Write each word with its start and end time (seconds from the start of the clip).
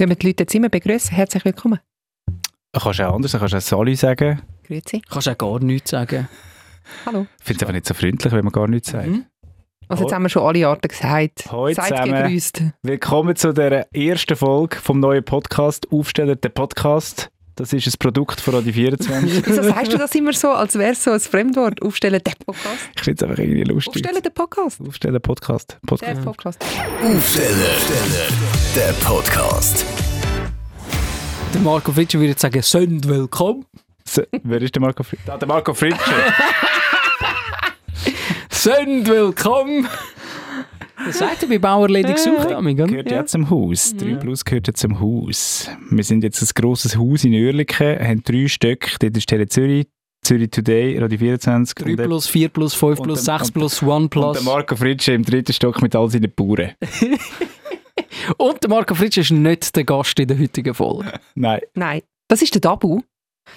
Tun 0.00 0.08
wir 0.08 0.16
die 0.16 0.28
Leute 0.28 0.44
jetzt 0.44 0.54
immer 0.54 0.70
begrüßen. 0.70 1.14
Herzlich 1.14 1.44
willkommen. 1.44 1.78
Kannst 2.72 3.00
du 3.00 3.06
auch 3.06 3.16
anders, 3.16 3.32
kannst 3.32 3.52
du 3.52 3.58
auch 3.58 3.60
Sali 3.60 3.94
sagen. 3.94 4.40
Grüezi. 4.66 5.02
Kannst 5.06 5.28
auch 5.28 5.36
gar 5.36 5.60
nichts 5.60 5.90
sagen. 5.90 6.26
Hallo. 7.04 7.26
Ich 7.38 7.44
finde 7.44 7.58
es 7.58 7.62
einfach 7.64 7.74
nicht 7.74 7.84
so 7.84 7.92
freundlich, 7.92 8.32
wenn 8.32 8.42
man 8.42 8.50
gar 8.50 8.66
nichts 8.66 8.92
sagt. 8.92 9.08
Mhm. 9.08 9.26
Also 9.88 10.04
jetzt 10.04 10.14
haben 10.14 10.22
wir 10.22 10.30
schon 10.30 10.42
alle 10.42 10.66
Arten 10.66 10.88
gesagt. 10.88 11.52
Hoi 11.52 11.74
Seid 11.74 11.88
zusammen. 11.88 12.14
gegrüßt. 12.14 12.62
Willkommen 12.82 13.36
zu 13.36 13.52
der 13.52 13.94
ersten 13.94 14.36
Folge 14.36 14.76
vom 14.76 15.00
neuen 15.00 15.22
Podcast 15.22 15.86
«Aufsteller, 15.92 16.36
der 16.36 16.48
Podcast». 16.48 17.30
Das 17.60 17.74
ist 17.74 17.86
ein 17.86 17.92
Produkt 17.98 18.40
von 18.40 18.54
Radio 18.54 18.72
24. 18.72 19.42
Wieso 19.46 19.62
sagst 19.62 19.92
du 19.92 19.98
das 19.98 20.14
immer 20.14 20.32
so, 20.32 20.48
als 20.48 20.78
wäre 20.78 20.92
es 20.92 21.04
so 21.04 21.10
ein 21.10 21.20
Fremdwort? 21.20 21.82
Aufstellen 21.82 22.22
der 22.24 22.32
Podcast. 22.42 22.88
Ich 22.96 23.02
finde 23.02 23.22
es 23.22 23.30
einfach 23.30 23.42
irgendwie 23.42 23.64
lustig. 23.64 23.96
Aufstellen 23.96 24.22
der 24.22 24.30
Podcast. 24.30 24.80
Aufstellen 24.80 25.20
Podcast. 25.20 25.76
Der 25.82 25.86
Podcast. 25.86 26.24
Podcast. 26.24 26.64
Aufsteller, 27.02 27.74
der 28.74 28.92
Podcast. 29.04 29.84
Der 31.52 31.60
Marco 31.60 31.92
Fritsche 31.92 32.18
würde 32.18 32.30
jetzt 32.30 32.40
sagen, 32.40 32.62
«Sönd 32.62 33.06
willkommen». 33.06 33.66
So, 34.06 34.22
wer 34.42 34.62
ist 34.62 34.74
der 34.74 34.80
Marco 34.80 35.02
Fritsche? 35.02 35.30
Ah, 35.30 35.36
der 35.36 35.46
Marco 35.46 35.74
Fritsche. 35.74 35.98
«Sönd 38.48 39.06
willkommen». 39.06 39.86
Das 41.06 41.18
sagt 41.18 41.42
er 41.42 41.48
bei 41.48 41.58
Bauerledig 41.58 42.18
sucht 42.18 42.52
amig, 42.52 42.76
oder? 42.78 42.86
gehört 42.88 43.10
ja 43.10 43.24
zum 43.26 43.48
Haus. 43.50 43.94
3 43.96 44.14
Plus 44.16 44.44
gehört 44.44 44.66
ja 44.68 44.74
zum 44.74 45.00
Haus. 45.00 45.68
Wir 45.90 46.04
sind 46.04 46.22
jetzt 46.24 46.42
ein 46.42 46.48
grosses 46.54 46.96
Haus 46.96 47.24
in 47.24 47.34
Oerlikon, 47.34 47.98
haben 47.98 48.22
drei 48.22 48.48
Stöcke. 48.48 48.96
Dort 49.00 49.16
ist 49.16 49.26
Tele 49.28 49.46
Zürich, 49.48 49.86
Zürich 50.22 50.50
Today, 50.50 50.98
Radio 50.98 51.18
24. 51.18 51.74
3 51.74 51.90
und 51.90 51.96
der- 51.98 52.04
plus, 52.04 52.26
4 52.26 52.48
plus, 52.48 52.74
5 52.74 52.98
und 53.00 53.04
plus, 53.06 53.24
der- 53.24 53.38
6 53.38 53.48
und- 53.48 53.52
plus, 53.54 53.82
1 53.82 53.90
Und 53.90 54.10
plus. 54.10 54.36
der 54.36 54.42
Marco 54.44 54.76
Fritsche 54.76 55.12
im 55.12 55.24
dritten 55.24 55.52
Stock 55.52 55.80
mit 55.82 55.94
all 55.96 56.10
seinen 56.10 56.30
Bauern. 56.34 56.72
Und 58.38 58.62
der 58.62 58.70
Marco 58.70 58.94
Fritsche 58.94 59.20
ist 59.22 59.30
nicht 59.30 59.74
der 59.76 59.84
Gast 59.84 60.18
in 60.20 60.28
der 60.28 60.38
heutigen 60.38 60.74
Folge. 60.74 61.12
Nein. 61.34 61.60
Nein, 61.74 62.02
das 62.28 62.42
ist 62.42 62.54
der 62.54 62.60
Dabu. 62.60 63.00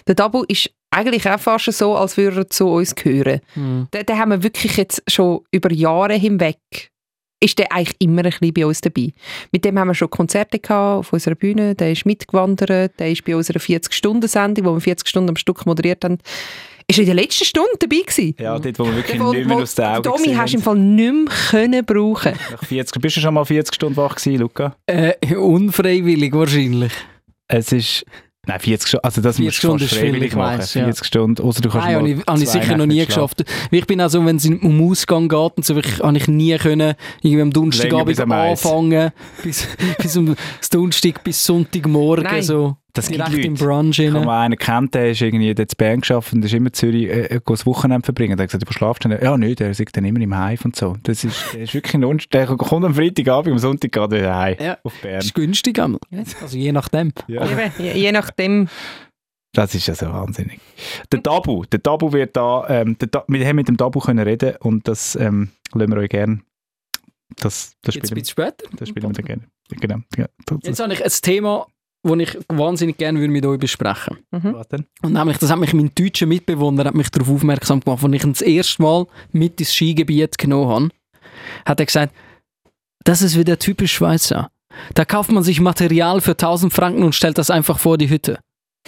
Der 0.08 0.16
Dabu 0.16 0.44
ist 0.48 0.70
eigentlich 0.92 1.28
auch 1.30 1.40
fast 1.40 1.72
so, 1.74 1.96
als 1.96 2.18
würde 2.18 2.42
er 2.42 2.50
zu 2.50 2.68
uns 2.68 2.96
gehören. 2.96 3.42
Hm. 3.54 3.88
Den, 3.94 4.06
den 4.06 4.18
haben 4.18 4.32
wir 4.32 4.44
wirklich 4.44 4.78
jetzt 4.78 5.04
schon 5.08 5.42
über 5.52 5.72
Jahre 5.72 6.14
hinweg, 6.16 6.58
ist 7.44 7.60
der 7.60 7.72
eigentlich 7.72 7.96
immer 8.00 8.24
ein 8.24 8.30
bisschen 8.32 8.54
bei 8.54 8.66
uns 8.66 8.82
dabei. 8.82 9.14
Mit 9.52 9.66
dem 9.66 9.78
haben 9.78 9.90
wir 9.90 9.94
schon 9.96 10.10
Konzerte 10.10 10.60
gehabt 10.60 11.00
auf 11.00 11.14
unserer 11.14 11.36
Bühne, 11.36 11.76
der 11.76 11.92
ist 11.92 12.06
mitgewandert, 12.06 12.98
der 13.00 13.12
ist 13.12 13.24
bei 13.26 13.36
unserer 13.36 13.60
40-Stunden-Sendung, 13.60 14.66
wo 14.66 14.74
wir 14.76 14.82
40 14.82 15.08
Stunden 15.08 15.30
am 15.30 15.36
Stück 15.36 15.66
moderiert 15.66 16.04
haben, 16.06 16.18
ist 16.88 16.98
er 16.98 17.04
in 17.04 17.06
der 17.08 17.16
letzten 17.16 17.46
Stunde 17.46 17.70
dabei 17.80 18.02
gewesen. 18.06 18.36
Ja, 18.40 18.60
dort, 18.60 18.80
wo 18.80 18.86
wir 18.86 18.96
wirklich 18.96 19.20
Wo- 19.20 19.32
nicht 19.34 19.48
mehr 19.48 19.58
wo- 19.58 19.62
aus 19.62 19.76
den 19.76 19.86
Augen 19.86 20.04
Domi 20.04 20.34
hast 20.36 20.54
du 20.54 20.58
im. 20.58 20.64
Fall 20.64 20.78
nicht 20.78 21.14
mehr 21.14 21.34
können 21.50 21.86
brauchen. 21.86 22.34
Nach 22.52 22.64
40, 22.64 23.02
bist 23.02 23.18
du 23.18 23.22
schon 23.22 23.34
mal 23.34 23.46
40 23.46 23.76
Stunden 23.76 23.98
wach 23.98 24.16
gewesen, 24.16 24.40
Luca? 24.40 24.76
Äh, 24.86 25.14
unfreiwillig 25.36 26.34
wahrscheinlich. 26.34 26.92
Es 27.48 27.72
ist... 27.72 28.06
Nein, 28.46 28.60
40 28.60 28.88
Stunden, 28.90 29.06
also 29.06 29.22
das 29.22 29.38
40 29.38 29.46
musst 29.46 29.58
du 29.58 29.68
Stunden 29.68 29.80
fast 29.88 29.94
freiwillig 30.02 30.28
ich 30.32 30.36
machen. 30.36 30.60
weiss, 30.60 30.74
ja. 30.74 30.84
40 30.84 31.06
Stunden, 31.06 31.42
außer 31.42 31.62
du 31.62 31.70
kannst 31.70 31.86
Nein, 31.88 31.96
habe 31.96 32.10
mal 32.10 32.20
ich, 32.20 32.28
habe 32.28 32.44
ich 32.44 32.50
sicher 32.50 32.78
noch 32.78 32.86
nie 32.86 33.06
geschafft. 33.06 33.44
Weil 33.72 33.80
Ich 33.80 33.88
bin 33.88 34.02
also, 34.02 34.26
wenn 34.26 34.36
es 34.36 34.46
um 34.46 34.92
Ausgang 34.92 35.30
geht 35.30 35.52
und 35.56 35.66
so, 35.66 35.76
wirklich, 35.76 36.00
habe 36.02 36.18
ich 36.18 36.28
nie 36.28 36.58
können, 36.58 36.96
irgendwie 37.22 37.42
am 37.42 37.52
Donnerstagabend 37.52 38.20
am 38.20 38.32
anfangen, 38.34 39.12
bis, 39.44 39.66
bis 39.98 40.18
um 40.18 40.36
das 40.60 40.70
Donnerstag 40.70 41.24
bis 41.24 41.46
Sonntagmorgen, 41.46 42.26
Nein. 42.26 42.44
so 42.44 42.76
Das 42.96 43.08
gibt 43.08 43.28
direkt 43.28 43.44
im 43.46 43.54
Leute. 43.56 43.66
Brunch 43.66 43.98
Ich 44.00 44.08
habe 44.10 44.20
rein. 44.20 44.26
mal 44.26 44.46
einen 44.46 44.58
kennt, 44.58 44.94
der 44.94 45.10
ist 45.12 45.22
irgendwie 45.22 45.54
dort 45.56 45.72
in 45.74 45.78
Bern 45.78 46.02
geschafft 46.02 46.32
und 46.34 46.46
ist 46.46 46.54
immer 46.54 46.68
in 46.68 46.74
Zürich 46.74 47.04
äh, 47.06 47.22
äh, 47.26 47.42
das 47.44 47.66
Wochenende 47.66 48.06
verbringen. 48.06 48.38
Der 48.38 48.44
hat 48.44 48.52
gesagt, 48.52 48.70
du 48.70 48.74
schlafst 48.74 49.04
dann? 49.06 49.12
Ja, 49.20 49.36
nicht, 49.36 49.60
der 49.60 49.74
sagt 49.74 49.98
dann 49.98 50.06
immer 50.06 50.22
im 50.22 50.36
Hive 50.38 50.66
und 50.66 50.76
so. 50.76 50.96
Das 51.02 51.24
ist, 51.24 51.54
der 51.54 51.62
ist 51.62 51.74
wirklich 51.74 51.96
ein 51.96 52.04
Unst 52.06 52.32
Der 52.34 52.46
kommt 52.46 52.86
am 52.86 52.94
Freitagabend, 52.94 53.52
am 53.52 53.58
Sonntag 53.60 53.92
geht 53.92 54.02
er 54.02 54.12
wieder 54.12 54.38
heim 54.38 54.56
Ja. 54.60 54.78
auf 54.84 54.94
Bern. 55.02 55.16
Das 55.16 55.26
ist 55.26 55.34
günstig 55.34 55.80
einmal. 55.80 56.00
Also 56.42 56.56
je 56.58 56.72
nachdem. 56.72 57.14
Ja. 57.28 57.50
Eben, 57.50 57.72
je, 57.80 57.94
je 57.94 58.12
nachdem. 58.12 58.68
Das 59.56 59.74
ist 59.76 59.88
ja 59.88 59.96
so 59.96 60.08
wahnsinnig. 60.08 60.60
Der 61.12 61.22
Tabu, 61.22 61.64
der 61.66 61.82
Tabu 61.82 62.12
wird 62.14 62.36
da, 62.36 62.66
ähm, 62.70 62.98
der 63.00 63.10
Ta 63.10 63.24
wir 63.28 63.46
haben 63.48 63.56
mit 63.56 63.68
dem 63.68 63.78
Tabu 63.78 64.00
können 64.00 64.20
reden 64.24 64.56
und 64.60 64.88
das 64.88 65.16
ähm, 65.16 65.50
lassen 65.74 65.92
wir 65.92 65.98
euch 65.98 66.10
gerne. 66.10 66.42
Das, 67.38 67.74
das, 67.82 67.96
Jetzt 67.96 68.04
ein 68.04 68.08
spielen, 68.08 68.22
bisschen 68.22 68.26
später. 68.32 68.66
das 68.78 68.90
spielen 68.90 69.08
wir 69.10 69.14
dann 69.14 69.26
gerne. 69.26 69.44
Genau. 69.80 69.98
Ja, 70.18 70.26
das, 70.46 70.58
Jetzt 70.64 70.80
habe 70.80 70.94
ich 70.94 71.04
ein 71.04 71.12
Thema, 71.22 71.66
das 72.04 72.20
ich 72.20 72.38
wahnsinnig 72.50 72.98
gerne 72.98 73.20
würde 73.20 73.32
mit 73.32 73.46
euch 73.46 73.60
besprechen 73.60 74.18
Mhm. 74.32 74.54
was 74.54 74.68
denn? 74.68 74.86
Und 75.02 75.14
nämlich, 75.14 75.38
das 75.38 75.50
hat 75.50 75.60
mich 75.60 75.74
mein 75.74 75.92
deutscher 75.96 76.26
Mitbewohner 76.26 76.86
hat 76.86 76.96
mich 76.96 77.10
darauf 77.10 77.30
aufmerksam 77.30 77.80
gemacht, 77.80 78.04
als 78.04 78.14
ich 78.14 78.24
ihn 78.24 78.34
das 78.34 78.42
erste 78.42 78.82
Mal 78.82 79.08
mit 79.32 79.60
ins 79.60 79.74
Skigebiet 79.74 80.38
genommen 80.38 80.70
habe, 80.70 80.90
hat 81.66 81.80
er 81.80 81.86
gesagt, 81.86 82.14
das 83.04 83.22
ist 83.22 83.38
wieder 83.38 83.58
typisch 83.60 83.94
Schweizer. 83.94 84.50
Da 84.96 85.06
kauft 85.06 85.32
man 85.32 85.44
sich 85.44 85.60
Material 85.62 86.20
für 86.22 86.32
1000 86.32 86.74
Franken 86.74 87.04
und 87.04 87.14
stellt 87.16 87.38
das 87.38 87.50
einfach 87.50 87.80
vor 87.80 87.98
die 87.98 88.10
Hütte. 88.10 88.40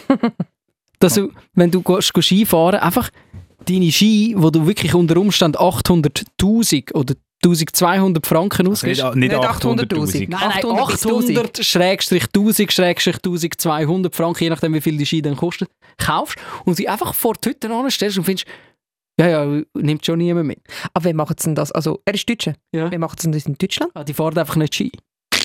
Dass 0.99 1.15
du, 1.15 1.31
wenn 1.53 1.71
du 1.71 1.81
gehst, 1.81 2.13
gehst 2.13 2.27
Skifahren, 2.27 2.79
einfach 2.79 3.09
deine 3.67 3.91
Ski, 3.91 4.33
wo 4.37 4.49
du 4.49 4.65
wirklich 4.67 4.93
unter 4.95 5.17
Umständen 5.17 5.57
800'000 5.57 6.93
oder 6.93 7.15
1200 7.50 8.25
Franken 8.25 8.67
Also 8.67 8.88
nicht, 8.88 9.01
ausgibst. 9.01 9.16
nicht 9.17 9.31
Nicht 9.31 9.44
800'000. 9.44 9.88
800'000. 9.88 10.29
Nein, 10.29 10.39
nein, 10.39 10.51
800 10.51 10.88
bis 10.91 11.06
800 11.06 11.66
schrägstrich 11.66 12.23
1000 12.25 12.72
schrägstrich 12.72 13.16
1200 13.17 14.16
Franken, 14.16 14.44
je 14.44 14.50
nachdem 14.50 14.73
wie 14.73 14.81
viel 14.81 14.97
die 14.97 15.06
Ski 15.06 15.22
dann 15.22 15.35
kostet, 15.35 15.69
kaufst 15.97 16.38
und 16.66 16.75
sie 16.75 16.88
einfach 16.89 17.13
vor 17.13 17.33
die 17.44 17.50
Hütte 17.50 17.69
anstellst 17.69 18.17
und 18.17 18.23
findest, 18.25 18.47
ja, 19.19 19.28
ja, 19.29 19.61
nimmt 19.75 20.06
schon 20.06 20.17
niemand 20.17 20.47
mit. 20.47 20.59
Aber 20.94 21.06
wie 21.09 21.13
machen 21.13 21.35
sie 21.39 21.45
denn 21.45 21.56
das? 21.56 21.72
Also, 21.72 22.01
er 22.03 22.13
ist 22.13 22.29
Deutscher. 22.29 22.53
Ja. 22.73 22.89
Machen 22.97 23.16
sie 23.17 23.28
denn 23.28 23.31
das 23.31 23.45
in 23.45 23.56
Deutschland? 23.57 23.91
Ah, 23.94 24.03
die 24.03 24.13
fahren 24.13 24.38
einfach 24.38 24.57
nicht 24.57 24.75
Ski. 24.75 24.91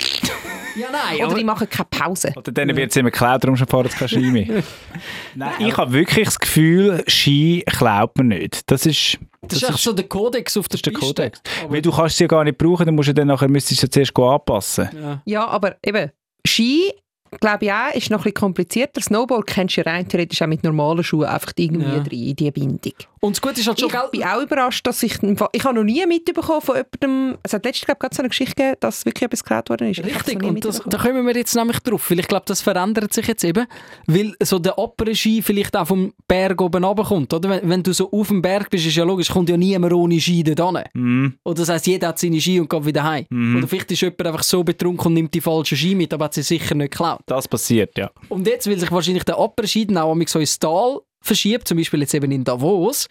ja, 0.76 0.88
nein, 0.90 1.24
Oder 1.24 1.36
die 1.36 1.44
machen 1.44 1.68
keine 1.70 1.86
Pause. 1.88 2.32
Oder 2.34 2.50
dann 2.50 2.74
wird 2.76 2.90
es 2.90 2.96
immer 2.96 3.10
geklaut, 3.12 3.44
darum 3.44 3.56
fahren 3.56 3.88
sie 3.88 3.96
kein 3.96 4.08
Ski 4.08 4.18
mehr. 4.30 4.62
Nein, 5.36 5.52
ich 5.60 5.76
habe 5.76 5.92
wirklich 5.92 6.24
das 6.24 6.38
Gefühl, 6.40 7.04
Ski 7.06 7.62
klaut 7.66 8.16
man 8.16 8.28
nicht. 8.28 8.68
Das 8.70 8.86
ist, 8.86 9.18
das 9.52 9.62
ist 9.62 9.70
echt 9.70 9.78
so 9.78 9.92
der 9.92 10.08
Kodex 10.08 10.56
auf 10.56 10.68
der 10.68 10.78
das 10.78 10.78
ist 10.78 10.86
der 10.86 10.90
Piste. 10.92 11.06
Kodex. 11.06 11.42
Aber- 11.64 11.72
Weil 11.74 11.82
du 11.82 11.90
kannst 11.90 12.16
sie 12.16 12.24
ja 12.24 12.28
gar 12.28 12.44
nicht 12.44 12.58
brauchen, 12.58 12.86
dann 12.86 12.94
musst 12.94 13.08
du 13.08 13.14
dann 13.14 13.28
nachher 13.28 13.48
müsstest 13.48 13.82
du 13.82 13.86
sie 13.86 13.90
zuerst 13.90 14.18
anpassen. 14.18 14.88
Ja. 15.00 15.22
Ja, 15.24 15.46
aber 15.48 15.76
eben, 15.84 16.10
Ski, 16.46 16.92
glaube 17.40 17.66
ich 17.66 17.72
auch, 17.72 17.94
ist 17.94 18.10
noch 18.10 18.18
ein 18.18 18.22
bisschen 18.24 18.34
komplizierter. 18.34 19.00
Snowboard 19.00 19.46
kennst 19.46 19.76
du 19.76 19.82
ja 19.82 19.90
rein 19.92 20.08
theoretisch 20.08 20.40
auch 20.42 20.46
mit 20.46 20.64
normalen 20.64 21.04
Schuhen 21.04 21.26
einfach 21.26 21.52
irgendwie 21.56 21.84
Ja. 21.84 21.92
rein 21.98 22.06
in 22.10 22.36
die 22.36 22.50
Bindung. 22.50 22.92
Und 23.22 23.36
das 23.36 23.42
Gute 23.42 23.60
ist 23.60 23.66
halt 23.66 23.78
schon, 23.78 23.88
Ich 23.90 23.94
gell? 23.94 24.08
bin 24.10 24.24
auch 24.24 24.40
überrascht, 24.40 24.86
dass 24.86 25.02
ich... 25.02 25.18
Ich 25.52 25.64
habe 25.64 25.74
noch 25.74 25.84
nie 25.84 26.04
mitbekommen 26.06 26.62
von 26.62 26.76
jemandem... 26.76 27.38
Es 27.42 27.52
hat 27.52 27.66
letztens, 27.66 27.84
glaube 27.84 27.98
ich, 27.98 28.00
gerade 28.00 28.16
so 28.16 28.22
eine 28.22 28.28
Geschichte 28.30 28.54
gegeben, 28.54 28.76
dass 28.80 29.04
wirklich 29.04 29.22
etwas 29.22 29.44
geklaut 29.44 29.68
worden 29.68 29.90
ist. 29.90 30.02
Richtig, 30.02 30.42
und 30.42 30.64
das, 30.64 30.80
da 30.86 30.96
kommen 30.96 31.26
wir 31.26 31.36
jetzt 31.36 31.54
nämlich 31.54 31.80
drauf, 31.80 32.10
weil 32.10 32.20
ich 32.20 32.28
glaube, 32.28 32.44
das 32.46 32.62
verändert 32.62 33.12
sich 33.12 33.26
jetzt 33.26 33.44
eben, 33.44 33.66
weil 34.06 34.34
so 34.42 34.58
der 34.58 34.78
Après-Ski 34.78 35.42
vielleicht 35.42 35.76
auch 35.76 35.86
vom 35.86 36.14
Berg 36.26 36.62
oben 36.62 36.82
runterkommt, 36.82 37.34
oder? 37.34 37.50
Wenn, 37.50 37.68
wenn 37.68 37.82
du 37.82 37.92
so 37.92 38.10
auf 38.10 38.28
dem 38.28 38.40
Berg 38.40 38.70
bist, 38.70 38.86
ist 38.86 38.96
ja 38.96 39.04
logisch, 39.04 39.28
kommt 39.28 39.50
ja 39.50 39.56
niemand 39.58 39.92
ohne 39.92 40.18
Ski 40.18 40.42
dort 40.42 40.76
hin. 40.76 40.84
Mhm. 40.94 41.38
Oder 41.44 41.56
das 41.56 41.68
heisst, 41.68 41.86
jeder 41.88 42.08
hat 42.08 42.18
seine 42.18 42.40
Ski 42.40 42.58
und 42.58 42.70
geht 42.70 42.86
wieder 42.86 43.02
heim. 43.04 43.26
Mhm. 43.28 43.56
Oder 43.56 43.68
vielleicht 43.68 43.92
ist 43.92 44.00
jemand 44.00 44.26
einfach 44.26 44.42
so 44.42 44.64
betrunken 44.64 45.08
und 45.08 45.14
nimmt 45.14 45.34
die 45.34 45.42
falschen 45.42 45.76
Ski 45.76 45.94
mit, 45.94 46.14
aber 46.14 46.24
hat 46.24 46.34
sie 46.34 46.42
sicher 46.42 46.74
nicht 46.74 46.92
geklaut. 46.92 47.20
Das 47.26 47.46
passiert, 47.46 47.98
ja. 47.98 48.10
Und 48.30 48.46
jetzt, 48.46 48.66
weil 48.66 48.78
sich 48.78 48.90
wahrscheinlich 48.90 49.24
der 49.24 49.36
Après-Ski 49.36 49.88
dann 49.88 49.98
auch 49.98 50.16
so 50.26 50.38
ins 50.38 50.58
Tal 50.58 51.00
verschiebt, 51.20 51.68
zum 51.68 51.78
Beispiel 51.78 52.00
jetzt 52.00 52.14
eben 52.14 52.30
in 52.30 52.44
Davos, 52.44 53.08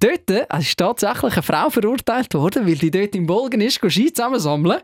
dort 0.00 0.30
ist 0.58 0.76
tatsächlich 0.76 1.32
eine 1.32 1.42
Frau 1.42 1.70
verurteilt 1.70 2.34
worden, 2.34 2.66
weil 2.66 2.76
die 2.76 2.90
dort 2.90 3.14
im 3.14 3.26
Bolgen 3.26 3.60
ist, 3.60 3.80
Ski 3.90 4.12
zusammensammeln 4.12 4.80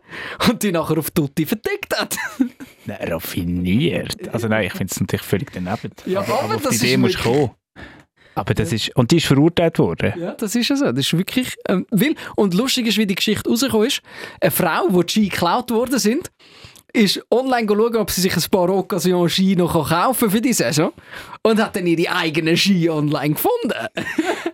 und 0.49 0.63
die 0.63 0.73
nachher 0.73 0.99
auf 0.99 1.11
Tutti 1.11 1.47
vertickt 1.47 1.99
hat. 1.99 2.17
Nein, 2.87 3.13
raffiniert. 3.13 4.29
Also 4.33 4.49
nein, 4.49 4.67
ich 4.67 4.73
finde 4.73 4.93
es 4.93 5.01
natürlich 5.01 5.23
völlig 5.23 5.53
daneben. 5.53 5.93
Ja, 6.07 6.21
aber, 6.21 6.43
aber 6.43 6.55
auf 6.57 6.63
das 6.63 6.79
die 6.79 6.87
Idee 6.87 6.97
musst 6.97 7.19
kommen. 7.19 7.51
Aber 8.35 8.55
das 8.55 8.73
ist, 8.73 8.97
und 8.97 9.11
die 9.11 9.19
ist 9.19 9.27
verurteilt 9.27 9.79
worden. 9.79 10.15
Ja, 10.19 10.33
das 10.33 10.55
ist 10.55 10.69
ja 10.69 10.77
so. 10.77 10.87
Das 10.87 10.99
ist 10.99 11.17
wirklich. 11.17 11.55
Ähm, 11.69 11.87
weil, 11.91 12.15
und 12.35 12.55
lustig 12.55 12.87
ist, 12.87 12.97
wie 12.97 13.07
die 13.07 13.15
Geschichte 13.15 13.49
rausgekommen 13.49 13.87
ist. 13.87 14.01
Eine 14.41 14.51
Frau, 14.51 14.87
wo 14.89 15.03
die 15.03 15.13
Ski 15.13 15.29
geklaut 15.29 15.71
worden 15.71 15.99
sind, 15.99 16.31
ist 16.93 17.25
online 17.31 17.67
schauen, 17.67 17.97
ob 17.97 18.11
sie 18.11 18.21
sich 18.21 18.37
ein 18.37 18.51
paar 18.51 18.69
Occasion-Ski 18.69 19.57
noch 19.57 19.89
kaufen 19.89 20.31
für 20.31 20.41
die 20.41 20.53
Saison. 20.53 20.93
Und 21.43 21.63
hat 21.63 21.75
dann 21.77 21.87
ihre 21.87 22.15
eigenen 22.15 22.57
Ski 22.57 22.89
online 22.91 23.35
gefunden. 23.35 23.89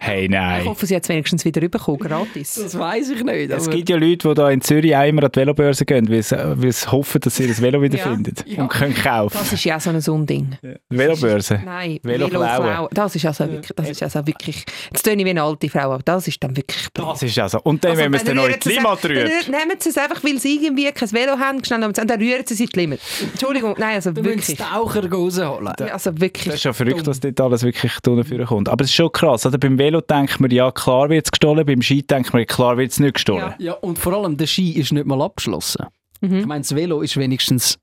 Hey, 0.08 0.24
Ich 0.24 0.30
nein. 0.30 0.64
hoffe, 0.66 0.86
sie 0.86 0.96
hat 0.96 1.02
es 1.02 1.08
wenigstens 1.08 1.44
wieder 1.44 1.60
bekommen, 1.68 1.98
gratis. 1.98 2.54
Das 2.54 2.78
weiß 2.78 3.10
ich 3.10 3.22
nicht. 3.24 3.50
Es 3.50 3.68
gibt 3.68 3.88
ja 3.88 3.96
Leute, 3.96 4.28
die 4.28 4.34
da 4.34 4.50
in 4.50 4.60
Zürich 4.60 4.96
auch 4.96 5.06
immer 5.06 5.24
an 5.24 5.30
die 5.32 5.40
Velobörse 5.40 5.84
gehen, 5.84 6.08
weil 6.08 6.22
sie, 6.22 6.90
hoffen, 6.90 7.20
dass 7.20 7.36
sie 7.36 7.46
das 7.46 7.60
Velo 7.60 7.82
wiederfinden 7.82 8.34
Ja. 8.46 8.62
und 8.62 8.68
können 8.68 8.94
kaufen. 8.94 9.36
Das 9.38 9.52
ist 9.52 9.64
ja 9.64 9.78
so 9.78 9.90
ein 9.90 10.02
Unding. 10.08 10.56
Velobörse. 10.88 11.60
Nein, 11.64 11.98
Velo 12.02 12.30
Velo. 12.30 12.88
Das 12.92 13.14
ist 13.14 13.24
also 13.26 13.46
wirklich, 13.50 13.72
das 13.76 13.90
ist 13.90 14.02
also 14.02 14.26
wirklich, 14.26 14.64
jetzt 14.90 15.02
tue 15.04 15.12
ich 15.14 15.24
wie 15.24 15.30
eine 15.30 15.42
alte 15.42 15.68
Frau, 15.68 15.92
aber 15.92 16.02
das 16.02 16.26
ist 16.28 16.42
dann 16.42 16.56
wirklich 16.56 16.86
Das 16.94 17.22
ist 17.22 17.38
also. 17.38 17.60
Und 17.62 17.84
dann, 17.84 17.90
Also, 17.92 18.02
wenn 18.02 18.10
man 18.10 18.20
es 18.20 18.24
dann 18.26 18.36
noch 18.36 18.44
in 18.44 18.48
rühren 18.50 18.60
die 18.64 18.68
sie 18.68 18.74
Limmat 18.76 18.98
es- 18.98 19.10
rührt. 19.10 19.30
dann 19.48 19.50
Nehmen 19.60 19.76
sie 19.78 19.88
es 19.90 19.98
einfach, 19.98 20.24
weil 20.24 20.38
sie 20.38 20.54
irgendwie 20.56 20.90
kein 20.92 21.12
Velo 21.12 21.38
haben, 21.38 21.64
schnell 21.64 21.84
und 21.84 21.96
dann 21.98 22.10
rühren 22.20 22.42
sie 22.46 22.54
es 22.54 22.60
in 22.60 22.66
die 22.66 22.80
Limit. 22.80 23.00
Entschuldigung, 23.32 23.74
nein, 23.78 23.96
also 23.96 24.10
Du 24.12 24.24
wirklich. 24.24 24.46
die 24.46 24.54
Taucher 24.56 25.10
rausholen. 25.10 25.72
Ja, 25.80 25.86
Also 25.86 26.10
Das 26.12 26.20
wirklich. 26.20 26.54
ist 26.54 26.62
schon 26.62 26.74
verrückt, 26.74 27.06
dass 27.06 27.20
dort 27.20 27.40
alles 27.40 27.62
wirklich 27.62 27.92
unten 28.06 28.44
kommt. 28.46 28.68
Aber 28.68 28.84
es 28.84 28.90
ist 28.90 28.96
schon 28.96 29.12
krass. 29.12 29.44
Oder? 29.46 29.58
Beim 29.58 29.78
Velo 29.78 29.97
denkt 30.00 30.40
man, 30.40 30.50
ja, 30.50 30.70
klar 30.70 31.08
wird 31.10 31.26
es 31.26 31.30
gestohlen. 31.30 31.64
Beim 31.66 31.82
Ski 31.82 32.02
denkt 32.02 32.32
man, 32.32 32.44
klar 32.46 32.76
wird 32.76 32.90
es 32.92 33.00
nicht 33.00 33.14
gestohlen. 33.14 33.54
Ja. 33.58 33.66
Ja, 33.66 33.72
und 33.74 33.98
vor 33.98 34.12
allem 34.14 34.36
der 34.36 34.46
Ski 34.46 34.72
ist 34.72 34.92
nicht 34.92 35.06
mal 35.06 35.20
abgeschlossen. 35.22 35.86
Mhm. 36.20 36.38
Ich 36.40 36.46
meine, 36.46 36.60
das 36.62 36.74
Velo 36.74 37.00
ist 37.02 37.16
wenigstens 37.16 37.78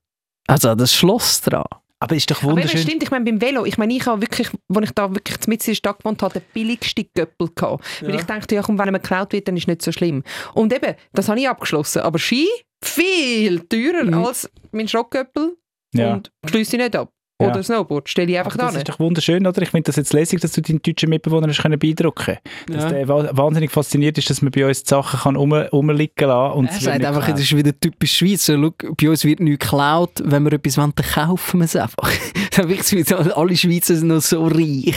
Also 0.47 0.75
das 0.75 0.93
Schloss 0.93 1.41
dran. 1.41 1.63
Aber 1.99 2.15
ist 2.15 2.29
doch 2.29 2.43
Aber 2.43 2.51
wunderschön. 2.51 2.81
stimmt, 2.81 3.01
ich 3.03 3.09
meine, 3.09 3.23
beim 3.25 3.39
Velo, 3.41 3.65
ich 3.65 3.77
meine, 3.77 3.93
ich 3.95 4.05
habe 4.05 4.21
wirklich, 4.21 4.49
als 4.73 4.85
ich 4.85 4.91
da 4.91 5.09
wirklich 5.15 5.37
mitten 5.47 5.63
in 5.63 5.71
der 5.71 5.75
Stadt 5.75 5.99
gewohnt 5.99 6.21
habe, 6.21 6.33
den 6.39 6.43
billigsten 6.53 7.05
Göppel 7.15 7.49
gehabt. 7.55 7.83
Weil 8.01 8.15
ich 8.15 8.23
dachte, 8.23 8.53
ja 8.55 8.61
komm, 8.61 8.77
wenn 8.77 8.91
mir 8.91 8.99
geklaut 8.99 9.31
wird, 9.33 9.47
dann 9.47 9.55
ist 9.55 9.63
es 9.63 9.67
nicht 9.67 9.81
so 9.81 9.91
schlimm. 9.93 10.23
Und 10.53 10.73
eben, 10.73 10.95
das 11.13 11.29
habe 11.29 11.39
ich 11.39 11.47
abgeschlossen. 11.49 12.01
Aber 12.01 12.19
Ski, 12.19 12.47
viel 12.83 13.61
teurer 13.61 14.03
Mhm. 14.03 14.13
als 14.25 14.49
mein 14.71 14.87
Schrottgöppel. 14.87 15.55
Ja. 15.93 16.13
Und 16.13 16.31
schließe 16.45 16.75
ich 16.75 16.81
nicht 16.83 16.95
ab. 16.95 17.09
Ja. 17.45 17.51
Oder 17.51 17.63
Snowboard, 17.63 18.09
stelle 18.09 18.31
ich 18.31 18.37
einfach 18.37 18.53
Aber 18.55 18.63
das 18.65 18.73
da 18.73 18.79
ist 18.79 18.89
doch 18.89 18.99
wunderschön, 18.99 19.45
oder? 19.47 19.61
Ich 19.61 19.69
finde 19.69 19.83
das 19.87 19.95
jetzt 19.95 20.13
lässig, 20.13 20.39
dass 20.41 20.51
du 20.53 20.61
deinen 20.61 20.81
deutschen 20.81 21.09
Mitbewohner 21.09 21.47
hast 21.47 21.61
können 21.61 21.79
beeindrucken 21.79 22.37
Dass 22.67 22.83
Ja. 22.83 22.89
der 22.89 23.07
wa- 23.07 23.29
wahnsinnig 23.31 23.71
fasziniert 23.71 24.17
ist, 24.17 24.29
dass 24.29 24.41
man 24.41 24.51
bei 24.51 24.65
uns 24.65 24.83
die 24.83 24.89
Sachen 24.89 25.19
kann 25.19 25.35
rum, 25.35 25.53
rumliegen 25.53 26.27
lassen 26.27 26.57
und 26.57 26.67
Er 26.71 26.79
sagt 26.79 27.05
einfach, 27.05 27.29
das 27.29 27.39
ist 27.41 27.55
wieder 27.55 27.71
typisch 27.79 28.17
Schweiz. 28.17 28.45
So, 28.45 28.55
schau, 28.55 28.93
bei 28.99 29.09
uns 29.09 29.23
wird 29.25 29.39
nichts 29.39 29.59
geklaut. 29.65 30.11
Wenn 30.23 30.43
wir 30.43 30.53
etwas 30.53 30.77
wollen, 30.77 30.93
dann 30.95 31.05
kaufen 31.05 31.59
wir 31.59 31.65
es 31.65 31.75
einfach. 31.75 32.11
Dann 32.55 32.69
wirkt 32.69 32.81
es 32.83 32.93
wie 32.93 33.03
so, 33.03 33.17
alle 33.17 33.55
Schweizer 33.57 33.95
sind 33.95 34.07
noch 34.07 34.21
so 34.21 34.45
reich. 34.47 34.95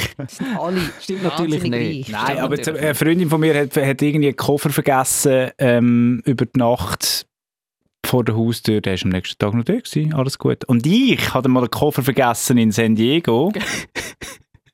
Alle. 0.60 0.80
Stimmt 1.00 1.24
natürlich 1.24 1.62
nicht. 1.62 1.72
reich. 1.74 2.08
Nein, 2.10 2.20
Stimmt 2.26 2.40
aber 2.40 2.56
jetzt, 2.56 2.66
natürlich. 2.66 2.84
eine 2.86 2.94
Freundin 2.94 3.28
von 3.30 3.40
mir 3.40 3.54
hat, 3.58 3.76
hat 3.76 4.02
irgendwie 4.02 4.28
einen 4.28 4.36
Koffer 4.36 4.70
vergessen 4.70 5.50
ähm, 5.58 6.22
über 6.24 6.46
die 6.46 6.58
Nacht 6.58 7.26
vor 8.08 8.24
der 8.24 8.36
Haustür. 8.36 8.80
Der 8.80 8.94
war 8.94 9.04
am 9.04 9.10
nächsten 9.10 9.38
Tag 9.38 9.54
noch 9.54 9.64
da. 9.64 9.74
Gewesen. 9.74 10.14
Alles 10.14 10.38
gut. 10.38 10.64
Und 10.64 10.86
ich 10.86 11.34
hatte 11.34 11.48
mal 11.48 11.60
einen 11.60 11.70
Koffer 11.70 12.02
vergessen 12.02 12.58
in 12.58 12.72
San 12.72 12.96
Diego. 12.96 13.52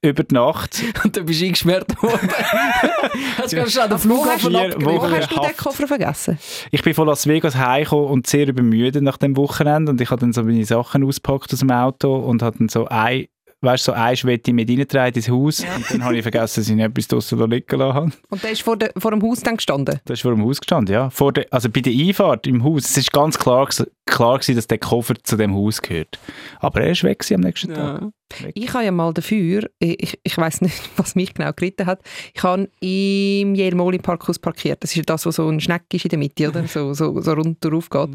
über 0.04 0.22
die 0.22 0.34
Nacht. 0.34 0.82
Und 1.02 1.16
dann 1.16 1.24
bist 1.24 1.40
du 1.40 1.46
eingesperrt 1.46 2.02
worden. 2.02 2.28
Hast 3.38 3.52
du 3.52 3.70
schon 3.70 3.82
an 3.82 3.90
den 3.90 3.98
Flughafen 3.98 4.50
Vier 4.50 4.60
abgegeben? 4.60 4.84
Wo 4.84 5.02
hast 5.02 5.30
du 5.30 5.40
den. 5.40 5.56
Koffer 5.56 5.86
vergessen? 5.88 6.38
Ich 6.70 6.82
bin 6.82 6.94
von 6.94 7.06
Las 7.06 7.26
Vegas 7.26 7.56
heimgekommen 7.56 8.06
und 8.06 8.26
sehr 8.26 8.46
übermüdet 8.46 9.02
nach 9.02 9.16
dem 9.16 9.36
Wochenende. 9.36 9.90
Und 9.90 10.00
ich 10.00 10.10
habe 10.10 10.20
dann 10.20 10.32
so 10.32 10.42
meine 10.42 10.64
Sachen 10.64 11.04
ausgepackt 11.04 11.52
aus 11.52 11.60
dem 11.60 11.70
Auto 11.70 12.14
und 12.14 12.42
habe 12.42 12.58
dann 12.58 12.68
so 12.68 12.86
ein, 12.86 13.26
weißt, 13.64 13.84
so 13.84 13.92
ein 13.92 14.16
Schwette 14.16 14.52
mit 14.52 14.68
reingetragen 14.68 15.14
ins 15.14 15.28
Haus. 15.28 15.60
Und 15.60 15.90
dann 15.90 16.04
habe 16.04 16.16
ich 16.16 16.22
vergessen, 16.22 16.60
dass 16.60 16.68
ich 16.68 16.76
noch 16.76 16.84
etwas 16.84 17.08
draussen 17.08 17.50
liegen 17.50 17.78
lassen 17.78 17.94
habe. 17.94 18.12
Und 18.30 18.42
der 18.42 18.50
ist 18.50 18.62
vor, 18.62 18.76
der, 18.76 18.92
vor 18.96 19.10
dem 19.10 19.22
Haus 19.22 19.40
dann 19.40 19.56
gestanden. 19.56 20.00
Das 20.04 20.18
ist 20.18 20.22
vor 20.22 20.32
dem 20.32 20.44
Haus 20.44 20.60
gestanden, 20.60 20.94
ja. 20.94 21.10
Vor 21.10 21.32
der, 21.32 21.46
also 21.50 21.68
bei 21.68 21.80
der 21.80 21.92
Einfahrt 21.92 22.46
im 22.46 22.62
Haus, 22.62 22.84
es 22.84 22.96
ist 22.96 23.12
ganz 23.12 23.38
klar, 23.38 23.68
klar 24.06 24.38
gewesen, 24.38 24.56
dass 24.56 24.66
der 24.66 24.78
Koffer 24.78 25.14
zu 25.22 25.36
dem 25.36 25.54
Haus 25.54 25.82
gehört. 25.82 26.18
Aber 26.60 26.82
er 26.82 26.90
ist 26.92 27.04
weg 27.04 27.24
am 27.32 27.40
nächsten 27.40 27.72
Tag. 27.74 28.02
Ja. 28.02 28.10
Ich 28.54 28.72
habe 28.72 28.84
ja 28.84 28.90
mal 28.90 29.12
dafür, 29.12 29.70
ich, 29.78 30.18
ich 30.22 30.36
weiß 30.36 30.60
nicht, 30.60 30.74
was 30.96 31.14
mich 31.14 31.34
genau 31.34 31.52
geritten 31.52 31.86
hat, 31.86 32.00
ich 32.34 32.42
habe 32.42 32.68
im 32.80 33.54
Jelmoli 33.54 33.98
Parkhaus 33.98 34.38
parkiert. 34.38 34.82
Das 34.82 34.90
ist 34.90 34.96
ja 34.96 35.02
das, 35.04 35.26
wo 35.26 35.30
so 35.30 35.48
ein 35.48 35.60
Schneck 35.60 35.82
ist 35.92 36.04
in 36.04 36.10
der 36.10 36.18
Mitte, 36.18 36.48
oder? 36.48 36.66
So, 36.66 36.94
so, 36.94 37.20
so 37.20 37.32
rund 37.32 37.64
drauf 37.64 37.90
geht. 37.90 38.10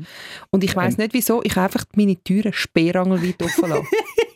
Und 0.52 0.64
ich 0.64 0.76
weiß 0.76 0.98
nicht 0.98 1.14
wieso, 1.14 1.42
ich 1.44 1.56
habe 1.56 1.66
einfach 1.66 1.86
meine 1.96 2.16
Türen 2.18 2.54
sperrangelweit 2.54 3.42
offen 3.42 3.70
lassen. 3.70 3.88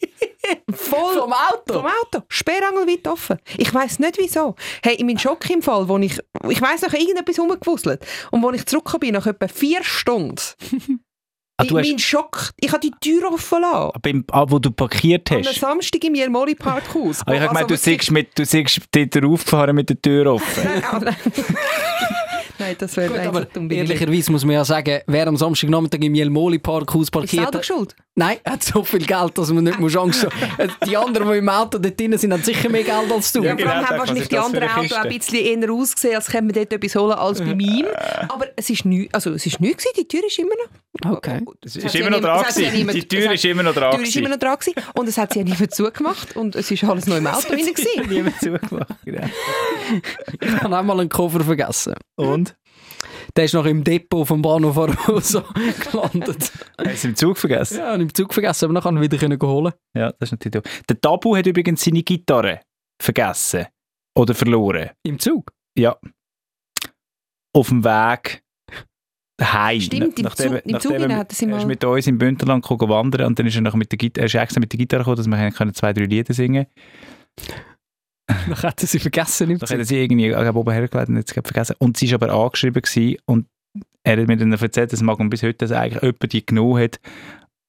Voll 0.74 1.19
Vom 1.19 1.34
Auto? 1.34 1.74
vom 1.74 1.86
Auto, 1.86 2.24
sperrangelweit 2.28 3.07
offen. 3.07 3.38
Ich 3.57 3.74
weiß 3.74 4.00
nicht 4.00 4.18
wieso. 4.18 4.56
Hey, 4.84 4.95
in 4.95 5.06
meinem 5.07 5.18
Schock 5.19 5.50
im 5.50 5.62
Fall, 5.62 5.88
wo 5.88 5.98
ich, 6.00 6.19
ich 6.50 6.62
weiß 6.62 6.81
noch 6.84 6.94
irgendetwas 6.94 7.40
rumgewuselt 7.40 8.06
und 8.31 8.42
wo 8.44 8.51
ich 8.51 8.66
zurückgekommen 8.66 9.00
bin, 9.01 9.13
nach 9.13 9.25
etwa 9.28 9.48
vier 9.48 9.84
Stunden, 9.84 10.36
Ah, 11.56 11.66
du 11.66 11.78
in 11.78 11.84
hast, 11.84 11.90
mein 11.92 12.00
Schock, 12.00 12.50
ich 12.60 12.72
habe 12.72 12.80
die 12.80 12.92
Tür 13.00 13.31
offen 13.31 13.62
lassen. 13.62 13.92
beim, 14.01 14.25
ah, 14.31 14.45
wo 14.50 14.57
du 14.57 14.72
parkiert 14.72 15.31
Am 15.31 15.44
hast. 15.44 15.60
Samstag 15.60 16.04
im 16.04 16.16
Jelmoli 16.16 16.56
Parkhaus. 16.56 17.22
Ah, 17.28 17.31
ich 17.34 17.40
habe 17.40 17.50
gemeint, 17.50 17.69
du 17.69 17.75
Also 17.75 17.84
siehst, 17.84 18.10
mit, 18.10 18.38
du 18.40 18.44
siehst 18.44 18.81
dort 18.92 19.24
raufgefahren 19.24 19.75
mit 19.75 19.88
der 19.88 20.01
Tür 20.01 20.34
offen. 20.34 20.63
Nein, 20.63 20.84
ah, 20.92 21.00
nein. 21.00 21.16
nein, 22.73 22.77
das 22.79 22.97
wäre 22.97 23.07
Gut, 23.09 23.17
nein, 23.17 23.27
aber 23.27 23.39
so 23.41 23.45
dumm 23.53 23.67
bin 23.67 23.77
ich 23.79 23.89
nicht. 23.89 24.01
ehrlicherweise 24.01 24.31
muss 24.31 24.45
man 24.45 24.55
ja 24.55 24.65
sagen, 24.65 24.99
wer 25.07 25.27
am 25.27 25.37
Samstagnachmittag 25.37 25.99
im 26.01 26.15
Jelmoli 26.15 26.59
Parkhaus 26.59 27.03
Ist 27.03 27.11
parkiert 27.11 27.31
selber 27.43 27.57
hat, 27.59 27.65
schuld. 27.65 27.95
nein, 28.15 28.37
hat 28.45 28.63
so 28.63 28.83
viel 28.83 29.05
Geld, 29.05 29.37
dass 29.37 29.51
man 29.51 29.63
nicht 29.63 29.79
muss 29.79 29.95
Angst 29.95 30.23
haben 30.25 30.71
Die 30.87 30.97
anderen, 30.97 31.29
die 31.31 31.37
im 31.37 31.49
Auto 31.49 31.77
dort 31.77 31.99
drin 31.99 32.17
sind, 32.17 32.33
haben 32.33 32.43
sicher 32.43 32.69
mehr 32.69 32.83
Geld 32.83 33.11
als 33.11 33.31
du. 33.31 33.43
Ja, 33.43 33.49
vor 33.51 33.57
genau, 33.57 33.71
allem 33.71 33.85
haben 33.89 33.97
wahrscheinlich 33.99 34.23
ist 34.23 34.31
die 34.31 34.37
anderen 34.37 34.69
Autos 34.69 34.91
auch 34.93 34.97
ein 35.03 35.09
bisschen 35.17 35.39
eher 35.61 35.71
ausgesehen, 35.71 36.15
als 36.15 36.27
könnte 36.27 36.43
man 36.45 36.53
dort 36.53 36.73
etwas 36.73 36.95
holen 36.95 37.11
als 37.13 37.39
bei 37.39 37.55
meinem. 37.55 37.85
Aber 38.29 38.47
es 38.55 38.69
ist 38.69 38.85
nichts, 38.85 39.13
also 39.13 39.31
es 39.31 39.45
ist 39.45 39.59
nichts 39.59 39.83
gewesen, 39.83 39.95
die 40.01 40.07
Tür 40.07 40.25
ist 40.27 40.39
immer 40.39 40.49
noch. 40.55 40.69
Okay. 41.17 41.41
Es 41.65 41.75
ist 41.75 41.95
immer 41.95 42.09
noch 42.11 42.21
dran 42.21 42.45
Die 42.93 43.07
Tür 43.07 43.31
ist 43.33 43.45
immer 43.45 43.63
noch 43.63 43.73
Die 43.73 43.79
dran 43.79 43.91
Tür 43.95 44.03
ist 44.03 44.15
immer 44.15 44.29
noch 44.29 44.37
dran 44.37 44.57
gewesen 44.59 44.73
und 44.93 45.07
es 45.09 45.17
hat 45.17 45.33
sie 45.33 45.39
ja 45.39 45.45
niemand 45.45 45.73
zugemacht 45.73 46.35
und 46.35 46.55
es 46.55 46.69
ist 46.69 46.83
alles 46.83 47.07
noch 47.07 47.17
im 47.17 47.25
Auto 47.27 47.47
drin 47.49 47.65
gewesen. 47.75 48.09
Niemand 48.09 48.39
zugemacht. 48.39 48.87
genau. 49.03 49.27
Ich 50.39 50.51
habe 50.61 50.77
auch 50.77 50.83
mal 50.83 50.99
einen 50.99 51.09
Koffer 51.09 51.41
vergessen. 51.41 51.95
Und? 52.15 52.55
Der 53.35 53.45
ist 53.45 53.53
noch 53.53 53.65
im 53.65 53.83
Depot 53.83 54.27
vom 54.27 54.41
Bahnhof 54.41 54.77
Arosa 54.77 55.43
gelandet. 55.91 56.51
Hast 56.77 57.03
du 57.03 57.07
im 57.09 57.15
Zug 57.15 57.37
vergessen? 57.37 57.77
Ja, 57.77 57.93
und 57.93 58.01
im 58.01 58.13
Zug 58.13 58.33
vergessen, 58.33 58.65
aber 58.65 58.73
dann 58.75 58.83
kann 58.83 58.97
ich 58.97 59.03
wieder 59.03 59.17
können 59.17 59.39
holen. 59.41 59.73
Ja, 59.97 60.11
das 60.19 60.27
ist 60.27 60.31
natürlich 60.33 60.61
doof. 60.63 60.83
Der 60.89 60.99
Tabu 61.01 61.35
hat 61.35 61.45
übrigens 61.45 61.83
seine 61.83 62.03
Gitarre 62.03 62.61
vergessen. 63.01 63.65
Oder 64.15 64.33
verloren. 64.35 64.91
Im 65.03 65.17
Zug? 65.19 65.51
Ja. 65.77 65.97
Auf 67.55 67.69
dem 67.69 67.83
Weg 67.83 68.43
heim. 69.41 69.81
Stimmt, 69.81 70.19
im 70.19 70.23
nachdem, 70.25 70.51
Zug- 70.53 70.65
im 70.65 70.71
nachdem 70.71 70.91
Zug 70.91 70.91
er, 70.99 71.15
hat 71.17 71.31
er 71.31 71.35
sie 71.35 71.49
er 71.49 71.57
ist 71.57 71.65
mit 71.65 71.83
uns 71.83 72.07
im 72.07 72.17
Bündnerland 72.17 72.63
wandern 72.69 73.27
und 73.27 73.39
dann 73.39 73.47
ist 73.47 73.55
er, 73.55 73.61
noch 73.61 73.73
mit 73.75 73.91
der 73.91 73.97
Gitarre, 73.97 74.23
er 74.23 74.25
ist 74.27 74.35
extra 74.35 74.59
mit 74.59 74.71
der 74.71 74.77
Gitarre 74.77 75.01
gekommen, 75.01 75.17
dass 75.17 75.27
wir 75.27 75.51
können 75.51 75.73
zwei, 75.73 75.93
drei 75.93 76.05
Lieder 76.05 76.33
singen 76.33 76.67
Dann 78.27 78.61
hätten 78.61 78.87
sie 78.87 78.99
vergessen 78.99 79.49
im 79.51 79.59
Da 79.59 79.65
Zug. 79.65 79.73
hat 79.73 79.79
er 79.79 79.85
sie 79.85 79.97
irgendwie 80.01 80.29
glaube, 80.29 80.57
oben 80.59 80.71
hergelegt 80.71 81.09
und 81.09 81.17
jetzt 81.17 81.33
vergessen. 81.33 81.75
Und 81.79 81.97
sie 81.97 82.09
war 82.11 82.23
aber 82.23 82.33
angeschrieben 82.33 82.81
gewesen 82.81 83.17
und 83.25 83.47
er 84.03 84.17
hat 84.21 84.27
mir 84.27 84.37
dann 84.37 84.51
erzählt, 84.53 84.91
dass 84.93 85.01
Magnum 85.01 85.29
bis 85.29 85.43
heute 85.43 85.57
dass 85.59 85.71
eigentlich 85.71 86.01
jemand 86.01 86.33
die 86.33 86.45
genommen 86.45 86.81
hat 86.83 86.99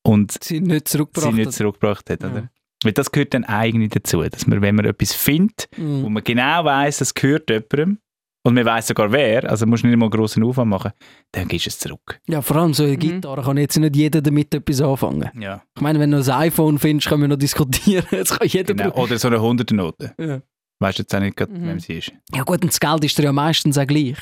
und 0.06 0.32
Sie 0.42 0.60
nicht 0.60 0.88
sie 0.88 0.98
zurückgebracht. 0.98 1.34
nicht 1.34 1.46
hat. 1.46 1.54
zurückgebracht 1.54 2.10
hat. 2.10 2.22
Ja. 2.22 2.30
Oder? 2.30 2.50
Weil 2.84 2.92
das 2.92 3.10
gehört 3.12 3.32
dann 3.34 3.44
eigentlich 3.44 3.90
dazu, 3.90 4.22
dass 4.22 4.46
man, 4.46 4.60
wenn 4.60 4.74
man 4.74 4.84
etwas 4.84 5.12
findet, 5.14 5.68
wo 5.76 5.82
Mhm. 6.08 6.12
man 6.12 6.22
genau 6.24 6.64
weiß, 6.64 6.98
das 6.98 7.14
gehört 7.14 7.48
jemandem 7.50 7.98
und 8.44 8.54
man 8.54 8.64
weiß 8.64 8.86
sogar 8.88 9.10
wer, 9.10 9.48
also 9.50 9.66
musst 9.66 9.82
du 9.82 9.88
nicht 9.88 9.96
mal 9.96 10.04
einen 10.06 10.10
grossen 10.10 10.44
Aufwand 10.44 10.70
machen, 10.70 10.92
dann 11.32 11.48
gibst 11.48 11.66
du 11.66 11.70
es 11.70 11.78
zurück. 11.78 12.20
Ja, 12.28 12.40
vor 12.42 12.56
allem 12.56 12.74
so 12.74 12.82
eine 12.84 12.92
Mhm. 12.92 12.98
Gitarre 13.00 13.42
kann 13.42 13.56
jetzt 13.56 13.76
nicht 13.78 13.96
jeder 13.96 14.20
damit 14.22 14.54
etwas 14.54 14.80
anfangen. 14.80 15.30
Ja. 15.40 15.62
Ich 15.74 15.82
meine, 15.82 15.98
wenn 15.98 16.10
du 16.12 16.18
ein 16.18 16.30
iPhone 16.30 16.78
findest, 16.78 17.08
können 17.08 17.22
wir 17.22 17.28
noch 17.28 17.36
diskutieren. 17.36 18.04
Jetzt 18.10 18.38
kann 18.38 18.46
jeder 18.48 18.74
Genau. 18.74 18.94
Oder 18.94 19.18
so 19.18 19.28
eine 19.28 19.40
Hunderternote. 19.40 20.14
Ja. 20.18 20.40
Weißt 20.80 20.98
du 20.98 21.02
jetzt 21.02 21.14
auch 21.14 21.20
nicht, 21.20 21.40
Mhm. 21.40 21.66
wem 21.68 21.80
sie 21.80 21.94
ist. 21.94 22.12
ja 22.34 22.42
gut, 22.42 22.62
und 22.62 22.66
das 22.72 22.80
Geld 22.80 23.04
ist 23.04 23.16
dir 23.16 23.22
ja 23.24 23.32
meistens 23.32 23.78
auch 23.78 23.86
gleich. 23.86 24.16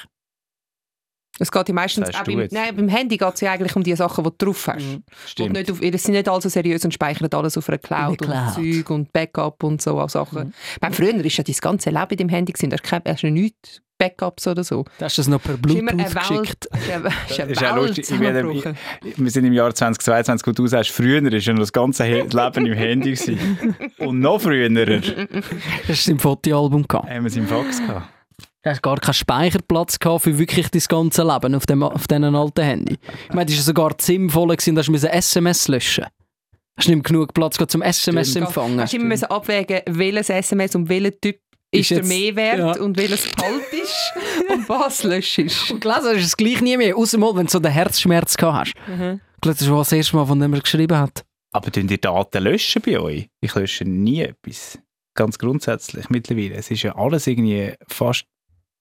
Es 1.38 1.50
geht 1.50 1.68
ja 1.68 1.74
meistens 1.74 2.14
auch 2.14 2.24
du 2.24 2.36
beim, 2.36 2.48
nein, 2.50 2.76
beim 2.76 2.88
Handy 2.88 3.16
geht 3.16 3.34
es 3.34 3.40
ja 3.40 3.52
eigentlich 3.52 3.74
um 3.74 3.82
die 3.82 3.96
Sachen, 3.96 4.22
die 4.22 4.30
du 4.36 4.46
drauf 4.46 4.66
hast. 4.66 4.84
Mhm. 4.84 4.94
Und 4.94 5.04
Stimmt. 5.26 5.52
nicht 5.54 5.70
auf, 5.70 5.80
das 5.80 6.02
sind 6.02 6.12
nicht 6.12 6.28
alle 6.28 6.42
so 6.42 6.48
seriös 6.48 6.84
und 6.84 6.92
speichern 6.92 7.28
alles 7.32 7.56
auf 7.56 7.68
einer 7.68 7.78
Cloud, 7.78 8.20
der 8.20 8.28
und 8.28 8.34
Cloud. 8.34 8.54
Zeug 8.54 8.90
und 8.90 9.12
Backup 9.12 9.62
und 9.64 9.80
so 9.80 10.06
Sachen. 10.08 10.48
Mhm. 10.48 10.52
Beim 10.80 10.92
früher 10.92 11.14
war 11.14 11.22
ja 11.24 11.42
dein 11.44 11.56
ganze 11.60 11.90
Leben 11.90 12.10
in 12.10 12.16
deinem 12.18 12.28
Handy. 12.28 12.52
Gewesen. 12.52 12.70
Da 12.70 12.76
hast 12.76 12.90
du 12.90 13.10
hast 13.10 13.22
du 13.22 13.30
nichts 13.30 13.80
Backups 14.02 14.46
oder 14.48 14.64
so. 14.64 14.84
Du 14.98 15.04
hast 15.04 15.16
das 15.16 15.28
noch 15.28 15.40
per 15.40 15.54
Es 15.54 15.58
ist 15.58 15.62
Bluetooth 15.62 15.90
eine 15.90 16.04
geschickt. 16.04 16.66
Ist 16.72 17.38
ist 17.38 17.38
ist 17.38 17.60
Welt 17.60 17.74
lustig. 17.76 18.04
Zusammengebrochen. 18.04 18.76
Wir 19.16 19.30
sind 19.30 19.44
im 19.44 19.52
Jahr 19.52 19.72
2022, 19.74 20.46
wo 20.46 20.50
du 20.52 20.66
sagst, 20.66 20.90
früher 20.90 21.22
war 21.22 21.30
ja 21.30 21.52
noch 21.52 21.60
das 21.60 21.72
ganze 21.72 22.04
Leben 22.04 22.66
im 22.66 22.72
Handy. 22.74 23.12
Gewesen. 23.12 23.38
Und 23.98 24.18
noch 24.18 24.40
früher 24.40 24.64
haben 24.64 24.74
Das 25.86 26.06
war 26.06 26.12
im 26.12 26.18
Fotoalbum. 26.18 26.86
gehabt. 26.88 27.08
wir 27.08 27.24
es 27.24 27.36
im 27.36 27.46
Fax 27.46 27.78
gehabt. 27.78 28.08
Du 28.64 28.70
hast 28.70 28.82
gar 28.82 28.96
keinen 28.98 29.14
Speicherplatz 29.14 29.98
gehabt 29.98 30.22
für 30.24 30.38
wirklich 30.38 30.68
dein 30.70 30.82
ganze 30.88 31.22
Leben 31.24 31.54
auf 31.56 31.66
dem 31.66 31.82
auf 31.82 32.06
diesen 32.06 32.24
alten 32.34 32.62
Handy. 32.64 32.96
Ich 33.28 33.34
meine, 33.34 33.46
das 33.46 33.56
war 33.56 33.62
sogar 33.64 33.94
sinnvoll, 34.00 34.48
gewesen, 34.56 34.76
dass 34.76 34.86
du 34.86 34.94
SMS 34.94 35.66
löschen 35.68 36.06
Hast 36.76 36.86
du 36.88 36.92
nicht 36.92 36.96
mehr 36.96 37.02
genug 37.02 37.34
Platz 37.34 37.56
gehabt 37.58 37.72
zum 37.72 37.82
SMS 37.82 38.30
Stimmt. 38.30 38.46
empfangen? 38.46 38.80
Hast 38.80 38.92
du 38.92 38.96
immer 38.98 39.06
müssen 39.06 39.24
abwägen, 39.26 39.80
welches 39.86 40.30
SMS 40.30 40.76
und 40.76 40.88
welcher 40.88 41.10
Typ 41.20 41.40
Ist 41.72 41.80
ist, 41.80 41.90
der 41.90 41.98
jetzt- 41.98 42.08
Mehrwert 42.08 42.58
ja. 42.58 42.82
und 42.82 42.96
welches 42.96 43.24
kalt 43.32 43.72
ist 43.72 44.12
und 44.48 44.68
was 44.68 45.02
löscht 45.02 45.38
ist. 45.40 45.70
Und 45.72 45.80
gelesen 45.80 46.04
hast 46.06 46.14
du 46.14 46.18
es 46.20 46.36
gleich 46.36 46.60
nie 46.60 46.76
mehr, 46.76 46.96
außer 46.96 47.18
mal, 47.18 47.34
wenn 47.34 47.46
du 47.46 47.52
so 47.52 47.58
den 47.58 47.72
Herzschmerz 47.72 48.36
gehabt 48.36 48.72
hast. 48.78 48.88
Mhm. 48.88 49.20
Ich 49.34 49.40
glaube, 49.40 49.58
das 49.58 49.68
war 49.70 49.78
das 49.78 49.90
erste 49.92 50.14
Mal, 50.16 50.26
von 50.26 50.38
dem 50.38 50.54
er 50.54 50.60
geschrieben 50.60 50.96
hat. 50.98 51.24
Aber 51.52 51.70
tun 51.72 51.88
die 51.88 52.00
Daten 52.00 52.44
löschen 52.44 52.80
bei 52.80 52.98
euch? 53.00 53.28
Ich 53.40 53.54
lösche 53.56 53.84
nie 53.84 54.20
etwas. 54.22 54.78
Ganz 55.14 55.36
grundsätzlich 55.38 56.08
mittlerweile. 56.08 56.54
Es 56.54 56.70
ist 56.70 56.84
ja 56.84 56.94
alles 56.96 57.26
irgendwie 57.26 57.74
fast 57.88 58.24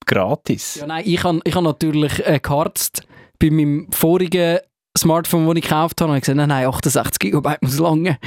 gratis. 0.05 0.75
Ja, 0.79 0.87
nein, 0.87 1.03
ich 1.05 1.23
habe 1.23 1.39
ich 1.43 1.55
hab 1.55 1.63
natürlich 1.63 2.25
äh, 2.25 2.39
geharzt 2.41 3.03
bei 3.39 3.49
meinem 3.49 3.87
vorigen 3.91 4.59
Smartphone, 4.97 5.47
das 5.47 5.55
ich 5.55 5.63
gekauft 5.63 6.01
habe. 6.01 6.09
habe 6.09 6.17
ich 6.17 6.23
gesagt, 6.23 6.35
nein, 6.37 6.49
nein, 6.49 6.65
68 6.67 7.19
GB 7.31 7.49
muss 7.61 7.79
lange. 7.79 8.17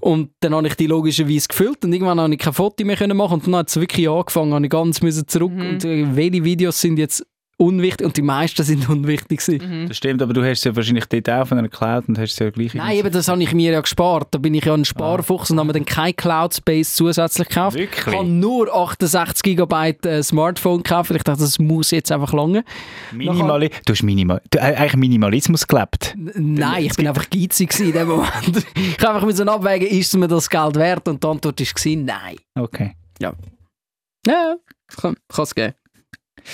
Und 0.00 0.30
dann 0.40 0.54
habe 0.54 0.66
ich 0.66 0.74
die 0.74 0.86
logischerweise 0.86 1.46
gefüllt 1.48 1.84
und 1.84 1.92
irgendwann 1.92 2.20
habe 2.20 2.32
ich 2.34 2.40
kein 2.40 2.52
Foto 2.52 2.84
mehr 2.84 3.14
machen 3.14 3.34
und 3.34 3.46
dann 3.46 3.56
hat 3.56 3.68
es 3.68 3.78
wirklich 3.80 4.08
angefangen, 4.08 4.52
habe 4.52 4.64
ich 4.66 4.70
ganz 4.70 5.00
müssen 5.00 5.28
zurück 5.28 5.52
Mhm. 5.52 5.60
und 5.68 5.84
äh, 5.84 6.16
welche 6.16 6.44
Videos 6.44 6.80
sind 6.80 6.98
jetzt 6.98 7.24
unwichtig 7.58 8.06
und 8.06 8.16
die 8.16 8.22
meisten 8.22 8.62
sind 8.62 8.88
unwichtig 8.88 9.40
gewesen. 9.44 9.82
Mhm. 9.82 9.88
Das 9.88 9.96
stimmt, 9.96 10.22
aber 10.22 10.32
du 10.32 10.42
hast 10.42 10.58
es 10.58 10.64
ja 10.64 10.74
wahrscheinlich 10.76 11.06
dort 11.06 11.28
auch 11.28 11.46
von 11.48 11.58
einer 11.58 11.68
Cloud 11.68 12.08
und 12.08 12.16
hast 12.18 12.32
es 12.32 12.38
ja 12.38 12.50
gleich 12.50 12.72
Nein, 12.72 12.96
eben, 12.96 13.10
das 13.12 13.26
habe 13.28 13.42
ich 13.42 13.52
mir 13.52 13.72
ja 13.72 13.80
gespart. 13.80 14.28
Da 14.30 14.38
bin 14.38 14.54
ich 14.54 14.64
ja 14.64 14.74
ein 14.74 14.84
Sparfuchs 14.84 15.50
und 15.50 15.58
habe 15.58 15.66
mir 15.66 15.72
dann 15.72 15.84
kein 15.84 16.14
Cloud 16.14 16.54
Space 16.54 16.94
zusätzlich 16.94 17.48
gekauft. 17.48 17.76
Wirklich? 17.76 18.06
Ich 18.06 18.14
habe 18.14 18.26
nur 18.28 18.72
68 18.74 19.56
GB 19.56 19.90
äh, 20.08 20.22
Smartphone 20.22 20.82
gekauft. 20.84 21.10
Ich 21.10 21.22
dachte, 21.24 21.40
das 21.40 21.58
muss 21.58 21.90
jetzt 21.90 22.12
einfach 22.12 22.32
lange. 22.32 22.64
Minimali 23.12 23.70
du 23.84 23.92
hast 23.92 24.02
Minimal 24.02 24.40
du 24.50 24.60
hast 24.60 24.76
eigentlich 24.78 24.96
Minimalismus 24.96 25.66
gelebt. 25.66 26.14
N- 26.16 26.54
Nein, 26.54 26.84
ich 26.84 26.94
bin 26.94 27.08
einfach 27.08 27.28
geizig 27.28 27.78
in 27.80 27.92
dem 27.92 28.08
Moment. 28.08 28.66
ich 28.74 28.98
habe 29.00 29.14
einfach 29.14 29.26
mit 29.26 29.36
so 29.36 29.42
abwägen, 29.44 29.88
ist 29.88 30.16
mir 30.16 30.28
das 30.28 30.48
Geld 30.48 30.76
wert? 30.76 31.08
Und 31.08 31.22
die 31.24 31.26
Antwort 31.28 31.60
war 31.60 31.92
nein. 31.96 32.36
Okay. 32.54 32.94
Ja, 33.20 34.56
kann 34.96 35.16
es 35.36 35.54
geben. 35.54 35.74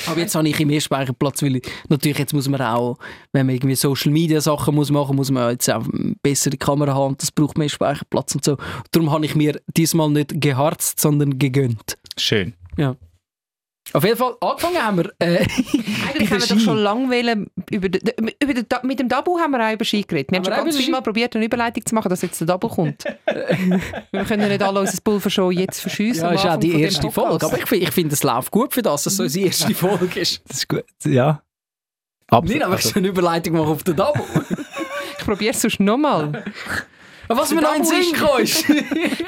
Aber 0.07 0.21
jetzt 0.21 0.35
habe 0.35 0.49
ich 0.49 0.65
mehr 0.65 0.81
Speicherplatz, 0.81 1.43
weil 1.43 1.57
ich, 1.57 1.71
natürlich 1.89 2.19
jetzt 2.19 2.33
muss 2.33 2.49
man 2.49 2.61
auch, 2.61 2.99
wenn 3.33 3.47
man 3.47 3.55
irgendwie 3.55 3.75
Social 3.75 4.13
Media 4.13 4.41
Sachen 4.41 4.75
muss 4.75 4.91
machen, 4.91 5.17
muss 5.17 5.31
man 5.31 5.51
jetzt 5.51 5.71
auch 5.71 5.87
eine 5.87 6.15
bessere 6.23 6.57
Kamera 6.57 6.95
haben 6.95 7.13
und 7.13 7.23
das 7.23 7.31
braucht 7.31 7.59
mehr 7.59 7.69
Speicherplatz 7.69 8.35
und 8.35 8.45
so. 8.45 8.57
Darum 8.93 9.11
habe 9.11 9.25
ich 9.25 9.35
mir 9.35 9.61
diesmal 9.77 10.11
nicht 10.11 10.41
geharzt, 10.41 11.01
sondern 11.01 11.39
gegönnt. 11.39 11.99
Schön. 12.17 12.55
Auf 13.93 14.03
jeden 14.03 14.17
Fall, 14.17 14.35
angefangen 14.41 14.83
haben 14.83 14.97
wir 14.99 15.13
äh, 15.21 15.39
Eigentlich 16.09 16.31
haben 16.31 16.41
wir 16.41 16.47
doch 16.49 16.59
schon 16.59 16.79
lange 16.79 17.09
wollen, 17.11 17.47
über, 17.71 17.89
den- 17.89 18.31
über 18.43 18.55
den, 18.55 18.67
mit 18.83 18.99
dem 18.99 19.09
Dabu 19.09 19.39
haben 19.39 19.53
wir 19.53 19.65
auch 19.69 19.73
über 19.73 19.85
Ski 19.85 20.03
geredet. 20.03 20.33
Wir 20.33 20.39
haben 20.39 20.47
Haben 20.47 20.55
schon 20.57 20.65
ganz 20.65 20.77
viel 20.79 20.91
Mal 20.91 21.03
probiert, 21.03 21.37
eine 21.37 21.45
Überleitung 21.45 21.85
zu 21.87 21.95
machen, 21.95 22.09
dass 22.09 22.23
jetzt 22.23 22.41
der 22.41 22.47
Dabu 22.47 22.69
kommt. 22.69 23.05
wir 24.11 24.25
können 24.25 24.49
nicht 24.49 24.63
alle 24.63 24.81
unser 24.81 25.01
Pulver 25.03 25.31
schon 25.31 25.53
jetzt 25.53 25.81
verschiessen. 25.81 26.25
Ja, 26.25 26.33
ist 26.33 26.47
auch 26.47 26.57
die 26.57 26.81
erste. 26.81 27.11
Folge. 27.11 27.47
Aber 27.47 27.59
ich, 27.59 27.71
ich 27.71 27.91
finde, 27.93 28.15
es 28.15 28.23
läuft 28.23 28.51
gut 28.51 28.73
für 28.75 28.83
das, 28.83 29.05
dass 29.05 29.13
es 29.13 29.17
so 29.19 29.23
unsere 29.25 29.47
erste 29.47 29.75
Folge 29.75 30.19
ist. 30.21 30.43
Das 30.49 30.57
ist 30.59 30.69
gut. 30.69 30.85
Ja. 31.05 31.43
Absolut. 32.29 32.55
Nicht 32.55 32.65
einfach 32.65 32.81
so 32.81 32.95
eine 32.99 33.09
Überleitung 33.09 33.53
machen 33.55 33.69
auf 33.69 33.83
den 33.85 33.97
Double. 33.97 34.23
Ich 35.19 35.25
probiere 35.27 35.53
es 35.55 35.63
sonst 35.63 35.81
nochmal. 35.81 36.45
Was 37.29 37.51
mir 37.55 37.63
noch 37.63 37.75
in 37.75 37.83
den 37.83 37.87
Sinn 37.87 38.13
gekommen 38.13 38.43
ist. 38.43 38.65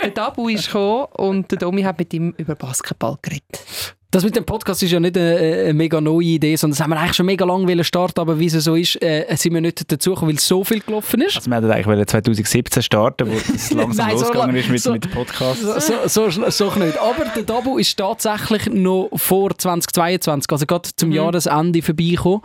Der 0.02 0.10
Dabu 0.10 0.48
ist 0.50 0.66
gekommen 0.66 1.06
und 1.14 1.50
der 1.50 1.58
Domi 1.58 1.82
hat 1.84 1.98
mit 1.98 2.12
ihm 2.12 2.34
über 2.36 2.54
Basketball 2.54 3.16
geredet. 3.22 3.94
Das 4.16 4.25
mit 4.25 4.35
dem 4.35 4.46
Podcast 4.46 4.82
ist 4.82 4.92
ja 4.92 4.99
nicht 4.99 5.14
eine, 5.18 5.37
eine 5.37 5.75
mega 5.75 6.00
neue 6.00 6.25
Idee, 6.25 6.56
sondern 6.56 6.75
das 6.75 6.82
haben 6.82 6.88
wir 6.88 6.99
eigentlich 6.99 7.16
schon 7.16 7.26
mega 7.26 7.44
lange 7.44 7.85
starten, 7.85 8.18
aber 8.18 8.38
wie 8.38 8.46
es 8.46 8.54
so 8.54 8.75
ist, 8.75 8.96
äh, 9.02 9.26
sind 9.37 9.52
wir 9.52 9.61
nicht 9.61 9.92
dazu 9.92 10.14
gekommen, 10.14 10.32
weil 10.32 10.38
so 10.38 10.64
viel 10.64 10.80
gelaufen 10.80 11.20
ist. 11.20 11.37
Also 11.37 11.50
wir 11.50 11.56
wollten 11.58 11.70
eigentlich 11.70 11.87
wollen 11.87 12.06
2017 12.06 12.82
starten, 12.82 13.28
wo 13.30 13.35
es 13.54 13.70
langsam 13.73 14.06
Nein, 14.06 14.16
so 14.16 14.23
losgegangen 14.25 14.54
lang- 14.56 14.64
ist 14.64 14.70
mit, 14.70 14.80
so- 14.80 14.92
mit 14.92 15.04
dem 15.04 15.11
Podcast. 15.11 15.61
So, 15.61 16.08
so, 16.08 16.30
so, 16.30 16.49
so 16.50 16.75
nicht. 16.78 16.96
Aber 16.99 17.26
der 17.26 17.42
Dabu 17.42 17.76
ist 17.76 17.94
tatsächlich 17.99 18.70
noch 18.70 19.11
vor 19.16 19.50
2022, 19.54 20.50
also 20.50 20.64
gerade 20.64 20.88
zum 20.96 21.12
Jahresende 21.12 21.82
vorbeigekommen. 21.82 22.40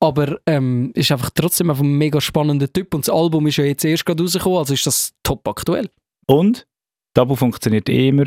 Aber 0.00 0.38
ähm, 0.46 0.90
ist 0.96 1.12
einfach 1.12 1.30
trotzdem 1.32 1.70
einfach 1.70 1.84
ein 1.84 1.98
mega 1.98 2.20
spannender 2.20 2.72
Typ 2.72 2.92
und 2.96 3.06
das 3.06 3.14
Album 3.14 3.46
ist 3.46 3.58
ja 3.58 3.64
jetzt 3.64 3.84
erst 3.84 4.04
gerade 4.04 4.24
rausgekommen, 4.24 4.58
also 4.58 4.74
ist 4.74 4.84
das 4.88 5.12
top 5.22 5.46
aktuell. 5.46 5.88
Und 6.26 6.66
Tabu 7.14 7.36
funktioniert 7.36 7.88
eh 7.88 8.08
immer, 8.08 8.24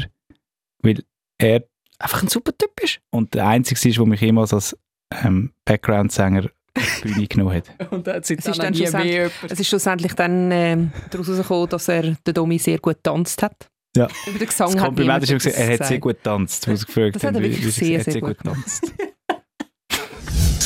weil 0.81 1.03
er 1.37 1.65
Einfach 1.99 2.21
ein 2.23 2.27
super 2.27 2.51
Typ 2.57 2.71
ist. 2.81 2.99
und 3.11 3.33
der 3.33 3.47
Einzige 3.47 3.87
ist, 3.89 3.97
der 3.97 4.05
mich 4.05 4.21
jemals 4.21 4.53
als 4.53 4.77
ähm, 5.23 5.51
Background-Sänger 5.65 6.49
auf 6.77 7.01
die 7.03 7.07
Bühne 7.13 7.27
genommen 7.27 7.55
hat. 7.55 7.65
Und 7.91 8.05
hat 8.07 8.23
Es 8.23 8.29
ist 8.31 8.59
dann 8.59 8.73
schlussendlich, 8.75 9.31
es 9.49 9.59
ist 9.59 9.67
schlussendlich 9.67 10.13
dann 10.13 10.51
ähm, 10.51 10.91
daraus 11.09 11.27
herausgekommen, 11.27 11.69
dass 11.69 11.87
er 11.87 12.17
der 12.25 12.33
Domi 12.33 12.57
sehr 12.59 12.79
gut 12.79 12.95
getanzt 12.95 13.41
hat. 13.43 13.69
Ja. 13.95 14.09
Über 14.27 14.39
den 14.39 14.47
Gesang 14.47 14.67
Das 14.67 14.75
hat 14.75 14.85
Kompliment 14.87 15.23
ist 15.23 15.31
gesagt, 15.31 15.55
er 15.55 15.73
hat 15.73 15.87
sehr 15.87 15.99
gut 15.99 16.17
getanzt. 16.17 16.67
Das 16.67 16.81
hat 16.81 17.23
er 17.23 17.41
wirklich 17.41 17.73
sehr, 17.73 17.99
hat 17.99 18.05
sehr 18.11 18.19
gut 18.19 18.37
getanzt. 18.37 18.91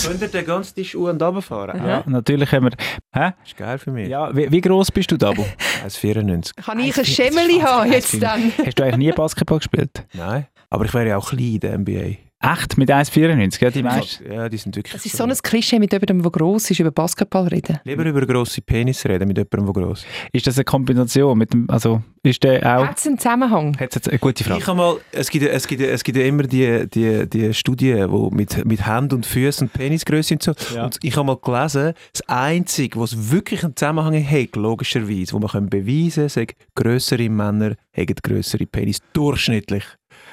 Könnt 0.03 0.21
ihr 0.21 0.27
den 0.29 0.45
ganzen 0.45 0.75
Tisch 0.75 0.95
an 0.95 1.01
und 1.01 1.21
runterfahren? 1.21 1.79
Aha. 1.79 1.87
Ja, 1.87 2.03
natürlich 2.07 2.51
haben 2.51 2.71
wir... 2.71 2.71
Hä? 3.13 3.33
Das 3.37 3.47
ist 3.49 3.57
geil 3.57 3.77
für 3.77 3.91
mich. 3.91 4.07
Ja, 4.07 4.35
wie, 4.35 4.49
wie 4.49 4.61
gross 4.61 4.89
bist 4.91 5.11
du, 5.11 5.17
Dabu? 5.17 5.43
1,94. 5.85 6.55
Kann 6.55 6.79
ich 6.79 6.97
ein 6.97 7.05
Schemmeli 7.05 7.59
haben 7.59 7.91
jetzt 7.91 8.19
dann? 8.23 8.51
Hast 8.65 8.79
du 8.79 8.83
eigentlich 8.83 8.97
nie 8.97 9.11
Basketball 9.11 9.59
gespielt? 9.59 10.05
Nein. 10.13 10.47
Aber 10.69 10.85
ich 10.85 10.93
wäre 10.93 11.07
ja 11.09 11.17
auch 11.17 11.29
klein 11.29 11.53
in 11.55 11.59
der 11.59 11.77
NBA. 11.77 12.17
Echt? 12.41 12.77
Mit 12.77 12.89
1,94? 12.89 13.61
Ja, 13.61 13.69
die 13.69 13.83
meisten. 13.83 14.31
Ja, 14.31 14.47
die 14.47 14.55
sind 14.55 14.73
wirklich 14.73 14.93
Das 14.93 15.05
ist 15.05 15.17
so 15.17 15.25
ein 15.25 15.33
Klischee, 15.33 15.77
mit 15.77 15.91
jemandem, 15.91 16.21
der 16.21 16.31
gross 16.31 16.71
ist, 16.71 16.79
über 16.79 16.89
Basketball 16.89 17.47
reden. 17.47 17.79
Lieber 17.83 18.05
über 18.05 18.25
grosse 18.25 18.61
Penis 18.61 19.05
reden 19.05 19.27
mit 19.27 19.37
jemandem, 19.37 19.73
der 19.73 19.83
gross 19.83 19.99
ist. 19.99 20.07
Ist 20.31 20.47
das 20.47 20.57
eine 20.57 20.63
Kombination 20.63 21.37
mit 21.37 21.51
dem... 21.51 21.69
Also, 21.69 22.01
ist 22.23 22.41
der 22.45 22.61
auch... 22.63 22.87
Hat 22.87 22.97
es 22.97 23.05
einen 23.07 23.17
Zusammenhang? 23.19 23.77
Hat 23.77 23.93
jetzt 23.93 24.07
eine 24.07 24.19
gute 24.19 24.41
Ich 24.41 24.47
Frage. 24.47 24.65
habe 24.67 24.77
mal, 24.77 24.97
es 25.11 25.29
gibt, 25.29 25.45
es 25.47 25.67
gibt, 25.67 25.81
es 25.81 26.01
gibt 26.01 26.17
ja 26.17 26.23
immer 26.23 26.43
die, 26.43 26.89
die, 26.89 27.29
die 27.29 27.53
Studien, 27.53 28.09
wo 28.09 28.29
mit, 28.29 28.63
mit 28.65 28.87
Händen 28.87 29.15
und 29.15 29.25
Füßen 29.25 29.67
und 29.67 29.73
Penisgröße 29.73 30.35
und 30.35 30.43
so. 30.43 30.53
Ja. 30.73 30.85
Und 30.85 30.97
ich 31.03 31.17
habe 31.17 31.27
mal 31.27 31.35
gelesen, 31.35 31.93
das 32.13 32.21
Einzige, 32.29 32.97
was 33.01 33.31
wirklich 33.31 33.65
einen 33.65 33.75
Zusammenhang 33.75 34.15
hat, 34.25 34.55
logischerweise, 34.55 35.33
wo 35.33 35.39
man 35.39 35.49
können 35.49 35.69
beweisen 35.69 36.21
kann, 36.21 36.29
sagt, 36.29 36.55
grössere 36.73 37.29
Männer 37.29 37.75
haben 37.93 38.15
grössere 38.23 38.65
Penis. 38.65 38.99
Durchschnittlich. 39.11 39.83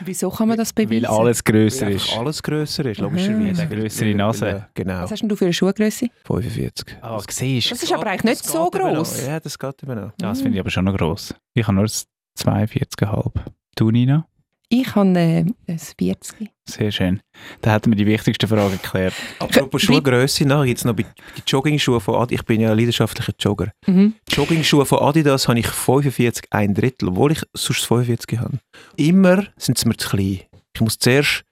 Wieso 0.05 0.31
kann 0.31 0.49
man 0.49 0.57
das 0.57 0.73
beweisen? 0.73 1.05
Weil 1.05 1.07
alles 1.07 1.43
grösser 1.45 1.87
Weil 1.87 1.95
ist. 1.97 2.13
alles 2.17 2.43
grösser 2.43 2.85
ist, 2.87 3.01
logischerweise. 3.01 3.63
Eine 3.63 3.77
grössere 3.77 4.15
Nase. 4.15 4.67
Genau, 4.75 5.03
Was 5.03 5.11
hast 5.13 5.21
denn 5.23 5.29
du 5.29 5.37
für 5.37 5.45
eine 5.47 5.53
Schuhgröße? 5.55 6.09
45. 6.25 6.97
Ah, 7.01 7.21
siehst 7.29 7.71
Das 7.71 7.83
ist 7.83 7.93
aber 7.93 8.07
eigentlich 8.07 8.25
nicht 8.25 8.45
Das 8.45 8.53
so 8.53 8.71
gross. 8.71 9.27
Ja, 9.27 9.41
das 9.41 9.59
geht 9.59 9.83
eben 9.83 9.95
noch. 9.95 10.13
Ja, 10.21 10.29
das 10.29 10.41
finde 10.41 10.57
ich 10.57 10.61
aber 10.61 10.71
schon 10.71 10.85
noch 10.85 10.97
gross. 10.97 11.35
Ich 11.55 11.67
habe 11.67 11.75
nur 11.75 11.85
ein 11.85 11.91
42,5. 12.39 13.33
Du, 13.77 13.91
Nina? 13.91 14.27
Ich 14.69 14.95
habe 14.97 15.11
äh, 15.19 15.45
ein 15.69 15.79
40. 15.79 16.51
Sehr 16.69 16.91
schön. 16.91 17.21
Da 17.63 17.73
hätten 17.73 17.91
wir 17.93 17.97
die 17.97 18.07
wichtigsten 18.07 18.49
Fragen 18.49 18.73
geklärt. 18.73 19.15
Apropos 19.39 19.83
Wie- 19.83 19.87
Schuhgröße, 19.87 20.45
nachher 20.45 20.67
gibt 20.67 20.79
es 20.79 20.85
noch 20.85 20.95
bei 20.95 21.05
die 21.05 21.43
Joggingschuhe 21.47 22.01
von 22.01 22.17
Adidas. 22.17 22.41
Ich 22.41 22.47
bin 22.47 22.61
ja 22.61 22.73
ein 22.73 22.77
leidenschaftlicher 22.79 23.33
Jogger. 23.39 23.71
Mhm. 23.87 24.15
Joggingschuhe 24.29 24.85
von 24.85 24.99
Adidas 24.99 25.47
habe 25.47 25.61
ich 25.61 25.69
45, 25.69 26.47
ein 26.51 26.75
Drittel, 26.75 27.11
obwohl 27.11 27.33
ich 27.33 27.43
sonst 27.53 27.85
45 27.87 28.41
habe. 28.41 28.59
Immer 28.97 29.45
sind 29.57 29.79
sie 29.79 29.87
mir 29.87 29.97
zu 29.97 30.09
klein. 30.09 30.41
Ich 30.75 30.81
muss 30.81 30.99
zuerst 30.99 31.45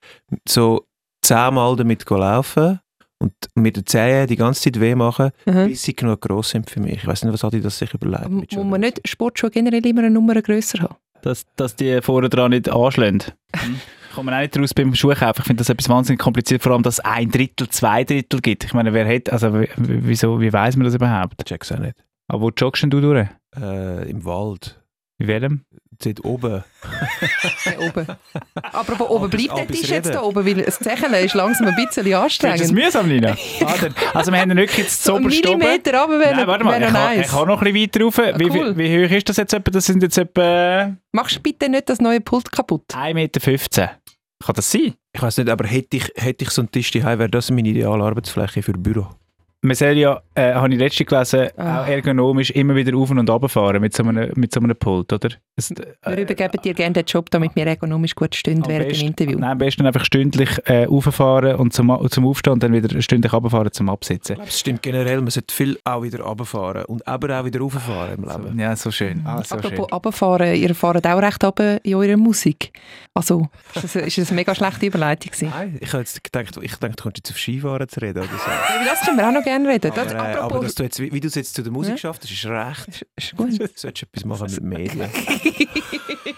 so 0.49 0.85
zehnmal 1.25 1.77
damit 1.77 2.09
laufen 2.11 2.81
und 3.21 3.33
mit 3.55 3.77
den 3.77 3.87
Zehen 3.87 4.27
die 4.27 4.37
ganze 4.37 4.63
Zeit 4.63 4.81
weh 4.81 4.95
machen, 4.97 5.31
Mhm. 5.47 5.69
bis 5.69 5.85
sie 5.85 5.95
genug 5.95 6.21
gross 6.21 6.51
sind 6.51 6.69
für 6.69 6.81
mich. 6.81 6.95
Ich 6.97 7.07
weiß 7.07 7.23
nicht, 7.23 7.33
was 7.33 7.45
Adidas 7.45 7.79
sich 7.79 7.95
überlegt. 7.95 8.29
Muss 8.29 8.65
man 8.65 8.81
nicht 8.81 9.01
Sportschuhe 9.09 9.51
generell 9.51 9.87
immer 9.87 10.01
eine 10.01 10.11
Nummer 10.11 10.43
grösser 10.43 10.81
haben? 10.81 10.97
Dass, 11.25 11.47
dass 11.57 11.75
die 11.75 12.03
vorne 12.03 12.29
dran 12.29 12.51
nicht 12.51 12.69
anschlägen. 12.69 13.23
Hm. 13.57 13.81
Kommt 14.15 14.27
man 14.27 14.35
auch 14.35 14.41
nicht 14.41 14.59
raus 14.59 14.75
beim 14.75 14.95
Schuhkaufen. 14.95 15.41
Ich 15.41 15.47
finde 15.47 15.61
das 15.61 15.71
etwas 15.71 15.89
wahnsinnig 15.89 16.21
kompliziert, 16.21 16.63
vor 16.63 16.73
allem, 16.73 16.83
dass 16.83 16.99
es 16.99 17.05
ein 17.05 17.31
Drittel, 17.31 17.69
zwei 17.71 18.05
Drittel 18.05 18.41
gibt. 18.41 18.65
Ich 18.65 18.75
meine, 18.75 18.93
wer 18.93 19.09
hat, 19.09 19.31
also 19.31 19.65
wieso, 19.77 20.41
wie 20.41 20.53
weiß 20.53 20.77
man 20.77 20.85
das 20.85 20.95
überhaupt? 20.95 21.37
Ich 21.39 21.47
check's 21.47 21.73
auch 21.73 21.79
nicht. 21.79 21.97
Aber 22.29 22.43
wo 22.43 22.51
joggst 22.51 22.83
denn 22.83 22.91
du 22.91 23.01
durch? 23.01 23.27
Äh, 23.57 24.11
Im 24.11 24.25
Wald. 24.27 24.81
In 25.19 25.29
welchem? 25.29 25.65
Dort 26.03 26.25
oben. 26.25 26.65
Hier 27.63 27.81
oben. 27.81 28.07
Apropos 28.55 29.09
oben, 29.09 29.31
bleibt 29.31 29.49
der 29.49 29.63
Abends 29.63 29.81
Tisch 29.81 29.91
jetzt 29.91 30.13
da 30.13 30.23
oben, 30.23 30.47
weil 30.47 30.65
das 30.65 30.79
Zecheln 30.79 31.15
ist 31.15 31.35
langsam 31.35 31.67
ein 31.69 31.75
bisschen 31.75 32.05
du 32.05 32.11
das 32.11 32.21
anstrengend. 32.21 32.73
mühsam, 32.73 33.09
Nina? 33.09 33.37
ah, 33.65 33.75
also 34.15 34.33
wir 34.33 34.41
haben 34.41 34.51
ihn 34.51 34.57
wirklich 34.57 34.79
jetzt 34.79 35.03
So 35.03 35.15
ein 35.15 35.25
oben. 35.25 35.29
Millimeter 35.29 36.01
runter 36.01 36.19
wäre 36.19 36.37
Nein, 36.37 36.47
warte 36.47 36.65
mal, 36.65 36.83
ich 36.83 36.89
kann, 36.89 37.21
ich 37.21 37.27
kann 37.29 37.49
noch 37.49 37.63
ein 37.63 37.73
bisschen 37.73 38.05
weiter 38.05 38.05
rauf. 38.05 38.39
wie, 38.39 38.51
cool. 38.51 38.77
wie, 38.77 39.01
wie 39.01 39.07
hoch 39.07 39.13
ist 39.13 39.29
das 39.29 39.37
jetzt 39.37 39.53
etwa? 39.53 39.71
Das 39.71 39.87
sind 39.87 40.03
jetzt 40.03 40.19
etwa 40.19 40.97
Machst 41.13 41.37
du 41.37 41.41
bitte 41.41 41.69
nicht 41.69 41.89
das 41.89 42.01
neue 42.01 42.21
Pult 42.21 42.51
kaputt? 42.51 42.85
1,15 42.93 43.15
Meter. 43.15 43.41
Kann 44.45 44.55
das 44.55 44.71
sein? 44.71 44.95
Ich 45.13 45.23
weiß 45.23 45.39
nicht, 45.39 45.49
aber 45.49 45.67
hätte 45.67 45.97
ich, 45.97 46.11
hätte 46.17 46.45
ich 46.45 46.51
so 46.51 46.63
einen 46.63 46.71
Tisch 46.71 46.91
daheim, 46.91 47.19
wäre 47.19 47.31
das 47.31 47.51
meine 47.51 47.69
ideale 47.69 48.03
Arbeitsfläche 48.03 48.63
für 48.63 48.73
Büro. 48.73 49.07
Man 49.63 49.77
soll 49.77 49.97
ja, 49.97 50.21
äh, 50.35 50.55
habe 50.55 50.73
ich 50.73 50.79
letztens 50.79 51.09
gelesen, 51.09 51.49
Ah. 51.57 51.83
auch 51.83 51.87
ergonomisch 51.89 52.51
immer 52.51 52.75
wieder 52.75 52.97
auf 52.97 53.11
und 53.11 53.19
runter 53.29 53.49
fahren 53.49 53.81
mit 53.81 53.95
so 53.95 54.03
einem, 54.03 54.33
mit 54.37 54.53
so 54.53 54.61
einem 54.61 54.77
Pult, 54.77 55.13
oder? 55.13 55.29
Es, 55.57 55.71
äh, 55.71 55.75
Wir 56.07 56.19
übergeben 56.19 56.59
dir 56.63 56.75
gerne 56.75 56.93
den 56.95 57.05
Job, 57.05 57.31
damit 57.31 57.55
wir 57.55 57.67
ergonomisch 57.67 58.15
gut 58.15 58.35
stehen 58.35 58.63
am 58.63 58.69
während 58.69 58.87
dem 58.87 58.89
besten- 58.91 59.07
Interview. 59.07 59.39
Nein, 59.39 59.51
am 59.53 59.59
besten 59.59 59.87
einfach 59.87 60.05
stündlich 60.05 60.51
äh, 60.65 60.85
rauffahren 60.85 61.57
und 61.57 61.73
zum, 61.73 61.97
zum 62.11 62.27
Aufstehen 62.27 62.55
und 62.55 62.63
dann 62.63 62.73
wieder 62.73 63.01
stündlich 63.03 63.33
runterfahren 63.33 63.73
zum 63.73 63.89
Absitzen. 63.89 64.33
Ich 64.33 64.37
glaube, 64.39 64.49
es 64.51 64.61
stimmt 64.61 64.83
generell, 64.83 65.21
man 65.21 65.31
sollte 65.31 65.55
viel 65.55 65.79
auch 65.85 66.03
wieder 66.03 66.21
runterfahren 66.21 66.85
und 66.87 67.07
aber 67.07 67.41
auch 67.41 67.45
wieder 67.45 67.61
rauffahren 67.61 68.15
im 68.23 68.25
Leben. 68.29 68.59
Ja, 68.59 68.75
so 68.77 68.91
schön. 68.91 69.23
Ah, 69.25 69.43
so 69.45 69.57
schön. 69.61 69.65
Apropos 69.73 69.93
runterfahren, 69.93 70.55
ihr 70.57 70.75
fahrt 70.75 71.07
auch 71.07 71.23
recht 71.23 71.45
runter 71.45 71.85
in 71.85 71.95
eurer 71.95 72.17
Musik. 72.17 72.73
Also, 73.15 73.49
ist 73.75 73.85
das, 73.85 73.97
ist 73.97 74.19
das 74.19 74.29
eine 74.31 74.37
mega 74.37 74.55
schlechte 74.55 74.87
Überleitung 74.87 75.31
gewesen? 75.31 75.53
Nein, 75.57 75.79
ich 75.81 75.89
habe 75.93 75.99
jetzt 76.01 76.23
gedacht, 76.25 76.59
ich 76.61 76.75
denke, 76.77 76.97
du 76.97 77.03
kommst 77.05 77.19
jetzt 77.19 77.31
auf 77.31 77.39
Skifahren 77.39 77.89
zu 77.89 78.01
reden 78.01 78.19
oder 78.19 78.29
so. 78.29 78.35
Über 78.35 78.85
das 78.91 79.01
können 79.03 79.17
wir 79.19 79.29
auch 79.29 79.33
noch 79.33 79.45
gerne 79.45 79.69
reden. 79.69 79.93
Das, 79.95 80.13
aber, 80.25 80.33
äh, 80.33 80.37
aber 80.37 80.45
apropos, 80.45 80.65
dass 80.67 80.75
du 80.77 80.83
jetzt, 80.85 81.01
wie 81.01 81.13
wie 81.13 81.21
du 81.21 81.29
es 81.29 81.35
jetzt 81.35 81.55
zu 81.55 81.63
der 81.63 81.73
Musik 81.73 81.93
Ja. 81.93 81.99
schaffst, 81.99 82.25
das 82.25 82.31
ist 82.31 82.47
recht. 82.47 82.89
ist, 82.89 83.05
ist 83.17 83.37
gut. 83.37 83.51
Du 83.59 83.67
solltest 83.75 84.03
etwas 84.05 84.25
machen 84.25 84.47
mit 84.51 84.63
Medien. 84.63 85.11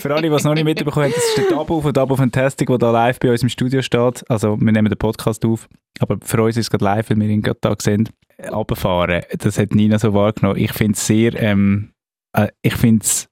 Für 0.00 0.14
alle, 0.14 0.28
die 0.28 0.34
es 0.34 0.44
noch 0.44 0.54
nicht 0.54 0.64
mitbekommen 0.64 1.06
haben, 1.06 1.12
das 1.14 1.24
ist 1.24 1.38
der 1.38 1.56
Dabo 1.56 1.80
von 1.80 1.92
Dabo 1.92 2.16
Fantastic, 2.16 2.68
der 2.68 2.78
da 2.78 2.90
live 2.90 3.18
bei 3.20 3.30
uns 3.30 3.42
im 3.42 3.48
Studio 3.48 3.82
steht. 3.82 4.28
Also 4.30 4.58
wir 4.60 4.72
nehmen 4.72 4.88
den 4.88 4.98
Podcast 4.98 5.44
auf, 5.44 5.68
aber 6.00 6.18
für 6.22 6.42
uns 6.42 6.56
ist 6.56 6.66
es 6.66 6.70
gerade 6.70 6.84
live, 6.84 7.10
weil 7.10 7.18
wir 7.20 7.28
ihn 7.28 7.42
gerade 7.42 7.58
da 7.60 7.74
sehen. 7.80 8.08
Runterfahren, 8.50 9.22
das 9.38 9.58
hat 9.58 9.74
Nina 9.74 9.98
so 9.98 10.14
wahrgenommen. 10.14 10.58
Ich 10.58 10.72
finde 10.72 10.94
es 10.94 11.06
sehr, 11.06 11.40
ähm, 11.40 11.92
äh, 12.36 12.48
ich 12.62 12.74
finde 12.74 13.04
es, 13.04 13.28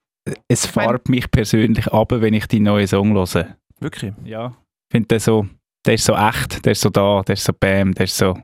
es 0.46 0.66
färbt 0.66 1.08
mich 1.08 1.30
persönlich 1.30 1.88
ab, 1.88 2.12
wenn 2.12 2.34
ich 2.34 2.46
die 2.46 2.60
neue 2.60 2.86
Song 2.86 3.12
höre. 3.14 3.56
Wirklich? 3.80 4.12
Ja. 4.24 4.48
Ich 4.88 4.92
finde 4.92 5.08
das 5.08 5.24
so, 5.24 5.46
Der 5.86 5.94
ist 5.94 6.04
so 6.04 6.14
echt, 6.14 6.64
der 6.64 6.72
ist 6.72 6.82
so 6.82 6.90
da, 6.90 7.22
der 7.22 7.32
ist 7.32 7.44
so 7.44 7.52
bam, 7.58 7.94
der 7.94 8.04
ist 8.04 8.16
so... 8.16 8.36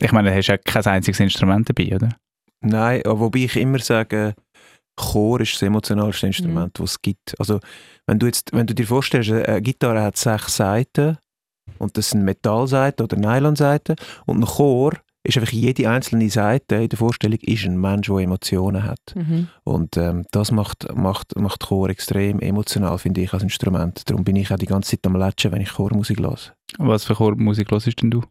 Ich 0.00 0.12
meine, 0.12 0.30
du 0.30 0.36
hast 0.36 0.46
ja 0.46 0.56
kein 0.56 0.84
einziges 0.84 1.20
Instrument 1.20 1.68
dabei, 1.68 1.94
oder? 1.94 2.08
Nein, 2.62 3.02
aber 3.04 3.20
wobei 3.20 3.40
ich 3.40 3.56
immer 3.56 3.78
sage, 3.78 4.34
Chor 4.96 5.40
ist 5.40 5.54
das 5.54 5.62
emotionalste 5.62 6.26
Instrument, 6.26 6.78
das 6.78 6.92
es 6.92 7.02
gibt. 7.02 7.34
Also, 7.38 7.60
wenn 8.06 8.18
du, 8.18 8.26
jetzt, 8.26 8.52
wenn 8.52 8.66
du 8.66 8.74
dir 8.74 8.86
vorstellst, 8.86 9.30
eine 9.30 9.62
Gitarre 9.62 10.02
hat 10.02 10.16
sechs 10.16 10.56
Seiten 10.56 11.18
und 11.78 11.96
das 11.96 12.10
sind 12.10 12.24
Metallseiten 12.24 13.04
oder 13.04 13.16
Nylonseiten 13.16 13.96
und 14.26 14.40
ein 14.40 14.46
Chor 14.46 14.94
ist 15.22 15.36
einfach 15.36 15.52
jede 15.52 15.88
einzelne 15.88 16.30
Seite 16.30 16.76
in 16.76 16.88
der 16.88 16.98
Vorstellung 16.98 17.38
ist 17.40 17.64
ein 17.64 17.78
Mensch, 17.78 18.08
der 18.08 18.16
Emotionen 18.18 18.84
hat. 18.84 19.14
Mhm. 19.14 19.48
Und 19.64 19.96
ähm, 19.96 20.24
das 20.30 20.50
macht, 20.50 20.94
macht, 20.94 21.38
macht 21.38 21.66
Chor 21.66 21.90
extrem 21.90 22.40
emotional, 22.40 22.98
finde 22.98 23.20
ich, 23.20 23.32
als 23.32 23.42
Instrument. 23.42 24.08
Darum 24.08 24.24
bin 24.24 24.36
ich 24.36 24.50
auch 24.50 24.56
die 24.56 24.66
ganze 24.66 24.92
Zeit 24.92 25.06
am 25.06 25.16
Latschen, 25.16 25.52
wenn 25.52 25.60
ich 25.60 25.74
Chormusik 25.74 26.20
höre. 26.20 26.38
Was 26.78 27.04
für 27.04 27.14
Chormusik 27.14 27.70
hörst 27.70 28.00
denn 28.00 28.10
du? 28.10 28.22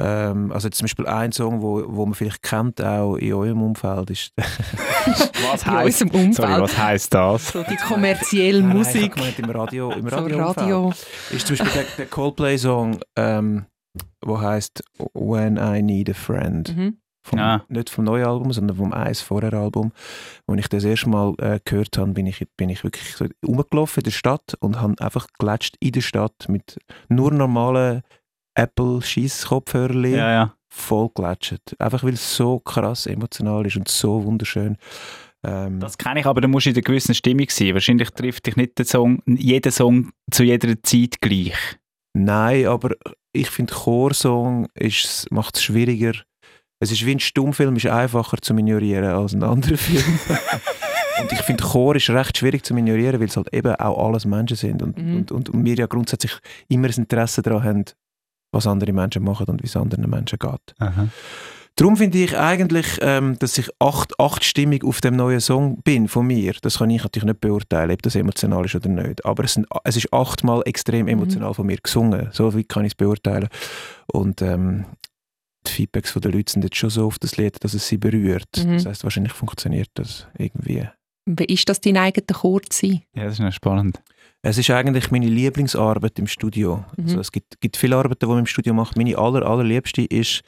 Ähm, 0.00 0.50
also 0.50 0.68
zum 0.70 0.84
Beispiel 0.84 1.06
ein 1.06 1.30
Song, 1.30 1.62
wo, 1.62 1.84
wo 1.86 2.04
man 2.04 2.14
vielleicht 2.14 2.42
kennt, 2.42 2.82
auch 2.82 3.14
in 3.16 3.32
eurem 3.32 3.62
Umfeld, 3.62 4.10
ist 4.10 4.32
Was 5.52 5.62
In 5.64 5.72
unserem 5.72 6.10
Umfeld. 6.10 6.34
Sorry, 6.34 6.60
was 6.62 6.78
heisst 6.78 7.14
das? 7.14 7.48
So 7.48 7.62
die 7.62 7.76
kommerzielle 7.76 8.62
Nein, 8.62 8.76
Musik. 8.76 9.12
ich 9.16 9.22
sag 9.34 9.38
mal, 9.38 9.44
im 9.44 9.50
Radio, 9.50 9.90
im 9.92 10.08
So 10.08 10.16
Radio, 10.16 10.38
Radio. 10.42 10.92
ist 11.30 11.46
zum 11.46 11.56
Beispiel 11.56 11.82
der, 11.82 11.84
der 11.96 12.06
Coldplay-Song, 12.06 12.98
ähm, 13.16 13.66
wo 14.24 14.40
heißt 14.40 14.82
When 15.14 15.56
I 15.58 15.82
Need 15.82 16.10
a 16.10 16.14
Friend. 16.14 16.76
Mhm. 16.76 16.98
Vom, 17.26 17.38
Ah. 17.38 17.64
Nicht 17.68 17.88
vom 17.88 18.04
neuen 18.04 18.26
Album, 18.26 18.52
sondern 18.52 18.76
vom 18.76 18.92
eins 18.92 19.22
vorher 19.22 19.54
Album. 19.54 19.92
Als 20.46 20.60
ich 20.60 20.68
das 20.68 20.84
erste 20.84 21.08
Mal 21.08 21.32
äh, 21.38 21.58
gehört 21.64 21.96
habe, 21.96 22.12
bin 22.12 22.26
ich, 22.26 22.44
bin 22.58 22.68
ich 22.68 22.84
wirklich 22.84 23.16
so 23.16 23.26
rumgelaufen 23.46 24.00
in 24.00 24.04
der 24.04 24.10
Stadt 24.10 24.54
und 24.60 24.80
habe 24.80 24.94
einfach 25.00 25.26
gelatscht 25.38 25.76
in 25.80 25.92
der 25.92 26.02
Stadt 26.02 26.48
mit 26.48 26.78
nur 27.08 27.30
normalen 27.32 28.02
apple 28.54 29.02
scheiss 29.02 29.46
kopfhörern 29.46 30.04
Ja, 30.04 30.32
ja. 30.32 30.54
voll 30.68 31.10
gelatscht. 31.14 31.74
Einfach 31.78 32.02
weil 32.04 32.14
es 32.14 32.36
so 32.36 32.58
krass 32.60 33.06
emotional 33.06 33.66
ist 33.66 33.76
und 33.76 33.88
so 33.88 34.24
wunderschön. 34.24 34.76
Ähm, 35.44 35.80
Das 35.80 35.98
kenne 35.98 36.20
ich, 36.20 36.26
aber 36.26 36.40
da 36.40 36.48
musst 36.48 36.66
du 36.66 36.70
in 36.70 36.76
einer 36.76 36.82
gewissen 36.82 37.14
Stimmung 37.14 37.46
sein. 37.50 37.74
Wahrscheinlich 37.74 38.10
trifft 38.10 38.46
dich 38.46 38.56
nicht 38.56 38.78
der 38.78 38.86
Song, 38.86 39.22
jeder 39.26 39.70
Song 39.70 40.10
zu 40.30 40.42
jeder 40.42 40.74
Zeit 40.82 41.20
gleich. 41.20 41.54
Nein, 42.16 42.66
aber 42.66 42.90
ich 43.32 43.50
finde, 43.50 43.74
Chorsong 43.74 44.68
macht 45.30 45.56
es 45.56 45.62
schwieriger. 45.64 46.12
Es 46.80 46.92
ist 46.92 47.04
wie 47.04 47.12
ein 47.12 47.20
Stummfilm, 47.20 47.76
ist 47.76 47.86
einfacher 47.86 48.36
zu 48.40 48.54
ignorieren 48.54 49.04
als 49.04 49.32
ein 49.32 49.42
anderer 49.42 49.76
Film. 49.76 50.04
und 51.20 51.32
ich 51.32 51.40
finde, 51.42 51.64
Chor 51.64 51.96
ist 51.96 52.10
recht 52.10 52.38
schwierig 52.38 52.64
zu 52.64 52.76
ignorieren, 52.76 53.18
weil 53.20 53.28
es 53.28 53.36
halt 53.36 53.52
eben 53.52 53.74
auch 53.76 54.06
alles 54.06 54.24
Menschen 54.26 54.56
sind 54.56 54.82
und, 54.82 54.96
Mhm. 54.98 55.16
und, 55.16 55.32
und, 55.32 55.48
und 55.50 55.64
wir 55.64 55.74
ja 55.74 55.86
grundsätzlich 55.86 56.32
immer 56.68 56.88
ein 56.88 56.94
Interesse 56.94 57.42
daran 57.42 57.62
haben, 57.64 57.84
was 58.54 58.66
andere 58.66 58.92
Menschen 58.92 59.22
machen 59.24 59.46
und 59.46 59.62
wie 59.62 59.66
es 59.66 59.76
anderen 59.76 60.08
Menschen 60.08 60.38
geht. 60.38 60.74
Darum 61.76 61.96
finde 61.96 62.18
ich 62.18 62.38
eigentlich, 62.38 62.86
ähm, 63.00 63.36
dass 63.40 63.58
ich 63.58 63.68
acht, 63.80 64.18
achtstimmig 64.20 64.84
auf 64.84 65.00
dem 65.00 65.16
neuen 65.16 65.40
Song 65.40 65.82
bin 65.82 66.06
von 66.06 66.24
mir. 66.24 66.54
Das 66.62 66.78
kann 66.78 66.88
ich 66.90 67.02
natürlich 67.02 67.26
nicht 67.26 67.40
beurteilen, 67.40 67.90
ob 67.90 68.00
das 68.00 68.14
emotional 68.14 68.64
ist 68.64 68.76
oder 68.76 68.88
nicht. 68.88 69.24
Aber 69.24 69.42
es, 69.42 69.54
sind, 69.54 69.66
es 69.82 69.96
ist 69.96 70.12
achtmal 70.12 70.62
extrem 70.66 71.08
emotional 71.08 71.52
von 71.52 71.66
mir 71.66 71.78
gesungen. 71.82 72.28
So 72.30 72.54
weit 72.54 72.68
kann 72.68 72.84
ich 72.84 72.92
es 72.92 72.94
beurteilen. 72.94 73.48
Und 74.06 74.40
ähm, 74.40 74.84
die 75.66 75.72
Feedbacks 75.72 76.12
von 76.12 76.22
den 76.22 76.32
Leuten 76.32 76.48
sind 76.48 76.62
jetzt 76.62 76.76
schon 76.76 76.90
so 76.90 77.06
auf 77.06 77.18
das 77.18 77.36
Lied, 77.38 77.56
dass 77.64 77.74
es 77.74 77.88
sie 77.88 77.96
berührt. 77.96 78.48
Mhm. 78.56 78.74
Das 78.74 78.86
heißt, 78.86 79.02
wahrscheinlich 79.02 79.32
funktioniert 79.32 79.90
das 79.94 80.28
irgendwie. 80.38 80.88
Wie 81.26 81.44
ist 81.46 81.68
das, 81.68 81.80
dein 81.80 81.96
eigener 81.96 82.38
Chor 82.38 82.62
zu 82.62 82.86
sein? 82.86 83.02
Ja, 83.16 83.24
das 83.24 83.34
ist 83.34 83.40
noch 83.40 83.52
spannend. 83.52 84.00
Es 84.44 84.58
ist 84.58 84.68
eigentlich 84.68 85.10
meine 85.10 85.26
Lieblingsarbeit 85.26 86.18
im 86.18 86.26
Studio. 86.26 86.84
Mhm. 86.96 87.04
Also 87.04 87.20
es 87.20 87.32
gibt, 87.32 87.60
gibt 87.62 87.78
viele 87.78 87.96
Arbeiten, 87.96 88.18
die 88.20 88.26
man 88.26 88.40
im 88.40 88.46
Studio 88.46 88.74
macht. 88.74 88.94
Meine 88.96 89.16
aller, 89.16 89.44
allerliebste 89.44 90.02
ist, 90.02 90.42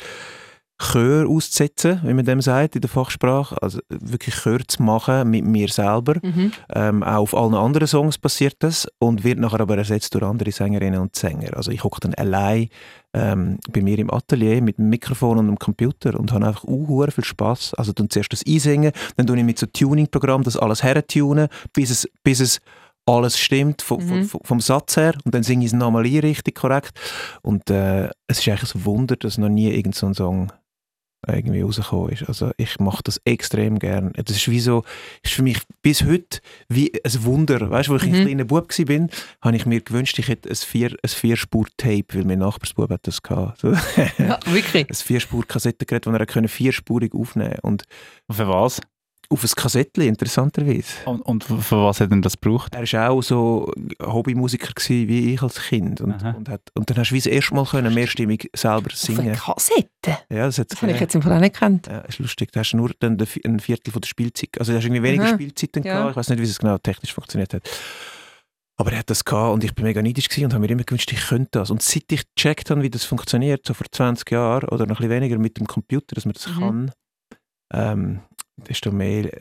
Chör 0.78 1.26
auszusetzen, 1.26 2.02
wie 2.04 2.12
man 2.12 2.26
dem 2.26 2.42
sagt 2.42 2.74
in 2.74 2.82
der 2.82 2.90
Fachsprache. 2.90 3.56
Also 3.62 3.78
wirklich 3.88 4.34
Chör 4.34 4.58
zu 4.68 4.82
machen 4.82 5.30
mit 5.30 5.46
mir 5.46 5.68
selber. 5.68 6.16
Mhm. 6.22 6.52
Ähm, 6.74 7.02
auch 7.02 7.22
auf 7.22 7.34
allen 7.34 7.54
anderen 7.54 7.88
Songs 7.88 8.18
passiert 8.18 8.56
das 8.58 8.86
und 8.98 9.24
wird 9.24 9.38
nachher 9.38 9.60
aber 9.60 9.78
ersetzt 9.78 10.14
durch 10.14 10.24
andere 10.24 10.52
Sängerinnen 10.52 11.00
und 11.00 11.16
Sänger. 11.16 11.56
Also 11.56 11.70
ich 11.70 11.82
hocke 11.82 12.00
dann 12.00 12.12
allein 12.12 12.68
ähm, 13.14 13.58
bei 13.72 13.80
mir 13.80 13.98
im 13.98 14.12
Atelier 14.12 14.60
mit 14.60 14.76
dem 14.76 14.90
Mikrofon 14.90 15.38
und 15.38 15.46
dem 15.46 15.58
Computer 15.58 16.20
und 16.20 16.30
habe 16.32 16.46
einfach 16.46 16.64
uh, 16.64 17.06
viel 17.10 17.24
Spaß. 17.24 17.72
Also 17.78 17.94
dann 17.94 18.10
zuerst 18.10 18.34
das 18.34 18.44
einsingen, 18.46 18.92
dann 19.16 19.26
tue 19.26 19.38
ich 19.38 19.44
mit 19.44 19.58
so 19.58 19.64
Tuning-Programm 19.64 20.42
das 20.42 20.58
alles 20.58 20.82
hertunen, 20.82 21.48
bis 21.72 21.88
es, 21.88 22.06
bis 22.22 22.40
es 22.40 22.60
alles 23.06 23.38
stimmt 23.38 23.82
vom, 23.82 24.04
Mhm. 24.04 24.24
vom, 24.24 24.40
vom 24.44 24.60
Satz 24.60 24.96
her 24.96 25.14
und 25.24 25.34
dann 25.34 25.42
singe 25.42 25.64
ich 25.64 25.72
es 25.72 25.78
nochmal 25.78 26.04
ein 26.04 26.18
richtig 26.18 26.54
korrekt 26.56 26.92
und 27.42 27.70
äh, 27.70 28.08
es 28.26 28.40
ist 28.40 28.48
eigentlich 28.48 28.74
ein 28.74 28.84
Wunder, 28.84 29.16
dass 29.16 29.38
noch 29.38 29.48
nie 29.48 29.70
irgend 29.70 29.94
so 29.94 30.06
ein 30.06 30.14
Song 30.14 30.52
irgendwie 31.28 31.62
rausgekommen 31.62 32.10
ist. 32.10 32.28
Also 32.28 32.52
ich 32.56 32.78
mache 32.78 33.02
das 33.02 33.20
extrem 33.24 33.80
gern. 33.80 34.12
Das 34.14 34.36
ist 34.36 34.48
wie 34.48 34.60
so, 34.60 34.84
ist 35.24 35.32
für 35.32 35.42
mich 35.42 35.58
bis 35.82 36.04
heute 36.04 36.38
wie 36.68 36.92
ein 37.04 37.24
Wunder. 37.24 37.68
Weißt 37.68 37.88
du, 37.88 37.92
wo 37.92 37.96
ich 37.96 38.04
Mhm. 38.04 38.14
ein 38.14 38.24
kleiner 38.26 38.44
Bub 38.44 38.68
war, 38.78 38.84
bin, 38.84 39.10
habe 39.40 39.56
ich 39.56 39.66
mir 39.66 39.80
gewünscht, 39.80 40.18
ich 40.20 40.28
hätte 40.28 40.48
ein 40.48 40.54
vier, 40.54 40.90
ein 40.90 41.08
Vierspur-Tape, 41.08 42.04
weil 42.14 42.24
mein 42.26 42.38
Nachbarsbub 42.38 42.90
hat 42.90 43.06
das 43.08 43.22
gehabt. 43.22 43.60
So. 43.60 43.72
Ja, 44.18 44.38
wirklich. 44.46 44.86
ein 44.88 44.94
Vierspur-Kassettengerät, 44.94 46.06
das 46.06 46.14
er 46.14 46.26
können 46.26 46.48
vierspurig 46.48 47.12
aufnehmen 47.12 47.56
und 47.62 47.84
Für 48.30 48.46
was? 48.48 48.80
Auf 49.28 49.42
ein 49.42 49.50
Kassettchen, 49.56 50.04
interessanterweise. 50.04 50.84
Und, 51.04 51.20
und 51.22 51.44
für 51.44 51.84
was 51.84 52.00
hat 52.00 52.10
denn 52.12 52.22
das 52.22 52.40
gebraucht? 52.40 52.74
Er 52.74 52.82
war 52.92 53.10
auch 53.10 53.22
so 53.22 53.70
Hobbymusiker 54.02 54.72
gewesen, 54.72 55.08
wie 55.08 55.34
ich 55.34 55.42
als 55.42 55.60
Kind. 55.60 56.00
Und, 56.00 56.22
und, 56.22 56.48
hat, 56.48 56.60
und 56.74 56.88
dann 56.90 56.96
hast 56.98 57.10
du 57.10 57.14
wie 57.14 57.18
das 57.18 57.26
erste 57.26 57.54
Mal 57.54 57.64
können 57.66 57.92
mehrstimmig 57.92 58.48
selber 58.54 58.86
Auf 58.92 58.96
singen. 58.96 59.34
Kassette? 59.34 60.18
Ja, 60.30 60.46
das, 60.46 60.56
Das 60.56 60.80
habe 60.82 60.92
ich 60.92 61.00
jetzt 61.00 61.14
im 61.14 61.22
Fall 61.22 61.32
auch 61.32 61.40
nicht 61.40 61.54
gekannt. 61.54 61.86
Ja, 61.88 61.98
ist 62.00 62.18
lustig. 62.18 62.52
Da 62.52 62.60
hast 62.60 62.70
du 62.72 62.76
nur 62.76 62.90
dann 63.00 63.18
ein 63.44 63.60
Viertel 63.60 63.90
von 63.92 64.00
der 64.00 64.08
Spielzeit. 64.08 64.50
Also 64.58 64.72
du 64.72 64.78
hast 64.78 64.84
irgendwie 64.84 65.02
weniger 65.02 65.24
Aha. 65.24 65.34
Spielzeiten 65.34 65.82
Ja. 65.82 65.94
gehabt. 65.94 66.10
Ich 66.12 66.16
weiß 66.16 66.28
nicht, 66.30 66.38
wie 66.40 66.44
es 66.44 66.58
genau 66.58 66.78
technisch 66.78 67.12
funktioniert 67.14 67.54
hat. 67.54 67.62
Aber 68.78 68.92
er 68.92 68.98
hat 68.98 69.08
das 69.10 69.24
gehabt 69.24 69.54
und 69.54 69.64
ich 69.64 69.74
bin 69.74 69.84
mega 69.86 70.02
neidisch 70.02 70.28
gewesen 70.28 70.44
und 70.44 70.52
habe 70.54 70.60
mir 70.60 70.70
immer 70.70 70.84
gewünscht, 70.84 71.10
ich 71.10 71.26
könnte 71.28 71.48
das. 71.52 71.70
Und 71.70 71.82
seit 71.82 72.12
ich 72.12 72.22
gecheckt 72.34 72.70
habe, 72.70 72.82
wie 72.82 72.90
das 72.90 73.04
funktioniert, 73.04 73.66
so 73.66 73.72
vor 73.72 73.86
20 73.90 74.30
Jahren 74.30 74.68
oder 74.68 74.84
noch 74.84 74.96
ein 75.00 75.08
bisschen 75.08 75.10
weniger 75.22 75.38
mit 75.38 75.58
dem 75.58 75.66
Computer, 75.66 76.14
dass 76.14 76.26
man 76.26 76.34
das 76.34 76.46
Mhm. 76.48 76.60
kann, 76.60 76.90
ähm, 77.72 78.20
desto 78.56 78.90
mehr 78.92 79.32
äh, 79.32 79.40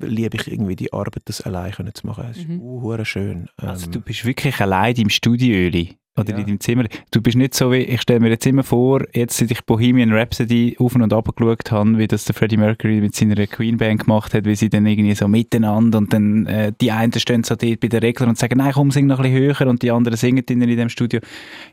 liebe 0.00 0.36
ich 0.36 0.50
irgendwie 0.50 0.76
die 0.76 0.92
Arbeit, 0.92 1.22
das 1.26 1.40
allein 1.42 1.72
können 1.72 1.94
zu 1.94 2.06
machen. 2.06 2.24
Es 2.30 2.38
ist 2.38 2.48
Mhm. 2.48 2.60
schön. 3.04 3.48
Ähm, 3.60 3.68
Also 3.68 3.90
du 3.90 4.00
bist 4.00 4.24
wirklich 4.24 4.60
allein 4.60 4.94
im 4.96 5.10
Studio, 5.10 5.54
Öli. 5.54 5.96
Oder 6.16 6.30
Ja. 6.30 6.38
in 6.38 6.46
deinem 6.46 6.60
Zimmer. 6.60 6.84
Du 7.10 7.20
bist 7.20 7.36
nicht 7.36 7.54
so 7.54 7.72
wie, 7.72 7.78
ich 7.78 8.00
stelle 8.00 8.20
mir 8.20 8.28
jetzt 8.30 8.46
immer 8.46 8.62
vor, 8.62 9.02
jetzt 9.14 9.36
seit 9.36 9.50
ich 9.50 9.64
Bohemian 9.64 10.12
Rhapsody 10.12 10.76
auf 10.78 10.94
und 10.94 11.12
ab 11.12 11.28
geschaut 11.34 11.72
habe, 11.72 11.98
wie 11.98 12.06
das 12.06 12.24
der 12.24 12.34
Freddie 12.34 12.56
Mercury 12.56 13.00
mit 13.00 13.16
seiner 13.16 13.46
Queen 13.48 13.76
Band 13.78 14.02
gemacht 14.04 14.32
hat, 14.32 14.44
wie 14.44 14.54
sie 14.54 14.68
dann 14.68 14.86
irgendwie 14.86 15.14
so 15.14 15.26
miteinander 15.26 15.98
und 15.98 16.12
dann 16.12 16.46
äh, 16.46 16.72
die 16.80 16.92
einen 16.92 17.12
stehen 17.14 17.42
so 17.42 17.56
dort 17.56 17.80
bei 17.80 17.88
den 17.88 18.00
Reglern 18.00 18.28
und 18.28 18.38
sagen, 18.38 18.58
nein 18.58 18.72
komm, 18.72 18.92
sing 18.92 19.06
noch 19.06 19.18
ein 19.18 19.32
bisschen 19.32 19.56
höher 19.56 19.66
und 19.68 19.82
die 19.82 19.90
anderen 19.90 20.16
singen 20.16 20.44
dann 20.46 20.62
in 20.62 20.76
dem 20.76 20.88
Studio. 20.88 21.20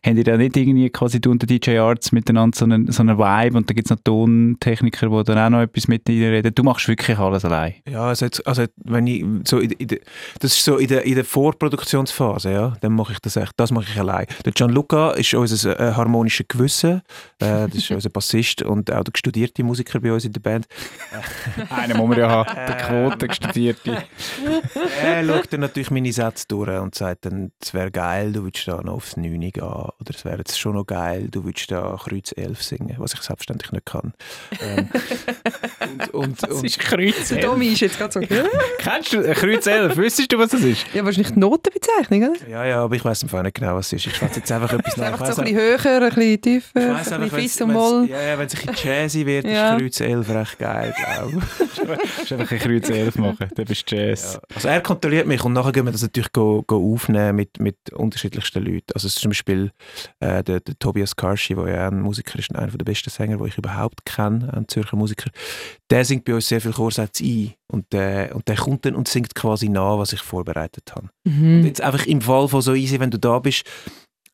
Haben 0.04 0.16
die 0.16 0.24
da 0.24 0.38
nicht 0.38 0.58
irgendwie 0.58 0.90
quasi 0.90 1.22
du 1.22 1.30
und 1.32 1.42
der 1.42 1.48
DJ 1.60 1.78
Arts 1.78 2.12
miteinander 2.12 2.58
so 2.58 2.66
einen, 2.66 2.92
so 2.92 3.04
einen 3.04 3.18
Vibe 3.20 3.58
und 3.58 3.70
da 3.70 3.74
gibt 3.76 3.88
es 3.88 3.92
noch 3.92 4.00
Tontechniker, 4.04 5.08
die 5.10 5.24
dann 5.24 5.38
auch 5.38 5.50
noch 5.50 5.62
etwas 5.62 5.88
mit 5.88 6.08
dir 6.08 6.32
reden. 6.32 6.54
Du 6.56 6.64
machst 6.64 6.88
wirklich 6.88 7.18
alles 7.20 7.46
allein. 7.46 7.76
Ja, 7.88 8.06
also, 8.06 8.26
jetzt, 8.26 8.46
also 8.48 8.66
wenn 8.84 9.06
ich 9.06 9.24
so 9.44 9.60
in, 9.60 9.72
in 9.72 9.88
das 10.40 10.54
ist 10.54 10.64
so 10.66 10.78
in 10.78 10.88
der, 10.88 11.06
in 11.06 11.16
der 11.16 11.26
Vorproduktionsphase, 11.26 12.52
ja, 12.52 12.74
dann 12.82 12.94
mache 12.94 13.14
ich 13.14 13.20
das 13.20 13.36
echt, 13.36 13.54
das 13.58 13.72
mache 13.72 13.86
ich 13.92 14.00
allein. 14.00 14.26
Der 14.46 14.52
Gianluca 14.52 15.12
ist 15.12 15.34
unser 15.34 15.80
äh, 15.80 15.94
harmonischer 15.94 16.44
Gewissen, 16.48 17.02
äh, 17.40 17.68
das 17.68 17.76
ist 17.76 17.92
unser 17.92 18.10
Bassist 18.10 18.62
und 18.62 18.92
auch 18.92 19.04
der 19.04 19.12
studierte 19.16 19.64
Musiker 19.64 20.00
bei 20.00 20.12
uns 20.12 20.26
in 20.26 20.34
der 20.34 20.40
Band. 20.40 20.68
Einen 21.70 21.98
muss 21.98 22.10
man 22.10 22.20
ja 22.20 22.30
haben, 22.30 22.56
der 22.56 22.78
Quote 22.78 23.34
studierte. 23.34 24.04
Er 25.02 25.26
schaut 25.26 25.52
dann 25.52 25.62
natürlich 25.62 25.92
meine 25.92 26.12
Sätze 26.12 26.46
durch 26.48 26.70
und 26.80 26.96
sagt 26.96 27.26
dann, 27.26 27.52
es 27.62 27.74
wäre 27.74 27.92
geil, 27.92 28.34
du 28.34 28.44
würdest 28.44 28.68
da 28.68 28.82
noch 28.82 28.94
aufs 28.94 29.18
9 29.18 29.40
gehen 29.40 29.64
oder 29.64 29.94
es 30.10 30.26
wäre 30.26 30.38
jetzt 30.40 30.60
schon 30.60 30.76
noch 30.76 30.86
geil, 30.86 31.28
du 31.30 31.44
würdest 31.44 31.72
da 31.72 31.98
Kreuz 32.00 32.34
11 32.36 32.62
singen, 32.62 32.96
was 32.98 33.14
ich 33.14 33.22
selbstverständlich 33.22 33.72
nicht 33.72 33.86
kann. 33.86 34.14
Ähm, 34.62 34.90
und, 36.12 36.42
und, 36.44 36.50
und, 36.50 36.64
ist 36.64 36.80
Kreuz 36.80 37.30
Der 37.30 37.42
Domi 37.42 37.68
ist 37.68 37.82
jetzt 37.82 37.98
gerade 37.98 38.14
so. 38.14 38.20
ja, 38.22 38.44
Kennst 38.78 39.14
du 39.14 39.22
äh, 39.22 39.34
Kreuz 39.34 39.66
11? 39.68 39.98
Wüsstest 39.98 40.32
du, 40.32 40.38
was 40.38 40.52
das 40.52 40.62
ist? 40.62 40.86
wahrscheinlich 40.94 41.34
die 41.34 41.40
Notenbezeichnung, 41.40 42.30
oder? 42.30 42.50
ja, 42.50 42.66
ja, 42.66 42.84
aber 42.84 42.96
ich 42.96 43.04
weiß 43.04 43.24
im 43.24 43.30
Fall 43.30 43.44
nicht 43.44 43.56
genau, 43.56 43.76
was 43.76 43.88
es 43.88 43.94
ist. 43.94 44.08
Ich 44.08 44.21
schwätze 44.22 44.40
jetzt 44.40 44.52
einfach 44.52 44.74
etwas 44.74 44.98
nach. 44.98 45.06
Einfach 45.08 45.34
so 45.34 45.42
ein 45.42 45.46
bisschen 45.54 45.60
höher, 45.60 46.02
ein 46.02 46.10
bisschen 46.16 46.42
tiefer, 46.42 47.00
Ich 47.02 47.12
ein 47.14 47.30
bisschen 47.30 47.60
wenn 47.70 47.76
und 47.76 47.82
Moll. 47.82 48.10
ja, 48.10 48.38
wenn 48.38 48.48
es 48.48 48.56
ein 48.56 48.66
bisschen 48.68 48.90
jazzy 48.92 49.26
wird, 49.26 49.46
Ja. 49.48 49.76
ist 49.76 49.82
Kreuz 49.82 50.00
11 50.00 50.30
recht 50.30 50.60
geil, 50.60 50.94
glaube 50.98 51.42
ich. 51.42 52.32
Einfach 52.32 52.52
ein 52.52 52.60
Kreuz 52.60 52.90
11 52.90 53.16
machen, 53.18 53.50
dann 53.56 53.66
bist 53.66 53.92
du 53.92 53.96
Jazz. 53.96 54.34
Ja. 54.36 54.56
Also 54.56 54.68
er 54.68 54.82
kontrolliert 54.82 55.28
mich 55.28 55.44
und 55.44 55.54
nachher 55.54 55.72
gehen 55.72 55.86
wir 55.86 55.92
das 55.92 56.02
natürlich 56.04 56.32
go, 56.32 56.64
go 56.66 56.94
aufnehmen 56.94 57.36
mit, 57.36 57.60
mit 57.60 57.78
unterschiedlichsten 57.94 58.64
Leuten. 58.64 58.94
Also 58.94 59.08
zum 59.10 59.30
Beispiel 59.32 59.72
äh, 60.20 60.44
der, 60.44 60.60
der 60.60 60.78
Tobias 60.80 61.16
Karschi, 61.16 61.56
der 61.56 61.68
ja 61.68 61.88
ein 61.88 62.02
Musiker 62.02 62.38
ist, 62.40 62.50
und 62.50 62.58
einer 62.58 62.72
der 62.72 62.86
besten 62.86 63.10
Sänger, 63.10 63.38
die 63.38 63.48
ich 63.50 63.58
überhaupt 63.58 64.06
kenne, 64.06 64.52
ein 64.54 64.68
Zürcher 64.68 64.96
Musiker, 64.98 65.30
der 65.90 66.06
singt 66.06 66.26
bei 66.26 66.34
uns 66.36 66.48
sehr 66.48 66.62
viel 66.62 66.72
Chorsätze 66.74 67.24
ein 67.24 67.54
und 67.68 67.92
der, 67.92 68.36
und 68.36 68.48
der 68.48 68.56
kommt 68.56 68.86
dann 68.86 68.96
und 68.96 69.08
singt 69.08 69.34
quasi 69.36 69.70
nach, 69.70 69.98
was 69.98 70.14
ich 70.14 70.22
vorbereitet 70.22 70.92
habe. 70.96 71.10
Mhm. 71.24 71.66
Jetzt 71.66 71.82
einfach 71.82 72.06
im 72.06 72.22
Fall 72.22 72.48
von 72.48 72.62
so 72.62 72.74
easy, 72.74 73.00
wenn 73.00 73.12
du 73.12 73.18
da 73.20 73.40
bist, 73.40 73.64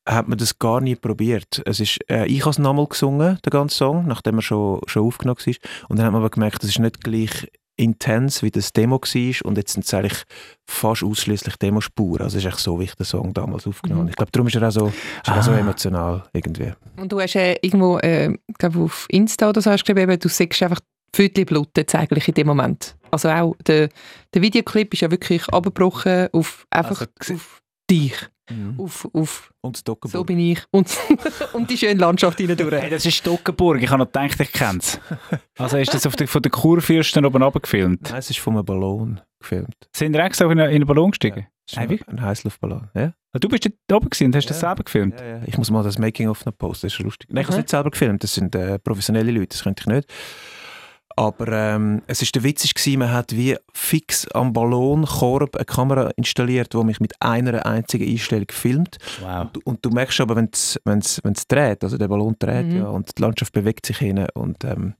hat 0.07 0.27
man 0.27 0.37
das 0.37 0.57
gar 0.57 0.81
nie 0.81 0.95
probiert. 0.95 1.61
Es 1.65 1.79
ist, 1.79 1.99
äh, 2.09 2.25
ich 2.25 2.41
habe 2.41 2.51
es 2.51 2.59
nochmal 2.59 2.87
gesungen, 2.87 3.37
den 3.45 3.49
ganzen 3.51 3.75
Song, 3.75 4.07
nachdem 4.07 4.37
er 4.37 4.41
schon, 4.41 4.81
schon 4.87 5.03
aufgenommen 5.05 5.37
war. 5.45 5.53
Und 5.89 5.97
dann 5.99 6.05
hat 6.05 6.13
man 6.13 6.21
aber 6.21 6.29
gemerkt, 6.29 6.63
das 6.63 6.69
ist 6.69 6.79
nicht 6.79 7.03
gleich 7.03 7.47
intens, 7.79 8.41
wie 8.41 8.49
das 8.49 8.73
Demo 8.73 8.95
war. 8.99 9.45
Und 9.45 9.57
jetzt 9.57 9.73
sind 9.73 9.85
es 9.85 9.93
eigentlich 9.93 10.23
fast 10.65 11.03
ausschließlich 11.03 11.57
Demospuren. 11.57 12.23
Also 12.23 12.37
es 12.37 12.43
ist 12.43 12.47
echt 12.51 12.59
so, 12.59 12.79
wie 12.79 12.85
ich 12.85 12.95
den 12.95 13.05
Song 13.05 13.33
damals 13.33 13.67
aufgenommen 13.67 14.01
habe. 14.01 14.09
Ich 14.09 14.15
glaube, 14.15 14.31
darum 14.31 14.47
ist 14.47 14.55
er 14.55 14.67
auch 14.67 14.71
so, 14.71 14.87
ist 14.87 15.27
er 15.27 15.37
auch 15.37 15.43
so 15.43 15.51
Ah. 15.51 15.57
emotional 15.59 16.23
irgendwie. 16.33 16.73
Und 16.95 17.11
du 17.11 17.19
hast 17.21 17.35
äh, 17.35 17.55
irgendwo, 17.61 17.99
äh, 17.99 18.35
glaube 18.57 18.79
auf 18.79 19.05
Insta 19.09 19.49
oder 19.49 19.61
so 19.61 19.69
hast 19.69 19.81
du 19.81 19.93
geschrieben, 19.93 20.09
eben, 20.11 20.19
du 20.19 20.27
siehst 20.29 20.63
einfach 20.63 20.79
Viertel 21.15 21.45
blutet 21.45 21.77
jetzt 21.77 21.95
eigentlich 21.95 22.27
in 22.27 22.33
dem 22.33 22.47
Moment. 22.47 22.95
Also 23.11 23.29
auch 23.29 23.55
der, 23.65 23.89
der 24.33 24.41
Videoclip 24.41 24.93
ist 24.93 25.01
ja 25.01 25.11
wirklich 25.11 25.47
abgebrochen 25.49 26.27
auf 26.33 26.65
einfach 26.69 27.05
Also, 27.19 27.35
auf 27.35 27.61
dich, 27.89 28.13
Mhm. 28.49 28.79
auf, 28.79 29.07
auf 29.13 29.53
Und 29.61 29.87
das 29.87 29.97
so 30.11 30.23
bin 30.23 30.39
ich 30.39 30.63
und, 30.71 30.89
und 31.53 31.69
die 31.69 31.77
schöne 31.77 31.99
Landschaft 31.99 32.39
Hey, 32.39 32.47
hindurch. 32.47 32.89
das 32.89 33.05
ist 33.05 33.15
Stockenburg. 33.15 33.81
Ich 33.81 33.89
habe 33.89 33.99
noch 33.99 34.05
gedacht, 34.11 34.39
ich 34.39 34.51
kenne 34.51 34.79
es. 34.79 34.99
Also 35.57 35.77
ist 35.77 35.93
das 35.93 36.05
auf 36.07 36.15
der, 36.15 36.27
von 36.27 36.41
der 36.41 36.51
Kurfürsten 36.51 37.25
oben 37.25 37.43
runter 37.43 37.59
gefilmt? 37.59 38.09
Nein, 38.09 38.19
es 38.19 38.29
ist 38.29 38.39
von 38.39 38.53
einem 38.55 38.65
Ballon 38.65 39.19
gefilmt. 39.39 39.75
Sind 39.95 40.13
ihr 40.15 40.23
extra 40.23 40.45
in 40.45 40.51
einen, 40.59 40.69
in 40.69 40.75
einen 40.77 40.85
Ballon 40.87 41.11
gestiegen? 41.11 41.47
Hey, 41.75 41.85
ein, 41.87 41.99
ein 42.07 42.21
Heißluftballon. 42.21 42.89
Ja? 42.95 43.13
Ah, 43.33 43.39
Du 43.39 43.49
bist 43.49 43.65
dort 43.65 44.01
oben 44.01 44.09
gewesen 44.09 44.27
und 44.27 44.35
hast 44.37 44.49
das 44.49 44.61
Ja. 44.61 44.69
selber 44.69 44.83
gefilmt? 44.85 45.19
Ja, 45.19 45.25
ja. 45.27 45.41
Ich 45.45 45.57
muss 45.57 45.69
mal 45.69 45.83
das 45.83 45.97
Making-of 45.97 46.45
noch 46.45 46.57
posten, 46.57 46.87
das 46.87 46.93
ist 46.93 46.99
lustig. 46.99 47.29
Nein, 47.31 47.41
ich 47.41 47.47
habe 47.47 47.51
es 47.51 47.55
Okay. 47.55 47.61
nicht 47.63 47.69
selber 47.69 47.91
gefilmt, 47.91 48.23
das 48.23 48.33
sind 48.33 48.55
äh, 48.55 48.79
professionelle 48.79 49.31
Leute, 49.31 49.47
das 49.49 49.63
könnte 49.63 49.81
ich 49.81 49.87
nicht. 49.87 50.09
Aber 51.17 51.47
ähm, 51.51 52.03
es 52.05 52.21
ist 52.21 52.35
der 52.35 52.43
Witz 52.43 52.71
gewesen, 52.73 52.99
man 52.99 53.11
hat 53.11 53.35
wie 53.35 53.57
fix 53.73 54.27
am 54.33 54.53
Ballonkorb 54.53 55.55
eine 55.55 55.65
Kamera 55.65 56.11
installiert, 56.15 56.73
die 56.73 56.83
mich 56.83 56.99
mit 56.99 57.13
einer 57.19 57.65
einzigen 57.65 58.07
Einstellung 58.07 58.45
filmt. 58.51 58.97
Wow. 59.21 59.47
Du- 59.51 59.61
Und 59.65 59.83
du 59.83 59.89
merkst 59.89 60.21
aber, 60.21 60.35
wenn 60.35 60.49
es 60.53 60.79
dreht, 61.47 61.83
also 61.83 61.97
der 61.97 62.07
Ballon 62.07 62.35
dreht 62.37 62.67
Mhm. 62.67 62.77
ja, 62.77 62.87
und 62.89 63.17
die 63.17 63.21
Landschaft 63.21 63.51
bewegt 63.51 63.87
sich 63.87 63.97
hin 63.97 64.27
und 64.35 64.63
ähm, 64.63 64.93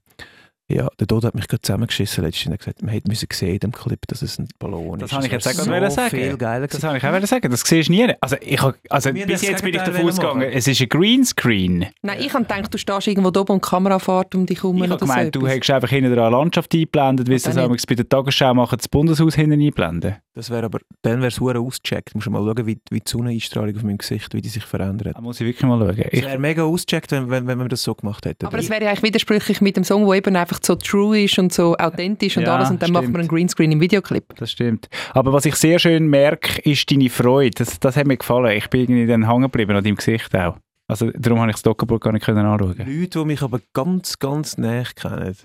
ja, 0.70 0.86
der 1.00 1.06
Tod 1.06 1.24
hat 1.24 1.34
mich 1.34 1.48
gerade 1.48 1.62
zusammengeschissen 1.62 2.24
letztens 2.24 2.46
und 2.46 2.52
hat 2.52 2.58
gesagt, 2.60 2.82
man 2.82 2.90
hätte 2.92 3.08
müssen 3.08 3.26
sehen 3.32 3.54
in 3.54 3.58
dem 3.60 3.72
Clip, 3.72 3.98
dass 4.06 4.20
es 4.22 4.38
ein 4.38 4.48
Ballon 4.58 4.98
Das 4.98 5.10
ist. 5.10 5.16
habe 5.16 5.26
ich 5.26 5.32
jetzt 5.32 5.48
auch 5.48 5.52
so 5.52 5.64
sagen. 5.90 6.10
viel 6.10 6.36
geiler 6.36 6.66
Das 6.66 6.82
wollte 6.82 6.98
ich 6.98 7.04
auch 7.04 7.26
sagen. 7.26 7.50
Das 7.50 7.60
siehst 7.62 7.88
du 7.88 7.92
nie. 7.92 8.12
Also, 8.20 8.36
ich 8.40 8.60
hab, 8.60 8.74
also 8.90 9.14
Wir 9.14 9.26
bis 9.26 9.40
das 9.40 9.48
jetzt 9.48 9.62
bin 9.64 9.74
ich 9.74 9.80
davon 9.80 10.06
ausgegangen, 10.06 10.42
es 10.52 10.68
ist 10.68 10.80
ein 10.82 10.88
Greenscreen. 10.88 11.86
Nein, 12.02 12.18
ich 12.20 12.32
habe 12.34 12.44
gedacht, 12.44 12.72
du 12.72 12.78
stehst 12.78 13.06
irgendwo 13.06 13.30
da 13.30 13.40
oben 13.40 13.54
und 13.54 13.64
die 13.64 13.68
Kamera 13.68 13.98
fährt 13.98 14.34
um 14.34 14.44
dich 14.46 14.62
herum. 14.62 14.82
Ich 14.82 14.90
habe 14.90 14.98
gemeint, 15.00 15.34
so 15.34 15.40
du 15.40 15.46
hättest 15.46 15.70
einfach 15.70 15.88
hinten 15.88 16.12
eine 16.12 16.28
Landschaft 16.30 16.72
eingeblendet, 16.74 17.28
wie 17.28 17.38
sie 17.38 17.46
das 17.46 17.54
damals 17.54 17.86
bei 17.86 17.94
der 17.94 18.08
Tagesschau 18.08 18.52
machen, 18.54 18.76
das 18.76 18.88
Bundeshaus 18.88 19.34
hinten 19.34 19.60
einblenden. 19.60 20.16
Das 20.34 20.50
wäre 20.50 20.66
aber, 20.66 20.78
dann 21.02 21.18
wäre 21.18 21.28
es 21.28 21.40
hure 21.40 21.58
ausgecheckt. 21.58 22.14
Du 22.14 22.18
musst 22.18 22.30
mal 22.30 22.38
schauen, 22.38 22.64
wie, 22.66 22.78
wie 22.90 23.00
die 23.00 23.10
Sonneneinstrahlung 23.10 23.74
auf 23.74 23.82
meinem 23.82 23.98
Gesicht, 23.98 24.32
wie 24.34 24.40
die 24.40 24.48
sich 24.48 24.62
verändert. 24.64 25.16
Da 25.16 25.20
muss 25.20 25.40
ich 25.40 25.46
wirklich 25.46 25.64
mal 25.64 25.78
schauen. 25.80 25.98
Es 25.98 26.12
Ich, 26.12 26.24
wäre 26.24 26.38
mega 26.38 26.62
ausgecheckt, 26.62 27.10
wenn, 27.10 27.28
wenn, 27.28 27.46
wenn 27.48 27.58
man 27.58 27.68
das 27.68 27.82
so 27.82 27.92
gemacht 27.94 28.24
hätte. 28.24 28.46
Aber 28.46 28.56
es 28.58 28.70
wäre 28.70 28.84
ja 28.84 28.90
eigentlich 28.90 29.02
widersprüchlich 29.02 29.60
mit 29.60 29.76
dem 29.76 29.82
Song, 29.82 30.06
der 30.06 30.14
eben 30.16 30.36
einfach 30.36 30.57
so 30.64 30.74
true 30.74 31.20
ist 31.22 31.38
und 31.38 31.52
so 31.52 31.76
authentisch 31.76 32.36
und 32.36 32.44
Ja, 32.44 32.56
alles 32.56 32.70
und 32.70 32.82
dann 32.82 32.92
macht 32.92 33.04
stimmt. 33.04 33.12
man 33.14 33.20
einen 33.22 33.28
Greenscreen 33.28 33.72
im 33.72 33.80
Videoclip. 33.80 34.34
das 34.36 34.52
stimmt. 34.52 34.88
Aber 35.14 35.32
was 35.32 35.44
ich 35.44 35.54
sehr 35.56 35.78
schön 35.78 36.08
merke, 36.08 36.60
ist 36.62 36.90
deine 36.90 37.08
Freude. 37.10 37.50
Das, 37.56 37.78
das 37.80 37.96
hat 37.96 38.06
mir 38.06 38.16
gefallen. 38.16 38.56
Ich 38.56 38.68
bin 38.68 38.82
irgendwie 38.82 39.06
dann 39.06 39.26
hängen 39.28 39.42
geblieben 39.42 39.76
an 39.76 39.84
deinem 39.84 39.96
Gesicht 39.96 40.34
auch. 40.36 40.56
Also 40.90 41.10
darum 41.14 41.40
habe 41.40 41.50
ich 41.50 41.56
das 41.56 41.62
Dockerburg 41.62 42.02
gar 42.02 42.12
nicht 42.12 42.24
können 42.24 42.46
anschauen. 42.46 42.76
Leute, 42.78 43.18
die 43.18 43.24
mich 43.26 43.42
aber 43.42 43.60
ganz, 43.74 44.18
ganz 44.18 44.56
näher 44.56 44.86
kennen, 44.96 45.36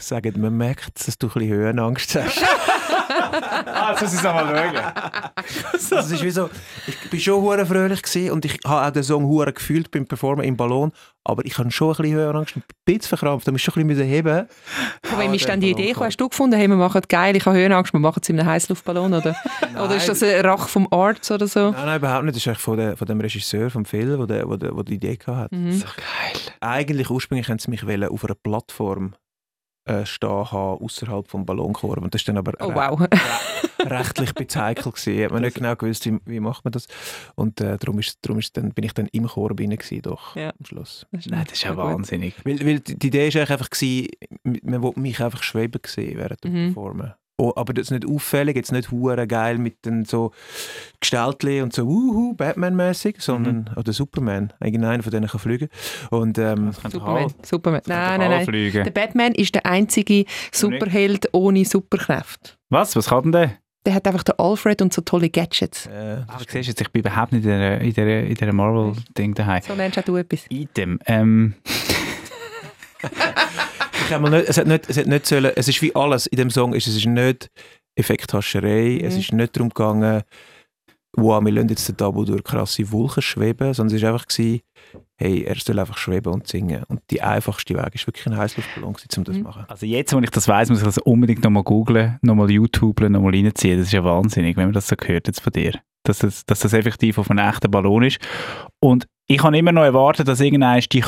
sagen, 0.00 0.40
man 0.40 0.56
merkt, 0.56 1.06
dass 1.06 1.16
du 1.18 1.28
ein 1.28 1.32
bisschen 1.34 1.48
Höhenangst 1.50 2.16
hast. 2.16 2.42
ah, 3.08 3.90
jetzt 3.90 4.02
muss 4.02 4.12
ich 4.12 4.18
es 4.18 4.24
mal 4.24 4.46
schauen. 4.46 5.64
Also 5.72 5.96
es 5.96 6.10
ist 6.12 6.22
wie 6.22 6.30
so, 6.30 6.48
ich 6.86 7.10
bin 7.10 7.20
schon 7.20 7.42
hure 7.42 7.66
fröhlich 7.66 8.02
gewesen 8.02 8.30
und 8.32 8.44
ich 8.44 8.58
habe 8.64 8.86
auch 8.86 8.90
den 8.90 9.02
Song 9.02 9.24
hure 9.26 9.52
gefühlt 9.52 9.90
beim 9.90 10.06
Performen 10.06 10.44
im 10.44 10.56
Ballon, 10.56 10.92
aber 11.24 11.44
ich 11.44 11.56
habe 11.58 11.70
schon 11.70 11.88
ein 11.90 11.96
bisschen 11.96 12.14
Höhenangst, 12.16 12.56
ein 12.56 12.62
bisschen 12.84 13.02
verkrampft, 13.02 13.46
da 13.46 13.52
musst 13.52 13.66
du 13.66 13.70
schon 13.70 13.82
ein 13.82 13.86
bisschen 13.88 14.06
heben. 14.06 14.48
Wem 15.18 15.30
Ah, 15.30 15.34
ist 15.34 15.44
der 15.44 15.52
dann 15.52 15.60
die 15.60 15.70
Ballon 15.72 15.80
Idee 15.82 15.88
gekommen? 15.88 16.06
Hast 16.06 16.16
du 16.20 16.28
gefunden, 16.28 16.56
hey, 16.56 16.68
wir 16.68 16.76
machen 16.76 17.02
geil, 17.08 17.36
ich 17.36 17.46
habe 17.46 17.56
Höhenangst, 17.56 17.92
wir 17.92 18.00
machen 18.00 18.20
es 18.22 18.28
in 18.28 18.38
einem 18.40 18.48
Heißluftballon? 18.48 19.14
Oder, 19.14 19.36
oder 19.74 19.96
ist 19.96 20.08
das 20.08 20.22
ein 20.22 20.44
Rach 20.44 20.68
vom 20.68 20.88
Arts 20.90 21.30
oder 21.30 21.46
so? 21.46 21.70
Nein, 21.70 21.86
nein, 21.86 21.98
überhaupt 21.98 22.24
nicht. 22.24 22.36
Das 22.36 22.42
ist 22.42 22.48
eigentlich 22.48 22.58
von, 22.60 22.76
der, 22.76 22.96
von 22.96 23.06
dem 23.06 23.20
Regisseur 23.20 23.70
vom 23.70 23.84
Film, 23.84 24.26
der, 24.26 24.44
der, 24.46 24.56
der, 24.56 24.72
der 24.72 24.84
die 24.84 24.94
Idee 24.94 25.18
hatte. 25.26 25.54
Mhm. 25.54 25.72
So 25.72 25.86
geil. 25.86 26.54
Eigentlich 26.60 27.10
ursprünglich 27.10 27.48
haben 27.48 27.58
sie 27.58 27.70
mich 27.70 27.82
auf 27.82 27.88
einer 28.24 28.34
Plattform 28.34 29.14
äh, 29.84 30.04
stehen 30.06 30.50
haben, 30.52 30.82
außerhalb 30.84 31.28
vom 31.28 31.44
Ballonkorb. 31.44 32.02
Und 32.02 32.14
das 32.14 32.20
ist 32.22 32.28
dann 32.28 32.38
aber 32.38 32.52
Oh 32.60 32.68
re- 32.68 32.74
wow. 32.74 33.08
rechtlich 33.80 34.30
heikel 34.56 34.92
gewesen. 34.92 35.24
Hat 35.24 35.32
man 35.32 35.42
nicht 35.42 35.56
genau 35.56 35.74
gewusst, 35.76 36.06
wie, 36.06 36.18
wie 36.26 36.40
macht 36.40 36.64
man 36.64 36.72
das. 36.72 36.86
Und 37.34 37.60
äh, 37.60 37.78
darum, 37.78 37.98
ist, 37.98 38.18
darum 38.22 38.38
ist 38.38 38.56
dann, 38.56 38.70
bin 38.72 38.84
ich 38.84 38.92
dann 38.94 39.06
im 39.08 39.26
Korb 39.26 39.58
rein 39.60 39.70
gewesen, 39.70 40.02
doch, 40.02 40.36
Ja. 40.36 40.50
am 40.50 40.64
Schluss. 40.64 41.06
Nein, 41.10 41.44
das 41.44 41.54
ist 41.54 41.64
ja 41.64 41.76
wahnsinnig. 41.76 42.34
Weil, 42.44 42.60
weil 42.64 42.80
die 42.80 43.06
Idee 43.06 43.28
ist 43.28 43.36
eigentlich 43.36 43.50
einfach 43.50 43.70
gewesen, 43.70 44.08
man 44.62 44.82
wollte 44.82 45.00
mich 45.00 45.20
einfach 45.22 45.42
schweben 45.42 45.80
sehen 45.86 46.16
während 46.18 46.44
dem 46.44 46.52
Mhm. 46.52 46.66
Performen. 46.74 47.14
Oh, 47.44 47.52
aber 47.56 47.72
das 47.74 47.86
ist 47.86 47.90
nicht 47.90 48.06
auffällig, 48.06 48.54
jetzt 48.54 48.70
nicht 48.70 48.92
hure 48.92 49.26
geil 49.26 49.58
mit 49.58 49.84
den 49.84 50.04
so 50.04 50.30
Gestaltli 51.00 51.60
und 51.60 51.72
so 51.72 51.86
wuhu, 51.88 52.34
Batman-mäßig, 52.34 53.16
sondern, 53.18 53.68
oder 53.74 53.92
Superman, 53.92 54.52
irgendeiner 54.60 55.02
von 55.02 55.10
denen 55.10 55.26
kann 55.26 55.40
fliegen. 55.40 55.68
Und 56.10 56.38
ähm, 56.38 56.70
Superman. 56.72 57.24
Hall- 57.24 57.30
Superman. 57.42 57.80
Nein, 57.86 58.20
nein, 58.20 58.30
nein. 58.30 58.44
Fliegen. 58.44 58.84
Der 58.84 58.92
Batman 58.92 59.32
ist 59.32 59.56
der 59.56 59.66
einzige 59.66 60.24
Superheld 60.52 61.30
ohne 61.32 61.64
Superkräfte. 61.64 62.52
Was? 62.70 62.94
Was 62.94 63.08
kann 63.08 63.22
denn 63.24 63.32
der? 63.32 63.52
Der 63.86 63.94
hat 63.94 64.06
einfach 64.06 64.22
den 64.22 64.38
Alfred 64.38 64.80
und 64.80 64.92
so 64.92 65.02
tolle 65.02 65.28
Gadgets. 65.28 65.86
äh, 65.86 66.18
Ah, 66.28 66.38
du 66.38 66.44
siehst 66.48 66.68
jetzt, 66.68 66.80
ich 66.80 66.90
bin 66.92 67.00
überhaupt 67.00 67.32
nicht 67.32 67.44
in 67.44 67.50
dieser, 67.50 67.78
in 67.80 67.88
dieser, 67.92 68.20
in 68.20 68.34
dieser 68.36 68.52
Marvel-Ding 68.52 69.34
daheim. 69.34 69.62
So 69.66 69.74
lernst 69.74 69.98
auch 69.98 70.04
du 70.04 70.14
etwas. 70.16 70.44
Item. 70.48 71.00
Ähm, 71.06 71.54
ich 74.12 74.14
habe 74.20 74.30
mal 74.30 74.36
nicht, 74.38 74.48
es 74.48 74.58
hat 74.58 74.66
nicht, 74.66 74.88
es 74.88 74.96
hat 74.98 75.06
nicht 75.06 75.26
sollen, 75.26 75.52
es 75.56 75.68
ist 75.68 75.80
wie 75.82 75.94
alles 75.94 76.26
in 76.26 76.36
dem 76.36 76.50
Song, 76.50 76.74
ist, 76.74 76.86
es 76.86 76.96
ist 76.96 77.06
nicht 77.06 77.50
Effekthascherei, 77.96 78.98
Mhm. 79.00 79.06
es 79.06 79.16
ist 79.16 79.32
nicht 79.32 79.56
darum 79.56 79.68
gegangen, 79.70 80.22
wow, 81.16 81.42
wir 81.44 81.52
lassen 81.52 81.68
jetzt 81.68 81.88
den 81.88 81.96
Double 81.96 82.24
durch 82.24 82.42
krasse 82.42 82.90
Wolken 82.90 83.22
schweben, 83.22 83.74
sondern 83.74 83.94
es 83.96 84.02
war 84.02 84.12
einfach, 84.12 84.26
gewesen, 84.26 84.60
hey, 85.18 85.42
er 85.44 85.56
soll 85.56 85.78
einfach 85.78 85.98
schweben 85.98 86.32
und 86.32 86.48
singen. 86.48 86.84
Und 86.88 87.00
die 87.10 87.20
einfachste 87.20 87.74
Weg 87.74 87.94
ist 87.94 88.06
wirklich 88.06 88.26
ein 88.26 88.36
Heißluftballon, 88.36 88.88
um 88.88 88.94
das 88.94 89.08
zu 89.08 89.20
Mhm. 89.20 89.42
machen. 89.42 89.64
also 89.68 89.84
jetzt, 89.86 90.12
wo 90.14 90.18
ich 90.20 90.30
das 90.30 90.48
weiß, 90.48 90.70
muss 90.70 90.78
ich 90.78 90.84
das 90.84 90.98
unbedingt 90.98 91.44
nochmal 91.44 91.64
googlen, 91.64 92.18
nochmal 92.22 92.50
YouTubeln, 92.50 93.12
nochmal 93.12 93.32
reinziehen. 93.34 93.78
Das 93.78 93.88
ist 93.88 93.92
ja 93.92 94.02
wahnsinnig, 94.04 94.56
wenn 94.56 94.64
man 94.66 94.72
das 94.72 94.88
so 94.88 94.96
hört 95.04 95.26
jetzt 95.26 95.40
von 95.40 95.52
dir. 95.52 95.72
Dass 96.04 96.18
das, 96.18 96.44
dass 96.46 96.60
das 96.60 96.72
effektiv 96.72 97.18
auf 97.18 97.30
einem 97.30 97.46
echten 97.46 97.70
Ballon 97.70 98.02
ist. 98.04 98.18
Und 98.80 99.06
ich 99.28 99.42
habe 99.42 99.56
immer 99.56 99.70
noch 99.70 99.84
erwartet, 99.84 100.26
dass 100.26 100.40
irgendwann 100.40 100.80
die 100.80 101.02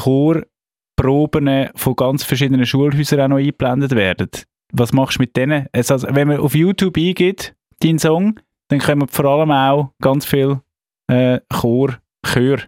Chorproben 0.97 1.69
von 1.75 1.97
ganz 1.97 2.25
verschiedenen 2.25 2.67
Schulhäusern 2.67 3.21
auch 3.21 3.29
noch 3.29 3.37
eingeblendet 3.37 3.93
werden. 3.93 4.31
Was 4.73 4.93
machst 4.93 5.19
du 5.19 5.23
mit 5.23 5.37
denen? 5.37 5.67
Also, 5.73 6.03
wenn 6.09 6.29
man 6.29 6.39
auf 6.39 6.55
YouTube 6.55 6.97
eingibt, 6.97 7.55
deinen 7.81 7.99
Song, 7.99 8.41
dann 8.69 8.81
kommen 8.81 9.09
vor 9.09 9.25
allem 9.27 9.51
auch 9.51 9.93
ganz 10.01 10.25
viele 10.25 10.63
äh, 11.09 11.41
Chor, 11.53 11.99
Chör, 12.27 12.59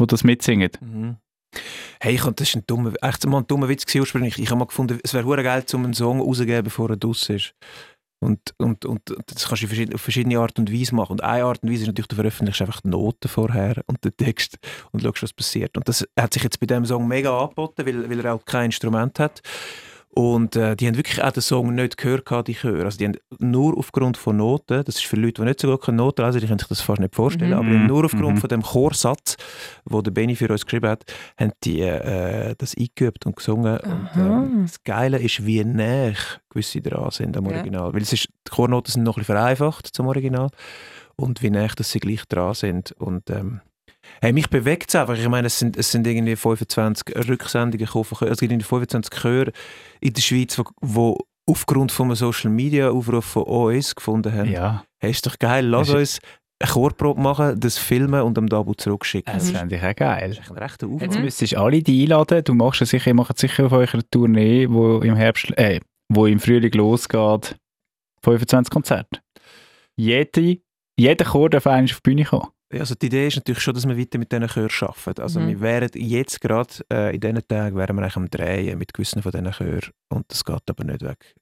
die 0.00 0.06
das 0.06 0.24
mitsingen. 0.24 0.70
Mhm. 0.80 1.16
Hey, 2.00 2.14
ich, 2.14 2.22
das 2.22 2.48
ist 2.48 2.56
ein 2.56 2.64
dummer, 2.66 2.92
echt 3.02 3.26
mal 3.26 3.38
ein 3.38 3.46
dummer 3.46 3.68
Witz 3.68 3.84
gewesen 3.84 4.00
ursprünglich. 4.00 4.38
Ich 4.38 4.48
habe 4.48 4.58
mal 4.58 4.64
gefunden, 4.64 4.98
es 5.02 5.12
wäre 5.12 5.42
geil, 5.42 5.64
um 5.74 5.84
einen 5.84 5.94
Song 5.94 6.20
rauszugeben, 6.20 6.64
bevor 6.64 6.90
er 6.90 6.96
draus 6.96 7.28
ist. 7.28 7.54
Und, 8.22 8.54
und, 8.58 8.84
und 8.84 9.02
das 9.26 9.48
kannst 9.48 9.64
du 9.64 9.94
auf 9.94 10.00
verschiedene 10.00 10.38
Art 10.38 10.56
und 10.56 10.72
Weise 10.72 10.94
machen. 10.94 11.12
Und 11.12 11.24
eine 11.24 11.44
Art 11.44 11.60
und 11.64 11.70
Weise 11.70 11.82
ist 11.82 11.88
natürlich, 11.88 12.06
du 12.06 12.14
veröffentlichst 12.14 12.60
einfach 12.60 12.80
die 12.80 12.88
Noten 12.88 13.28
vorher 13.28 13.82
und 13.86 14.04
den 14.04 14.16
Text 14.16 14.58
und 14.92 15.02
schaust, 15.02 15.24
was 15.24 15.32
passiert. 15.32 15.76
Und 15.76 15.88
das 15.88 16.06
hat 16.16 16.32
sich 16.32 16.44
jetzt 16.44 16.60
bei 16.60 16.66
diesem 16.66 16.86
Song 16.86 17.08
mega 17.08 17.36
angeboten, 17.36 17.84
weil, 17.84 18.08
weil 18.08 18.24
er 18.24 18.34
auch 18.34 18.44
kein 18.44 18.66
Instrument 18.66 19.18
hat. 19.18 19.42
Und 20.14 20.56
äh, 20.56 20.76
die 20.76 20.86
haben 20.86 20.96
wirklich 20.98 21.22
auch 21.22 21.32
den 21.32 21.40
Song 21.42 21.74
nicht 21.74 21.96
gehört, 21.96 22.26
gehabt, 22.26 22.46
die 22.48 22.52
Chöre. 22.54 22.84
Also 22.84 22.98
die 22.98 23.06
haben 23.06 23.16
nur 23.38 23.78
aufgrund 23.78 24.18
von 24.18 24.36
Noten, 24.36 24.84
das 24.84 24.96
ist 24.96 25.06
für 25.06 25.16
Leute, 25.16 25.40
die 25.40 25.48
nicht 25.48 25.60
so 25.60 25.68
gut 25.70 25.80
können 25.80 25.96
Noten 25.96 26.22
lesen, 26.22 26.40
die 26.40 26.46
können 26.46 26.58
sich 26.58 26.68
das 26.68 26.82
fast 26.82 27.00
nicht 27.00 27.14
vorstellen, 27.14 27.52
Mhm. 27.52 27.56
aber 27.56 27.68
nur 27.70 28.04
aufgrund 28.04 28.34
Mhm. 28.34 28.40
von 28.40 28.48
dem 28.50 28.62
Chorsatz, 28.62 29.36
wo 29.86 30.02
der 30.02 30.10
Benny 30.10 30.36
für 30.36 30.48
uns 30.48 30.66
geschrieben 30.66 30.90
hat, 30.90 31.04
haben 31.40 31.52
die 31.64 31.80
äh, 31.80 32.54
das 32.58 32.76
eingeübt 32.76 33.24
und 33.24 33.36
gesungen. 33.36 33.78
Und 33.78 34.08
ähm, 34.16 34.62
das 34.66 34.84
Geile 34.84 35.18
ist, 35.18 35.46
wie 35.46 35.64
näher 35.64 36.12
gewisse 36.50 36.82
dran 36.82 37.10
sind 37.10 37.34
am 37.38 37.46
Ja. 37.46 37.56
Original. 37.56 37.94
Weil 37.94 38.02
es 38.02 38.12
ist, 38.12 38.28
die 38.46 38.50
Chornoten 38.50 38.92
sind 38.92 39.04
noch 39.04 39.16
ein 39.16 39.20
bisschen 39.20 39.34
vereinfacht 39.36 39.86
zum 39.86 40.08
Original 40.08 40.50
und 41.16 41.42
wie 41.42 41.48
näher 41.48 41.70
dass 41.74 41.90
sie 41.90 42.00
gleich 42.00 42.24
dran 42.28 42.52
sind. 42.52 42.92
Und 42.92 43.30
ähm, 43.30 43.62
hey, 44.20 44.32
mich 44.32 44.48
bewegt 44.50 44.88
es 44.90 44.94
einfach. 44.96 45.16
Ich 45.16 45.28
meine, 45.28 45.46
es 45.46 45.58
sind, 45.58 45.76
es 45.76 45.90
sind 45.92 46.06
irgendwie 46.06 46.36
25 46.36 47.14
Rücksendungen 47.28 47.86
gekommen. 47.86 48.06
Es 48.30 48.38
gibt 48.40 48.52
irgendwie 48.52 48.64
25 48.64 49.10
Chöre 49.20 49.52
in 50.00 50.12
der 50.12 50.22
Schweiz, 50.22 50.56
die 50.56 50.62
wo 50.80 51.18
aufgrund 51.46 51.90
von 51.92 52.06
einem 52.06 52.14
Social 52.16 52.50
Media 52.50 52.90
Aufruf 52.90 53.24
von 53.24 53.42
uns 53.44 53.94
gefunden 53.94 54.32
haben. 54.32 54.50
Ja, 54.50 54.84
Hey, 55.00 55.10
ist 55.10 55.26
doch 55.26 55.36
geil, 55.38 55.66
lass 55.66 55.88
Das 55.88 55.96
uns 55.96 56.20
eine 56.60 56.70
Chorprobe 56.70 57.20
machen, 57.20 57.58
das 57.58 57.76
filmen 57.76 58.22
und 58.22 58.38
am 58.38 58.48
Double 58.48 58.76
zurückschicken. 58.76 59.34
das 59.34 59.50
Mhm. 59.50 59.56
fände 59.56 59.76
ich 59.76 59.82
auch 59.82 59.96
geil. 59.96 60.28
Das 60.28 60.38
ist 60.38 60.50
ein 60.52 60.58
rechter 60.58 60.86
Aufwand. 60.86 61.02
Jetzt 61.02 61.18
müsstest 61.20 61.52
du 61.54 61.58
alle 61.58 61.82
die 61.82 62.02
einladen. 62.04 62.44
Du 62.44 62.54
machst 62.54 62.78
ja 62.80 62.86
sicher, 62.86 63.08
ihr 63.08 63.14
macht 63.14 63.36
sicher 63.36 63.66
auf 63.66 63.72
eurer 63.72 64.00
Tournee, 64.12 64.68
wo 64.70 64.98
im 64.98 65.16
Herbst, 65.16 65.50
äh, 65.58 65.80
wo 66.08 66.26
im 66.26 66.38
Frühling 66.38 66.70
losgeht, 66.72 67.56
25 68.22 68.70
Konzerte. 68.70 69.18
Jede, 69.96 70.58
jeder 70.96 71.24
Chor 71.24 71.50
darf 71.50 71.66
eigentlich 71.66 71.94
auf 71.94 72.00
die 72.00 72.10
Bühne 72.10 72.24
kommen. 72.24 72.48
Also 72.80 72.94
die 72.94 73.06
Idee 73.06 73.26
ist 73.28 73.36
natürlich 73.36 73.60
schon, 73.62 73.74
dass 73.74 73.86
wir 73.86 73.98
weiter 73.98 74.18
mit 74.18 74.32
diesen 74.32 74.48
Chören 74.48 74.70
arbeiten. 74.80 75.22
Also 75.22 75.40
Mhm. 75.40 75.48
wir 75.48 75.60
wären 75.60 75.90
jetzt 75.94 76.40
gerade, 76.40 76.72
äh, 76.92 77.14
in 77.14 77.20
diesen 77.20 77.46
Tagen, 77.46 77.76
wären 77.76 77.96
wir 77.96 78.02
eigentlich 78.02 78.16
am 78.16 78.30
Drehen 78.30 78.78
mit 78.78 78.92
gewissen 78.94 79.22
von 79.22 79.32
diesen 79.32 79.50
Chören 79.52 79.90
und 80.10 80.24
das 80.28 80.44
geht 80.44 80.62
aber 80.68 80.84
nicht 80.84 81.02
weg. 81.02 81.34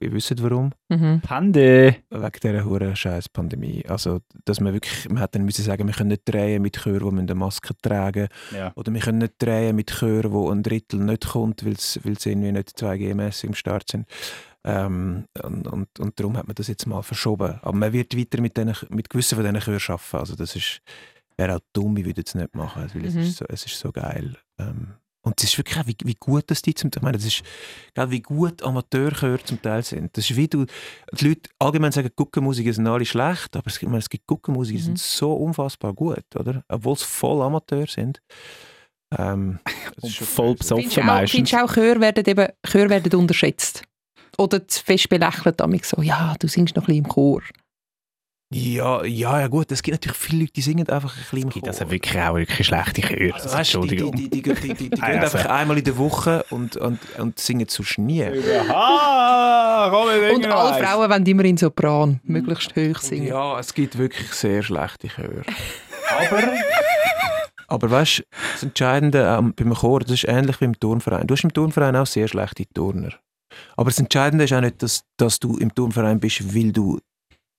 Ihr 0.00 0.10
wisst 0.14 0.42
warum? 0.42 0.70
Mhm. 0.88 1.20
Hände. 1.28 1.96
Wegen 2.08 2.30
dieser 2.42 2.64
hohen 2.64 2.96
scheiß 2.96 3.28
Pandemie. 3.28 3.84
Also, 3.86 4.20
dass 4.46 4.58
man 4.58 4.72
wirklich, 4.72 5.06
man 5.10 5.18
hätte 5.18 5.32
dann 5.32 5.44
müssen 5.44 5.62
sagen, 5.62 5.86
wir 5.86 5.92
können 5.92 6.08
nicht 6.08 6.22
drehen 6.26 6.62
mit 6.62 6.78
Chören, 6.82 7.16
die 7.16 7.20
eine 7.20 7.34
Maske 7.34 7.74
tragen 7.82 8.28
Ja. 8.56 8.72
oder 8.74 8.92
wir 8.94 9.00
können 9.02 9.18
nicht 9.18 9.34
drehen 9.38 9.76
mit 9.76 9.90
Chören, 9.90 10.32
wo 10.32 10.50
ein 10.50 10.62
Drittel 10.62 11.00
nicht 11.00 11.28
kommt, 11.28 11.66
weil 11.66 11.78
sie 11.78 12.00
irgendwie 12.30 12.52
nicht 12.52 12.70
2G-mässig 12.78 13.44
im 13.48 13.54
Start 13.54 13.90
sind. 13.90 14.06
Ähm, 14.64 15.24
und, 15.42 15.66
und, 15.66 15.98
und 16.00 16.20
darum 16.20 16.36
hat 16.36 16.46
man 16.46 16.54
das 16.54 16.68
jetzt 16.68 16.86
mal 16.86 17.02
verschoben. 17.02 17.58
Aber 17.62 17.72
man 17.76 17.92
wird 17.92 18.16
weiter 18.16 18.40
mit, 18.40 18.56
den, 18.56 18.72
mit 18.90 19.10
gewissen 19.10 19.36
von 19.36 19.44
diesen 19.44 19.60
Chören 19.60 19.80
arbeiten. 19.88 20.16
Also 20.16 20.36
das 20.36 20.54
ist, 20.56 20.80
wäre 21.36 21.56
auch 21.56 21.60
dumm, 21.72 21.96
ich 21.96 22.04
würde 22.04 22.22
es 22.24 22.34
nicht 22.34 22.54
machen, 22.54 22.88
weil 22.94 23.04
es, 23.04 23.14
Mhm. 23.14 23.20
ist 23.22 23.36
so, 23.38 23.44
es 23.48 23.66
ist 23.66 23.78
so 23.78 23.90
geil. 23.90 24.36
Ähm, 24.58 24.94
und 25.24 25.40
es 25.40 25.50
ist 25.50 25.58
wirklich 25.58 25.78
auch, 25.78 25.86
wie, 25.86 25.96
wie 26.04 26.16
gut 26.18 26.50
das 26.50 26.62
die 26.62 26.74
zum 26.74 26.90
Teil, 26.90 27.00
ich 27.00 27.04
meine, 27.04 27.16
das 27.16 27.26
ist, 27.26 27.42
gell, 27.94 28.10
wie 28.10 28.22
gut 28.22 28.60
Amateurchöre 28.62 29.42
zum 29.44 29.62
Teil 29.62 29.82
sind. 29.84 30.16
Das 30.16 30.28
ist 30.28 30.36
wie 30.36 30.48
du, 30.48 30.66
die 31.12 31.28
Leute 31.28 31.48
allgemein 31.60 31.92
sagen, 31.92 32.10
Guckenmusiker 32.14 32.72
sind 32.72 32.86
alle 32.88 33.04
schlecht, 33.04 33.54
aber 33.56 33.66
es 33.68 33.78
gibt, 33.78 33.90
meine, 33.90 34.00
es 34.00 34.08
gibt 34.08 34.26
Guckenmusiker, 34.26 34.76
die 34.78 34.82
Mhm. 34.82 34.96
sind 34.96 34.98
so 34.98 35.32
unfassbar 35.34 35.92
gut, 35.94 36.24
oder? 36.36 36.64
Obwohl 36.68 36.96
sie 36.96 37.04
voll 37.04 37.40
Amateur 37.42 37.86
sind. 37.86 38.20
Ähm, 39.16 39.58
das 40.00 40.10
ist 40.10 40.18
voll 40.18 40.54
besoffen 40.56 41.04
meistens. 41.06 41.30
findest 41.30 41.52
du 41.52 41.64
auch 41.64 41.72
Chöre 41.74 42.00
werden, 42.00 42.24
eben, 42.26 42.48
Chöre 42.66 42.90
werden 42.90 43.14
unterschätzt? 43.20 43.82
Oder 44.38 44.66
zu 44.66 44.82
fest 44.82 45.08
belächelt 45.08 45.60
damit 45.60 45.84
so, 45.84 46.02
ja, 46.02 46.34
du 46.38 46.48
singst 46.48 46.74
noch 46.76 46.84
ein 46.84 46.86
bisschen 46.86 47.04
im 47.04 47.08
Chor. 47.08 47.42
Ja, 48.54 49.02
ja, 49.04 49.40
ja 49.40 49.46
gut, 49.48 49.72
es 49.72 49.82
gibt 49.82 49.94
natürlich 49.94 50.18
viele 50.18 50.40
Leute, 50.42 50.52
die 50.52 50.60
singen 50.60 50.86
einfach 50.90 51.16
ein 51.16 51.20
bisschen 51.22 51.38
im 51.42 51.48
Es 51.48 51.54
gibt 51.54 51.64
Chor. 51.66 51.72
also 51.72 51.90
wirklich 51.90 52.20
auch 52.22 52.34
wirklich 52.34 52.66
schlechte 52.66 53.00
Chöre. 53.00 53.32
Also, 53.34 53.50
weißt, 53.50 53.74
du, 53.74 53.80
die, 53.80 53.88
die, 53.88 53.96
Entschuldigung. 54.02 54.16
die, 54.16 54.28
die, 54.28 54.42
die, 54.42 54.54
die, 54.54 54.74
die 54.74 54.90
gehen 54.90 55.02
Also. 55.02 55.38
einfach 55.38 55.50
einmal 55.50 55.78
in 55.78 55.84
der 55.84 55.96
Woche 55.96 56.44
und, 56.50 56.76
und, 56.76 56.98
und 57.18 57.38
singen 57.38 57.66
sonst 57.68 57.96
nie. 57.96 58.22
Und 58.24 58.44
alle. 60.46 60.84
Frauen 60.84 61.10
wollen 61.10 61.26
immer 61.26 61.44
in 61.46 61.56
Sopran, 61.56 62.20
möglichst 62.24 62.76
hoch 62.76 62.98
singen. 63.00 63.28
Ja, 63.28 63.58
es 63.58 63.72
gibt 63.72 63.96
wirklich 63.96 64.30
sehr 64.32 64.62
schlechte 64.62 65.08
Chöre. 65.08 65.42
Aber, 66.30 66.42
aber 67.68 67.90
weißt 67.90 68.18
du, 68.18 68.22
das 68.52 68.62
Entscheidende 68.64 69.34
ähm, 69.38 69.54
beim 69.56 69.72
Chor, 69.72 70.00
das 70.00 70.10
ist 70.10 70.24
ähnlich 70.28 70.60
wie 70.60 70.66
im 70.66 70.78
Turnverein. 70.78 71.26
Du 71.26 71.32
hast 71.34 71.42
im 71.44 71.54
Turnverein 71.54 71.96
auch 71.96 72.04
sehr 72.04 72.28
schlechte 72.28 72.66
Turner. 72.66 73.12
Aber 73.76 73.90
das 73.90 73.98
Entscheidende 73.98 74.44
ist 74.44 74.52
auch 74.52 74.60
nicht, 74.60 74.82
dass, 74.82 75.04
dass 75.16 75.38
du 75.40 75.56
im 75.58 75.74
Turnverein 75.74 76.20
bist, 76.20 76.54
weil 76.54 76.72
du 76.72 76.98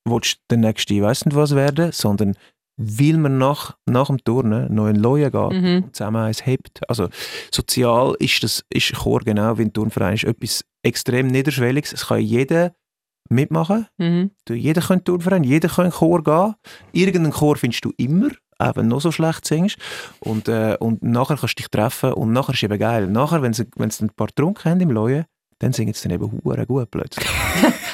willst 0.06 0.38
der 0.50 0.58
nächste, 0.58 1.00
weiss 1.02 1.24
nicht 1.24 1.34
was 1.36 1.54
werden, 1.54 1.92
sondern 1.92 2.36
weil 2.76 3.16
man 3.18 3.38
nach, 3.38 3.76
nach 3.86 4.08
dem 4.08 4.22
Turnen 4.24 4.74
noch 4.74 4.88
in 4.88 4.96
Leuen 4.96 5.30
geht 5.30 5.52
Mhm. 5.62 5.84
und 5.84 5.96
zusammen 5.96 6.22
eins 6.24 6.44
hebt. 6.44 6.80
Also 6.88 7.08
sozial 7.52 8.16
ist 8.18 8.42
das 8.42 8.64
ist 8.68 8.92
Chor 8.96 9.20
genau 9.20 9.56
wie 9.58 9.62
ein 9.62 9.72
Turnverein 9.72 10.14
ist 10.14 10.24
etwas 10.24 10.64
extrem 10.82 11.28
niederschwelliges. 11.28 11.92
Es 11.92 12.08
kann 12.08 12.20
jeder 12.20 12.74
mitmachen. 13.30 13.86
Mhm. 13.98 14.32
Du, 14.44 14.54
jeder 14.54 14.82
kann 14.82 15.04
Turnverein, 15.04 15.44
jeder 15.44 15.68
kann 15.68 15.90
Chor 15.90 16.22
gehen. 16.24 16.54
Irgendeinen 16.92 17.32
Chor 17.32 17.56
findest 17.56 17.84
du 17.84 17.92
immer, 17.96 18.28
auch 18.58 18.76
wenn 18.76 18.88
du 18.88 18.96
noch 18.96 19.00
so 19.00 19.12
schlecht 19.12 19.46
singst. 19.46 19.78
Und, 20.20 20.48
äh, 20.48 20.76
und 20.80 21.02
nachher 21.02 21.36
kannst 21.36 21.58
du 21.58 21.62
dich 21.62 21.68
treffen 21.68 22.12
und 22.12 22.32
nachher 22.32 22.54
ist 22.54 22.62
eben 22.64 22.78
geil. 22.78 23.06
Nachher, 23.06 23.40
wenn 23.40 23.52
sie, 23.52 23.66
wenn 23.76 23.90
sie 23.90 24.04
ein 24.04 24.10
paar 24.10 24.26
getrunken 24.26 24.68
haben 24.70 24.80
im 24.80 24.90
Leuen, 24.90 25.24
dann 25.64 25.72
singen 25.72 25.94
sie 25.94 26.08
dann 26.08 26.16
eben 26.16 26.40
hure 26.44 26.66
gut 26.66 26.90
plötzlich. 26.90 27.26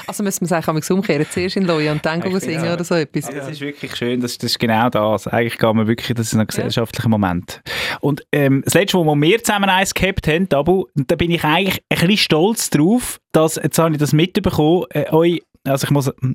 Also 0.06 0.24
müssen 0.24 0.40
wir 0.40 0.46
es 0.46 0.66
eigentlich 0.66 0.90
umkehren. 0.90 1.24
Zuerst 1.30 1.56
in 1.56 1.66
Loja 1.66 1.92
und 1.92 2.04
dann 2.04 2.20
singen 2.40 2.72
oder 2.72 2.82
so 2.82 2.96
etwas. 2.96 3.28
Ja, 3.28 3.34
das 3.34 3.50
ist 3.50 3.60
wirklich 3.60 3.94
schön, 3.94 4.20
das, 4.20 4.38
das 4.38 4.52
ist 4.52 4.58
genau 4.58 4.90
das. 4.90 5.28
Eigentlich 5.28 5.56
geht 5.56 5.72
man 5.74 5.86
wirklich, 5.86 6.16
das 6.16 6.32
ist 6.32 6.34
ein 6.34 6.44
gesellschaftlicher 6.44 7.08
Moment. 7.08 7.62
Und 8.00 8.26
ähm, 8.32 8.62
das 8.64 8.74
letzte, 8.74 8.98
wo 8.98 9.14
wir 9.14 9.44
zusammen 9.44 9.70
eins 9.70 9.94
gehabt 9.94 10.26
haben, 10.26 10.48
Tabu, 10.48 10.86
da 10.96 11.14
bin 11.14 11.30
ich 11.30 11.44
eigentlich 11.44 11.80
ein 11.90 11.98
bisschen 12.00 12.16
stolz 12.16 12.70
drauf, 12.70 13.20
dass, 13.30 13.54
jetzt 13.54 13.78
habe 13.78 13.92
ich 13.92 13.98
das 13.98 14.12
mitbekommen, 14.12 14.86
äh, 14.90 15.04
eu, 15.12 15.36
also 15.64 15.84
ich 15.84 15.90
muss, 15.90 16.06
hm, 16.06 16.34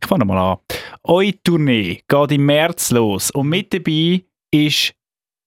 ich 0.00 0.08
fange 0.08 0.20
nochmal 0.20 0.52
an. 0.52 0.58
Eure 1.02 1.34
Tournee 1.42 2.02
geht 2.08 2.32
im 2.32 2.46
März 2.46 2.90
los 2.90 3.30
und 3.30 3.48
mit 3.48 3.74
dabei 3.74 4.22
ist 4.50 4.94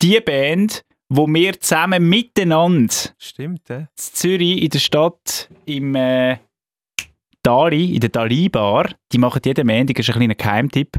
die 0.04 0.19
Band, 0.19 0.84
wo 1.15 1.28
wir 1.28 1.60
zusammen 1.60 2.10
miteinander 2.10 2.93
Stimmt, 3.19 3.69
äh? 3.69 3.82
in 3.82 3.88
Zürich 3.95 4.63
in 4.63 4.69
der 4.69 4.80
Stadt 4.80 5.49
im 5.65 5.93
äh, 5.93 6.38
Dali, 7.43 7.93
in 7.93 7.99
der 7.99 8.10
Dali-Bar. 8.10 8.89
Die 9.12 9.19
machen 9.19 9.41
jeden 9.45 9.67
Montag, 9.67 9.95
das 9.95 10.08
ist 10.08 10.15
ein 10.15 10.19
kleiner 10.19 10.36
Geheimtipp. 10.36 10.97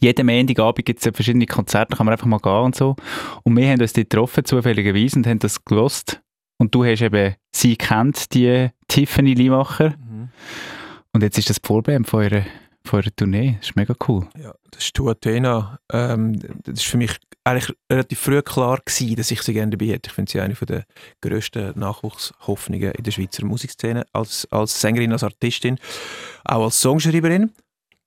Jeden 0.00 0.26
Montagabend 0.26 0.86
gibt 0.86 1.04
es 1.04 1.14
verschiedene 1.14 1.46
Konzerte, 1.46 1.90
da 1.90 1.96
kann 1.96 2.06
man 2.06 2.12
einfach 2.12 2.26
mal 2.26 2.38
gehen 2.38 2.64
und 2.64 2.74
so. 2.74 2.96
Und 3.42 3.56
wir 3.56 3.68
haben 3.68 3.80
uns 3.80 3.92
dort 3.92 4.10
getroffen, 4.10 4.44
zufälligerweise, 4.44 5.18
und 5.18 5.26
haben 5.26 5.38
das 5.38 5.64
gelost. 5.64 6.22
Und 6.58 6.74
du 6.74 6.84
hast 6.84 7.02
eben 7.02 7.34
sie 7.54 7.76
kennt, 7.76 8.32
die 8.32 8.68
Tiffany 8.88 9.34
Limacher. 9.34 9.90
Mhm. 9.90 10.28
Und 11.12 11.22
jetzt 11.22 11.38
ist 11.38 11.50
das 11.50 11.60
Vorband 11.62 12.08
von 12.08 12.24
eurer, 12.24 12.42
von 12.86 13.00
eurer 13.00 13.14
Tournee. 13.14 13.56
Das 13.60 13.70
ist 13.70 13.76
mega 13.76 13.94
cool. 14.08 14.26
Ja, 14.42 14.54
das 14.70 14.84
ist 14.84 14.94
Tu 14.94 15.08
Athena. 15.10 15.78
Ähm, 15.92 16.38
das 16.64 16.80
ist 16.80 16.86
für 16.86 16.96
mich 16.96 17.16
eigentlich 17.44 17.76
relativ 17.90 18.18
früh 18.18 18.42
klar 18.42 18.80
gewesen, 18.84 19.16
dass 19.16 19.30
ich 19.30 19.42
sie 19.42 19.52
gerne 19.52 19.76
dabei 19.76 19.92
hätte. 19.92 20.08
Ich 20.08 20.14
finde 20.14 20.30
sie 20.32 20.40
eine 20.40 20.54
der 20.54 20.84
grössten 21.20 21.78
Nachwuchshoffnungen 21.78 22.92
in 22.92 23.04
der 23.04 23.10
Schweizer 23.10 23.44
Musikszene. 23.44 24.04
Als, 24.12 24.46
als 24.50 24.80
Sängerin, 24.80 25.12
als 25.12 25.22
Artistin, 25.24 25.78
auch 26.44 26.64
als 26.64 26.80
Songschreiberin. 26.80 27.52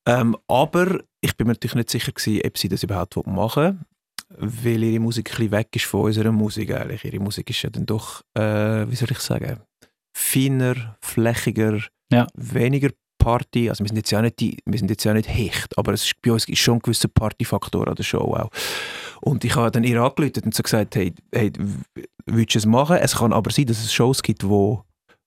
Ähm, 0.06 0.36
aber 0.48 1.00
ich 1.22 1.36
bin 1.38 1.48
mir 1.48 1.54
natürlich 1.54 1.76
nicht 1.76 1.90
sicher 1.90 2.12
gewesen, 2.12 2.42
ob 2.46 2.58
sie 2.58 2.70
das 2.70 2.84
überhaupt 2.84 3.28
machen 3.28 3.86
will, 4.38 4.50
weil 4.66 4.84
ihre 4.84 5.00
Musik 5.02 5.30
ein 5.32 5.36
bisschen 5.38 5.52
weg 5.52 5.68
ist 5.76 5.86
von 5.86 6.02
unserer 6.02 6.32
Musik 6.32 6.72
eigentlich. 6.72 7.06
Ihre 7.06 7.20
Musik 7.20 7.50
ist 7.50 7.62
ja 7.62 7.70
dann 7.70 7.86
doch, 7.86 8.22
äh, 8.36 8.90
wie 8.90 8.96
soll 8.96 9.12
ich 9.12 9.20
sagen, 9.20 9.60
feiner, 10.16 10.98
flächiger, 11.02 11.80
Ja. 12.12 12.28
weniger 12.34 12.90
Party. 13.30 13.70
Also 13.70 13.84
wir 13.84 13.90
sind 13.90 13.98
jetzt 13.98 14.12
ja 14.12 14.22
nicht, 14.22 14.40
die, 14.40 14.58
wir 14.66 14.80
sind 14.80 14.90
jetzt 14.90 15.04
ja 15.04 15.14
nicht 15.14 15.30
hecht, 15.30 15.78
aber 15.78 15.94
es 15.94 16.04
ist, 16.06 16.22
bei 16.22 16.32
uns 16.32 16.48
ist 16.48 16.60
schon 16.60 16.78
ein 16.78 16.80
gewisser 16.80 17.10
Partyfaktor 17.10 17.88
an 17.88 17.96
der 17.96 18.04
Show 18.04 18.34
auch. 18.34 18.50
Und 19.22 19.44
ich 19.44 19.56
habe 19.56 19.72
dann 19.72 19.84
ihr 19.84 20.02
angerufen 20.02 20.44
und 20.46 20.54
so 20.54 20.64
gesagt, 20.64 20.96
hey, 20.96 21.14
hey 21.34 21.52
willst 22.26 22.56
du 22.56 22.60
es 22.60 22.66
machen? 22.66 22.98
Es 22.98 23.16
kann 23.18 23.34
aber 23.34 23.52
sein, 23.52 23.66
dass 23.66 23.80
es 23.80 23.94
Shows 23.94 24.22
gibt, 24.24 24.48
wo 24.48 24.84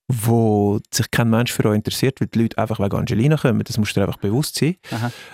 wo 0.08 0.78
sich 0.92 1.10
kein 1.10 1.30
Mensch 1.30 1.52
für 1.52 1.64
euch 1.64 1.76
interessiert, 1.76 2.20
weil 2.20 2.28
die 2.28 2.40
Leute 2.40 2.58
einfach 2.58 2.78
wegen 2.80 2.96
Angelina 2.96 3.36
kommen. 3.36 3.62
Das 3.64 3.78
musst 3.78 3.96
du 3.96 4.00
dir 4.00 4.06
einfach 4.06 4.20
bewusst 4.20 4.56
sein. 4.56 4.76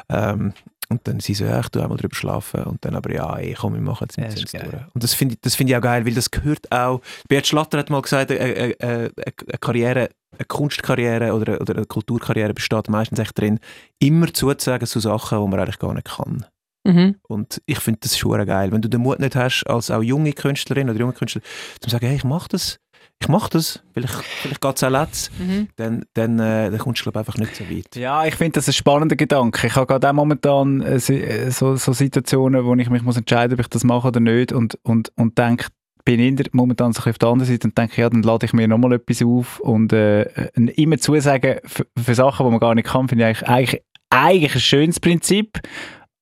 Ähm, 0.08 0.52
und 0.90 1.06
dann 1.06 1.20
sie 1.20 1.34
so, 1.34 1.44
ja, 1.44 1.60
ich 1.60 1.68
tu 1.68 1.80
einmal 1.80 1.98
drüber 1.98 2.14
schlafen 2.16 2.62
und 2.64 2.84
dann 2.84 2.94
aber, 2.94 3.12
ja, 3.12 3.36
ey, 3.36 3.54
komm, 3.58 3.74
wir 3.74 3.80
machen 3.80 4.06
jetzt 4.08 4.16
Ja, 4.16 4.24
mit 4.28 4.52
geil. 4.52 4.68
durch. 4.70 4.94
Und 4.94 5.04
das 5.04 5.14
finde 5.14 5.34
ich, 5.34 5.40
das 5.42 5.54
finde 5.54 5.72
ich 5.72 5.76
auch 5.76 5.82
geil, 5.82 6.06
weil 6.06 6.14
das 6.14 6.30
gehört 6.30 6.70
auch, 6.72 7.00
Bert 7.28 7.46
Schlatter 7.46 7.78
hat 7.78 7.90
mal 7.90 8.00
gesagt, 8.02 8.30
eine, 8.30 8.40
eine, 8.40 8.74
eine, 8.80 9.10
eine 9.16 9.58
Karriere, 9.60 10.08
eine 10.36 10.44
Kunstkarriere 10.46 11.34
oder, 11.34 11.60
oder 11.60 11.76
eine 11.76 11.86
Kulturkarriere 11.86 12.54
besteht 12.54 12.88
meistens 12.88 13.18
echt 13.18 13.38
drin, 13.38 13.60
immer 13.98 14.32
zuzusagen 14.32 14.86
zu 14.86 15.00
Sachen, 15.00 15.42
die 15.42 15.48
man 15.48 15.60
eigentlich 15.60 15.78
gar 15.78 15.92
nicht 15.94 16.06
kann. 16.08 16.46
Mhm. 16.86 17.16
Und 17.28 17.60
ich 17.66 17.80
finde 17.80 18.00
das 18.02 18.16
schon 18.16 18.46
geil. 18.46 18.72
Wenn 18.72 18.80
du 18.80 18.88
den 18.88 19.02
Mut 19.02 19.18
nicht 19.20 19.36
hast, 19.36 19.64
als 19.64 19.90
auch 19.90 20.02
junge 20.02 20.32
Künstlerin 20.32 20.88
oder 20.88 20.98
junge 20.98 21.12
Künstler, 21.12 21.42
zu 21.80 21.90
sagen, 21.90 22.06
hey, 22.06 22.16
ich 22.16 22.24
mache 22.24 22.48
das, 22.48 22.78
ich 23.20 23.28
mache 23.28 23.50
das, 23.50 23.82
vielleicht, 23.92 24.14
vielleicht 24.14 24.60
geht 24.60 24.76
es 24.76 24.84
auch 24.84 24.90
letzt, 24.90 25.30
Mhm. 25.38 25.68
dann, 25.76 26.04
dann, 26.14 26.38
äh, 26.38 26.70
dann 26.70 26.78
kommst 26.78 27.00
du 27.00 27.04
glaube 27.04 27.18
einfach 27.18 27.36
nicht 27.36 27.56
so 27.56 27.64
weit. 27.68 27.96
Ja, 27.96 28.24
ich 28.24 28.36
finde 28.36 28.52
das 28.52 28.68
ein 28.68 28.72
spannender 28.74 29.16
Gedanke. 29.16 29.66
Ich 29.66 29.74
habe 29.74 29.86
gerade 29.86 30.08
auch 30.08 30.12
momentan 30.12 30.80
äh, 30.82 30.96
äh, 30.96 31.50
so, 31.50 31.76
so 31.76 31.92
Situationen, 31.92 32.64
wo 32.64 32.74
ich 32.76 32.90
mich 32.90 33.02
muss 33.02 33.16
entscheiden 33.16 33.56
muss, 33.56 33.58
ob 33.58 33.66
ich 33.66 33.70
das 33.70 33.84
mache 33.84 34.08
oder 34.08 34.20
nicht 34.20 34.52
und, 34.52 34.78
und, 34.82 35.10
und 35.16 35.36
denke, 35.36 35.66
bin 36.04 36.20
in 36.20 36.36
der, 36.36 36.46
momentan 36.52 36.92
so 36.92 37.00
ein 37.00 37.04
bisschen 37.04 37.10
auf 37.12 37.18
der 37.18 37.28
anderen 37.28 37.52
Seite 37.52 37.68
und 37.68 37.76
denke, 37.76 38.00
ja, 38.00 38.08
dann 38.08 38.22
lade 38.22 38.46
ich 38.46 38.52
mir 38.52 38.68
nochmal 38.68 38.92
etwas 38.94 39.20
auf 39.22 39.60
und 39.60 39.92
äh, 39.92 40.22
immer 40.54 40.98
zusagen 40.98 41.58
für, 41.64 41.86
für 42.02 42.14
Sachen, 42.14 42.46
die 42.46 42.50
man 42.50 42.60
gar 42.60 42.74
nicht 42.74 42.86
kann, 42.88 43.08
finde 43.08 43.28
ich 43.30 43.36
eigentlich, 43.42 43.48
eigentlich, 43.48 43.82
eigentlich 44.10 44.54
ein 44.54 44.60
schönes 44.60 45.00
Prinzip. 45.00 45.60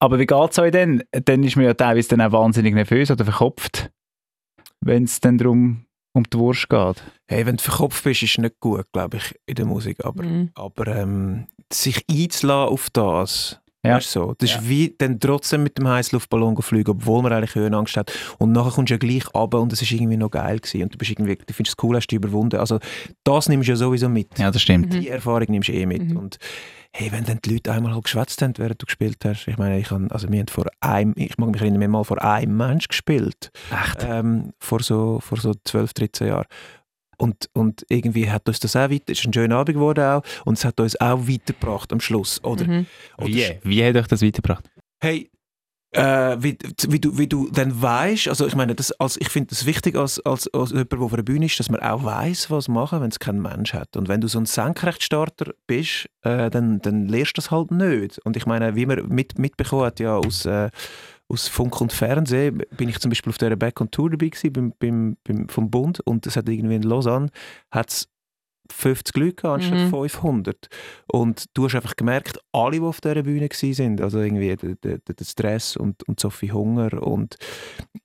Aber 0.01 0.19
wie 0.19 0.27
geht 0.27 0.51
es 0.51 0.59
euch 0.59 0.73
denn? 0.73 1.03
Dann 1.13 1.45
ist 1.45 1.57
man 1.57 1.67
ja 1.67 1.75
teilweise 1.75 2.09
dann 2.09 2.21
auch 2.21 2.33
wahnsinnig 2.33 2.75
nervös 2.75 3.11
oder 3.11 3.25
verkopft, 3.25 3.91
wenn 4.81 5.05
es 5.05 5.21
dann 5.21 5.39
darum 5.39 5.85
um 6.17 6.25
die 6.25 6.39
Wurst 6.39 6.69
geht. 6.69 7.03
Hey, 7.29 7.45
wenn 7.47 7.57
du 7.57 7.63
verkopft 7.63 8.03
bist, 8.05 8.23
ist 8.23 8.31
es 8.33 8.39
nicht 8.39 8.59
gut, 8.61 8.87
glaube 8.93 9.19
ich, 9.19 9.35
in 9.47 9.55
der 9.57 9.67
Musik. 9.67 10.05
Aber, 10.05 10.23
Mhm. 10.23 10.51
aber 10.55 10.87
ähm, 10.89 11.47
sich 11.73 12.05
einzulassen 12.11 12.73
auf 12.73 12.89
das, 12.91 13.61
Ja. 13.85 13.97
weißt 13.97 14.17
du 14.17 14.21
so, 14.21 14.35
das 14.39 14.51
Ja. 14.53 14.57
ist 14.59 14.69
wie 14.69 14.95
dann 14.97 15.21
trotzdem 15.21 15.63
mit 15.63 15.77
dem 15.79 15.87
Heißluftballon 15.89 16.57
fliegen, 16.63 16.91
obwohl 16.93 17.23
man 17.23 17.33
eigentlich 17.33 17.55
Höhenangst 17.55 17.97
hat. 17.97 18.13
Und 18.39 18.53
nachher 18.53 18.71
kommst 18.73 18.91
du 18.91 18.95
ja 18.95 18.99
gleich 18.99 19.25
runter 19.35 19.61
und 19.61 19.73
es 19.73 19.83
ist 19.83 19.93
irgendwie 19.93 20.17
noch 20.17 20.31
geil 20.31 20.59
gewesen. 20.59 20.83
Und 20.85 20.95
du, 20.95 20.99
bist 20.99 21.11
irgendwie, 21.11 21.37
du 21.37 21.53
findest 21.53 21.77
es 21.79 21.85
cool, 21.85 21.95
hast 21.97 22.07
du 22.09 22.17
überwunden. 22.17 22.59
Also 22.59 22.79
das 23.25 23.49
nimmst 23.49 23.69
du 23.69 23.73
ja 23.73 23.77
sowieso 23.77 24.09
mit. 24.09 24.39
Ja, 24.39 24.51
das 24.51 24.63
stimmt. 24.63 24.93
Mhm. 24.95 25.01
Die 25.01 25.09
Erfahrung 25.09 25.47
nimmst 25.51 25.69
du 25.69 25.73
eh 25.75 25.85
mit. 25.87 26.03
Mhm. 26.03 26.17
Und 26.17 26.39
hey, 26.99 27.13
wenn 27.13 27.25
dann 27.25 27.39
die 27.45 27.53
Leute 27.55 27.73
einmal 27.73 27.93
halt 27.93 28.05
geschwätzt 28.05 28.41
haben, 28.43 28.55
während 28.57 28.81
du 28.81 28.87
gespielt 28.87 29.19
hast, 29.25 29.47
ich 29.49 29.59
meine, 29.59 29.79
ich, 29.79 29.89
kann, 29.89 30.11
also 30.11 30.31
wir 30.31 30.39
haben 30.41 30.49
vor 30.49 30.67
einem, 30.81 31.13
ich 31.17 31.37
mag 31.37 31.51
mich 31.51 31.61
erinnern, 31.61 31.81
wir 31.81 31.85
haben 31.85 31.93
mal 31.93 32.05
vor 32.05 32.23
einem 32.25 32.57
Mensch 32.57 32.89
gespielt, 32.89 33.51
Echt? 33.71 33.99
ähm, 34.09 34.53
vor, 34.59 34.81
so, 34.83 35.21
vor 35.21 35.39
so 35.39 35.53
12, 35.65 35.93
13 35.93 36.27
Jahren. 36.29 36.47
Und, 37.19 37.49
und 37.55 37.85
irgendwie 37.89 38.31
hat 38.31 38.47
uns 38.49 38.61
das 38.61 38.77
auch 38.77 38.91
weiter, 38.91 39.05
es 39.13 39.19
ist 39.21 39.27
ein 39.27 39.33
schöner 39.33 39.57
Abend 39.57 39.75
geworden 39.77 40.05
auch, 40.05 40.23
und 40.45 40.59
es 40.59 40.65
hat 40.65 40.81
uns 40.81 41.01
auch 41.01 41.27
weitergebracht 41.29 41.93
am 41.93 42.01
Schluss. 42.01 42.43
Oder, 42.45 42.65
Mhm. 42.67 42.87
oder 43.19 43.27
Wie? 43.29 43.59
Wie 43.63 43.85
hat 43.85 43.97
euch 43.97 44.07
das 44.07 44.23
weitergebracht? 44.23 44.65
hey, 45.03 45.31
äh, 45.97 46.37
wie, 46.43 46.59
wie, 46.89 47.01
du, 47.01 47.17
wie 47.17 47.27
du 47.27 47.49
dann 47.51 47.81
weißt, 47.81 48.29
also 48.29 48.47
ich 48.47 48.55
meine, 48.55 48.75
das, 48.75 48.93
als, 48.93 49.17
ich 49.17 49.31
finde 49.31 49.53
es 49.53 49.65
wichtig 49.65 49.97
als, 49.97 50.25
als, 50.27 50.53
als 50.53 50.71
jemand, 50.71 50.93
der 50.93 51.01
auf 51.01 51.13
einer 51.15 51.23
Bühne 51.23 51.47
ist, 51.47 51.59
dass 51.59 51.71
man 51.71 51.81
auch 51.81 52.05
weiß, 52.05 52.51
was 52.51 52.69
machen, 52.69 53.01
wenn 53.01 53.11
es 53.11 53.19
kein 53.19 53.41
Mensch 53.41 53.73
hat. 53.73 53.97
Und 53.97 54.09
wenn 54.09 54.21
du 54.21 54.29
so 54.29 54.39
ein 54.39 54.47
Senkrechtstarter 54.47 55.55
bist, 55.67 56.09
äh, 56.23 56.51
dann, 56.51 56.81
dann 56.81 57.09
lernst 57.09 57.33
du 57.33 57.41
das 57.41 57.51
halt 57.51 57.71
nicht. 57.71 58.19
Und 58.19 58.37
ich 58.37 58.45
meine, 58.45 58.77
wie 58.77 58.85
man 58.85 59.09
mit, 59.09 59.39
mitbekommen 59.39 59.87
hat, 59.87 59.99
ja, 59.99 60.17
aus, 60.17 60.45
äh, 60.45 60.71
aus 61.29 61.49
Funk 61.49 61.81
und 61.81 61.93
Fernsehen, 61.93 62.63
bin 62.77 62.89
ich 62.89 62.99
zum 62.99 63.11
Beispiel 63.11 63.31
auf 63.31 63.39
dieser 63.39 63.57
Back 63.57 63.81
on 63.81 63.91
Tour 63.91 64.11
dabei 64.11 64.29
gewesen, 64.29 64.53
beim, 64.53 64.75
beim, 64.79 65.17
beim, 65.25 65.49
vom 65.49 65.71
Bund 65.71 66.01
und 66.01 66.27
es 66.27 66.37
hat 66.37 66.49
irgendwie 66.49 66.77
in 66.77 66.83
Lausanne 66.83 67.31
hat's 67.71 68.09
50 68.73 69.17
Leute 69.17 69.35
gehabt, 69.35 69.55
anstatt 69.63 69.79
Mhm. 69.79 69.91
500. 69.91 70.69
Und 71.07 71.45
du 71.55 71.65
hast 71.65 71.75
einfach 71.75 71.97
gemerkt, 71.97 72.39
alle, 72.53 72.73
die 72.79 72.81
auf 72.83 73.01
dieser 73.01 73.23
Bühne 73.23 73.49
waren, 73.49 74.01
also 74.01 74.21
irgendwie 74.21 74.57
der, 74.57 74.75
der, 74.77 74.99
der 74.99 75.25
Stress 75.25 75.77
und, 75.77 76.03
und 76.09 76.21
Sophie 76.21 76.53
Hunger 76.53 77.03
und, 77.03 77.37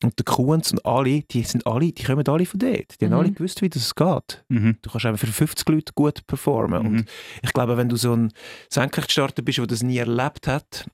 und 0.04 0.18
der 0.18 0.26
Kunz 0.26 0.72
und 0.72 0.86
alle, 0.86 1.22
die 1.24 1.44
sind 1.44 1.66
alle, 1.68 1.92
die 1.92 2.04
kommen 2.04 2.28
alle 2.28 2.46
von 2.46 2.60
dort. 2.60 3.00
Die 3.02 3.06
Mhm. 3.06 3.12
haben 3.14 3.20
alle 3.20 3.32
gewusst, 3.32 3.62
wie 3.62 3.70
das 3.70 3.94
geht. 3.96 4.44
Mhm. 4.50 4.78
Du 4.82 4.90
kannst 4.90 5.06
einfach 5.06 5.26
für 5.28 5.34
50 5.34 5.68
Leute 5.70 5.94
gut 5.96 6.26
performen. 6.28 6.82
Mhm. 6.84 6.88
Und 6.88 7.06
ich 7.42 7.54
glaube, 7.54 7.78
wenn 7.78 7.90
du 7.90 7.96
so 7.96 8.14
ein 8.16 8.32
Senkrechtstarter 8.70 9.42
bist, 9.42 9.58
der 9.58 9.68
das 9.68 9.84
nie 9.84 9.98
erlebt 9.98 10.48
hat, 10.48 10.86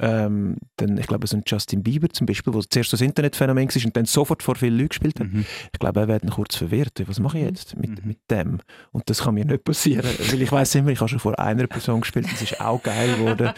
ähm, 0.00 0.56
dann, 0.76 0.98
ich 0.98 1.06
glaube, 1.06 1.26
so 1.26 1.36
ein 1.36 1.44
Justin 1.46 1.82
Bieber 1.82 2.08
zum 2.08 2.26
Beispiel, 2.26 2.52
der 2.52 2.62
zuerst 2.68 2.90
so 2.90 2.96
das 2.96 3.00
Internetphänomen 3.00 3.68
war 3.68 3.84
und 3.84 3.96
dann 3.96 4.04
sofort 4.06 4.42
vor 4.42 4.56
vielen 4.56 4.74
Leuten 4.76 4.88
gespielt 4.88 5.20
hat, 5.20 5.28
Mhm. 5.28 5.44
ich 5.72 5.78
glaube, 5.78 6.00
er 6.00 6.08
wird 6.08 6.28
kurz 6.30 6.56
verwirrt. 6.56 7.00
Was 7.06 7.20
mache 7.20 7.38
ich 7.38 7.44
jetzt 7.44 7.76
mit, 7.76 7.90
Mhm. 7.90 8.08
mit 8.08 8.18
dem? 8.30 8.58
Und 8.92 9.08
das 9.08 9.22
kann 9.22 9.34
mir 9.34 9.44
nicht 9.44 9.62
passieren, 9.64 10.04
weil 10.30 10.42
ich 10.42 10.50
weiß 10.50 10.74
immer, 10.76 10.90
ich 10.90 10.98
habe 11.00 11.08
schon 11.08 11.20
vor 11.20 11.38
einer 11.38 11.66
Person 11.68 12.00
gespielt, 12.00 12.26
das 12.30 12.42
ist 12.42 12.60
auch 12.60 12.82
geil 12.82 13.14
geworden. 13.16 13.50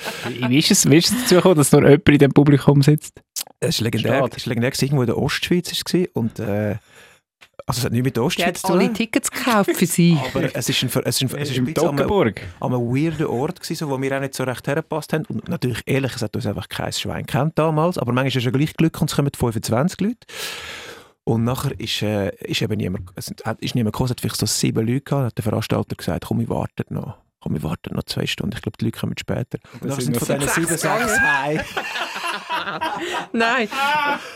Wie 0.48 0.58
ist 0.58 0.70
es, 0.70 0.88
wie 0.90 0.96
ist 0.96 1.10
es 1.10 1.22
dazu 1.22 1.36
gekommen, 1.36 1.56
dass 1.56 1.72
nur 1.72 1.82
jemand 1.82 2.08
in 2.08 2.18
dem 2.18 2.32
Publikum 2.32 2.82
sitzt? 2.82 3.22
Es 3.60 3.76
ist 3.76 3.80
legendär, 3.80 4.22
es 4.30 4.36
ist 4.36 4.46
legendär 4.46 4.72
irgendwo 4.80 5.02
in 5.02 5.06
der 5.06 5.16
Ostschweiz 5.18 5.70
war 5.72 6.00
es 6.00 6.08
und 6.12 6.38
äh, 6.40 6.76
also 7.66 7.80
es 7.80 7.84
hat 7.84 7.92
nichts 7.92 8.04
mit 8.04 8.18
Ostschweiz 8.18 8.46
hat 8.46 8.56
zu 8.58 8.68
alle 8.72 8.86
tun. 8.86 8.94
Tickets 8.94 9.30
gekauft 9.30 9.70
für 9.74 9.86
sie. 9.86 10.16
Aber 10.34 10.54
es 10.54 10.68
ist 10.68 10.82
ein, 10.82 10.88
es 11.04 11.20
ist 11.20 11.34
ein, 11.34 11.38
es 11.40 11.50
ist 11.50 11.58
ein 11.58 11.64
bisschen 11.64 11.74
Toggenburg. 11.74 12.40
an 12.60 12.72
einem 12.72 12.82
weirden 12.88 13.26
Ort 13.26 13.60
gewesen, 13.60 13.74
so, 13.76 13.90
wo 13.90 14.00
wir 14.00 14.16
auch 14.16 14.20
nicht 14.20 14.34
so 14.34 14.44
recht 14.44 14.66
hergepasst 14.66 15.12
haben. 15.12 15.24
Und 15.26 15.48
natürlich, 15.48 15.82
ehrlich, 15.84 16.14
es 16.14 16.22
hat 16.22 16.34
uns 16.36 16.46
einfach 16.46 16.68
kein 16.68 16.92
Schwein 16.92 17.26
kennt 17.26 17.58
damals. 17.58 17.98
Aber 17.98 18.12
manchmal 18.12 18.28
ist 18.28 18.36
es 18.36 18.44
ja 18.44 18.50
gleich 18.52 18.74
Glück 18.74 19.00
und 19.00 19.10
es 19.10 19.16
kommen 19.16 19.30
25 19.36 20.00
Leute. 20.00 20.18
Und 21.24 21.42
nachher 21.42 21.72
ist, 21.80 22.02
äh, 22.02 22.30
ist 22.36 22.62
eben 22.62 22.76
niemand, 22.76 23.10
es 23.16 23.34
hat- 23.44 23.60
ist 23.60 23.74
niemand 23.74 23.94
gekommen, 23.94 24.06
es 24.06 24.10
hat 24.12 24.20
vielleicht 24.20 24.36
so 24.36 24.46
sieben 24.46 24.86
Leute 24.86 25.00
gehabt. 25.00 25.26
Hat 25.26 25.36
der 25.38 25.42
Veranstalter 25.42 25.96
gesagt, 25.96 26.24
komm, 26.28 26.38
wir 26.38 26.48
warten 26.48 26.84
noch. 26.94 27.16
Komm, 27.46 27.54
wir 27.54 27.62
warten 27.62 27.94
noch 27.94 28.02
zwei 28.02 28.26
Stunden. 28.26 28.56
Ich 28.56 28.62
glaube, 28.62 28.76
die 28.76 28.86
Leute 28.86 28.98
kommen 28.98 29.14
später. 29.16 29.58
Und 29.74 29.84
Das 29.84 29.90
nachher 29.90 30.02
sind 30.02 30.16
von 30.16 30.38
diesen 30.40 30.52
sieben, 30.54 30.66
sechs 30.76 31.20
heim. 31.20 31.60
Nein. 33.32 33.68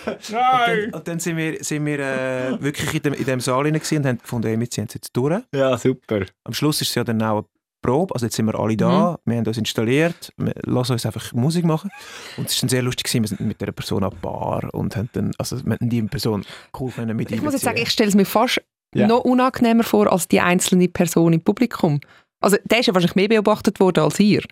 Und 0.07 0.31
dann, 0.33 0.91
und 0.93 1.09
dann 1.09 1.19
sind 1.19 1.37
wir, 1.37 1.65
sind 1.65 1.87
wir 1.87 1.99
äh, 1.99 2.63
wirklich 2.63 2.95
in 2.95 3.03
dem, 3.03 3.15
in 3.15 3.25
dem 3.25 3.41
Saal 3.41 3.65
rein 3.65 3.73
gewesen 3.75 3.99
und 3.99 4.07
haben 4.07 4.19
gefunden, 4.19 4.47
hey, 4.47 4.61
wir 4.61 4.71
ziehen 4.71 4.85
es 4.87 4.95
jetzt 4.95 5.17
durch. 5.17 5.43
Ja, 5.53 5.77
super. 5.77 6.21
Am 6.45 6.53
Schluss 6.55 6.81
ist 6.83 6.91
es 6.91 6.95
ja 6.95 7.03
dann 7.03 7.21
auch 7.23 7.39
eine 7.39 7.45
Probe, 7.83 8.15
also 8.15 8.27
jetzt 8.27 8.37
sind 8.37 8.47
wir 8.47 8.55
alle 8.55 8.77
da, 8.77 9.19
wir 9.25 9.37
haben 9.39 9.47
uns 9.47 9.57
installiert, 9.59 10.33
wir 10.37 10.53
lassen 10.67 10.93
uns 10.93 11.05
einfach 11.07 11.33
Musik 11.33 11.65
machen 11.65 11.91
und 12.37 12.47
es 12.49 12.55
war 12.57 12.61
dann 12.61 12.69
sehr 12.69 12.83
lustig, 12.83 13.07
gewesen. 13.07 13.23
wir 13.25 13.29
sind 13.29 13.41
mit 13.41 13.61
dieser 13.61 13.73
Person 13.73 14.05
an 14.05 14.13
Bar 14.21 14.69
und 14.75 14.95
haben 14.97 15.09
dann, 15.15 15.31
also 15.39 15.57
wir 15.65 15.73
haben 15.73 15.89
die 15.89 16.03
Person 16.03 16.45
cool 16.79 16.93
können 16.93 17.17
mit 17.17 17.33
Ich 17.33 17.41
muss 17.43 17.55
jetzt 17.55 17.65
sagen, 17.65 17.79
ich 17.79 17.91
stelle 17.91 18.11
es 18.11 18.15
mir 18.15 18.27
fast 18.27 18.61
Ja. 18.95 19.07
noch 19.07 19.21
unangenehmer 19.21 19.83
vor 19.85 20.13
als 20.13 20.29
die 20.29 20.41
einzelne 20.41 20.89
Person 20.89 21.33
im 21.33 21.41
Publikum. 21.43 22.01
Also 22.41 22.57
der 22.65 22.81
ist 22.81 22.87
ja 22.87 22.95
wahrscheinlich 22.95 23.17
mehr 23.17 23.29
beobachtet 23.29 23.81
worden 23.81 24.03
als 24.05 24.19
ihr. 24.21 24.43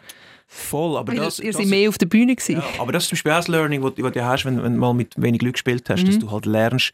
Voll, 0.46 0.96
aber 0.96 1.12
Weil 1.12 1.18
das, 1.20 1.38
ihr 1.40 1.52
das, 1.52 1.56
seid 1.60 1.66
mehr 1.66 1.88
auf 1.88 1.98
der 1.98 2.06
Bühne 2.06 2.34
gewesen. 2.34 2.56
ja, 2.56 2.64
aber 2.80 2.92
das 2.92 3.02
ist 3.04 3.08
zum 3.10 3.16
Beispiel 3.16 3.32
auch 3.32 3.36
das 3.36 3.48
Learning, 3.48 3.82
das 3.82 3.94
du 3.94 4.24
hast, 4.24 4.44
wenn, 4.46 4.62
wenn 4.62 4.74
du 4.74 4.78
mal 4.78 4.94
mit 4.94 5.12
wenig 5.20 5.42
Leuten 5.42 5.52
gespielt 5.52 5.88
hast, 5.90 6.02
Mhm. 6.02 6.06
dass 6.06 6.18
du 6.18 6.30
halt 6.30 6.46
lernst, 6.46 6.92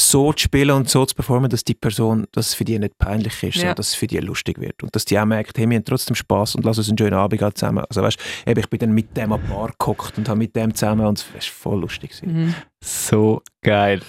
so 0.00 0.32
zu 0.32 0.44
spielen 0.44 0.70
und 0.70 0.88
so 0.88 1.04
zu 1.04 1.12
performen, 1.16 1.50
dass 1.50 1.64
die 1.64 1.74
Person, 1.74 2.26
dass 2.30 2.46
es 2.50 2.54
für 2.54 2.64
die 2.64 2.78
nicht 2.78 2.96
peinlich 2.98 3.32
ist, 3.42 3.56
Ja. 3.56 3.60
sondern 3.62 3.74
dass 3.76 3.88
es 3.88 3.94
für 3.96 4.06
die 4.06 4.18
lustig 4.18 4.60
wird. 4.60 4.80
Und 4.84 4.94
dass 4.94 5.04
die 5.04 5.18
auch 5.18 5.24
merkt, 5.24 5.58
hey, 5.58 5.68
wir 5.68 5.74
haben 5.76 5.84
trotzdem 5.84 6.14
Spaß 6.14 6.54
und 6.54 6.64
lass 6.64 6.78
uns 6.78 6.88
einen 6.88 6.98
schönen 6.98 7.14
Abend 7.14 7.42
haben 7.42 7.54
zusammen. 7.56 7.84
Also 7.88 8.02
weißt 8.02 8.16
du, 8.46 8.52
ich 8.60 8.70
bin 8.70 8.78
dann 8.78 8.92
mit 8.92 9.16
dem 9.16 9.32
an 9.32 9.40
die 9.44 9.52
Bar 9.52 9.72
gehockt 9.76 10.16
und 10.16 10.28
habe 10.28 10.38
mit 10.38 10.54
dem 10.54 10.72
zusammen 10.72 11.04
und 11.04 11.18
es 11.18 11.34
war 11.34 11.40
voll 11.40 11.80
lustig. 11.80 12.10
gewesen. 12.12 12.44
Mhm. 12.46 12.54
So 12.80 13.42
geil. 13.60 14.00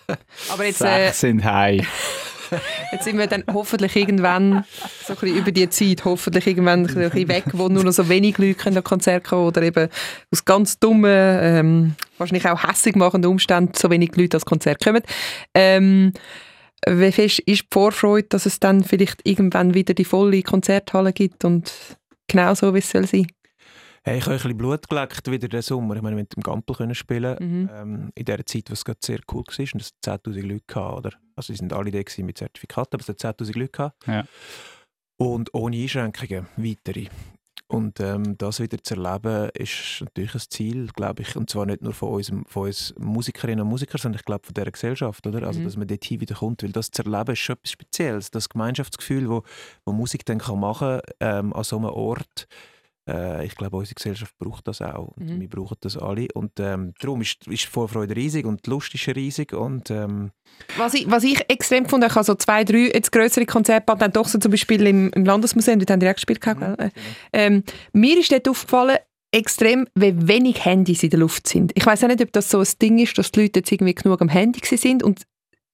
Aber 0.52 0.64
jetzt, 0.64 0.80
äh, 0.80 1.06
Sechs 1.06 1.20
sind 1.20 1.42
heim. 1.42 1.84
jetzt 2.92 3.04
sind 3.04 3.18
wir 3.18 3.26
dann 3.26 3.44
hoffentlich 3.52 3.96
irgendwann 3.96 4.64
so 5.06 5.14
ein 5.20 5.36
über 5.36 5.52
die 5.52 5.68
Zeit, 5.68 6.04
hoffentlich 6.04 6.46
irgendwann 6.46 6.86
ein 6.86 6.86
bisschen 6.86 7.28
weg, 7.28 7.44
wo 7.52 7.68
nur 7.68 7.84
noch 7.84 7.92
so 7.92 8.08
wenig 8.08 8.38
Leute 8.38 8.66
an 8.66 8.84
Konzerte 8.84 9.28
kommen 9.28 9.46
oder 9.46 9.62
eben 9.62 9.88
aus 10.30 10.44
ganz 10.44 10.78
dummen, 10.78 11.38
ähm, 11.40 11.94
wahrscheinlich 12.18 12.48
auch 12.48 12.62
hässig 12.62 12.96
machenden 12.96 13.30
Umständen 13.30 13.74
so 13.76 13.90
wenig 13.90 14.16
Leute 14.16 14.36
ans 14.36 14.44
Konzert 14.44 14.82
kommen. 14.82 15.02
Ähm, 15.54 16.12
wie 16.88 17.12
fest 17.12 17.40
ist 17.40 17.62
die 17.62 17.68
Vorfreude, 17.70 18.28
dass 18.28 18.46
es 18.46 18.58
dann 18.58 18.82
vielleicht 18.82 19.20
irgendwann 19.24 19.74
wieder 19.74 19.94
die 19.94 20.04
volle 20.04 20.42
Konzerthalle 20.42 21.12
gibt 21.12 21.44
und 21.44 21.72
genau 22.26 22.54
so, 22.54 22.74
wie 22.74 22.78
es 22.78 22.90
soll 22.90 23.06
sein? 23.06 23.26
Hey, 24.04 24.18
ich 24.18 24.24
habe 24.24 24.34
ein 24.34 24.38
bisschen 24.38 24.56
Blut 24.56 24.88
geleckt 24.88 25.30
wieder 25.30 25.46
den 25.46 25.62
Sommer. 25.62 25.94
Ich 25.94 26.02
meine, 26.02 26.16
mit 26.16 26.34
dem 26.34 26.42
Gampel 26.42 26.74
können 26.74 26.94
spielen 26.94 27.36
Mhm. 27.38 27.70
ähm, 27.72 28.10
in 28.16 28.24
der 28.24 28.44
Zeit, 28.44 28.68
was 28.70 28.84
gerade 28.84 28.98
sehr 29.00 29.20
cool 29.32 29.44
war. 29.46 29.58
Und 29.74 29.80
es 29.80 29.92
hat 30.04 30.24
10'000 30.26 30.42
Leute 30.42 30.64
gehabt, 30.66 30.98
oder? 30.98 31.10
Also, 31.36 31.52
sie 31.52 31.58
sind 31.58 31.72
alle 31.72 31.92
da 31.92 32.00
mit 32.24 32.38
Zertifikaten, 32.38 32.94
aber 32.96 33.02
es 33.02 33.08
hat 33.08 33.20
10'000 33.20 33.56
Leute 33.56 33.70
gehabt. 33.70 34.06
Ja. 34.08 34.24
Und 35.18 35.54
ohne 35.54 35.76
Einschränkungen, 35.76 36.48
weitere. 36.56 37.06
Und 37.68 38.00
ähm, 38.00 38.36
das 38.38 38.58
wieder 38.58 38.82
zu 38.82 38.96
erleben, 38.96 39.50
ist 39.54 40.00
natürlich 40.00 40.34
ein 40.34 40.40
Ziel, 40.50 40.88
glaube 40.88 41.22
ich. 41.22 41.36
Und 41.36 41.48
zwar 41.48 41.64
nicht 41.64 41.80
nur 41.82 41.92
von 41.94 42.08
uns, 42.14 42.32
von 42.48 42.66
uns 42.66 42.92
Musikerinnen 42.98 43.60
und 43.62 43.68
Musikern, 43.68 43.98
sondern 44.00 44.18
ich 44.18 44.24
glaube 44.24 44.44
von 44.44 44.52
dieser 44.52 44.70
Gesellschaft, 44.72 45.24
oder? 45.28 45.46
Also, 45.46 45.60
Mhm. 45.60 45.64
dass 45.64 45.76
man 45.76 45.86
dort 45.86 46.04
hin 46.04 46.20
wieder 46.20 46.34
kommt. 46.34 46.64
Weil 46.64 46.72
das 46.72 46.90
zu 46.90 47.04
erleben 47.04 47.32
ist 47.34 47.38
schon 47.38 47.54
etwas 47.54 47.70
Spezielles. 47.70 48.30
Das 48.32 48.48
Gemeinschaftsgefühl, 48.48 49.30
wo, 49.30 49.44
wo 49.86 49.92
Musik 49.92 50.26
dann 50.26 50.38
kann 50.38 50.58
machen 50.58 51.00
ähm, 51.20 51.52
an 51.52 51.62
so 51.62 51.76
einem 51.76 51.84
Ort. 51.90 52.48
Äh, 53.08 53.46
ich 53.46 53.56
glaube, 53.56 53.76
unsere 53.76 53.94
Gesellschaft 53.94 54.36
braucht 54.38 54.68
das 54.68 54.80
auch. 54.80 55.08
Und 55.16 55.28
Mhm. 55.28 55.40
wir 55.40 55.48
brauchen 55.48 55.76
das 55.80 55.96
alle. 55.96 56.28
Und 56.34 56.52
ähm, 56.60 56.92
darum 57.00 57.20
ist, 57.20 57.46
ist 57.48 57.64
die 57.64 57.68
Vorfreude 57.68 58.14
riesig 58.14 58.46
und 58.46 58.64
die 58.66 58.70
Lust 58.70 58.94
ist 58.94 59.08
riesig. 59.08 59.52
Und 59.52 59.90
ähm, 59.90 60.30
Was 60.76 60.94
ich, 60.94 61.10
was 61.10 61.24
ich 61.24 61.40
extrem 61.50 61.86
fand, 61.86 62.04
ich 62.04 62.14
habe 62.14 62.24
so 62.24 62.34
zwei, 62.34 62.64
drei 62.64 62.90
jetzt 62.94 63.10
größere 63.12 63.46
Konzerte, 63.46 63.96
dann 63.96 64.12
doch 64.12 64.28
so 64.28 64.38
zum 64.38 64.50
Beispiel 64.50 64.86
im, 64.86 65.10
im 65.14 65.24
Landesmuseum, 65.24 65.78
dort 65.78 65.90
haben 65.90 66.00
die 66.00 66.08
auch 66.08 66.14
gespielt. 66.14 66.44
Mhm. 66.46 66.58
gell? 66.76 66.90
Ähm, 67.32 67.64
mir 67.92 68.18
ist 68.18 68.30
dort 68.30 68.48
aufgefallen, 68.48 68.98
extrem, 69.34 69.88
wie 69.94 70.28
wenig 70.28 70.64
Handys 70.64 71.02
in 71.02 71.10
der 71.10 71.18
Luft 71.20 71.48
sind. 71.48 71.72
Ich 71.74 71.86
weiß 71.86 72.04
auch 72.04 72.08
nicht, 72.08 72.20
ob 72.22 72.32
das 72.32 72.50
so 72.50 72.60
ein 72.60 72.66
Ding 72.80 72.98
ist, 72.98 73.16
dass 73.16 73.32
die 73.32 73.40
Leute 73.42 73.60
jetzt 73.60 73.72
irgendwie 73.72 73.94
genug 73.94 74.20
am 74.20 74.28
Handy 74.28 74.60
sind 74.76 75.02
und 75.02 75.22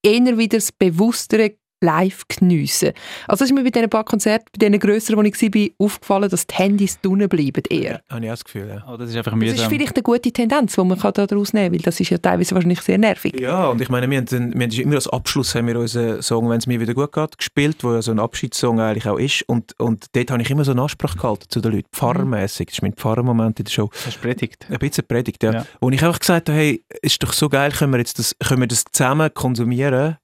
eher 0.03 0.39
wieder 0.39 0.59
das 0.59 0.71
bewusstere 0.71 1.57
live 1.81 2.23
geniessen. 2.29 2.93
Also 3.27 3.43
das 3.45 3.51
ist 3.51 3.55
mir 3.55 3.63
bei 3.65 3.71
diesen 3.71 3.89
paar 3.91 4.05
Konzerten, 4.05 4.47
bei 4.53 4.67
diesen 4.67 4.79
grösseren, 4.81 5.19
wo 5.19 5.23
ich 5.23 5.41
war, 5.41 5.87
aufgefallen, 5.87 6.29
dass 6.29 6.47
die 6.47 6.55
Handys 6.55 7.01
drinnen 7.01 7.29
bleiben 7.29 7.63
eher. 7.71 8.01
habe 8.09 8.25
ich 8.25 8.31
auch 8.31 8.35
das 8.35 8.45
Gefühl, 8.45 8.69
ja. 8.69 8.85
Oh, 8.89 8.97
das 8.97 9.11
ist 9.11 9.17
einfach 9.17 9.33
Das 9.33 9.41
ist 9.41 9.55
mühsam. 9.57 9.71
vielleicht 9.71 9.97
eine 9.97 10.03
gute 10.03 10.33
Tendenz, 10.33 10.75
die 10.75 10.85
man 10.85 10.99
kann 10.99 11.13
daraus 11.15 11.53
nehmen 11.53 11.67
kann, 11.67 11.73
weil 11.75 11.81
das 11.83 12.01
ist 12.01 12.11
ja 12.11 12.19
teilweise 12.19 12.55
wahrscheinlich 12.55 12.81
sehr 12.81 12.99
nervig. 12.99 13.39
Ja, 13.39 13.69
und 13.69 13.81
ich 13.81 13.89
meine, 13.89 14.09
wir 14.11 14.19
haben, 14.19 14.31
wir 14.55 14.63
haben 14.67 14.73
immer 14.73 14.95
als 14.97 15.09
Abschluss 15.09 15.55
haben 15.55 15.67
wir 15.67 15.79
unseren 15.79 16.23
Song 16.23 16.49
«Wenn 16.51 16.59
es 16.59 16.67
mir 16.67 16.81
wieder 16.81 16.95
gut 16.95 17.13
geht» 17.13 17.39
gespielt, 17.39 17.83
wo 17.85 17.93
ja 17.95 18.03
so 18.03 18.11
ein 18.11 18.19
Abschiedssong 18.19 18.81
eigentlich 18.81 19.07
auch 19.09 19.19
ist. 19.19 19.43
Und, 19.49 19.79
und 19.79 20.07
dort 20.15 20.31
habe 20.31 20.43
ich 20.43 20.51
immer 20.51 20.65
so 20.65 20.73
eine 20.73 20.83
Ansprache 20.83 21.17
gehalten 21.19 21.45
zu 21.49 21.61
den 21.61 21.73
Leuten, 21.73 21.89
pfarrermässig. 21.93 22.67
Das 22.69 22.75
ist 22.77 22.83
mein 22.83 22.95
Pfarrermoment 22.95 23.59
in 23.59 23.65
der 23.65 23.71
Show. 23.73 23.91
Das 23.93 24.15
ist 24.15 24.21
predigt. 24.21 24.67
Ein 24.71 24.79
bisschen 24.79 25.07
Predigt, 25.07 25.43
ja. 25.43 25.53
Ja. 25.53 25.67
Wo 25.81 25.91
ich 25.91 26.03
einfach 26.05 26.19
gesagt 26.21 26.49
habe, 26.49 26.59
hey, 26.59 26.85
ist 27.03 27.23
doch 27.23 27.33
so 27.33 27.49
geil, 27.49 27.73
können 27.73 27.93
wir, 27.93 27.99
jetzt 27.99 28.19
das, 28.19 28.35
können 28.39 28.61
wir 28.61 28.69
das 28.69 28.85
zusammen 28.93 29.33
konsumieren 29.33 30.17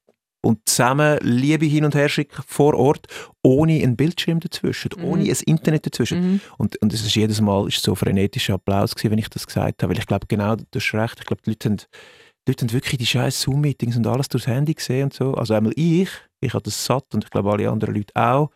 und 0.45 0.61
zusammen 0.67 1.19
Liebe 1.23 1.67
hin 1.67 1.85
und 1.85 1.95
her 1.95 2.09
schicken 2.09 2.43
vor 2.47 2.75
Ort, 2.75 3.07
ohne 3.43 3.83
einen 3.83 3.97
Bildschirm 3.97 4.41
dazwischen, 4.41 4.91
Mhm. 4.97 5.05
ohne 5.05 5.23
ein 5.25 5.37
Internet 5.47 5.87
dazwischen. 5.87 6.21
Mhm. 6.35 6.41
Und, 6.59 6.77
und 6.83 6.93
es 6.93 7.05
ist 7.05 7.15
jedes 7.17 7.41
Mal 7.41 7.67
ist 7.69 7.83
so 7.83 7.95
frenetischer 7.95 8.55
Applaus 8.55 8.95
gewesen, 8.95 9.13
wenn 9.13 9.19
ich 9.19 9.29
das 9.31 9.47
gesagt 9.47 9.83
habe, 9.83 9.93
weil 9.93 9.99
ich 9.99 10.07
glaube 10.07 10.27
genau, 10.29 10.57
du 10.57 10.65
hast 10.75 10.95
recht, 10.95 11.19
ich 11.21 11.27
glaube, 11.27 11.43
die 11.45 11.51
Leute 11.51 11.69
haben, 11.71 11.77
die 11.79 12.51
Leute 12.51 12.67
haben 12.67 12.73
wirklich 12.73 12.99
die 12.99 13.07
scheiß 13.07 13.41
Zoom-Meetings 13.41 13.97
und 13.97 14.07
alles 14.07 14.29
durchs 14.29 14.47
Handy 14.47 14.75
gesehen 14.75 15.05
und 15.05 15.15
so. 15.15 15.35
Also 15.35 15.55
einmal 15.55 15.73
ich, 15.77 16.11
ich 16.41 16.53
habe 16.53 16.63
das 16.63 16.85
satt 16.85 17.07
und 17.15 17.25
ich 17.25 17.31
glaube 17.31 17.51
alle 17.51 17.71
anderen 17.71 17.95
Leute 17.95 18.13
auch. 18.15 18.51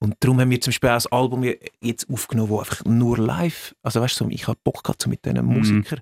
Und 0.00 0.16
darum 0.20 0.40
haben 0.40 0.50
wir 0.50 0.60
zum 0.60 0.72
Beispiel 0.72 0.90
auch 0.90 0.94
das 0.94 1.06
Album 1.12 1.44
jetzt 1.80 2.10
aufgenommen, 2.10 2.48
wo 2.50 2.58
einfach 2.58 2.84
nur 2.84 3.16
live, 3.18 3.74
also 3.82 4.00
weißt 4.00 4.18
du, 4.20 4.28
ich 4.30 4.48
habe 4.48 4.58
Bock 4.64 4.82
gehabt, 4.82 5.00
so 5.00 5.08
mit 5.08 5.24
diesen 5.24 5.46
Mhm. 5.46 5.54
Musikern, 5.58 6.00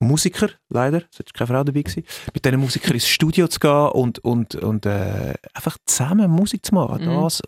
Musiker, 0.00 0.48
leider, 0.68 1.02
es 1.10 1.18
war 1.18 1.26
keine 1.32 1.46
Frau 1.48 1.64
dabei, 1.64 1.82
gewesen, 1.82 2.04
mit 2.32 2.44
diesen 2.44 2.60
Musikern 2.60 2.94
ins 2.94 3.08
Studio 3.08 3.48
zu 3.48 3.58
gehen 3.58 3.88
und, 3.88 4.20
und, 4.20 4.54
und 4.54 4.86
äh, 4.86 5.34
einfach 5.54 5.76
zusammen 5.86 6.30
Musik 6.30 6.64
zu 6.64 6.74
machen. 6.74 7.04
Mhm. 7.04 7.22
Das, 7.22 7.42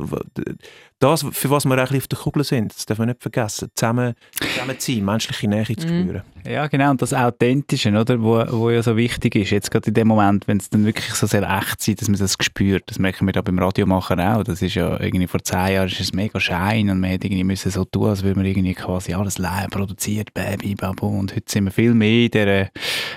das, 0.98 1.24
für 1.30 1.50
was 1.50 1.64
wir 1.64 1.78
eigentlich 1.78 2.02
auf 2.02 2.08
der 2.08 2.18
Kugel 2.18 2.42
sind, 2.42 2.74
das 2.74 2.86
darf 2.86 2.98
man 2.98 3.08
nicht 3.08 3.22
vergessen. 3.22 3.70
Zusammen, 3.74 4.14
zusammen 4.32 4.78
zu 4.78 4.92
sein, 4.92 5.04
menschliche 5.04 5.48
Nähe 5.48 5.76
zu 5.76 5.86
Mhm. 5.86 6.22
Ja, 6.46 6.66
genau. 6.66 6.90
Und 6.90 7.02
das 7.02 7.12
Authentische, 7.12 7.90
oder? 7.90 8.20
Wo, 8.22 8.44
wo 8.50 8.70
ja 8.70 8.82
so 8.82 8.96
wichtig 8.96 9.36
ist. 9.36 9.50
Jetzt 9.50 9.70
gerade 9.70 9.88
in 9.88 9.94
dem 9.94 10.08
Moment, 10.08 10.48
wenn 10.48 10.58
es 10.58 10.70
dann 10.70 10.84
wirklich 10.84 11.12
so 11.14 11.26
sehr 11.26 11.42
echt 11.42 11.82
sein, 11.82 11.96
dass 11.96 12.08
man 12.08 12.18
das 12.18 12.36
spürt. 12.40 12.84
Das 12.86 12.98
merken 12.98 13.26
wir 13.26 13.32
da 13.32 13.42
beim 13.42 13.58
Radiomachen 13.58 14.20
auch. 14.20 14.42
Das 14.42 14.62
ist 14.62 14.74
ja 14.74 14.98
irgendwie 15.00 15.26
vor 15.26 15.42
zehn 15.42 15.74
Jahren 15.74 15.88
ist 15.88 16.00
es 16.00 16.12
mega 16.12 16.40
schein 16.40 16.90
und 16.90 17.00
man 17.00 17.10
hätte 17.10 17.26
irgendwie 17.26 17.44
müssen 17.44 17.70
so 17.70 17.84
tun, 17.84 18.08
als 18.08 18.22
würde 18.22 18.36
man 18.36 18.46
irgendwie 18.46 18.74
quasi 18.74 19.14
alles 19.14 19.38
live 19.38 19.70
produziert, 19.70 20.32
Baby, 20.34 20.74
Babu. 20.74 21.06
Und 21.06 21.34
heute 21.34 21.50
sind 21.50 21.64
wir 21.64 21.72
viel 21.72 21.94
mehr 21.94 22.24
in 22.24 22.30
der, 22.30 22.70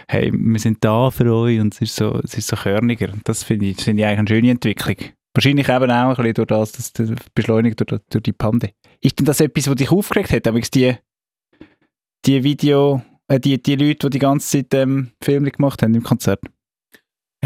hey, 0.08 0.32
wir 0.34 0.60
sind 0.60 0.84
da 0.84 1.10
für 1.10 1.34
euch 1.34 1.60
und 1.60 1.74
es 1.74 1.82
ist 1.82 1.96
so, 1.96 2.20
es 2.24 2.36
ist 2.36 2.48
so 2.48 2.56
körniger. 2.56 3.10
Das 3.24 3.44
finde 3.44 3.68
ich, 3.68 3.78
das 3.78 3.86
finde 3.86 4.02
ich 4.02 4.08
eigentlich 4.08 4.20
eine 4.20 4.28
schöne 4.28 4.52
Entwicklung. 4.52 4.98
Wahrscheinlich 5.34 5.68
eben 5.68 5.92
auch 5.92 6.10
ein 6.10 6.16
bisschen 6.16 6.34
durch 6.34 6.48
das, 6.48 6.72
dass 6.74 6.94
das 6.94 7.10
beschleunigt 7.34 7.80
durch, 7.80 8.02
durch 8.10 8.24
die 8.24 8.34
Pandemie. 8.34 8.74
Ist 9.02 9.20
denn 9.20 9.26
das 9.26 9.40
etwas, 9.40 9.68
was 9.68 9.76
dich 9.76 9.92
aufgeregt 9.92 10.32
hat? 10.32 10.48
Aber 10.48 10.60
die, 10.60 10.96
die 12.26 12.44
Video, 12.44 13.02
die, 13.30 13.62
die 13.62 13.76
Leute, 13.76 14.10
die 14.10 14.18
die 14.18 14.20
ganze 14.20 14.60
Zeit 14.60 14.74
ähm, 14.74 15.12
Filme 15.22 15.52
gemacht 15.52 15.82
haben 15.82 15.96
im 15.96 16.04
Konzert? 16.04 16.42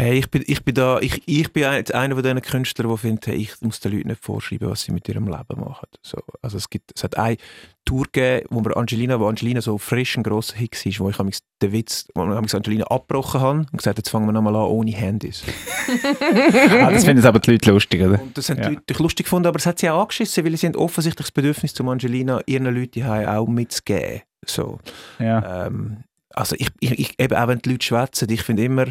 Hey, 0.00 0.16
ich 0.20 0.30
bin, 0.30 0.44
ich 0.46 0.62
bin 0.64 0.76
da, 0.76 1.00
ich, 1.00 1.22
ich 1.26 1.52
bin 1.52 1.64
ein- 1.64 1.84
einer 1.90 2.14
von 2.14 2.22
diesen 2.22 2.40
Künstlern, 2.40 2.88
die 2.88 2.96
finden, 2.98 3.20
hey, 3.24 3.34
ich 3.34 3.60
muss 3.62 3.80
den 3.80 3.90
Leuten 3.90 4.06
nicht 4.10 4.22
vorschreiben, 4.22 4.70
was 4.70 4.82
sie 4.82 4.92
mit 4.92 5.08
ihrem 5.08 5.26
Leben 5.26 5.58
machen. 5.60 5.88
So, 6.02 6.18
also 6.40 6.56
es 6.56 6.70
gibt, 6.70 6.92
es 6.94 7.02
hat 7.02 7.16
eine 7.18 7.36
Tour 7.84 8.04
gegeben, 8.04 8.46
wo 8.50 8.64
wir 8.64 8.76
Angelina, 8.76 9.18
wo 9.18 9.26
Angelina 9.26 9.60
so 9.60 9.76
frisch 9.76 10.16
ein 10.16 10.22
grosser 10.22 10.54
Hit 10.56 10.76
war, 10.86 11.12
wo 11.16 11.28
ich 11.28 11.38
den 11.60 11.72
Witz, 11.72 12.06
wo 12.14 12.22
ich 12.44 12.54
Angelina 12.54 12.84
abgebrochen 12.84 13.40
habe 13.40 13.58
und 13.58 13.76
gesagt, 13.76 13.98
jetzt 13.98 14.08
fangen 14.10 14.26
wir 14.26 14.32
nochmal 14.32 14.54
an 14.54 14.62
ohne 14.66 14.92
Handys. 14.92 15.42
ah, 16.80 16.92
das 16.92 17.04
finden 17.04 17.26
aber 17.26 17.40
die 17.40 17.50
Leute 17.50 17.72
lustig, 17.72 18.00
oder? 18.00 18.22
Und 18.22 18.38
das 18.38 18.50
haben 18.50 18.58
Ja. 18.62 18.68
die 18.68 18.74
Leute 18.76 19.02
lustig 19.02 19.26
gefunden, 19.26 19.48
aber 19.48 19.56
es 19.58 19.66
hat 19.66 19.80
sie 19.80 19.90
auch 19.90 20.02
angeschissen, 20.02 20.44
weil 20.44 20.56
sie 20.56 20.68
haben 20.68 20.76
offensichtlich 20.76 21.26
das 21.26 21.32
Bedürfnis, 21.32 21.74
zum 21.74 21.88
Angelina 21.88 22.40
ihren 22.46 22.72
Leuten 22.72 23.02
auch 23.04 23.48
mitzugeben. 23.48 24.22
So. 24.46 24.78
Ja. 25.18 25.66
Ähm, 25.66 26.04
also 26.34 26.54
ich, 26.56 26.68
ich, 26.78 26.92
ich, 27.00 27.14
eben 27.20 27.36
auch 27.36 27.48
wenn 27.48 27.58
die 27.58 27.70
Leute 27.70 27.84
schwätzen, 27.84 28.30
ich 28.30 28.42
finde 28.42 28.62
immer, 28.62 28.86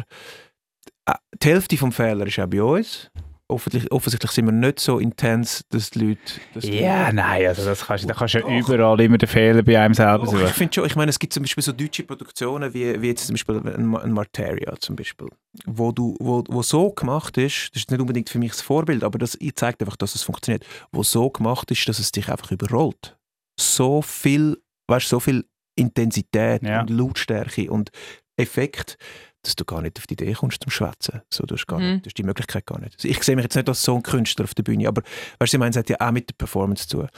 die 1.42 1.48
Hälfte 1.48 1.76
vom 1.76 1.92
Fehler 1.92 2.26
ist 2.26 2.38
auch 2.38 2.46
bei 2.46 2.62
uns. 2.62 3.10
Offensichtlich, 3.50 3.90
offensichtlich 3.92 4.30
sind 4.32 4.44
wir 4.44 4.52
nicht 4.52 4.78
so 4.78 4.98
intens, 4.98 5.64
dass 5.70 5.88
die 5.88 6.00
Leute... 6.00 6.20
Dass 6.52 6.64
die 6.64 6.80
Ja, 6.80 7.04
Leute- 7.04 7.16
nein, 7.16 7.46
also 7.46 7.64
das 7.64 7.86
kannst, 7.86 8.06
da 8.08 8.12
kannst 8.12 8.34
du 8.34 8.38
ja 8.40 8.44
Doch. 8.44 8.68
überall 8.68 9.00
immer 9.00 9.16
den 9.16 9.26
Fehler 9.26 9.62
bei 9.62 9.80
einem 9.80 9.94
selber 9.94 10.26
Doch, 10.26 10.34
ich 10.34 10.40
suchen. 10.40 10.52
finde 10.52 10.74
schon, 10.74 10.84
ich 10.84 10.96
meine, 10.96 11.08
es 11.08 11.18
gibt 11.18 11.32
zum 11.32 11.44
Beispiel 11.44 11.64
so 11.64 11.72
deutsche 11.72 12.02
Produktionen, 12.02 12.74
wie, 12.74 13.00
wie 13.00 13.06
jetzt 13.08 13.26
zum 13.26 13.32
Beispiel 13.32 13.56
ein, 13.56 13.96
ein 13.96 14.12
Marteria 14.12 14.74
zum 14.78 14.96
Beispiel, 14.96 15.28
wo, 15.64 15.92
du, 15.92 16.14
wo, 16.20 16.44
wo 16.46 16.60
so 16.60 16.90
gemacht 16.90 17.38
ist, 17.38 17.70
das 17.72 17.82
ist 17.84 17.90
nicht 17.90 18.00
unbedingt 18.00 18.28
für 18.28 18.38
mich 18.38 18.50
das 18.50 18.60
Vorbild, 18.60 19.02
aber 19.02 19.18
das 19.18 19.38
zeigt 19.54 19.80
einfach, 19.80 19.96
dass 19.96 20.14
es 20.14 20.22
funktioniert, 20.22 20.66
wo 20.92 21.02
so 21.02 21.30
gemacht 21.30 21.70
ist, 21.70 21.88
dass 21.88 21.98
es 22.00 22.12
dich 22.12 22.28
einfach 22.28 22.50
überrollt. 22.50 23.16
So 23.58 24.02
viel, 24.02 24.58
weißt 24.88 25.06
du, 25.06 25.16
so 25.16 25.20
viel 25.20 25.46
Intensität 25.74 26.62
Ja. 26.64 26.82
und 26.82 26.90
Lautstärke 26.90 27.70
und 27.70 27.92
Effekt, 28.36 28.98
dass 29.42 29.54
du 29.56 29.64
gar 29.64 29.82
nicht 29.82 29.98
auf 29.98 30.06
die 30.06 30.14
Idee 30.14 30.32
kommst 30.32 30.62
zum 30.62 30.70
Schwätzen. 30.70 31.22
So, 31.32 31.44
du, 31.46 31.54
hast 31.54 31.66
gar 31.66 31.78
Mhm. 31.78 31.92
nicht, 31.94 32.04
du 32.06 32.08
hast 32.08 32.18
die 32.18 32.22
Möglichkeit 32.22 32.66
gar 32.66 32.80
nicht. 32.80 32.94
Also 32.96 33.08
ich 33.08 33.22
sehe 33.22 33.36
mich 33.36 33.44
jetzt 33.44 33.54
nicht 33.56 33.68
als 33.68 33.82
so 33.82 33.94
ein 33.96 34.02
Künstler 34.02 34.44
auf 34.44 34.54
der 34.54 34.62
Bühne, 34.64 34.88
aber 34.88 35.02
weißt 35.38 35.52
du, 35.52 35.56
ich 35.56 35.58
meine, 35.58 35.70
es 35.70 35.76
hat 35.76 35.88
ja 35.90 35.96
auch 36.00 36.10
mit 36.12 36.28
der 36.30 36.34
Performance 36.34 36.88
zu 36.88 36.98
tun. 36.98 37.08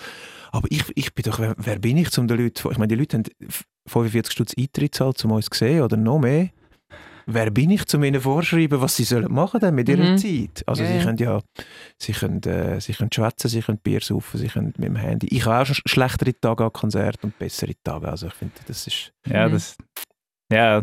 Aber 0.53 0.67
ich, 0.71 0.85
ich 0.95 1.15
bin 1.15 1.23
doch, 1.25 1.39
wer, 1.39 1.55
wer 1.59 1.79
bin 1.79 1.97
ich, 1.97 2.17
um 2.19 2.27
den 2.29 2.39
Leuten, 2.39 2.71
ich 2.71 2.79
meine, 2.79 2.89
die 2.89 2.95
Leute 2.97 3.19
haben 3.19 3.25
45 3.89 4.33
Stutz 4.33 4.55
Eintritt 4.59 4.95
zahlt, 4.95 5.25
um 5.25 5.33
uns 5.33 5.47
zu 5.47 5.59
sehen 5.59 5.83
oder 5.83 5.97
noch 5.97 6.19
mehr. 6.19 6.51
Wer 7.27 7.51
bin 7.51 7.71
ich, 7.71 7.83
um 7.95 8.03
ihnen 8.03 8.21
vorschreiben, 8.21 8.81
was 8.81 8.97
sie 8.97 9.05
sollen 9.05 9.33
machen 9.33 9.61
dann 9.61 9.75
mit 9.75 9.89
ihrer 9.89 10.03
Mhm. 10.13 10.19
Zeit? 10.19 10.65
Also 10.67 10.83
Ja, 10.83 10.89
sie 10.89 10.97
ja. 10.97 11.03
können 11.05 11.19
ja, 11.19 11.41
sie 11.99 12.13
können, 12.13 12.43
äh, 12.43 12.81
sie 12.81 12.93
können 12.93 13.11
schwätzen, 13.13 13.49
sie 13.49 13.61
können 13.61 13.79
Bier 13.79 14.01
saufen, 14.01 14.39
sie 14.39 14.49
können 14.49 14.73
mit 14.79 14.89
dem 14.89 14.97
Handy. 14.97 15.29
Ich 15.31 15.47
habe 15.47 15.63
auch 15.63 15.67
schon 15.67 15.77
sch- 15.77 15.89
schlechtere 15.89 16.35
Tage 16.41 16.65
an 16.65 16.73
Konzert 16.73 17.23
und 17.23 17.39
bessere 17.39 17.75
Tage. 17.85 18.09
Also 18.09 18.27
ich 18.27 18.35
finde, 18.35 18.55
das 18.67 18.87
ist... 18.87 19.13
Ja, 19.29 19.49
Mhm. 19.49 19.53
das, 19.53 19.77
ja, 20.53 20.83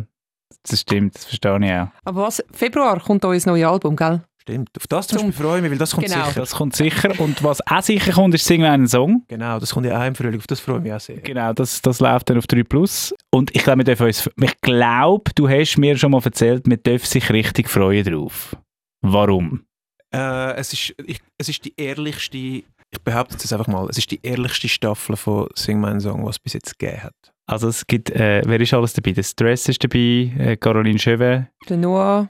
das 0.69 0.81
stimmt, 0.81 1.15
das 1.15 1.25
verstehe 1.25 1.57
ich 1.65 1.71
auch. 1.73 1.87
Aber 2.05 2.23
was? 2.23 2.43
Februar 2.51 2.99
kommt 2.99 3.23
euer 3.25 3.39
neues 3.45 3.65
Album, 3.65 3.95
gell? 3.95 4.21
Stimmt. 4.41 4.69
Auf 4.77 4.87
das 4.87 5.07
zum 5.07 5.17
Beispiel 5.17 5.33
freue 5.33 5.57
ich 5.57 5.61
mich, 5.63 5.71
weil 5.71 5.77
das 5.77 5.91
kommt 5.93 6.07
Genau. 6.07 6.23
sicher. 6.25 6.39
Das 6.39 6.51
kommt 6.55 6.73
sicher. 6.75 7.19
Und 7.19 7.43
was 7.43 7.59
auch 7.67 7.81
sicher 7.81 8.13
kommt, 8.13 8.33
ist 8.33 8.45
«Sing 8.45 8.61
mir 8.61 8.71
einen 8.71 8.87
Song». 8.87 9.23
Genau, 9.27 9.59
das 9.59 9.73
kommt 9.73 9.85
ja 9.85 10.01
auch 10.01 10.05
im 10.07 10.15
Frühling. 10.15 10.39
Auf 10.39 10.47
das 10.47 10.61
freue 10.61 10.77
ich 10.77 10.83
mich 10.83 10.93
auch 10.93 11.01
sehr. 11.01 11.17
Genau, 11.17 11.51
das, 11.51 11.81
das 11.81 11.99
läuft 11.99 12.29
dann 12.29 12.37
auf 12.37 12.47
3 12.47 12.63
Plus. 12.63 13.13
Und 13.29 13.53
ich 13.53 13.63
glaube, 13.63 13.79
wir 13.79 13.83
dürfen 13.83 14.05
uns, 14.07 14.29
ich 14.41 14.61
glaube, 14.61 15.31
du 15.35 15.49
hast 15.49 15.77
mir 15.77 15.97
schon 15.97 16.11
mal 16.11 16.21
erzählt, 16.23 16.63
wir 16.65 16.77
dürfen 16.77 17.05
sich 17.05 17.29
richtig 17.29 17.69
freuen 17.69 18.05
drauf. 18.05 18.55
Warum? 19.01 19.65
Äh, 20.13 20.53
es, 20.53 20.71
ist, 20.71 20.93
ich, 21.05 21.19
es 21.37 21.49
ist 21.49 21.65
die 21.65 21.73
ehrlichste, 21.75 22.37
ich 22.37 23.01
behaupte 23.03 23.33
jetzt 23.33 23.51
einfach 23.51 23.67
mal, 23.67 23.89
es 23.89 23.97
ist 23.97 24.09
die 24.11 24.19
ehrlichste 24.23 24.69
Staffel 24.69 25.17
von 25.17 25.49
Sing 25.55 25.81
meinen 25.81 25.99
Song, 25.99 26.25
was 26.25 26.35
es 26.35 26.39
bis 26.39 26.53
jetzt 26.53 26.79
gegeben 26.79 27.03
hat. 27.03 27.33
Also 27.49 27.69
es 27.69 27.87
gibt, 27.87 28.09
äh, 28.11 28.41
wer 28.45 28.59
ist 28.59 28.73
alles 28.73 28.93
dabei? 28.93 29.11
Der 29.13 29.23
Stress 29.23 29.69
ist 29.69 29.83
dabei, 29.83 30.31
äh, 30.37 30.57
Caroline 30.57 30.99
Chevet, 30.99 31.47
Der 31.69 31.77
Noah, 31.77 32.29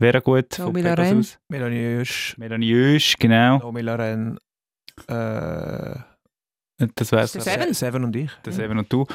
Vera 0.00 0.20
Gut 0.20 0.54
von. 0.54 0.72
Pegasus, 0.72 1.38
Melanie 1.48 1.76
Jösch, 1.98 2.36
Melanie 2.38 2.66
Jösch, 2.70 3.14
genau. 3.18 3.58
Naomi 3.58 3.82
Laren, 3.82 4.38
äh, 5.06 5.94
Das 6.96 7.12
wär's. 7.12 7.32
Der 7.32 7.42
Seven. 7.42 7.74
Seven 7.74 8.04
und 8.04 8.16
ich. 8.16 8.30
Das 8.42 8.58
eben 8.58 8.78
und 8.78 8.92
du. 8.92 9.06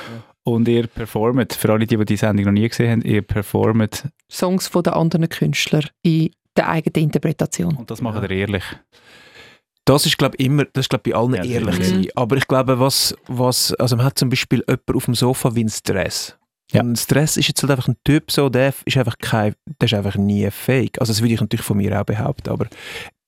Und 0.43 0.67
ihr 0.67 0.87
performt, 0.87 1.53
für 1.53 1.71
alle, 1.73 1.85
die, 1.85 1.97
die 1.97 2.05
die 2.05 2.15
Sendung 2.17 2.45
noch 2.45 2.51
nie 2.53 2.67
gesehen 2.69 2.91
haben, 2.91 3.01
ihr 3.01 3.21
performt 3.21 4.07
Songs 4.31 4.67
von 4.67 4.83
den 4.83 4.93
anderen 4.93 5.27
Künstlern 5.29 5.85
in 6.03 6.29
der 6.55 6.69
eigenen 6.69 7.03
Interpretation. 7.05 7.75
und 7.75 7.89
das 7.91 8.01
macht 8.01 8.23
ihr 8.23 8.29
ehrlich. 8.31 8.63
Das 9.89 10.05
ist, 10.05 10.19
glaube 10.19 10.35
ich, 10.37 10.45
immer, 10.45 10.65
das 10.65 10.83
ist, 10.85 10.89
glaub, 10.89 11.01
bei 11.01 11.15
allen 11.15 11.33
Ja, 11.33 11.43
ehrlich 11.43 11.79
gewesen. 11.79 12.07
Aber 12.13 12.37
ich 12.37 12.47
glaube, 12.47 12.79
was, 12.79 13.15
was, 13.27 13.73
also 13.73 13.95
man 13.95 14.05
hat 14.05 14.19
zum 14.19 14.29
Beispiel 14.29 14.63
jemanden 14.67 14.95
auf 14.95 15.05
dem 15.05 15.15
Sofa 15.15 15.55
wie 15.55 15.63
ein 15.63 15.69
Stress. 15.69 16.37
Ja. 16.71 16.81
Und 16.81 16.99
Stress 16.99 17.37
ist 17.37 17.47
jetzt 17.47 17.63
halt 17.63 17.71
einfach 17.71 17.87
ein 17.87 17.97
Typ 18.03 18.31
so, 18.31 18.49
der 18.49 18.71
ist 18.85 18.97
einfach 18.97 19.17
kein, 19.17 19.55
der 19.81 19.87
ist 19.87 19.93
einfach 19.95 20.15
nie 20.15 20.47
fake. 20.51 21.01
Also 21.01 21.11
das 21.11 21.23
würde 21.23 21.33
ich 21.33 21.41
natürlich 21.41 21.65
von 21.65 21.77
mir 21.77 21.99
auch 21.99 22.05
behaupten, 22.05 22.51
aber 22.51 22.67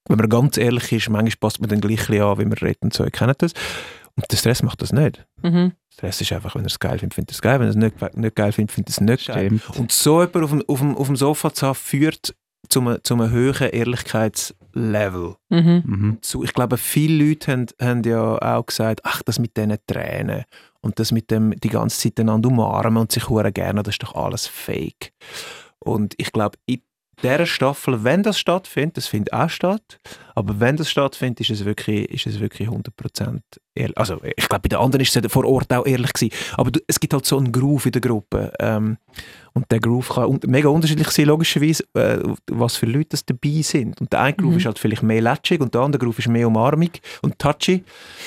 wenn 0.08 0.20
man 0.20 0.30
ganz 0.30 0.58
ehrlich 0.58 0.92
ist, 0.92 1.10
manchmal 1.10 1.32
passt 1.40 1.62
man 1.62 1.70
dann 1.70 1.82
gleich 1.82 2.08
an, 2.10 2.38
wie 2.38 2.46
man 2.46 2.54
redet 2.54 2.84
und 2.84 2.94
so, 2.94 3.04
ihr 3.04 3.12
kennt 3.12 3.42
das. 3.42 3.54
Und 4.16 4.32
der 4.32 4.38
Stress 4.38 4.62
macht 4.62 4.84
das 4.84 4.94
nicht. 4.94 5.26
Mhm. 5.42 5.72
Stress 5.92 6.22
ist 6.22 6.32
einfach, 6.32 6.54
wenn 6.54 6.62
er 6.62 6.68
es 6.68 6.80
geil 6.80 7.00
findet, 7.00 7.16
findet 7.16 7.32
er 7.32 7.36
es 7.38 7.42
geil, 7.42 7.60
wenn 7.60 7.68
er 7.68 7.72
es 7.72 7.76
nicht, 7.76 8.18
nicht 8.18 8.36
geil 8.36 8.52
findet, 8.52 8.72
findet 8.72 8.90
er 8.90 8.92
es 8.92 9.02
nicht 9.02 9.28
geil. 9.28 9.46
Stimmt. 9.48 9.80
Und 9.80 9.92
so 9.92 10.22
jemand 10.22 10.44
auf 10.44 10.52
dem, 10.52 10.64
auf 10.68 10.80
dem, 10.80 10.96
auf 10.96 11.08
dem 11.08 11.16
Sofa 11.16 11.52
zu 11.52 11.66
haben, 11.66 11.76
führt 11.76 12.36
zu 12.70 12.82
einem, 12.82 13.00
zu 13.04 13.16
einem 13.16 13.32
höheren 13.32 13.72
Ehrlichkeitslevel. 14.76 15.36
Mhm. 15.50 15.84
Mhm. 15.86 16.18
So, 16.22 16.44
ich 16.44 16.54
glaube, 16.54 16.78
viele 16.78 17.26
Leute 17.26 17.52
haben, 17.52 17.66
haben 17.82 18.04
ja 18.04 18.38
auch 18.42 18.66
gesagt, 18.66 19.02
ach, 19.04 19.22
das 19.24 19.40
mit 19.40 19.58
diesen 19.58 19.78
Tränen 19.88 20.44
und 20.82 21.00
das 21.00 21.12
mit 21.12 21.32
dem 21.32 21.52
die 21.60 21.70
ganze 21.70 22.00
Zeit 22.00 22.20
einander 22.20 22.50
umarmen 22.50 22.98
und 23.02 23.12
sich 23.12 23.30
hure 23.30 23.52
gerne, 23.52 23.84
das 23.84 23.96
ist 23.96 24.04
doch 24.04 24.16
alles 24.16 24.48
fake. 24.48 25.14
Und 25.80 26.14
ich 26.18 26.32
glaube, 26.32 26.58
in 26.66 26.82
dieser 27.24 27.46
Staffel, 27.46 28.04
wenn 28.04 28.24
das 28.24 28.40
stattfindet, 28.40 28.98
das 28.98 29.08
findet 29.08 29.34
auch 29.34 29.50
statt, 29.50 30.00
aber 30.36 30.60
wenn 30.60 30.78
das 30.78 30.90
stattfindet, 30.90 31.42
ist 31.42 31.50
es 31.50 31.66
wirklich, 31.66 32.10
ist 32.10 32.26
es 32.28 32.40
wirklich 32.40 32.68
100% 32.68 33.42
ehrlich. 33.76 33.98
Also 33.98 34.20
ich 34.24 34.48
glaube, 34.50 34.62
bei 34.64 34.70
den 34.70 34.80
anderen 34.80 35.02
ist 35.02 35.16
es 35.16 35.32
vor 35.32 35.46
Ort 35.46 35.72
auch 35.74 35.86
ehrlich 35.86 36.14
gewesen, 36.14 36.34
aber 36.58 36.72
du, 36.72 36.80
es 36.88 37.00
gibt 37.00 37.14
halt 37.14 37.26
so 37.26 37.38
einen 37.38 37.52
Groove 37.52 37.88
in 37.88 37.92
der 37.92 38.02
Gruppe 38.02 38.54
ähm, 38.60 38.98
und 39.54 39.70
der 39.72 39.80
Groove 39.80 40.10
kann 40.10 40.26
un 40.26 40.40
mega 40.48 40.70
unterschiedlich 40.70 41.10
sein, 41.10 41.26
logischerweise, 41.26 41.84
äh, 41.94 42.20
was 42.50 42.78
für 42.78 42.86
Leute 42.86 43.10
das 43.10 43.26
dabei 43.26 43.62
sind. 43.62 44.00
Und 44.02 44.12
der 44.14 44.22
eine 44.22 44.34
Groove 44.36 44.52
Mhm. 44.52 44.58
ist 44.58 44.66
halt 44.66 44.80
vielleicht 44.80 45.04
mehr 45.04 45.22
lätschig 45.22 45.60
und 45.62 45.74
der 45.74 45.82
andere 45.82 46.04
Groove 46.04 46.20
ist 46.20 46.28
mehr 46.30 46.48
umarmig 46.48 47.02
und 47.22 47.38
touchy. 47.38 47.84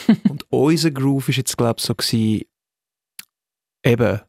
und 0.29 0.45
unser 0.51 0.91
Groove 0.91 1.29
ist 1.31 1.37
jetzt, 1.37 1.57
glaube 1.57 1.77
ich, 1.79 1.85
so 1.85 1.95
gewesen, 1.95 2.43
eben, 3.85 4.21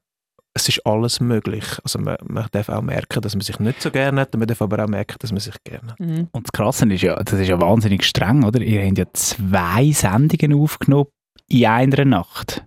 es 0.56 0.70
ist 0.70 0.86
alles 0.86 1.20
möglich. 1.20 1.66
Also 1.84 2.00
man, 2.00 2.16
man 2.24 2.48
darf 2.52 2.70
auch 2.70 2.82
merken, 2.82 3.22
dass 3.22 3.36
man 3.36 3.42
sich 3.42 3.60
nicht 3.60 3.82
so 3.82 3.92
gerne 3.92 4.22
hat 4.22 4.34
und 4.34 4.40
man 4.40 4.48
darf 4.48 4.62
aber 4.62 4.84
auch 4.84 4.88
merken, 4.88 5.18
dass 5.20 5.32
man 5.32 5.42
sich 5.42 5.56
gerne 5.64 5.92
hat. 5.92 6.00
Mhm. 6.00 6.30
Und 6.32 6.48
das 6.48 6.52
Krasse 6.54 6.92
ist 6.92 7.02
ja, 7.02 7.22
das 7.22 7.40
ist 7.40 7.48
ja 7.48 7.60
wahnsinnig 7.60 8.04
streng, 8.06 8.44
oder? 8.44 8.62
Ihr 8.62 8.86
habt 8.86 8.98
ja 8.98 9.06
zwei 9.14 9.92
Sendungen 9.92 10.60
aufgenommen 10.60 11.08
in 11.50 11.66
einer 11.66 12.06
Nacht. 12.06 12.66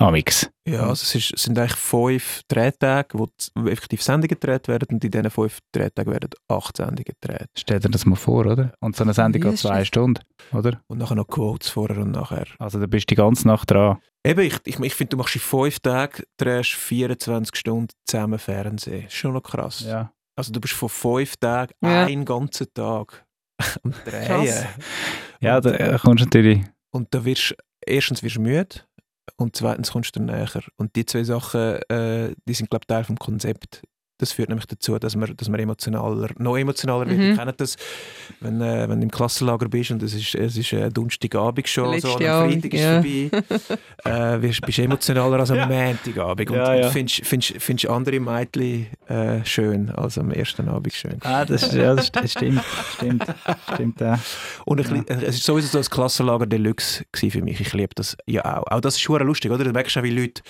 Amix. 0.00 0.48
Ja, 0.66 0.82
also 0.82 1.02
es, 1.02 1.14
ist, 1.14 1.32
es 1.34 1.42
sind 1.42 1.58
eigentlich 1.58 1.74
fünf 1.76 2.42
Drehtage, 2.48 3.18
wo 3.18 3.26
effektiv 3.68 4.02
Sendungen 4.02 4.28
gedreht 4.28 4.68
werden 4.68 4.86
und 4.92 5.04
in 5.04 5.10
diesen 5.10 5.30
fünf 5.30 5.58
Drehtagen 5.72 6.12
werden 6.12 6.30
acht 6.48 6.76
Sendungen 6.76 7.04
gedreht. 7.20 7.48
Stell 7.56 7.80
dir 7.80 7.88
das 7.88 8.06
mal 8.06 8.16
vor, 8.16 8.46
oder? 8.46 8.72
Und 8.80 8.94
so 8.96 9.02
eine 9.04 9.14
Sendung 9.14 9.42
geht 9.42 9.58
zwei. 9.58 9.84
Stunden, 9.84 10.22
oder? 10.52 10.80
Und 10.86 10.98
nachher 10.98 11.14
noch 11.16 11.26
Quotes 11.26 11.68
vorher 11.70 11.98
und 11.98 12.12
nachher. 12.12 12.46
Also 12.58 12.78
da 12.78 12.86
bist 12.86 13.10
du 13.10 13.14
die 13.14 13.16
ganze 13.16 13.46
Nacht 13.48 13.70
dran. 13.70 13.98
Eben, 14.24 14.40
ich, 14.40 14.56
ich, 14.64 14.78
ich 14.78 14.94
finde, 14.94 15.10
du 15.10 15.16
machst 15.16 15.34
in 15.34 15.40
fünf 15.40 15.80
Tagen, 15.80 16.22
drehst 16.36 16.70
24 16.72 17.56
Stunden 17.56 17.88
zusammen 18.06 18.38
Fernsehen. 18.38 19.06
Ist 19.06 19.14
schon 19.14 19.32
noch 19.32 19.42
krass. 19.42 19.84
Ja. 19.86 20.12
Also 20.36 20.52
du 20.52 20.60
bist 20.60 20.74
von 20.74 20.88
fünf 20.88 21.36
Tagen 21.38 21.72
Ja. 21.82 22.04
einen 22.04 22.24
ganzen 22.24 22.66
Tag 22.74 23.24
am 23.82 23.92
Drehen. 24.04 24.26
Krass. 24.26 24.64
Ja, 25.40 25.60
da 25.60 25.70
äh, 25.70 25.98
kommst 25.98 26.20
du 26.20 26.24
natürlich. 26.26 26.62
Und 26.90 27.12
da 27.14 27.24
wirst 27.24 27.56
erstens 27.84 28.22
wirst 28.22 28.36
du 28.36 28.40
müde 28.40 28.68
und 29.38 29.56
zweitens 29.56 29.92
kommst 29.92 30.16
du 30.16 30.20
näher. 30.20 30.48
Und 30.76 30.96
die 30.96 31.06
zwei 31.06 31.22
Sachen, 31.22 31.80
äh, 31.88 32.34
die 32.44 32.54
sind 32.54 32.70
glaube 32.70 32.82
ich 32.82 32.88
Teil 32.88 33.04
vom 33.04 33.18
Konzept. 33.18 33.82
Das 34.18 34.32
führt 34.32 34.48
nämlich 34.48 34.66
dazu, 34.66 34.98
dass 34.98 35.14
man, 35.16 35.34
dass 35.36 35.48
man 35.48 35.60
emotionaler, 35.60 36.28
noch 36.38 36.56
emotionaler 36.58 37.06
wird. 37.06 37.18
Mhm. 37.18 37.24
Ihr 37.24 37.36
kennt 37.36 37.60
das, 37.60 37.76
wenn, 38.40 38.60
äh, 38.60 38.88
wenn 38.88 38.98
du 39.00 39.04
im 39.04 39.10
Klassenlager 39.10 39.68
bist 39.68 39.92
und 39.92 40.02
es 40.02 40.12
ist, 40.12 40.34
es 40.34 40.56
ist 40.56 40.72
äh, 40.72 40.90
Donnerstagabend 40.90 41.68
schon, 41.68 41.90
Letzte 41.92 42.08
so, 42.08 42.16
und 42.16 42.24
am 42.26 42.50
Freitag 42.50 42.74
ist 42.74 42.80
ja. 42.80 42.94
vorbei, 43.00 43.30
äh, 44.38 44.42
wirst, 44.42 44.60
bist 44.62 44.78
emotionaler 44.80 45.38
als 45.38 45.50
am 45.52 45.68
Montagabend. 45.68 46.50
Und, 46.50 46.56
Ja, 46.56 46.74
ja. 46.74 46.86
und 46.86 46.92
findest, 46.92 47.24
findest, 47.24 47.54
findest 47.62 47.88
andere 47.88 48.18
Mädchen 48.20 48.86
äh, 49.06 49.44
schön 49.44 49.90
als 49.90 50.18
am 50.18 50.30
ersten 50.32 50.68
Abend 50.68 50.92
schön. 50.92 51.16
Ah, 51.22 51.44
das, 51.44 51.72
ja, 51.72 51.94
das 51.94 52.12
st- 52.12 52.28
stimmt. 52.28 52.62
Stimmt. 52.96 53.24
Stimmt 53.74 54.00
ja. 54.00 54.18
Und 54.64 54.80
ein 54.80 55.04
bisschen- 55.04 55.22
es 55.26 55.36
ist 55.36 55.44
sowieso 55.44 55.68
so 55.68 55.78
ein 55.78 55.84
Klassenlager 55.84 56.46
Deluxe 56.46 57.04
für 57.14 57.42
mich. 57.42 57.60
Ich 57.60 57.72
liebe 57.72 57.94
das 57.94 58.16
ja 58.26 58.44
auch. 58.58 58.66
Auch 58.70 58.80
das 58.80 58.94
ist 58.94 59.00
schon 59.00 59.24
lustig, 59.26 59.50
oder? 59.52 59.64
Du 59.64 59.70
merkst 59.70 59.96
auch, 59.96 60.02
wie 60.02 60.10
Leute, 60.10 60.42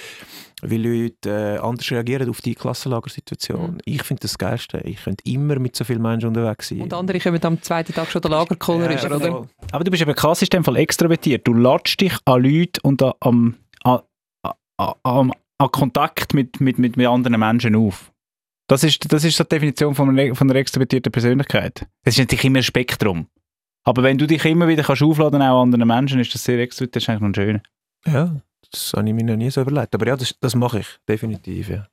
wie 0.63 0.77
Leute 0.77 1.31
äh, 1.31 1.59
anders 1.59 1.91
reagieren 1.91 2.29
auf 2.29 2.41
die 2.41 2.55
Klassenlagersituation. 2.55 3.73
Mhm. 3.73 3.79
Ich 3.85 4.03
finde 4.03 4.23
das 4.23 4.37
Geilste. 4.39 4.79
Ich 4.85 5.03
könnte 5.03 5.23
immer 5.31 5.59
mit 5.59 5.77
so 5.77 5.85
vielen 5.85 6.03
Menschen 6.03 6.29
unterwegs 6.29 6.69
sein. 6.69 6.81
Und 6.81 6.93
andere 6.93 7.21
kommen 7.21 7.43
am 7.45 7.63
zweiten 7.63 7.93
Tag 7.93 8.11
schon 8.11 8.23
der 8.23 8.31
Lagerkoller 8.31 8.91
Ja, 8.91 9.07
oder? 9.07 9.21
voll. 9.21 9.49
Aber 9.73 9.85
du 9.85 9.91
bist 9.91 10.03
eben 10.03 10.15
klassisch 10.15 10.49
in 10.49 10.59
dem 10.59 10.65
Fall 10.65 10.77
extrovertiert. 10.77 11.47
Du 11.47 11.55
latschst 11.55 12.01
dich 12.01 12.15
an 12.25 12.43
Leute 12.43 12.81
und 12.83 13.03
an, 13.03 13.13
am, 13.21 13.55
an, 13.85 14.01
an, 14.77 14.95
an, 15.03 15.33
an 15.59 15.71
Kontakt 15.71 16.35
mit, 16.35 16.61
mit, 16.61 16.79
mit, 16.79 16.97
mit 16.97 17.07
anderen 17.07 17.39
Menschen 17.39 17.77
auf. 17.77 18.13
Das 18.69 18.85
ist, 18.85 19.11
das 19.13 19.25
ist 19.25 19.37
so 19.37 19.45
die 19.45 19.49
Definition 19.49 19.95
von 19.95 20.11
einer, 20.11 20.35
von 20.35 20.51
einer 20.51 20.59
extrovertierten 20.59 21.11
Persönlichkeit. 21.11 21.87
Es 22.05 22.15
ist 22.15 22.19
natürlich 22.19 22.45
immer 22.45 22.59
ein 22.59 22.63
Spektrum. 22.63 23.27
Aber 23.85 24.03
wenn 24.03 24.19
du 24.19 24.27
dich 24.27 24.45
immer 24.45 24.69
wieder 24.69 24.83
kannst 24.83 25.03
aufladen 25.03 25.41
auch 25.41 25.63
an 25.63 25.73
anderen 25.73 25.89
Menschen, 25.89 26.21
ist 26.21 26.35
das 26.35 26.45
sehr 26.45 26.59
extrovertiert, 26.59 26.97
das 26.97 27.03
ist 27.05 27.09
eigentlich 27.09 27.21
noch 27.23 27.35
schön. 27.35 27.61
Ja, 28.07 28.41
das 28.71 28.93
habe 28.95 29.09
ich 29.09 29.15
mir 29.15 29.25
noch 29.25 29.37
nie 29.37 29.51
so 29.51 29.61
überlegt. 29.61 29.95
Aber 29.95 30.07
ja, 30.07 30.17
das, 30.17 30.35
das 30.41 30.55
mache 30.55 30.81
ich 30.81 30.87
definitiv. 31.09 31.71
Ja. 31.71 31.89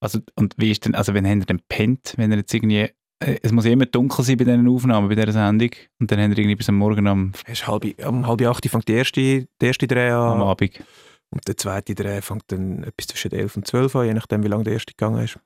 Also, 0.00 0.20
und 0.34 0.54
wie 0.56 0.70
ist 0.70 0.84
denn, 0.84 0.94
also 0.94 1.14
wenn 1.14 1.26
habt 1.26 1.40
ihr 1.40 1.46
denn 1.46 1.60
pennt, 1.68 2.14
wenn 2.16 2.32
ihr 2.32 2.38
jetzt 2.38 2.54
irgendwie, 2.54 2.88
äh, 3.22 3.38
es 3.42 3.52
muss 3.52 3.66
ja 3.66 3.72
immer 3.72 3.86
dunkel 3.86 4.24
sein 4.24 4.38
bei 4.38 4.44
diesen 4.44 4.68
Aufnahmen, 4.68 5.08
bei 5.08 5.14
dieser 5.14 5.32
Sendung, 5.32 5.70
und 6.00 6.10
dann 6.10 6.20
habt 6.20 6.30
ihr 6.30 6.38
irgendwie 6.38 6.56
bis 6.56 6.68
am 6.68 6.76
Morgen 6.76 7.06
am, 7.06 7.32
Es 7.44 7.60
ist 7.60 7.66
halb, 7.66 7.84
um 8.06 8.26
halb 8.26 8.40
acht 8.42 8.66
fängt 8.66 8.88
die 8.88 8.94
erste, 8.94 9.20
die 9.20 9.46
erste 9.60 9.86
Dreh 9.86 10.10
am 10.10 10.40
an. 10.40 10.48
Abend. 10.48 10.82
Und 11.30 11.46
der 11.46 11.56
zweite 11.56 11.94
Dreh 11.94 12.22
fängt 12.22 12.44
dann 12.48 12.82
etwas 12.82 13.08
zwischen 13.08 13.30
11 13.32 13.56
und 13.56 13.66
12 13.66 13.96
an, 13.96 14.06
je 14.06 14.14
nachdem, 14.14 14.42
wie 14.42 14.48
lange 14.48 14.64
der 14.64 14.72
erste 14.72 14.94
gegangen 14.94 15.22
ist. 15.22 15.38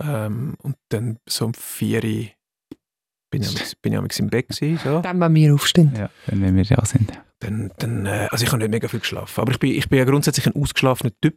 Ähm, 0.00 0.56
und 0.62 0.76
dann 0.90 1.18
so 1.26 1.46
um 1.46 1.54
4 1.54 2.04
Uhr 2.04 2.26
bin 3.40 3.42
ich, 3.42 3.48
am- 3.60 3.72
bin 3.82 3.96
am 3.96 4.06
im 4.18 4.30
Bett 4.30 4.48
gewesen, 4.48 4.80
so. 4.82 5.00
Dann, 5.00 5.20
wenn 5.20 5.34
wir 5.34 5.54
aufstehen. 5.54 5.92
Ja, 5.96 6.08
wenn 6.26 6.42
wenn 6.42 6.56
wir 6.56 6.64
da 6.64 6.84
sind. 6.84 7.12
Dann, 7.40 7.70
dann, 7.78 8.06
äh, 8.06 8.28
also 8.30 8.44
ich 8.44 8.50
habe 8.52 8.58
nicht 8.62 8.70
mega 8.70 8.88
viel 8.88 9.00
geschlafen, 9.00 9.40
aber 9.40 9.52
ich 9.52 9.58
bin, 9.58 9.72
ich 9.74 9.88
bin 9.88 9.98
ja 9.98 10.04
grundsätzlich 10.04 10.46
ein 10.46 10.54
ausgeschlafener 10.60 11.10
Typ, 11.20 11.36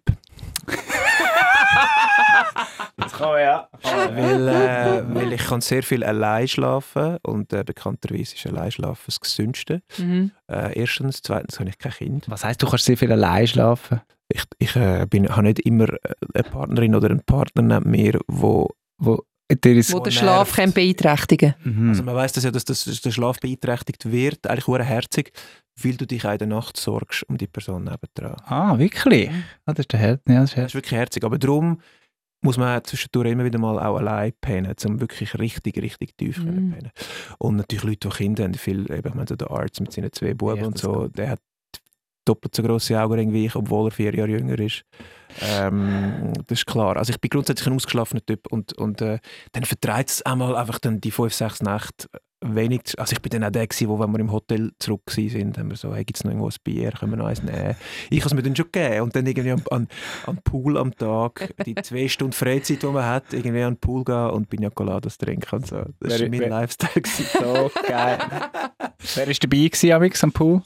Das 2.98 3.12
kann 3.14 3.30
man 3.30 3.42
ja. 3.42 3.70
weil, 3.84 4.48
äh, 4.48 5.04
weil 5.14 5.34
ich 5.34 5.46
kann 5.46 5.62
sehr 5.62 5.84
viel 5.84 6.04
allein 6.04 6.48
schlafen 6.48 7.18
und 7.24 7.54
äh, 7.54 7.64
bekannterweise 7.64 8.36
ist 8.36 8.48
allein 8.48 8.72
schlafen 8.72 9.04
das 9.06 9.20
Gesündeste. 9.20 9.82
Mhm. 9.98 10.32
Äh, 10.52 10.80
erstens, 10.80 11.22
zweitens 11.22 11.60
habe 11.60 11.70
ich 11.70 11.78
kein 11.78 11.92
Kind. 11.92 12.26
Was 12.28 12.44
heisst, 12.44 12.62
du 12.64 12.68
kannst 12.68 12.86
sehr 12.86 12.98
viel 12.98 13.12
allein 13.12 13.46
schlafen? 13.48 14.02
Ich, 14.30 14.44
ich 14.60 14.76
äh, 14.76 15.06
bin, 15.10 15.30
habe 15.30 15.44
nicht 15.44 15.60
immer 15.60 15.90
äh, 15.90 15.98
eine 16.34 16.44
Partnerin 16.44 16.96
oder 16.96 17.10
einen 17.10 17.24
Partner 17.24 17.62
neben 17.62 17.92
mir, 17.92 18.20
wo 18.28 18.70
Wo 19.00 19.24
Wo 19.50 20.00
der. 20.00 20.12
Schlaf 20.12 20.54
kann 20.56 20.72
beeinträchtigen 20.74 21.56
Mhm. 21.64 21.90
Also 21.90 22.04
man 22.04 22.16
weiß 22.16 22.34
das 22.34 22.44
ja, 22.44 22.52
dass, 22.52 22.66
das, 22.66 22.84
dass 22.86 23.02
der 23.02 23.12
Schlaf 23.12 23.40
beeinträchtigt 23.40 24.12
wird, 24.12 24.46
eigentlich 24.48 24.66
sehr 24.66 24.84
herzig, 24.84 25.32
weil 25.82 25.94
du 25.96 26.06
dich 26.06 26.26
auch 26.26 26.32
in 26.34 26.38
der 26.40 26.48
Nacht 26.48 26.76
sorgst 26.78 27.24
um 27.30 27.38
die 27.38 27.48
Person 27.48 27.84
nebendran. 27.86 28.36
ah, 28.46 28.78
wirklich? 28.78 29.30
Ah, 29.66 29.74
das 29.74 29.84
ist 29.84 29.94
der 29.94 30.00
Herd. 30.00 30.22
Ja, 30.28 30.42
das 30.42 30.50
ist 30.52 30.58
Das 30.58 30.66
ist 30.66 30.76
wirklich 30.76 30.92
herzig, 31.00 31.24
aber 31.24 31.38
darum 31.38 31.80
muss 32.44 32.58
man 32.58 32.84
zwischendurch 32.84 33.32
immer 33.32 33.46
wieder 33.46 33.58
mal 33.60 33.80
auch 33.80 33.98
allein 33.98 34.32
pennen, 34.42 34.74
um 34.86 35.00
wirklich 35.00 35.38
richtig, 35.40 35.78
richtig 35.82 36.16
tief 36.18 36.38
Mhm. 36.40 36.72
pennen. 36.72 36.92
Und 37.40 37.56
natürlich 37.56 37.84
Leute, 37.84 38.10
die 38.10 38.16
Kinder 38.16 38.44
haben, 38.44 38.54
viel, 38.54 38.92
eben, 38.92 39.08
ich 39.08 39.14
meine, 39.16 39.28
so 39.28 39.36
der 39.36 39.50
Arzt 39.50 39.80
mit 39.82 39.92
seinen 39.92 40.12
zwei 40.14 40.34
Buben 40.34 40.58
Ja, 40.60 40.68
und 40.68 40.78
so, 40.78 41.08
der 41.08 41.30
hat 41.32 41.40
doppelt 42.28 42.56
so 42.56 42.64
grosse 42.64 43.00
Augen 43.02 43.34
wie 43.34 43.46
ich, 43.46 43.56
obwohl 43.56 43.88
er 43.88 43.92
vier 43.92 44.14
Jahre 44.16 44.30
jünger 44.32 44.60
ist. 44.60 44.84
Ähm, 45.42 46.34
das 46.48 46.60
ist 46.60 46.66
klar. 46.66 46.98
Also 46.98 47.12
ich 47.12 47.20
bin 47.22 47.30
grundsätzlich 47.30 47.68
ein 47.68 47.74
ausgeschlafener 47.74 48.26
Typ 48.26 48.48
und, 48.52 48.74
und 48.78 49.02
äh, 49.02 49.20
dann 49.52 49.66
vertreibt 49.66 50.10
es 50.10 50.22
einmal 50.24 50.56
einfach 50.56 50.80
dann 50.80 51.00
die 51.02 51.12
fünf, 51.12 51.34
sechs 51.34 51.62
Nächte 51.62 52.08
wenig. 52.42 52.94
Also 52.98 53.14
ich 53.14 53.22
bin 53.22 53.32
dann 53.32 53.44
auch 53.44 53.52
der 53.52 53.66
gewesen, 53.68 53.90
wo, 53.90 54.00
wenn 54.00 54.12
wir 54.12 54.20
im 54.20 54.32
Hotel 54.32 54.72
zurück 54.80 55.02
sind, 55.10 55.58
haben 55.58 55.70
wir 55.70 55.76
so, 55.76 55.94
hey, 55.94 56.06
gibt 56.06 56.18
es 56.18 56.24
noch 56.24 56.32
irgendwo 56.32 56.48
ein 56.48 56.56
Bier, 56.64 56.92
können 56.92 57.12
wir 57.14 57.18
noch 57.18 57.26
eins 57.26 57.42
nehmen? 57.42 57.76
Ich 58.12 58.20
habe 58.20 58.28
es 58.28 58.34
mir 58.36 58.44
dann 58.44 58.56
schon 58.56 58.72
gegeben 58.72 59.02
und 59.02 59.16
dann 59.16 59.26
irgendwie 59.26 59.52
am, 59.52 59.62
an, 59.72 59.88
am 60.28 60.38
Pool 60.44 60.78
am 60.78 60.96
Tag, 60.96 61.54
die 61.66 61.74
zwei 61.76 62.08
Stunden 62.08 62.34
Freizeit, 62.34 62.84
die 62.84 62.88
man 62.88 63.06
hat, 63.06 63.34
irgendwie 63.34 63.64
an 63.64 63.74
den 63.74 63.80
Pool 63.80 64.04
gehen 64.04 64.30
und 64.30 64.50
Pina 64.50 64.70
Coladas 64.70 65.18
trinken 65.18 65.56
und 65.56 65.68
so. 65.68 65.84
Das 66.00 66.22
war 66.22 66.30
mein 66.30 66.40
wer- 66.40 66.50
Lifestyle. 66.50 67.02
gewesen. 67.02 67.26
So 67.34 67.72
geil. 67.88 68.20
Wer 69.16 69.28
war 69.28 69.34
dabei 69.34 69.58
gewesen, 69.58 69.92
Amix, 69.92 70.24
am 70.24 70.32
Pool? 70.32 70.62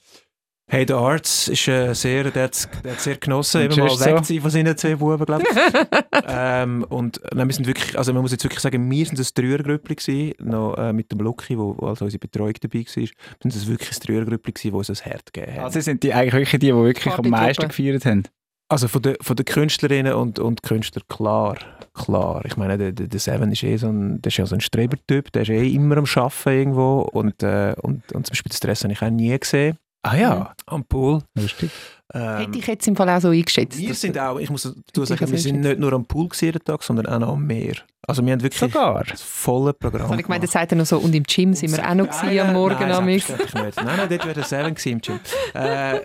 Hey, 0.71 0.85
der 0.85 0.95
Arzt 0.95 1.49
ist 1.49 1.67
äh, 1.67 1.93
sehr, 1.93 2.31
der 2.31 2.43
hat 2.43 2.69
der 2.85 2.93
hat 2.93 3.01
sehr 3.01 3.17
genossen, 3.17 3.63
eben 3.63 3.75
mal 3.75 3.89
weg 3.89 4.23
so? 4.23 4.39
von 4.39 4.49
seinen 4.49 4.77
zwei 4.77 4.95
Buben, 4.95 5.25
glaube 5.25 5.43
ich. 5.43 6.01
ähm, 6.29 6.85
und 6.87 7.19
nein, 7.33 7.49
wir 7.49 7.53
sind 7.53 7.67
wirklich, 7.67 7.97
also 7.97 8.13
man 8.13 8.21
muss 8.21 8.31
jetzt 8.31 8.45
wirklich 8.45 8.61
sagen, 8.61 8.89
wir 8.89 9.05
sind 9.05 9.19
ein 9.19 9.27
Dreiergrüppli 9.35 9.95
gewesen, 9.95 10.33
noch 10.39 10.77
äh, 10.77 10.93
mit 10.93 11.11
dem 11.11 11.19
Lucky, 11.19 11.57
wo, 11.57 11.75
wo 11.77 11.87
also 11.87 12.05
unsere 12.05 12.19
Betreuung 12.19 12.53
dabei 12.61 12.79
war. 12.79 12.95
Wir 12.95 13.09
sind 13.41 13.53
es 13.53 13.67
wirklich 13.67 13.91
ein 13.91 13.99
Dreiergrüppli 13.99 14.53
gewesen, 14.53 14.71
wo 14.71 14.77
uns 14.77 14.89
ein 14.89 14.95
Herd 14.95 15.33
gegeben 15.33 15.57
hat. 15.57 15.63
Also 15.65 15.81
sind 15.81 16.03
die 16.03 16.13
eigentlich 16.13 16.33
wirklich 16.35 16.61
die, 16.61 16.67
die 16.67 16.73
wirklich 16.73 17.13
am 17.15 17.29
meisten 17.29 17.67
gefeiert 17.67 18.05
haben? 18.05 18.23
Also 18.69 18.87
von 18.87 19.01
den 19.01 19.17
von 19.19 19.35
der 19.35 19.43
Künstlerinnen 19.43 20.13
und, 20.13 20.39
und 20.39 20.63
Künstlern, 20.63 21.03
klar, 21.09 21.57
klar. 21.93 22.45
Ich 22.45 22.55
meine, 22.55 22.77
der, 22.77 22.93
der, 22.93 23.07
der 23.07 23.19
Seven 23.19 23.51
ist 23.51 23.63
eh 23.63 23.75
so 23.75 23.89
ein, 23.89 24.21
der 24.21 24.29
ist 24.29 24.37
ja 24.37 24.45
so 24.45 24.55
ein 24.55 24.61
Strebertyp, 24.61 25.33
der 25.33 25.41
ist 25.41 25.49
eh 25.49 25.67
immer 25.67 25.97
am 25.97 26.05
Arbeiten 26.15 26.49
irgendwo 26.49 27.01
und, 27.01 27.43
äh, 27.43 27.75
und, 27.81 28.09
und 28.13 28.25
zum 28.25 28.31
Beispiel 28.31 28.51
den 28.51 28.55
Stress 28.55 28.85
habe 28.85 28.93
ich 28.93 29.01
auch 29.01 29.09
nie 29.09 29.37
gesehen 29.37 29.77
Ah 30.03 30.15
ja, 30.15 30.53
am 30.65 30.83
Pool. 30.85 31.21
lustig. 31.35 31.69
Ähm, 32.13 32.37
Hätte 32.37 32.57
ich 32.59 32.67
jetzt 32.67 32.87
im 32.87 32.95
Fall 32.95 33.09
auch 33.09 33.21
so 33.21 33.29
eingeschätzt. 33.29 33.77
Wir 33.77 33.93
sind 33.93 34.17
auch, 34.17 34.39
ich 34.39 34.49
muss 34.49 34.65
ich 34.65 35.05
sagen, 35.07 35.31
wir 35.31 35.39
sind 35.39 35.61
nicht 35.61 35.79
nur 35.79 35.93
am 35.93 36.05
Pool 36.05 36.27
gewesen 36.27 36.45
jeden 36.45 36.63
Tag, 36.63 36.83
sondern 36.83 37.05
auch 37.05 37.19
noch 37.19 37.33
am 37.33 37.45
Meer. 37.45 37.75
Also 38.07 38.25
wir 38.25 38.33
haben 38.33 38.41
wirklich 38.41 38.59
Sogar. 38.59 39.03
das 39.03 39.21
volle 39.21 39.73
Programm 39.73 40.09
Also 40.09 40.19
ich 40.19 40.27
meine, 40.27 40.41
das 40.41 40.51
sagt 40.51 40.71
er 40.71 40.77
noch 40.77 40.85
so, 40.85 40.97
und 40.97 41.13
im 41.13 41.23
Gym 41.23 41.53
sind 41.53 41.71
wir 41.71 41.87
auch 41.87 41.93
noch 41.93 42.09
gewesen 42.09 42.39
am 42.39 42.53
Morgen 42.53 42.79
Nein, 42.79 42.91
am 42.91 43.05
nicht. 43.05 43.29
Nein, 43.53 43.71
nein, 43.75 44.09
dort 44.09 44.25
wäre 44.25 44.33
der 44.33 44.43
Seven 44.43 44.73
gewesen 44.73 44.91
im 44.93 45.01
Gym. 45.01 45.19
Äh, 45.53 46.01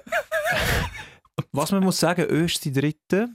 was 1.53 1.73
man 1.73 1.83
muss 1.83 1.99
sagen, 1.99 2.27
Öst 2.29 2.65
die 2.65 2.73
Dritte, 2.73 3.31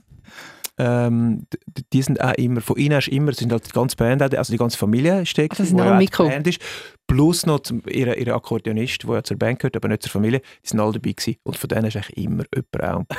ähm, 0.78 1.46
die 1.92 2.02
sind 2.02 2.20
auch 2.20 2.34
immer, 2.34 2.60
von 2.60 2.76
ihnen 2.76 2.98
ist 2.98 3.08
immer, 3.08 3.32
sind 3.32 3.52
halt 3.52 3.66
die 3.66 3.72
ganze 3.72 3.96
Band, 3.96 4.22
also 4.22 4.52
die 4.52 4.58
ganze 4.58 4.78
Familie 4.78 5.22
gewesen, 5.22 5.66
sind 5.66 5.78
wo 5.78 5.98
die. 5.98 6.06
Band 6.30 6.46
ist, 6.46 6.60
plus 7.06 7.44
noch 7.44 7.60
zum, 7.60 7.82
ihre, 7.88 8.14
ihre 8.14 8.32
Akkordeonist, 8.32 9.04
der 9.04 9.14
ja 9.16 9.22
zur 9.22 9.36
Band 9.36 9.58
gehört, 9.58 9.76
aber 9.76 9.88
nicht 9.88 10.02
zur 10.02 10.10
Familie, 10.10 10.40
die 10.64 10.68
sind 10.68 10.80
alle 10.80 10.92
dabei 10.92 11.12
gewesen. 11.12 11.36
Und 11.42 11.58
von 11.58 11.68
denen 11.68 11.84
ist 11.84 11.96
eigentlich 11.96 12.16
immer 12.16 12.44
jemand 12.54 13.10
auch. 13.10 13.16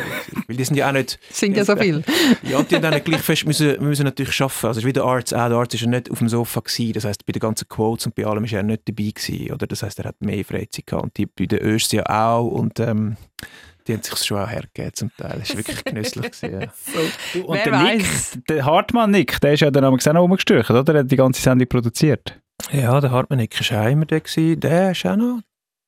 Weil 0.48 0.58
die 0.58 0.64
sind 0.64 0.78
ja 0.78 0.90
auch 0.90 0.94
nicht 0.94 1.20
sind 1.30 1.56
ja 1.56 1.64
so 1.64 1.76
viel. 1.76 2.04
ja, 2.44 2.64
die 2.64 2.76
haben 2.76 2.82
dann 2.82 3.04
gleich 3.04 3.22
fest 3.22 3.46
müssen, 3.46 3.82
müssen 3.84 4.06
natürlich 4.06 4.42
arbeiten. 4.42 4.66
Also 4.66 4.72
es 4.72 4.78
ist 4.78 4.86
wie 4.86 4.94
der 4.94 5.04
Arzt 5.04 5.34
auch. 5.34 5.48
Der 5.48 5.58
Arzt 5.58 5.76
ist 5.76 5.82
ja 5.82 5.88
nicht 5.88 6.10
auf 6.10 6.18
dem 6.18 6.30
Sofa 6.30 6.62
gewesen. 6.62 6.94
Das 6.94 7.06
heisst, 7.06 7.26
bei 7.26 7.34
den 7.34 7.40
ganzen 7.40 7.68
Quotes 7.68 8.08
und 8.08 8.16
bei 8.16 8.26
allem 8.26 8.44
ist 8.46 8.54
er 8.54 8.64
nicht 8.64 8.90
dabei 8.90 9.12
gewesen. 9.14 9.52
Oder 9.54 9.68
das 9.68 9.84
heisst, 9.84 10.00
er 10.00 10.06
hat 10.06 10.20
mehr 10.22 10.44
Freizeit 10.44 10.88
gehabt. 10.88 11.04
Und 11.04 11.18
die 11.18 11.28
bei 11.28 11.46
den 11.46 11.60
Östs 11.60 11.92
ja 11.92 12.04
auch. 12.10 12.48
Und 12.48 12.80
ähm, 12.80 13.18
die 13.88 13.94
haben 13.94 14.02
sich 14.04 14.18
schon 14.18 14.40
auch 14.40 14.50
hergegeben 14.50 14.94
zum 14.94 15.12
Teil. 15.18 15.40
Das 15.40 15.50
war 15.50 15.58
wirklich 15.58 15.84
genüsslich. 15.86 16.32
Gewesen, 16.32 16.62
ja. 16.62 17.42
Und 17.44 17.56
Wer 17.56 17.64
der 17.64 17.82
Nick, 17.84 18.02
weiß. 18.04 18.40
der 18.50 18.66
Hartmann 18.66 19.12
Nick, 19.12 19.40
der 19.42 19.54
ist 19.54 19.60
ja 19.62 19.72
dann 19.72 19.86
auch 19.86 19.92
noch 19.98 20.22
rumgestürcht, 20.22 20.70
oder? 20.72 20.84
Der 20.84 21.00
hat 21.02 21.12
die 21.12 21.16
ganze 21.16 21.42
Sendung 21.42 21.68
produziert. 21.68 22.40
ja, 22.72 23.00
der 23.02 23.12
Hartmann-Nick 23.12 23.72
war 23.72 23.86
auch 23.86 23.90
immer 23.92 24.06
der. 24.06 24.22
Gewesen. 24.22 24.60
Der 24.60 24.94
war 25.04 25.12
auch 25.12 25.16
noch 25.18 25.40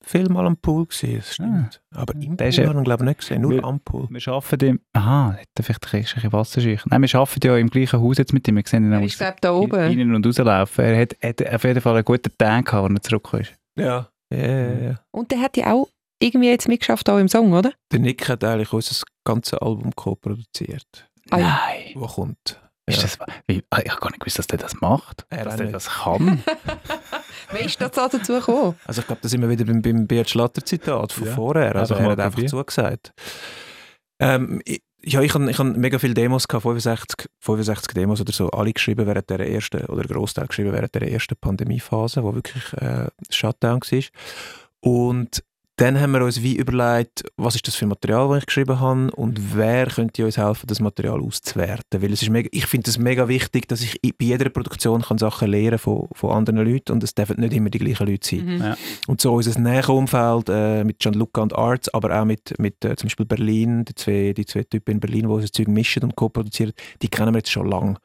viel 0.03 0.29
mal 0.29 0.45
am 0.45 0.57
Pool. 0.57 0.85
Gewesen, 0.85 1.15
das 1.17 1.33
stimmt. 1.33 1.81
Aber 1.95 2.13
im 2.15 2.37
Der 2.37 2.45
Pool 2.45 2.53
ja- 2.53 2.67
haben 2.69 2.75
wir 2.77 2.83
glaube 2.83 3.03
ich 3.03 3.07
nicht 3.07 3.19
gesehen. 3.21 3.41
Nur 3.41 3.51
Wir- 3.51 3.63
am 3.63 3.79
Pool. 3.79 4.07
Wir 4.09 4.27
arbeiten 4.33 4.65
im... 4.67 4.79
Aha, 4.93 5.33
hat 5.33 5.47
er 5.57 5.63
vielleicht 5.63 5.93
ein 5.93 6.01
bisschen 6.03 6.33
Wasserschicht. 6.33 6.85
Nein, 6.87 7.01
wir 7.01 7.15
arbeiten 7.15 7.47
ja 7.47 7.57
im 7.57 7.69
gleichen 7.69 7.99
Haus 8.01 8.17
jetzt 8.17 8.33
mit 8.33 8.47
ihm. 8.47 8.55
Wir 8.57 8.63
sehen 8.67 8.83
ihn 8.85 8.91
Er 8.91 9.01
ist, 9.01 9.17
glaube 9.17 9.37
da 9.41 9.51
oben. 9.53 9.75
rein 9.79 10.13
und 10.15 10.25
rauslaufen. 10.25 10.85
Er 10.85 11.01
hat, 11.01 11.15
hat 11.23 11.53
auf 11.55 11.63
jeden 11.63 11.81
Fall 11.81 11.95
einen 11.95 12.05
guten 12.05 12.31
Tag 12.37 12.65
gehabt, 12.65 12.83
als 12.89 12.93
er 12.99 13.01
zurückgekommen 13.01 13.43
ist. 13.43 13.53
Ja. 13.79 14.09
Ja, 14.31 14.37
ja, 14.47 14.73
ja. 14.89 14.95
Und 15.11 15.31
der 15.31 15.39
hat 15.39 15.55
ja 15.57 15.71
auch 15.73 15.87
irgendwie 16.19 16.49
jetzt 16.49 16.67
mitgeschafft 16.67 17.09
auch 17.09 17.17
im 17.17 17.27
Song, 17.27 17.53
oder? 17.53 17.71
Der 17.91 17.99
Nick 17.99 18.27
hat 18.29 18.43
eigentlich 18.43 18.71
unser 18.73 19.03
ganzes 19.25 19.53
Album 19.59 19.93
co-produziert. 19.95 21.09
Ah, 21.29 21.37
ja. 21.39 21.47
Nein. 21.67 21.91
Wo 21.95 22.07
kommt. 22.07 22.61
Ist 22.87 22.97
Ja. 22.97 23.01
das, 23.03 23.17
wie, 23.47 23.63
ah, 23.71 23.79
ich 23.83 23.89
habe 23.91 23.99
gar 24.01 24.09
nicht 24.11 24.19
gewusst, 24.19 24.37
dass 24.39 24.47
der 24.47 24.59
das 24.59 24.79
macht. 24.79 25.25
Er 25.29 25.45
dass 25.45 25.55
der 25.55 25.65
nicht. 25.65 25.75
das 25.75 25.89
kann. 25.89 26.43
Wie 27.51 27.65
ist 27.65 27.79
das 27.81 27.91
da 27.91 28.07
dazu 28.07 28.33
gekommen? 28.33 28.75
Also 28.85 29.01
ich 29.01 29.07
glaube, 29.07 29.21
da 29.21 29.29
sind 29.29 29.41
wir 29.41 29.49
wieder 29.49 29.65
beim, 29.65 29.81
beim 29.81 30.07
Beat 30.07 30.29
Schlatter 30.29 30.63
Zitat 30.65 31.11
von 31.13 31.27
Ja. 31.27 31.33
vorher. 31.35 31.75
Also 31.75 31.93
Einfach 31.95 32.05
er 32.05 32.11
hat 32.11 32.19
einfach 32.19 32.31
probieren. 32.33 32.49
zugesagt. 32.49 33.11
Ähm, 34.19 34.61
ich, 34.65 34.81
ja, 35.03 35.21
ich 35.21 35.33
habe 35.33 35.49
ich 35.49 35.59
hab 35.59 35.65
mega 35.77 35.99
viele 35.99 36.13
Demos 36.15 36.47
gehabt, 36.47 36.63
65, 36.63 37.29
65 37.39 37.93
Demos 37.93 38.21
oder 38.21 38.31
so, 38.33 38.49
alle 38.49 38.73
geschrieben 38.73 39.05
während 39.05 39.29
der 39.29 39.39
ersten, 39.47 39.85
oder 39.85 40.01
ein 40.01 40.07
Großteil 40.07 40.47
geschrieben 40.47 40.71
während 40.73 40.95
der 40.95 41.11
ersten 41.11 41.35
Pandemiephase, 41.39 42.23
wo 42.23 42.33
wirklich 42.33 42.73
äh, 42.73 43.07
Shutdown 43.29 43.81
war. 43.81 44.03
Und 44.81 45.43
dann 45.77 45.99
haben 45.99 46.11
wir 46.11 46.23
uns 46.23 46.41
wie 46.41 46.55
überlegt, 46.55 47.23
was 47.35 47.55
ist 47.55 47.67
das 47.67 47.75
für 47.75 47.85
Material, 47.85 48.29
das 48.29 48.39
ich 48.39 48.45
geschrieben 48.45 48.79
habe 48.79 49.11
und 49.11 49.57
wer 49.57 49.87
könnte 49.87 50.23
uns 50.23 50.37
helfen, 50.37 50.67
das 50.67 50.79
Material 50.79 51.21
auszuwerten. 51.21 52.01
Weil 52.01 52.13
es 52.13 52.21
ist 52.21 52.29
mega, 52.29 52.47
ich 52.53 52.65
finde 52.65 52.89
es 52.89 52.97
mega 52.97 53.27
wichtig, 53.27 53.67
dass 53.67 53.81
ich 53.81 53.99
bei 54.01 54.13
jeder 54.19 54.49
Produktion 54.49 55.01
kann 55.01 55.17
Sachen 55.17 55.49
lernen 55.49 55.77
von, 55.77 56.07
von 56.13 56.31
anderen 56.31 56.65
Leuten 56.65 56.93
und 56.93 57.03
es 57.03 57.13
dürfen 57.13 57.41
nicht 57.41 57.53
immer 57.53 57.69
die 57.69 57.79
gleichen 57.79 58.07
Leute 58.07 58.27
sein. 58.27 58.45
Mhm. 58.45 58.61
Ja. 58.61 58.77
Und 59.07 59.19
so 59.19 59.33
unser 59.33 59.59
näheres 59.59 59.89
Umfeld 59.89 60.47
äh, 60.49 60.85
mit 60.85 60.99
Gianluca 60.99 61.41
und 61.41 61.53
Arts, 61.53 61.93
aber 61.93 62.21
auch 62.21 62.25
mit, 62.25 62.57
mit 62.57 62.85
äh, 62.85 62.95
zum 62.95 63.07
Beispiel 63.07 63.25
Berlin, 63.25 63.83
die 63.83 63.95
zwei, 63.95 64.33
die 64.33 64.45
zwei 64.45 64.63
Typen 64.63 64.91
in 64.91 64.99
Berlin, 65.01 65.23
die 65.23 65.27
unser 65.27 65.51
Zeug 65.51 65.67
mischen 65.67 66.03
und 66.03 66.15
co-produzieren, 66.15 66.71
die 67.01 67.09
kennen 67.09 67.33
wir 67.33 67.39
jetzt 67.39 67.51
schon 67.51 67.69
lange. 67.69 67.97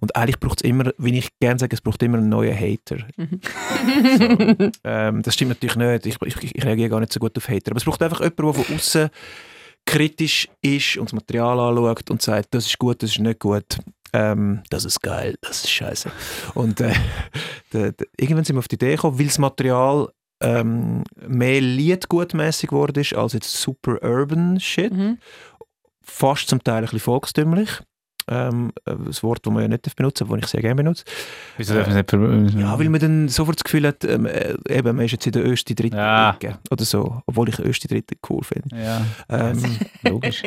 Und 0.00 0.14
eigentlich 0.14 0.38
braucht 0.38 0.62
es 0.62 0.68
immer, 0.68 0.92
wie 0.98 1.18
ich 1.18 1.28
gerne 1.40 1.58
sage, 1.58 1.74
es 1.74 1.80
braucht 1.80 2.02
immer 2.04 2.18
einen 2.18 2.28
neuen 2.28 2.56
Hater. 2.56 2.98
so. 3.18 4.70
ähm, 4.84 5.22
das 5.22 5.34
stimmt 5.34 5.48
natürlich 5.50 5.76
nicht. 5.76 6.06
Ich, 6.06 6.16
ich, 6.24 6.54
ich 6.54 6.64
reagiere 6.64 6.90
gar 6.90 7.00
nicht 7.00 7.15
so 7.16 7.20
gut 7.20 7.36
auf 7.36 7.48
Hater. 7.48 7.72
Aber 7.72 7.78
es 7.78 7.84
braucht 7.84 8.02
einfach 8.02 8.20
jemanden, 8.20 8.42
der 8.42 8.64
von 8.64 8.76
außen 8.76 9.10
kritisch 9.86 10.48
ist 10.62 10.96
und 10.96 11.08
das 11.08 11.14
Material 11.14 11.58
anschaut 11.60 12.10
und 12.10 12.20
sagt, 12.20 12.54
das 12.54 12.66
ist 12.66 12.78
gut, 12.78 13.02
das 13.02 13.10
ist 13.10 13.20
nicht 13.20 13.40
gut. 13.40 13.78
Ähm, 14.12 14.62
das 14.70 14.84
ist 14.84 15.00
geil, 15.00 15.36
das 15.40 15.64
ist 15.64 15.70
scheiße. 15.70 16.10
Und 16.54 16.80
äh, 16.80 16.92
de, 17.72 17.92
de, 17.92 18.06
irgendwann 18.16 18.44
sind 18.44 18.56
wir 18.56 18.60
auf 18.60 18.68
die 18.68 18.76
Idee 18.76 18.96
gekommen, 18.96 19.18
weil 19.18 19.26
das 19.26 19.38
Material 19.38 20.08
ähm, 20.40 21.04
mehr 21.26 21.60
liedgutmäßig 21.60 22.70
geworden 22.70 23.00
ist 23.00 23.14
als 23.14 23.32
jetzt 23.32 23.52
super 23.52 24.02
urban 24.02 24.60
Shit. 24.60 24.92
Mhm. 24.92 25.18
Fast 26.02 26.48
zum 26.48 26.62
Teil 26.62 26.78
ein 26.78 26.82
bisschen 26.82 27.00
volkstümlich. 27.00 27.80
Ähm, 28.28 28.72
ein 28.84 29.06
Wort, 29.22 29.46
das 29.46 29.52
man 29.52 29.62
ja 29.62 29.68
nicht 29.68 29.94
benutzen 29.96 30.24
darf, 30.28 30.36
das 30.36 30.44
ich 30.46 30.50
sehr 30.50 30.60
gerne 30.62 30.74
benutze. 30.74 31.04
Wieso 31.56 31.74
darf 31.74 31.86
man 31.86 31.96
nicht 31.96 32.10
ver- 32.10 32.58
Ja, 32.60 32.78
weil 32.78 32.88
man 32.88 33.00
dann 33.00 33.28
sofort 33.28 33.56
das 33.58 33.64
Gefühl 33.64 33.86
hat, 33.86 34.04
ähm, 34.04 34.26
äh, 34.26 34.54
eben, 34.68 34.96
man 34.96 35.04
ist 35.04 35.12
jetzt 35.12 35.26
in 35.26 35.32
der 35.32 35.44
ersten, 35.44 35.74
dritten 35.76 35.96
Ja. 35.96 36.34
Ecke 36.34 36.58
oder 36.70 36.84
so. 36.84 37.20
Obwohl 37.26 37.48
ich 37.48 37.58
erste, 37.58 37.86
dritte 37.88 38.16
cool 38.28 38.42
finde. 38.42 38.76
Ja, 38.76 39.06
Ähm, 39.28 39.62
logisch. 40.02 40.42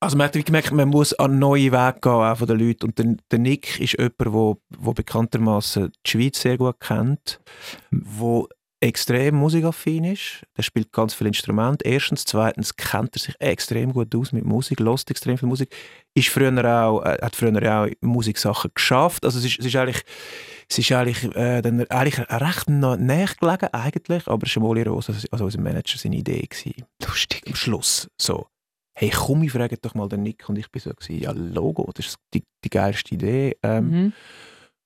also 0.00 0.16
man 0.18 0.26
hat 0.26 0.34
gemerkt, 0.44 0.72
man 0.72 0.88
muss 0.90 1.14
an 1.14 1.38
neue 1.38 1.72
Wege 1.72 1.98
gehen, 2.02 2.12
auch 2.12 2.36
von 2.36 2.46
den 2.46 2.58
Leuten. 2.58 2.84
Und 2.86 2.98
der, 2.98 3.16
der 3.30 3.38
Nick 3.38 3.80
ist 3.80 3.92
jemand, 3.98 4.18
der 4.20 4.32
wo, 4.34 4.60
wo 4.78 4.92
bekanntermaßen 4.92 5.90
die 6.06 6.10
Schweiz 6.10 6.40
sehr 6.42 6.58
gut 6.58 6.78
kennt, 6.80 7.40
wo 7.90 8.46
extrem 8.84 9.34
musikaffin 9.36 10.04
ist. 10.04 10.42
Der 10.56 10.62
spielt 10.62 10.92
ganz 10.92 11.14
viele 11.14 11.28
Instrumente. 11.28 11.84
Erstens, 11.84 12.24
zweitens 12.24 12.76
kennt 12.76 13.16
er 13.16 13.20
sich 13.20 13.34
extrem 13.40 13.92
gut 13.92 14.14
aus 14.14 14.32
mit 14.32 14.44
Musik, 14.44 14.80
lost 14.80 15.10
extrem 15.10 15.38
viel 15.38 15.48
Musik. 15.48 15.74
Ist 16.14 16.28
früher 16.28 16.52
auch, 16.64 17.02
äh, 17.02 17.18
hat 17.22 17.34
früher 17.34 17.82
auch 17.82 17.88
Musiksachen 18.00 18.70
geschafft. 18.74 19.24
Also 19.24 19.38
es 19.38 19.46
ist, 19.46 19.58
es 19.58 19.66
ist 19.66 19.76
eigentlich, 19.76 20.02
es 20.68 20.78
ist 20.78 20.92
eigentlich, 20.92 21.24
äh, 21.34 21.62
dann 21.62 21.86
eigentlich 21.88 22.18
recht 22.30 22.68
nah- 22.68 22.96
näher 22.96 23.30
gelegen 23.40 23.68
eigentlich, 23.72 24.26
aber 24.28 24.46
es 24.46 24.54
war 24.56 24.62
Molly 24.62 24.82
Rose, 24.82 25.12
also 25.30 25.44
unser 25.44 25.60
Manager, 25.60 25.98
seine 25.98 26.16
Idee 26.16 26.42
gewesen. 26.42 26.84
Lustig. 27.06 27.42
Am 27.46 27.54
Schluss 27.54 28.08
so 28.20 28.46
hey 28.96 29.10
komm, 29.10 29.42
ich 29.42 29.50
frage 29.50 29.76
doch 29.76 29.94
mal 29.94 30.08
den 30.08 30.22
Nick 30.22 30.48
und 30.48 30.56
ich 30.56 30.70
bin 30.70 30.80
so 30.80 30.90
gewesen, 30.90 31.20
ja 31.20 31.32
Logo, 31.32 31.90
das 31.94 32.06
ist 32.06 32.16
die, 32.32 32.44
die 32.64 32.70
geilste 32.70 33.14
Idee. 33.14 33.56
Ähm, 33.62 33.90
Mhm. 33.90 34.12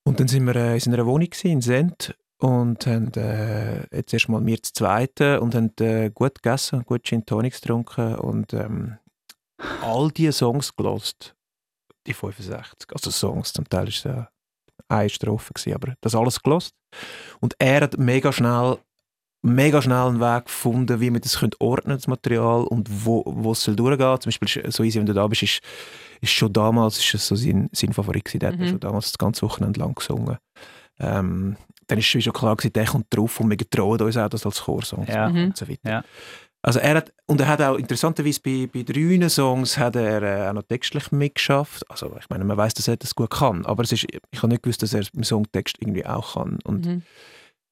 Und 0.04 0.18
dann 0.20 0.28
sind 0.28 0.46
wir 0.46 0.56
äh, 0.56 0.78
in 0.78 0.94
einer 0.94 1.04
Wohnung 1.04 1.28
gewesen, 1.28 1.50
in 1.50 1.60
Sent 1.60 2.16
und 2.38 2.86
haben 2.86 3.12
äh, 3.14 3.84
jetzt 3.94 4.12
erstmal 4.12 4.44
wir 4.44 4.62
zu 4.62 4.72
Zweiten 4.72 5.38
und 5.38 5.54
haben 5.54 5.72
äh, 5.80 6.10
gut 6.10 6.42
gegessen, 6.42 6.84
gut 6.84 7.04
Gin 7.04 7.26
Tonics 7.26 7.60
getrunken 7.60 8.14
und 8.16 8.52
ähm, 8.54 8.98
all 9.82 10.10
diese 10.10 10.32
Songs 10.32 10.74
gelost, 10.76 11.34
die 12.06 12.14
65, 12.14 12.92
also 12.92 13.10
Songs, 13.10 13.52
zum 13.52 13.68
Teil 13.68 13.88
ist 13.88 13.98
es 13.98 14.04
äh, 14.06 14.24
eine 14.88 15.08
Strophe 15.08 15.52
gewesen, 15.52 15.74
aber 15.74 15.94
das 16.00 16.14
alles 16.14 16.42
gelost. 16.42 16.74
Und 17.40 17.54
er 17.58 17.82
hat 17.82 17.98
mega 17.98 18.32
schnell 18.32 18.78
mega 19.42 19.80
schnell 19.80 19.96
einen 20.08 20.20
Weg 20.20 20.46
gefunden, 20.46 21.00
wie 21.00 21.10
man 21.10 21.20
das 21.20 21.38
könnte 21.38 21.60
ordnen 21.60 21.96
das 21.96 22.08
Material 22.08 22.62
und 22.64 22.88
wo, 23.04 23.22
wo 23.24 23.52
es 23.52 23.62
soll 23.62 23.76
durchgehen. 23.76 24.20
Zum 24.20 24.30
Beispiel 24.30 24.70
so 24.72 24.82
easy, 24.82 24.98
wenn 24.98 25.06
du 25.06 25.14
da 25.14 25.26
bist, 25.28 25.42
ist, 25.44 25.60
ist 26.20 26.32
schon 26.32 26.52
damals 26.52 26.98
ist 26.98 27.24
so 27.26 27.36
sein, 27.36 27.68
sein 27.72 27.92
Favorit 27.92 28.24
gewesen. 28.24 28.40
Der 28.40 28.48
hat 28.52 28.58
Mhm. 28.58 28.68
schon 28.68 28.80
damals 28.80 29.06
das 29.12 29.18
ganze 29.18 29.42
Wochenende 29.42 29.78
lang 29.78 29.94
gesungen. 29.94 30.38
Ähm, 30.98 31.56
dann 31.88 31.98
ist 31.98 32.06
schon 32.06 32.20
klar 32.32 32.54
gewesen, 32.56 32.72
der 32.72 32.86
kommt 32.86 33.06
drauf 33.10 33.40
und 33.40 33.50
wir 33.50 33.56
getrauen 33.56 34.00
uns 34.00 34.16
auch, 34.16 34.28
das 34.28 34.46
als 34.46 34.62
Chorsong 34.62 35.06
zu 35.06 35.12
Ja. 35.12 35.28
machen 35.28 35.40
Mhm. 35.40 35.44
und 35.48 35.56
so 35.56 35.68
weiter. 35.68 35.90
Ja. 35.90 36.04
Also 36.60 36.80
er 36.80 36.96
hat, 36.96 37.12
und 37.26 37.40
er 37.40 37.46
hat 37.48 37.62
auch 37.62 37.76
interessanterweise 37.76 38.40
bei, 38.40 38.68
bei 38.72 38.82
drei 38.82 39.28
Songs 39.28 39.78
hat 39.78 39.94
er 39.96 40.22
äh, 40.22 40.48
auch 40.48 40.52
noch 40.54 40.64
textlich 40.64 41.12
mitgeschafft. 41.12 41.88
Also 41.90 42.14
ich 42.18 42.28
meine, 42.30 42.44
man 42.44 42.56
weiß, 42.56 42.74
dass 42.74 42.88
er 42.88 42.96
das 42.96 43.14
gut 43.14 43.30
kann, 43.30 43.64
aber 43.64 43.84
es 43.84 43.92
ist, 43.92 44.04
ich 44.30 44.38
habe 44.42 44.48
nicht 44.48 44.62
gewusst, 44.62 44.82
dass 44.82 44.92
er 44.92 45.02
im 45.14 45.22
Songtext 45.24 45.76
irgendwie 45.80 46.04
auch 46.04 46.34
kann. 46.34 46.58
Und 46.64 46.84
Mhm. 46.84 47.02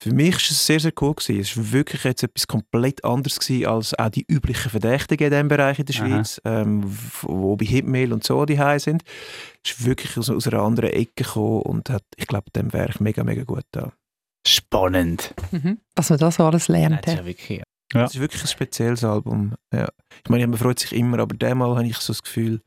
für 0.01 0.14
mich 0.14 0.35
war 0.35 0.39
es 0.41 0.67
sehr, 0.67 0.79
sehr 0.79 0.93
cool. 1.01 1.14
Gewesen. 1.14 1.41
Es 1.41 1.57
war 1.57 1.73
wirklich 1.73 2.05
jetzt 2.05 2.23
etwas 2.23 2.47
komplett 2.47 3.05
anderes 3.05 3.41
gewesen, 3.41 3.67
als 3.67 3.99
auch 3.99 4.09
die 4.09 4.25
üblichen 4.29 4.71
Verdächtigen 4.71 5.25
in 5.27 5.31
diesem 5.33 5.49
Bereich 5.49 5.81
in 5.81 5.87
der. 5.87 5.93
Schweiz, 5.93 6.41
ähm, 6.45 6.85
wo 7.23 7.57
bei 7.57 7.67
Hitmail 7.67 8.12
und 8.12 8.23
so 8.23 8.45
die 8.47 8.61
High 8.61 8.81
sind. 8.81 9.03
Es 9.64 9.73
ist 9.73 9.85
wirklich 9.85 10.17
aus, 10.17 10.31
aus 10.31 10.47
einer 10.47 10.62
anderen 10.62 10.91
Ecke 10.91 11.25
gekommen 11.25 11.62
und 11.62 11.91
hat, 11.91 12.05
ich 12.17 12.29
glaube, 12.29 12.53
dem 12.55 12.73
Werk 12.73 13.01
mega, 13.01 13.25
mega 13.25 13.43
gut 13.43 13.64
da. 13.73 13.93
Spannend. 14.47 15.34
Mhm. 15.51 15.80
Was 15.94 16.11
man 16.11 16.18
da 16.18 16.30
so 16.30 16.44
alles 16.44 16.68
lernt. 16.68 17.07
Das 17.07 17.14
ist 17.14 17.18
ja 17.18 17.26
wirklich... 17.26 17.62
Ja. 17.92 18.05
Es 18.05 18.14
ist 18.14 18.20
wirklich 18.20 18.42
ein 18.42 18.49
spezielles 18.49 19.05
Album. 19.05 19.55
Ja. 19.72 19.88
Ich 20.24 20.30
meine, 20.30 20.47
man 20.47 20.59
freut 20.59 20.78
sich 20.78 20.92
immer, 20.92 21.20
aber 21.20 21.36
diesmal 21.36 21.76
habe 21.76 21.86
ich 21.86 21.97
so 21.99 22.12
das 22.12 22.22
Gefühl, 22.22 22.61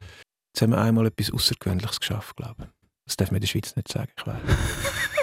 jetzt 0.54 0.62
haben 0.62 0.72
wir 0.72 0.78
einmal 0.78 1.08
etwas 1.08 1.32
Außergewöhnliches 1.32 2.00
geschafft, 2.00 2.38
glaube 2.38 2.64
ich. 2.64 2.70
Das 3.06 3.18
darf 3.18 3.32
man 3.32 3.38
in 3.38 3.42
der 3.42 3.48
Schweiz 3.48 3.76
nicht 3.76 3.92
sagen, 3.92 4.12
ich 4.18 4.26
weiß. 4.26 4.40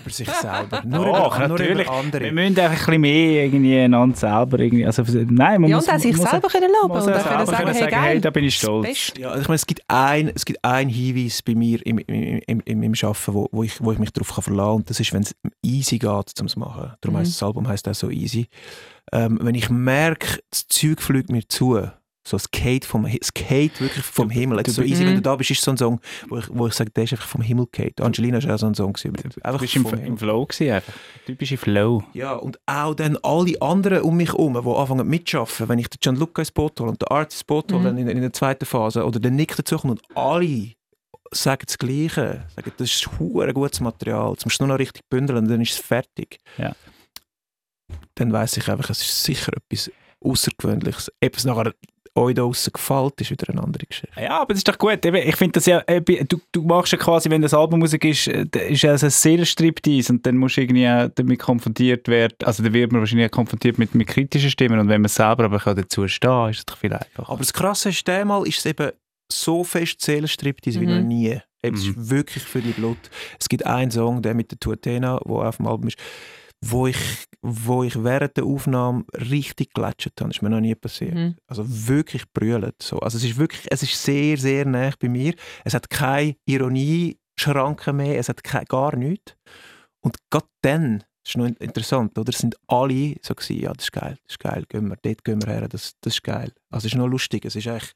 über 0.00 0.10
sich 0.10 0.28
selber. 0.30 0.82
Nur, 0.86 1.04
Doch, 1.06 1.36
über, 1.36 1.48
nur 1.48 1.58
natürlich. 1.58 1.86
über 1.86 1.96
andere. 1.96 2.24
Wir 2.24 2.32
müssen 2.32 2.58
einfach 2.58 2.70
ein 2.72 2.76
bisschen 2.86 3.00
mehr 3.00 3.44
irgendwie 3.44 3.78
einander 3.78 4.16
selber 4.16 4.58
irgendwie... 4.58 4.86
Also, 4.86 5.02
nein, 5.02 5.60
man 5.60 5.70
Ja, 5.70 5.76
muss, 5.76 5.86
und 5.88 5.94
auch 5.94 5.98
sich 5.98 6.16
muss, 6.16 6.30
selber 6.30 6.48
können 6.48 6.70
loben 6.82 6.94
muss 6.94 7.06
und 7.06 7.14
selber 7.14 7.46
sagen, 7.46 7.56
können 7.56 7.72
hey, 7.74 7.80
sagen, 7.80 8.02
hey, 8.02 8.20
da 8.20 8.30
bin 8.30 8.44
ich 8.44 8.56
stolz. 8.56 8.86
Beste. 8.86 9.20
Ja, 9.20 9.36
ich 9.36 9.48
meine, 9.48 9.56
es 9.56 9.66
gibt 9.66 9.82
ein, 9.88 10.30
es 10.34 10.44
gibt 10.44 10.64
ein 10.64 10.88
Hinweis 10.88 11.42
bei 11.42 11.54
mir 11.54 11.84
im, 11.86 11.98
im, 11.98 12.40
im, 12.46 12.60
im, 12.64 12.82
im 12.82 12.92
Arbeiten, 13.02 13.34
wo, 13.34 13.48
wo, 13.52 13.62
ich, 13.62 13.82
wo 13.82 13.92
ich 13.92 13.98
mich 13.98 14.12
darauf 14.12 14.34
kann 14.34 14.44
verlassen 14.44 14.66
kann. 14.68 14.76
Und 14.76 14.90
das 14.90 15.00
ist, 15.00 15.12
wenn 15.12 15.22
es 15.22 15.34
easy 15.62 15.98
geht, 15.98 16.28
zum 16.34 16.48
zu 16.48 16.58
machen. 16.58 16.92
Darum 17.00 17.14
Mhm. 17.16 17.20
heisst 17.20 17.34
das 17.34 17.42
Album 17.42 17.68
heisst 17.68 17.88
auch 17.88 17.94
so 17.94 18.10
easy. 18.10 18.48
Ähm, 19.12 19.38
wenn 19.42 19.54
ich 19.54 19.70
merke, 19.70 20.38
das 20.50 20.66
Zeug 20.68 21.00
fliegt 21.00 21.30
mir 21.30 21.46
zu, 21.48 21.80
so 22.28 22.36
es 22.36 22.50
geht, 22.50 22.84
vom, 22.84 23.04
geht 23.06 23.80
wirklich 23.80 24.04
vom 24.04 24.30
Himmel. 24.30 24.58
Jetzt 24.58 24.74
so 24.74 24.82
easy, 24.82 25.02
Mhm. 25.02 25.08
wenn 25.08 25.14
du 25.16 25.22
da 25.22 25.36
bist, 25.36 25.50
ist 25.50 25.62
so 25.62 25.70
ein 25.70 25.76
Song, 25.76 26.00
wo 26.28 26.38
ich, 26.38 26.44
wo 26.50 26.66
ich 26.66 26.74
sage, 26.74 26.90
der 26.90 27.04
ist 27.04 27.12
einfach 27.12 27.26
vom 27.26 27.40
Himmel 27.42 27.66
geht. 27.72 28.00
Angelina 28.00 28.42
war 28.42 28.54
auch 28.54 28.58
so 28.58 28.66
ein 28.66 28.74
Song. 28.74 28.92
gewesen. 28.92 29.12
Du 29.12 29.58
bist 29.58 29.76
im, 29.76 29.86
im 29.86 30.18
Flow 30.18 30.46
gewesen 30.46 30.72
einfach. 30.72 30.92
Typische 31.26 31.56
Flow. 31.56 32.02
Ja, 32.12 32.34
und 32.34 32.58
auch 32.66 32.94
dann 32.94 33.16
alle 33.22 33.60
anderen 33.62 34.02
um 34.02 34.16
mich 34.16 34.28
herum, 34.28 34.52
die 34.62 34.68
anfangen 34.70 35.08
mitzuschaffen, 35.08 35.68
wenn 35.68 35.78
ich 35.78 35.88
den 35.88 35.98
Gianluca 36.00 36.42
ins 36.42 36.50
Boot 36.52 36.78
hole 36.80 36.90
und 36.90 37.00
den 37.02 37.08
Art 37.08 37.32
ins 37.32 37.44
Boot 37.44 37.72
hole, 37.72 37.92
Mhm. 37.92 37.98
in, 37.98 38.08
in 38.08 38.20
der 38.20 38.32
zweiten 38.32 38.64
Phase, 38.66 39.04
oder 39.04 39.18
der 39.20 39.30
Nick 39.30 39.56
dazukommt 39.56 40.00
und 40.00 40.16
alle 40.16 40.72
sagen 41.30 41.62
das 41.66 41.76
Gleiche, 41.76 42.44
sagen, 42.56 42.72
das 42.78 42.90
ist 42.90 43.08
ein 43.20 43.52
gutes 43.54 43.80
Material, 43.80 44.30
jetzt 44.32 44.46
musst 44.46 44.60
du 44.60 44.64
nur 44.64 44.74
noch 44.74 44.78
richtig 44.80 45.02
bündeln 45.10 45.38
und 45.40 45.48
dann 45.50 45.60
ist 45.60 45.72
es 45.72 45.78
fertig. 45.78 46.38
Ja. 46.56 46.74
Dann 48.14 48.32
weiß 48.32 48.56
ich 48.56 48.68
einfach, 48.68 48.90
es 48.90 49.00
ist 49.02 49.24
sicher 49.24 49.52
etwas 49.54 49.90
Außergewöhnliches. 50.20 51.10
Ob 51.24 51.36
es 51.36 51.44
nachher 51.44 51.72
euch 52.14 52.34
da 52.34 52.42
draussen 52.42 52.72
gefällt, 52.72 53.20
ist 53.20 53.30
wieder 53.30 53.48
eine 53.50 53.62
andere 53.62 53.86
Geschichte. 53.86 54.20
Ja, 54.20 54.40
aber 54.40 54.52
das 54.52 54.58
ist 54.58 54.68
doch 54.68 54.78
gut. 54.78 55.04
Ich 55.04 55.36
finde 55.36 55.52
das 55.52 55.66
ja, 55.66 55.80
äh, 55.86 56.00
du, 56.00 56.40
du 56.50 56.62
machst 56.62 56.90
ja 56.90 56.98
quasi, 56.98 57.30
wenn 57.30 57.42
das 57.42 57.54
Albummusik 57.54 58.04
ist, 58.04 58.26
äh, 58.26 58.44
ist 58.68 58.82
ja 58.82 58.92
ein 58.92 58.98
sehr 58.98 59.44
Striptease 59.44 60.12
und 60.12 60.26
dann 60.26 60.36
musst 60.36 60.56
du 60.56 60.62
irgendwie 60.62 60.88
auch 60.88 61.08
damit 61.14 61.38
konfrontiert 61.38 62.08
werden, 62.08 62.34
also 62.42 62.62
da 62.64 62.72
wird 62.72 62.90
man 62.90 63.02
wahrscheinlich 63.02 63.26
auch 63.28 63.30
konfrontiert 63.30 63.78
mit, 63.78 63.94
mit 63.94 64.08
kritischen 64.08 64.50
Stimmen 64.50 64.80
und 64.80 64.88
wenn 64.88 65.00
man 65.02 65.08
selber 65.08 65.44
aber 65.44 65.58
kann 65.60 65.76
dazu 65.76 66.08
stehen 66.08 66.50
ist 66.50 66.58
es 66.58 66.66
doch 66.66 66.76
viel 66.78 66.92
einfacher. 66.92 67.30
Aber 67.30 67.38
das 67.38 67.52
Krasse 67.52 67.90
ist, 67.90 68.08
diesmal 68.08 68.46
ist 68.48 68.58
es 68.58 68.66
eben 68.66 68.90
so 69.30 69.62
fest 69.62 70.00
Seelenstriptease 70.00 70.80
wie 70.80 70.86
Mhm. 70.86 70.94
noch 70.96 71.02
nie. 71.04 71.38
Eben, 71.62 71.76
Es 71.76 71.84
Mhm. 71.84 71.90
ist 71.90 72.10
wirklich 72.10 72.42
für 72.42 72.60
die 72.62 72.70
Blut. 72.72 72.98
Es 73.38 73.48
gibt 73.48 73.64
einen 73.66 73.90
Song, 73.92 74.22
der 74.22 74.34
mit 74.34 74.50
der 74.50 74.58
Tuatena, 74.58 75.20
der 75.24 75.32
auf 75.32 75.56
dem 75.58 75.66
Album 75.68 75.88
ist, 75.88 75.98
wo 76.60 76.86
ich, 76.86 76.98
wo 77.40 77.84
ich 77.84 78.02
während 78.02 78.36
der 78.36 78.44
Aufnahme 78.44 79.04
richtig 79.12 79.72
gelatscht 79.74 80.12
habe. 80.18 80.28
Das 80.28 80.38
ist 80.38 80.42
mir 80.42 80.50
noch 80.50 80.60
nie 80.60 80.74
passiert. 80.74 81.14
Mhm. 81.14 81.36
Also 81.46 81.64
wirklich 81.66 82.24
brüllt. 82.32 82.82
So. 82.82 82.98
Also 82.98 83.18
es 83.18 83.24
ist 83.24 83.36
wirklich, 83.36 83.66
es 83.70 83.82
ist 83.82 84.02
sehr, 84.02 84.36
sehr 84.36 84.66
nah 84.66 84.90
bei 84.98 85.08
mir. 85.08 85.34
Es 85.64 85.74
hat 85.74 85.88
keine 85.88 86.36
Ironie-Schranken 86.46 87.96
mehr, 87.96 88.18
es 88.18 88.28
hat 88.28 88.42
keine, 88.42 88.64
gar 88.66 88.96
nichts. 88.96 89.36
Und 90.00 90.16
gerade 90.30 90.46
dann, 90.62 90.98
das 91.22 91.30
ist 91.32 91.36
noch 91.36 91.46
in- 91.46 91.56
interessant, 91.56 92.18
oder? 92.18 92.30
Es 92.30 92.38
sind 92.38 92.56
alle 92.66 93.16
so 93.22 93.34
gewesen, 93.34 93.60
ja, 93.60 93.72
das 93.72 93.84
ist 93.84 93.92
geil, 93.92 94.16
das 94.26 94.34
ist 94.34 94.38
geil, 94.40 94.64
gehen 94.68 94.88
wir, 94.88 94.96
dort 95.02 95.24
gehen 95.24 95.42
wir 95.42 95.52
her, 95.52 95.68
das, 95.68 95.92
das 96.00 96.14
ist 96.14 96.22
geil. 96.22 96.52
Also 96.70 96.86
es 96.86 96.92
ist 96.92 96.98
noch 96.98 97.06
lustig, 97.06 97.44
es 97.44 97.56
ist 97.56 97.68
eigentlich 97.68 97.92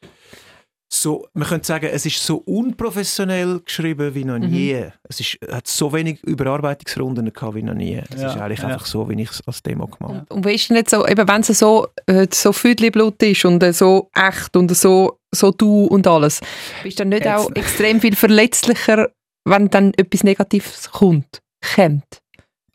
so, 0.95 1.27
man 1.33 1.49
könnte 1.49 1.67
sagen, 1.67 1.89
es 1.91 2.05
ist 2.05 2.23
so 2.23 2.37
unprofessionell 2.37 3.61
geschrieben 3.65 4.15
wie 4.15 4.25
noch 4.25 4.39
Mhm. 4.39 4.51
nie. 4.51 4.85
Es 5.09 5.21
ist, 5.21 5.39
hat 5.51 5.67
so 5.67 5.91
wenig 5.93 6.23
Überarbeitungsrunden 6.23 7.33
gehabt 7.33 7.55
wie 7.55 7.63
noch 7.63 7.73
nie. 7.75 8.03
Es 8.15 8.21
Ja, 8.21 8.29
ist 8.31 8.37
eigentlich 8.37 8.59
ja. 8.61 8.67
einfach 8.69 8.85
so, 8.85 9.09
wie 9.09 9.23
ich 9.23 9.31
es 9.31 9.41
als 9.47 9.63
Demo 9.63 9.87
gemacht 9.87 10.03
habe. 10.15 10.27
Und, 10.29 10.31
und 10.31 10.45
weißt 10.45 10.69
du 10.71 10.75
nicht 10.75 10.91
so, 10.91 11.07
eben 11.07 11.27
wenn 11.27 11.41
es 11.41 11.47
so, 11.59 11.89
äh, 12.07 12.27
so 12.31 12.53
Blut 12.53 13.23
ist 13.23 13.45
und 13.47 13.63
äh, 13.63 13.73
so 13.73 14.11
echt 14.15 14.55
und 14.55 14.77
so, 14.77 15.19
so 15.35 15.51
du 15.51 15.87
und 15.87 16.07
alles, 16.07 16.41
bist 16.83 16.99
du 16.99 17.05
dann 17.05 17.09
nicht 17.09 17.25
Jetzt- 17.25 17.39
auch 17.39 17.51
extrem 17.55 18.01
viel 18.01 18.15
verletzlicher, 18.15 19.09
wenn 19.47 19.71
dann 19.71 19.95
etwas 19.95 20.25
Negatives 20.25 20.91
kommt, 20.91 21.41
kommt? 21.75 22.05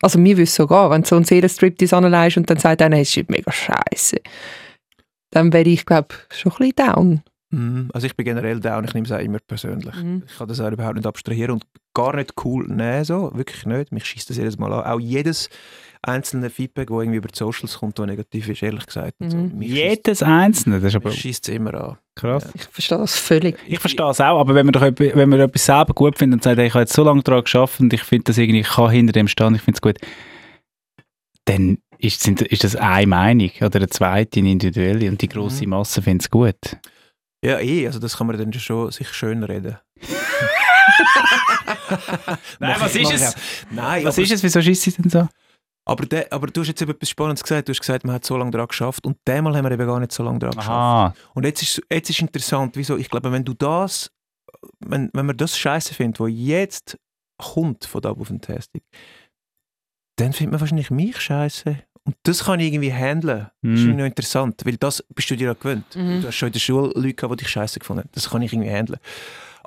Also 0.02 0.18
mir 0.18 0.36
würde 0.36 0.42
es 0.44 0.54
so 0.56 0.66
gehen, 0.66 0.90
wenn 0.90 1.04
so 1.04 1.14
einen 1.16 1.24
Seelenstriptease 1.24 1.96
anlegst 1.96 2.36
und 2.36 2.50
dann 2.50 2.58
sagt 2.58 2.82
einer, 2.82 2.98
es 2.98 3.16
ist 3.16 3.30
mega 3.30 3.50
scheiße. 3.52 4.16
Dann 5.30 5.52
wäre 5.52 5.68
ich, 5.68 5.84
glaube 5.86 6.08
schon 6.30 6.52
ein 6.52 6.58
bisschen 6.58 6.74
down. 6.94 7.22
Mhm. 7.50 7.88
Also 7.94 8.06
ich 8.06 8.14
bin 8.16 8.24
generell 8.26 8.60
down, 8.60 8.84
ich 8.84 8.92
nehme 8.94 9.06
es 9.06 9.12
auch 9.12 9.18
immer 9.18 9.38
persönlich. 9.46 9.94
Mhm. 9.94 10.22
Ich 10.26 10.36
kann 10.36 10.48
das 10.48 10.60
auch 10.60 10.70
überhaupt 10.70 10.96
nicht 10.96 11.06
abstrahieren 11.06 11.52
und 11.52 11.64
gar 11.94 12.14
nicht 12.14 12.34
cool 12.44 12.66
nehmen, 12.68 13.04
so, 13.04 13.30
wirklich 13.34 13.64
nicht. 13.66 13.90
Mich 13.92 14.04
schießt 14.04 14.28
das 14.30 14.36
jedes 14.36 14.58
Mal 14.58 14.72
an. 14.72 14.84
Auch 14.84 15.00
jedes 15.00 15.48
einzelne 16.02 16.50
Feedback, 16.50 16.88
das 16.88 16.96
irgendwie 16.98 17.16
über 17.18 17.28
die 17.28 17.36
Socials 17.38 17.78
kommt, 17.78 17.98
das 17.98 18.06
negativ 18.06 18.48
ist, 18.48 18.62
ehrlich 18.62 18.86
gesagt. 18.86 19.14
und 19.20 19.30
So. 19.30 19.36
Mhm. 19.36 19.58
Mich 19.58 19.70
Jedes 19.70 20.22
Einzelne, 20.22 20.76
das 20.80 20.90
ist 20.92 20.96
aber 20.96 21.10
schießt 21.10 21.48
es 21.48 21.54
immer 21.54 21.74
an. 21.74 21.96
krass. 22.14 22.48
Ich 22.54 22.62
verstehe 22.64 22.98
das 22.98 23.18
völlig. 23.18 23.56
Ich 23.66 23.78
verstehe 23.80 24.08
es 24.10 24.20
auch, 24.20 24.38
aber 24.38 24.54
wenn 24.54 24.66
man, 24.66 24.72
doch, 24.74 24.82
wenn 24.82 25.28
man 25.28 25.40
etwas 25.40 25.64
selber 25.64 25.94
gut 25.94 26.18
findet 26.18 26.38
und 26.38 26.42
sagt, 26.44 26.58
hey, 26.58 26.66
ich 26.66 26.74
habe 26.74 26.82
jetzt 26.82 26.92
so 26.92 27.02
lange 27.02 27.22
daran 27.22 27.42
geschafft 27.42 27.80
und 27.80 27.92
ich 27.92 28.02
finde 28.02 28.24
das 28.24 28.38
irgendwie, 28.38 28.60
ich 28.60 28.68
kann 28.68 28.90
hinter 28.90 29.12
dem 29.12 29.26
stehen, 29.26 29.54
ich 29.54 29.62
finde 29.62 29.76
es 29.78 29.80
gut, 29.82 29.96
dann 31.46 31.78
ist, 31.98 32.22
sind, 32.22 32.42
ist 32.42 32.62
das 32.62 32.76
eine 32.76 33.06
Meinung 33.06 33.50
oder 33.60 33.76
eine 33.76 33.88
zweite, 33.88 34.38
eine 34.40 34.52
individuelle 34.52 35.08
und 35.08 35.20
die 35.20 35.28
grosse 35.28 35.64
Mhm. 35.64 35.70
Masse 35.70 36.02
findet 36.02 36.22
es 36.26 36.30
gut. 36.30 36.54
Ja, 37.44 37.60
eh, 37.60 37.86
also 37.86 37.98
das 37.98 38.16
kann 38.16 38.26
man 38.26 38.36
dann 38.36 38.52
schon 38.52 38.90
sich 38.90 39.08
schön 39.12 39.42
reden. 39.44 39.78
Nein, 42.58 42.76
was 42.80 42.96
ist 42.96 43.12
es? 43.12 43.34
Nein, 43.70 44.04
Was 44.04 44.16
aber, 44.16 44.24
ist 44.24 44.32
es? 44.32 44.42
Wieso 44.42 44.60
schießt 44.60 44.82
sie 44.82 44.92
denn 44.92 45.10
so? 45.10 45.28
Aber, 45.84 46.04
de, 46.04 46.26
aber 46.30 46.48
du 46.48 46.60
hast 46.60 46.68
jetzt 46.68 46.82
etwas 46.82 47.08
Spannendes 47.08 47.42
gesagt. 47.42 47.68
Du 47.68 47.72
hast 47.72 47.80
gesagt, 47.80 48.04
man 48.04 48.16
hat 48.16 48.24
so 48.24 48.36
lange 48.36 48.50
daran 48.50 48.68
geschafft 48.68 49.06
und 49.06 49.16
einmal 49.28 49.56
haben 49.56 49.64
wir 49.64 49.72
eben 49.72 49.86
gar 49.86 50.00
nicht 50.00 50.12
so 50.12 50.22
lange 50.22 50.38
daran 50.38 50.56
geschafft. 50.56 50.70
Aha. 50.70 51.14
Und 51.34 51.44
jetzt 51.44 51.62
ist, 51.62 51.82
jetzt 51.90 52.10
ist 52.10 52.20
interessant, 52.20 52.76
wieso, 52.76 52.96
ich 52.96 53.08
glaube, 53.08 53.32
wenn 53.32 53.44
du 53.44 53.54
das, 53.54 54.10
wenn, 54.80 55.08
wenn 55.14 55.26
man 55.26 55.36
das 55.36 55.56
scheiße 55.56 55.94
findet, 55.94 56.20
was 56.20 56.30
jetzt 56.32 56.98
kommt 57.38 57.84
von 57.84 58.02
Double 58.02 58.26
Fantastic, 58.26 58.82
dann 60.16 60.32
findet 60.32 60.52
man 60.52 60.60
wahrscheinlich 60.60 60.90
mich 60.90 61.18
scheiße. 61.20 61.82
Und 62.04 62.16
das 62.24 62.44
kann 62.44 62.60
ich 62.60 62.68
irgendwie 62.72 62.92
handeln. 62.92 63.38
Das 63.40 63.48
ist 63.50 63.50
Mhm. 63.62 63.76
irgendwie 63.76 63.98
noch 64.02 64.06
interessant, 64.06 64.60
weil 64.64 64.76
das 64.76 65.04
bist 65.14 65.30
du 65.30 65.36
dir 65.36 65.48
ja 65.48 65.52
gewöhnt. 65.54 65.84
Mhm. 65.96 66.20
Du 66.22 66.26
hast 66.28 66.36
schon 66.36 66.48
in 66.48 66.52
der 66.52 66.60
Schule 66.60 66.92
Leute 66.94 67.14
gehabt, 67.14 67.32
die 67.40 67.44
dich 67.44 67.48
scheiße 67.52 67.78
gefunden 67.80 68.02
haben. 68.04 68.10
Das 68.12 68.30
kann 68.30 68.42
ich 68.42 68.52
irgendwie 68.52 68.70
handeln. 68.70 68.98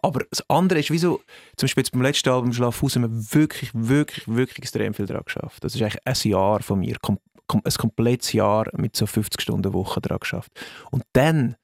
Aber 0.04 0.24
das 0.32 0.44
andere 0.50 0.80
ist, 0.80 0.90
wieso, 0.90 1.18
zum 1.58 1.66
Beispiel 1.68 1.82
jetzt 1.82 1.92
beim 1.92 2.02
letzten 2.02 2.30
Album 2.30 2.52
Schlafhaus 2.54 2.96
haben 2.96 3.04
wir 3.04 3.34
wirklich, 3.36 3.70
wirklich, 3.74 4.28
wirklich 4.28 4.58
extrem 4.60 4.94
viel 4.96 5.06
daran 5.06 5.24
geschafft. 5.26 5.64
Das 5.64 5.76
ist 5.76 5.82
eigentlich 5.82 6.00
ein 6.06 6.30
Jahr 6.32 6.62
von 6.64 6.80
mir, 6.80 6.98
kom 7.02 7.20
kom 7.48 7.62
ein 7.66 7.74
komplettes 7.74 8.32
Jahr 8.32 8.68
mit 8.78 8.96
so 8.96 9.06
50 9.06 9.42
Stunden 9.42 9.74
Woche 9.74 10.00
daran 10.00 10.20
geschafft. 10.20 10.52
Und 10.90 11.04
dann 11.14 11.56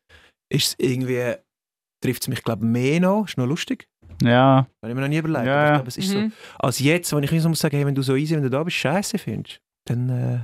ist 0.49 0.67
es 0.67 0.75
irgendwie, 0.77 1.35
trifft 2.03 2.23
es 2.23 2.27
mich, 2.27 2.43
glaube 2.43 2.65
ich, 2.65 2.69
mehr 2.71 2.99
noch, 2.99 3.25
ist 3.25 3.37
noch 3.37 3.45
lustig, 3.47 3.87
Ja. 4.21 4.67
habe 4.81 4.89
ich 4.89 4.93
mir 4.95 4.99
noch 5.01 5.07
nie 5.07 5.17
überlegt, 5.17 5.45
Ja, 5.45 5.53
aber 5.53 5.63
ich 5.63 5.69
ja. 5.69 5.75
glaube, 5.75 5.87
es 5.87 5.97
ist 5.97 6.09
so. 6.09 6.19
Mhm. 6.19 6.31
Als 6.59 6.79
jetzt, 6.79 7.13
wenn 7.15 7.23
ich 7.23 7.31
mir 7.31 7.39
so 7.41 7.47
muss 7.49 7.59
sagen, 7.59 7.77
hey, 7.77 7.85
wenn 7.85 7.95
du 7.95 8.01
so 8.03 8.15
easy, 8.15 8.35
wenn 8.35 8.43
du 8.43 8.49
da 8.49 8.63
bist, 8.63 8.75
scheiße 8.77 9.17
findest, 9.17 9.61
dann 9.87 10.09
äh, 10.09 10.39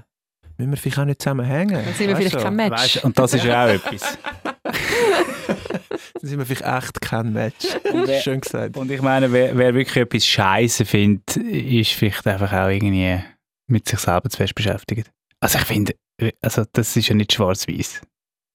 müssen 0.70 0.72
wir 0.72 0.78
vielleicht 0.78 0.99
auch 0.99 1.05
nicht 1.05 1.22
zusammen 1.22 1.45
hängen. 1.45 1.74
Dann 1.74 1.93
sind 1.93 1.99
wir 2.07 2.09
Weißt 2.09 2.18
vielleicht 2.18 2.36
du? 2.36 2.39
kein 2.39 2.55
Match. 2.55 2.72
Weißt, 2.95 3.03
und 3.05 3.18
das 3.20 3.34
ist 3.34 3.45
ja 3.45 3.66
auch 3.66 3.70
etwas. 3.70 4.18
Dann 4.64 6.30
sind 6.30 6.39
wir 6.39 6.45
vielleicht 6.45 6.66
echt 6.66 7.01
kein 7.01 7.34
Match. 7.34 7.66
wer- 7.84 8.22
Schön 8.22 8.41
gesagt. 8.41 8.78
Und 8.78 8.89
ich 8.91 9.01
meine, 9.01 9.32
wer, 9.32 9.57
wer 9.57 9.74
wirklich 9.74 9.97
etwas 9.97 10.26
Scheiße 10.26 10.86
findet, 10.86 11.36
ist 11.38 11.91
vielleicht 11.91 12.26
einfach 12.28 12.51
auch 12.53 12.68
irgendwie 12.70 13.20
mit 13.68 13.88
sich 13.88 13.99
selber 13.99 14.30
zu 14.30 14.38
fest 14.38 14.55
beschäftigt. 14.55 15.11
Also 15.39 15.59
ich 15.59 15.66
finde, 15.66 15.93
also 16.41 16.64
das 16.72 16.95
ist 16.95 17.07
ja 17.09 17.16
nicht 17.16 17.34
schwarz-weiß. 17.34 18.01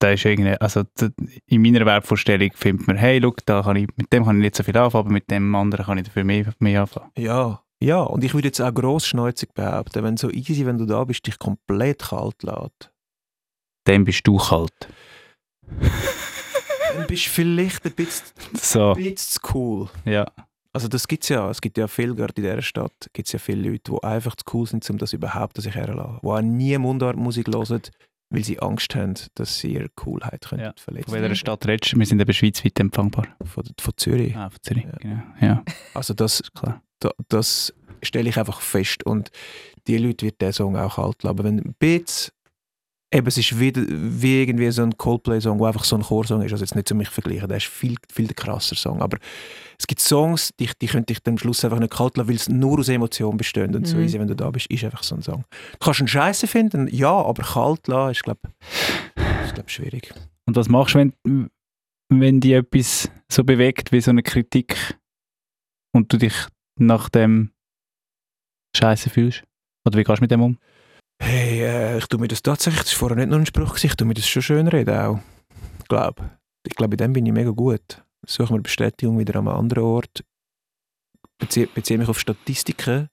Da 0.01 0.11
ist 0.13 0.25
irgendwie, 0.25 0.55
also 0.61 0.85
in 1.47 1.61
meiner 1.63 1.85
Wertvorstellung 1.85 2.51
findet 2.55 2.87
man, 2.87 2.97
hey, 2.97 3.19
look, 3.19 3.45
da 3.45 3.63
kann 3.63 3.77
ich, 3.77 3.89
mit 3.97 4.13
dem 4.13 4.25
kann 4.25 4.37
ich 4.37 4.43
nicht 4.43 4.55
so 4.55 4.63
viel 4.63 4.77
anfangen, 4.77 5.07
aber 5.07 5.13
mit 5.13 5.29
dem 5.31 5.55
anderen 5.55 5.85
kann 5.85 5.99
ich 5.99 6.05
dafür 6.05 6.23
mehr, 6.25 6.53
mehr 6.61 6.83
anfangen. 6.83 7.11
Ja, 7.19 7.61
ja, 7.83 8.01
und 8.01 8.25
ich 8.25 8.35
würde 8.35 8.49
jetzt 8.49 8.61
auch 8.61 8.73
grossschneuzig 8.75 9.51
behaupten, 9.55 10.03
wenn 10.05 10.17
so 10.17 10.31
easy, 10.31 10.67
wenn 10.67 10.79
du 10.79 10.87
da 10.87 11.05
bist, 11.05 11.27
dich 11.27 11.39
komplett 11.39 12.01
kalt 12.01 12.43
lässt, 12.43 12.91
Dann 13.85 14.05
bist 14.05 14.27
du 14.27 14.37
kalt. 14.37 14.89
dann 15.71 17.07
bist 17.07 17.27
du 17.27 17.31
vielleicht 17.31 17.85
ein 17.87 17.93
bisschen, 17.93 18.27
So, 18.55 18.91
ein 18.93 18.97
bisschen 18.97 19.17
zu 19.17 19.41
cool. 19.55 19.89
ja. 20.05 20.27
Also 20.75 20.87
das 20.87 21.09
gibt 21.09 21.23
es 21.25 21.31
ja, 21.31 21.51
es 21.51 21.61
gibt 21.61 21.79
ja 21.79 21.89
viel, 21.89 22.15
gerade 22.15 22.35
in 22.37 22.43
dieser 22.43 22.63
Stadt, 22.63 22.93
gibt 23.13 23.33
ja 23.33 23.39
viele 23.39 23.71
Leute, 23.71 23.91
die 23.91 24.03
einfach 24.05 24.37
zu 24.37 24.45
cool 24.53 24.67
sind, 24.67 24.89
um 24.91 24.99
das 24.99 25.13
überhaupt 25.15 25.57
an 25.57 25.63
sich 25.63 25.75
herzulassen. 25.75 26.19
Die 26.23 26.27
auch 26.27 26.41
nie 26.43 26.77
Mundartmusik 26.79 27.49
hören, 27.49 27.83
weil 28.31 28.45
sie 28.45 28.59
Angst 28.61 28.95
haben, 28.95 29.15
dass 29.35 29.59
sie 29.59 29.73
ihre 29.75 29.89
Coolheit 29.91 30.43
können 30.49 30.63
Ja. 30.63 30.73
verletzen 30.77 31.11
Von 31.11 31.21
welcher 31.21 31.35
Stadt 31.35 31.67
redest 31.67 31.93
du? 31.93 31.99
Wir 31.99 32.07
sind 32.07 32.21
eben 32.21 32.33
schweizweit 32.33 32.79
empfangbar. 32.81 33.27
Von, 33.45 33.65
von 33.81 33.95
Zürich. 33.97 34.37
Ah, 34.37 34.51
von 34.51 34.59
Zürich, 34.63 34.85
Ja. 34.85 34.93
genau. 35.01 35.23
Ja, 35.41 35.65
Also 35.95 36.15
das, 36.15 36.43
klar. 36.55 36.83
da, 37.01 37.11
das 37.29 37.73
stelle 38.03 38.29
ich 38.29 38.39
einfach 38.39 38.61
fest 38.61 39.05
und 39.05 39.31
die 39.87 39.97
Leute 39.99 40.27
wird 40.27 40.41
der 40.41 40.53
Song 40.53 40.77
auch 40.77 40.97
kalt 40.97 41.23
lassen. 41.23 41.29
Aber 41.39 41.45
wenn 41.45 41.59
ein 41.59 41.75
bisschen, 41.79 42.33
eben 43.11 43.27
es 43.27 43.39
ist 43.39 43.59
wie, 43.59 43.73
wie 43.75 44.43
irgendwie 44.43 44.71
so 44.71 44.83
ein 44.83 44.97
Coldplay-Song, 44.97 45.59
wo 45.59 45.65
einfach 45.65 45.85
so 45.85 45.97
ein 45.97 46.03
Chorsong 46.03 46.43
ist, 46.43 46.53
also 46.53 46.63
jetzt 46.65 46.75
nicht 46.75 46.89
zu 46.89 46.95
mich 46.95 47.09
vergleichen, 47.09 47.49
der 47.49 47.57
ist 47.57 47.67
viel, 47.67 47.97
viel 48.13 48.27
der 48.27 48.35
krasser 48.35 48.77
Song, 48.77 49.01
aber 49.01 49.19
es 49.79 49.87
gibt 49.87 50.01
Songs, 50.01 50.51
die, 50.61 50.69
die 50.81 50.87
könnte 50.87 51.13
ich 51.13 51.21
dann 51.23 51.35
am 51.35 51.39
Schluss 51.39 51.65
einfach 51.65 51.79
nicht 51.79 51.93
kalt 51.93 52.17
lassen, 52.17 52.29
weil 52.29 52.37
es 52.37 52.49
nur 52.49 52.79
aus 52.79 52.89
Emotionen 52.89 53.39
besteht 53.39 53.75
und 53.75 53.87
so 53.87 53.97
Mhm. 53.97 54.03
easy, 54.05 54.19
wenn 54.19 54.29
du 54.29 54.37
da 54.37 54.51
bist, 54.51 54.67
ist 54.71 54.85
einfach 54.85 55.03
so 55.03 55.15
ein 55.15 55.23
Song. 55.23 55.45
Du 55.73 55.79
kannst 55.79 56.01
einen 56.01 56.09
Scheiße 56.09 56.47
finden, 56.47 56.89
ja, 56.89 57.13
aber 57.13 57.43
kalt 57.43 57.87
lassen 57.89 58.11
ist, 58.13 58.23
glaube 58.25 58.41
ich, 59.47 59.55
glaub, 59.55 59.71
schwierig. 59.71 60.13
Und 60.47 60.57
was 60.57 60.69
machst 60.69 60.95
du, 60.95 60.99
wenn, 60.99 61.51
wenn 62.11 62.41
dich 62.41 62.53
etwas 62.53 63.11
so 63.31 63.45
bewegt 63.45 63.93
wie 63.93 64.01
so 64.01 64.11
eine 64.11 64.23
Kritik 64.23 64.99
und 65.95 66.13
du 66.13 66.19
dich 66.19 66.35
nach 66.79 67.09
dem 67.09 67.53
Scheiße 68.77 69.09
fühlst? 69.11 69.45
Oder 69.87 69.99
wie 69.99 70.05
gehst 70.05 70.19
du 70.19 70.23
mit 70.23 70.31
dem 70.31 70.43
um? 70.43 70.59
Hey, 71.21 71.63
äh, 71.63 71.99
ich 71.99 72.07
tue 72.07 72.21
mir 72.21 72.29
das 72.29 72.43
tatsächlich, 72.43 72.83
das 72.83 72.93
war 72.93 72.99
vorher 73.09 73.17
nicht 73.17 73.29
nur 73.31 73.39
ein 73.39 73.47
Spruch, 73.47 73.77
ich 73.83 73.95
tue 73.97 74.07
mir 74.07 74.15
das 74.15 74.27
schon 74.29 74.43
schön 74.43 74.69
reden 74.69 74.97
auch. 74.97 75.19
Ich 75.81 75.89
glaube. 75.89 76.31
Ich 76.67 76.75
glaube, 76.77 76.95
in 76.95 76.99
dem 76.99 77.13
bin 77.13 77.27
ich 77.27 77.33
mega 77.33 77.51
gut. 77.51 78.03
Suche 78.27 78.53
mir 78.55 78.61
Bestätigung 78.61 79.19
wieder 79.19 79.37
an 79.39 79.49
einem 79.49 79.57
anderen 79.59 79.85
Ort. 79.85 80.25
Beziehe, 81.39 81.67
beziehe 81.69 81.99
mich 81.99 82.09
auf 82.09 82.19
Statistiken, 82.19 83.09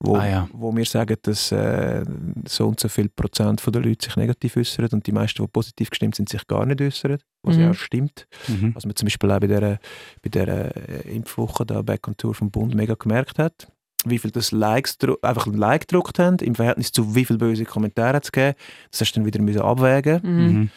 wo, 0.00 0.16
Ah, 0.16 0.26
ja. 0.26 0.48
wo 0.52 0.72
mir 0.72 0.84
sagen, 0.84 1.16
dass 1.22 1.50
äh, 1.52 2.04
so 2.46 2.68
und 2.68 2.80
so 2.80 2.88
viel 2.88 3.08
Prozent 3.08 3.60
von 3.60 3.72
der 3.72 3.82
Leute 3.82 4.04
sich 4.06 4.16
negativ 4.16 4.56
äußern 4.56 4.88
und 4.92 5.06
die 5.06 5.12
meisten, 5.12 5.42
die 5.42 5.48
positiv 5.48 5.90
gestimmt 5.90 6.16
sind, 6.16 6.28
sich 6.28 6.46
gar 6.46 6.66
nicht 6.66 6.80
äußern, 6.80 7.18
was 7.42 7.56
ja 7.56 7.66
Mhm. 7.66 7.70
auch 7.70 7.74
stimmt. 7.74 8.26
Mhm. 8.48 8.74
Was 8.74 8.84
man 8.86 8.96
zum 8.96 9.06
Beispiel 9.06 9.30
auch 9.30 9.40
bei 9.40 9.46
dieser, 9.46 9.78
bei 10.22 10.28
dieser 10.30 10.76
äh, 10.76 11.14
Impfwoche 11.14 11.64
da 11.64 11.80
Back 11.82 12.06
on 12.08 12.16
Tour 12.16 12.34
vom 12.34 12.50
Bund 12.50 12.74
mega 12.74 12.94
gemerkt 12.94 13.38
hat. 13.38 13.68
Wie 14.04 14.18
viel 14.18 14.30
das 14.30 14.52
Likes 14.52 14.98
einfach 15.22 15.46
ein 15.46 15.54
Like 15.54 15.88
gedruckt 15.88 16.18
haben, 16.18 16.36
im 16.38 16.54
Verhältnis 16.54 16.92
zu 16.92 17.14
wie 17.14 17.24
viele 17.24 17.38
böse 17.38 17.64
Kommentare 17.64 18.20
es 18.22 18.32
gegeben 18.32 18.56
Das 18.90 19.00
hast 19.00 19.12
du 19.12 19.20
dann 19.20 19.26
wieder 19.26 19.40
müssen 19.40 19.62
abwägen 19.62 20.20
Mhm. 20.22 20.44
Mhm. 20.46 20.70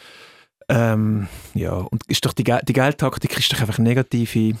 Ähm, 0.68 1.28
Ja, 1.54 1.72
und 1.74 2.02
ist 2.08 2.24
doch 2.24 2.32
die, 2.32 2.44
Ge- 2.44 2.60
die 2.66 2.72
Geldtaktik 2.72 3.36
ist 3.38 3.52
doch 3.52 3.60
einfach 3.60 3.78
negative 3.78 4.56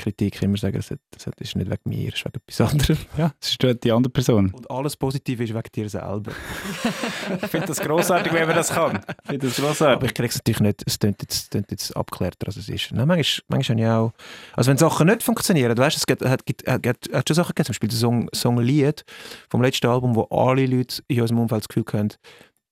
Kritik. 0.00 0.40
Immer 0.42 0.56
sagen, 0.56 0.76
das, 0.76 0.92
hat- 0.92 1.00
das 1.10 1.26
hat- 1.26 1.40
ist 1.40 1.56
nicht 1.56 1.68
wegen 1.68 1.80
mir, 1.86 2.08
es 2.10 2.14
ist 2.20 2.24
wegen 2.24 2.36
etwas 2.46 2.60
anderem. 2.72 2.98
Ja, 3.16 3.32
das 3.40 3.50
ist 3.50 3.82
die 3.84 3.90
andere 3.92 4.12
Person. 4.12 4.52
Und 4.54 4.70
alles 4.70 4.96
Positive 4.96 5.42
ist 5.42 5.52
wegen 5.52 5.68
dir 5.74 5.88
selber. 5.88 6.30
Ich 7.42 7.48
finde 7.50 7.66
das 7.66 7.80
grossartig, 7.80 8.32
wenn 8.32 8.46
man 8.46 8.56
das 8.56 8.70
kann. 8.70 9.00
Ich 9.24 9.28
finde 9.28 9.46
das 9.48 9.58
Aber 9.58 9.66
grossartig. 9.68 10.08
ich 10.10 10.14
kriege 10.14 10.28
es 10.28 10.36
natürlich 10.36 10.60
nicht, 10.60 10.82
es 10.86 10.98
klingt 10.98 11.20
jetzt, 11.22 11.50
klingt 11.50 11.70
jetzt 11.70 11.96
abgeklärter, 11.96 12.46
als 12.46 12.56
es 12.56 12.68
ist. 12.68 12.90
Nein, 12.92 13.06
manchmal, 13.08 13.44
manchmal 13.48 13.76
habe 13.78 14.12
ich 14.14 14.16
auch, 14.16 14.56
also 14.56 14.70
wenn 14.70 14.78
Sachen 14.78 15.06
nicht 15.08 15.22
funktionieren, 15.22 15.74
du 15.74 15.82
weißt, 15.82 15.96
es 15.96 16.06
gibt, 16.06 16.24
hat, 16.24 16.46
gibt, 16.46 16.66
hat, 16.66 16.86
hat, 16.86 17.08
hat 17.12 17.28
schon 17.28 17.34
Sachen 17.34 17.48
gegeben, 17.54 17.66
zum 17.66 17.72
Beispiel 17.72 17.88
der 17.88 17.98
Song, 17.98 18.28
Song 18.32 18.58
Lied 18.58 19.04
vom 19.50 19.62
letzten 19.62 19.88
Album, 19.88 20.14
wo 20.14 20.22
alle 20.30 20.64
Leute 20.66 21.02
in 21.08 21.20
unserem 21.20 21.40
Umfeld 21.40 21.62
das 21.64 21.68
Gefühl 21.68 21.84
haben, 21.92 22.08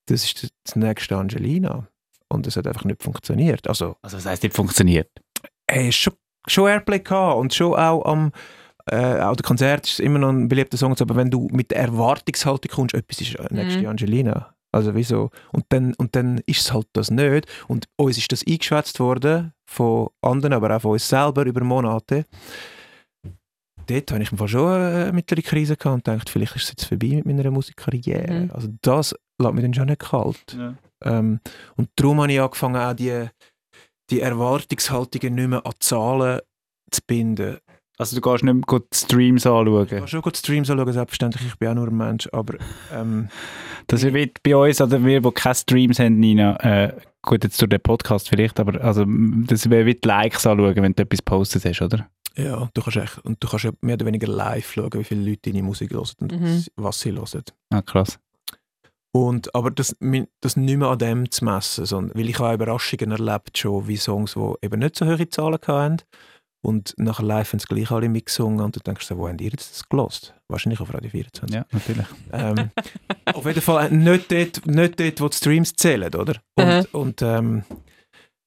das 0.07 0.25
ist 0.25 0.49
das 0.65 0.77
nächste 0.77 1.17
Angelina. 1.17 1.89
Und 2.29 2.47
es 2.47 2.57
hat 2.57 2.67
einfach 2.67 2.85
nicht 2.85 3.03
funktioniert. 3.03 3.67
Also, 3.69 3.97
Also 4.03 4.17
was 4.17 4.27
heisst, 4.27 4.43
nicht 4.43 4.55
funktioniert? 4.57 5.09
hey, 5.71 5.91
schon, 5.93 6.15
schon 6.47 6.69
Airplay 6.69 7.01
gehabt 7.01 7.39
und 7.39 7.55
schon 7.55 7.75
auch 7.75 8.05
am 8.05 8.33
äh, 8.89 9.21
auch 9.21 9.35
der 9.35 9.45
Konzert 9.45 9.85
ist 9.89 9.99
immer 9.99 10.21
noch 10.21 10.29
ein 10.29 10.47
beliebter 10.47 10.77
Song, 10.77 10.95
aber 11.01 11.17
wenn 11.17 11.29
du 11.29 11.49
mit 11.51 11.73
der 11.73 11.79
Erwartungshaltung 11.79 12.71
kommst, 12.71 12.95
etwas 12.95 13.21
ist 13.21 13.35
äh, 13.35 13.47
nächste 13.53 13.81
Mhm. 13.81 13.89
Angelina. 13.89 14.55
Also 14.71 14.95
wieso? 14.95 15.31
Und 15.53 15.65
dann, 15.71 15.95
und 15.95 16.15
dann 16.15 16.39
ist 16.47 16.61
es 16.61 16.73
halt 16.73 16.87
das 16.93 17.11
nicht. 17.11 17.47
Und 17.67 17.89
uns 17.97 18.17
ist 18.19 18.31
das 18.31 18.45
eingeschwätzt 18.47 19.01
worden 19.01 19.53
von 19.69 20.09
anderen, 20.23 20.53
aber 20.53 20.77
auch 20.77 20.83
von 20.83 20.93
uns 20.93 21.09
selber 21.09 21.45
über 21.47 21.65
Monate. 21.65 22.27
Dort 23.87 24.11
habe 24.11 24.23
ich 24.23 24.31
Fall 24.39 24.49
schon 24.49 24.69
eine 24.71 25.13
mittlere 25.13 25.43
Krise 25.43 25.77
gehabt 25.77 25.95
und 25.95 26.05
gedacht, 26.05 26.31
vielleicht 26.31 26.57
ist 26.57 26.65
es 26.65 26.69
jetzt 26.71 26.85
vorbei 26.87 27.09
mit 27.09 27.27
meiner 27.27 27.51
Musikkarriere. 27.51 28.45
Mhm. 28.45 28.51
Also 28.53 28.69
das 28.83 29.15
lässt 29.39 29.55
mich 29.55 29.63
dann 29.63 29.75
schon 29.75 29.87
nicht 29.87 30.01
kalt. 30.01 30.57
Ähm, 31.05 31.41
und 31.77 31.89
darum 31.97 32.21
habe 32.21 32.33
ich 32.33 32.41
angefangen, 32.41 32.77
auch 32.77 32.95
die, 32.95 33.27
die 34.11 34.21
Erwartungshaltungen 34.21 35.35
nicht 35.35 35.49
mehr 35.49 35.67
an 35.67 35.73
Zahlen 35.79 36.41
zu 36.91 37.01
binden. 37.07 37.59
Also 37.99 38.15
du 38.15 38.21
gehst 38.21 38.45
nicht 38.45 38.53
mehr 38.53 38.63
gut 38.67 38.95
Streams 38.95 39.47
Ich 39.47 39.51
anschauen. 39.51 39.87
kann 39.87 40.09
schon 40.09 40.21
gut 40.21 40.37
Streams 40.37 40.69
anschauen, 40.69 40.93
selbstverständlich, 40.93 41.47
ich 41.47 41.59
bin 41.59 41.69
auch 41.69 41.75
nur 41.75 41.89
ein 41.89 41.97
Mensch, 41.97 42.29
aber 42.31 42.59
ähm, 42.93 43.29
Das 43.87 44.03
wird 44.03 44.43
bei 44.43 44.55
uns, 44.55 44.81
oder 44.83 45.03
wir, 45.03 45.21
die 45.21 45.31
keine 45.31 45.55
Streams 45.55 45.99
haben, 45.99 46.19
Nina, 46.19 46.57
äh, 46.61 46.93
gut, 47.23 47.45
jetzt 47.45 47.61
durch 47.61 47.71
den 47.71 47.81
Podcast 47.81 48.29
vielleicht, 48.29 48.61
aber 48.61 48.83
also, 48.85 49.07
das 49.07 49.71
wäre 49.71 49.87
wie 49.87 49.95
die 49.95 50.07
Likes 50.07 50.47
anschauen, 50.47 50.77
wenn 50.77 50.95
du 50.95 51.03
etwas 51.05 51.23
postet 51.23 51.65
hast, 51.65 51.81
oder? 51.81 52.07
Ja, 52.39 52.69
du 52.75 52.83
kannst 52.83 52.97
echt, 52.99 53.19
und 53.25 53.43
du 53.43 53.49
kannst 53.49 53.65
ja 53.65 53.73
mehr 53.81 53.95
oder 53.95 54.07
weniger 54.07 54.27
live 54.29 54.73
schauen, 54.73 54.93
wie 54.95 55.05
viele 55.05 55.29
Leute 55.31 55.51
deine 55.51 55.63
Musik 55.63 55.93
hören 55.93 56.07
und 56.21 56.33
Mhm. 56.33 56.65
was, 56.77 57.01
sie 57.01 57.13
hören. 57.13 57.45
Ah, 57.71 57.83
krass. 57.83 58.19
Und, 59.13 59.55
aber 59.55 59.71
das, 59.71 59.97
das 60.43 60.57
nicht 60.57 60.77
mehr 60.77 60.89
an 60.89 60.99
dem 60.99 61.31
zu 61.31 61.45
messen, 61.47 61.87
sondern, 61.87 62.19
weil 62.19 62.29
ich 62.29 62.39
habe 62.39 62.51
auch 62.51 62.55
Überraschungen 62.55 63.11
erlebt 63.13 63.57
schon, 63.57 63.89
wie 63.89 63.97
Songs, 63.97 64.35
die 64.35 64.55
eben 64.67 64.79
nicht 64.81 64.97
so 64.97 65.07
hohe 65.07 65.29
Zahlen 65.31 65.59
hatten 65.67 66.03
und 66.63 66.93
nachher 66.99 67.25
live 67.25 67.51
haben 67.53 67.59
sie 67.61 67.67
gleich 67.67 67.91
alle 67.91 68.11
mitgesungen 68.11 68.61
und 68.61 68.77
du 68.77 68.81
denkst 68.81 69.07
so, 69.07 69.17
wo 69.17 69.27
habt 69.29 69.41
ihr 69.41 69.51
jetzt 69.51 69.71
das 69.73 69.89
gelost? 69.89 70.35
Wahrscheinlich 70.49 70.81
auf 70.81 70.93
Radio 70.93 71.09
24. 71.11 71.55
Ja, 71.55 71.65
natürlich. 71.73 72.07
Ähm, 72.33 72.71
auf 73.33 73.47
jeden 73.47 73.63
Fall 73.63 73.91
nicht 73.91 74.31
dort, 74.31 74.67
nicht 74.67 75.01
dort, 75.01 75.21
wo 75.23 75.29
die 75.29 75.37
Streams 75.37 75.73
zählen, 75.75 76.15
oder? 76.15 76.35
Und, 76.57 76.93
und 76.95 77.23
ähm, 77.23 77.65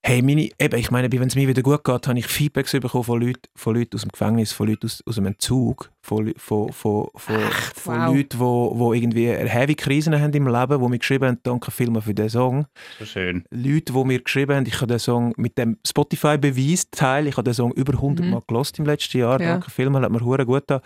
hey, 0.01 0.21
meine, 0.21 0.49
eben, 0.59 0.79
ich 0.79 0.91
meine, 0.91 1.11
wenn 1.11 1.27
es 1.27 1.35
mir 1.35 1.47
wieder 1.47 1.61
gut 1.61 1.83
geht, 1.83 2.07
habe 2.07 2.17
ich 2.19 2.25
Feedbacks 2.25 2.71
bekommen 2.71 3.03
von 3.03 3.19
Leuten, 3.21 3.41
von 3.55 3.75
Leuten 3.75 3.95
aus 3.95 4.01
dem 4.03 4.11
Gefängnis, 4.11 4.51
von 4.53 4.67
Leuten 4.67 4.85
aus, 4.85 5.03
aus 5.05 5.15
dem 5.15 5.25
Entzug, 5.25 5.91
von, 6.01 6.33
von, 6.37 6.71
von, 6.71 7.09
von, 7.15 7.41
von 7.75 7.95
wow. 7.95 8.07
Leuten, 8.15 8.29
die 8.29 8.39
wo, 8.39 8.71
wo 8.79 8.93
irgendwie 8.93 9.27
heavy 9.29 9.75
Krisen 9.75 10.19
haben 10.19 10.33
im 10.33 10.47
Leben, 10.47 10.81
die 10.81 10.87
mir 10.89 10.99
geschrieben 10.99 11.27
haben, 11.27 11.39
danke 11.43 11.69
vielmals 11.71 12.05
für 12.05 12.13
diesen 12.13 12.29
Song. 12.29 12.65
So 12.97 13.05
schön. 13.05 13.43
Leute, 13.51 13.91
die 13.93 14.03
mir 14.05 14.21
geschrieben 14.21 14.55
haben, 14.55 14.65
ich 14.65 14.75
habe 14.77 14.87
den 14.87 14.99
Song 14.99 15.33
mit 15.37 15.57
dem 15.57 15.77
Spotify-Beweis-Teil, 15.85 17.27
ich 17.27 17.37
habe 17.37 17.43
den 17.43 17.53
Song 17.53 17.71
über 17.73 17.93
100 17.93 18.25
Mhm. 18.25 18.31
Mal 18.31 18.41
gelost 18.47 18.79
im 18.79 18.85
letzten 18.85 19.17
Jahr, 19.19 19.39
Ja. 19.41 19.51
danke 19.53 19.69
vielmals, 19.71 20.05
hat 20.05 20.11
mir 20.11 20.21
hure 20.21 20.45
gut 20.45 20.61
getan. 20.67 20.81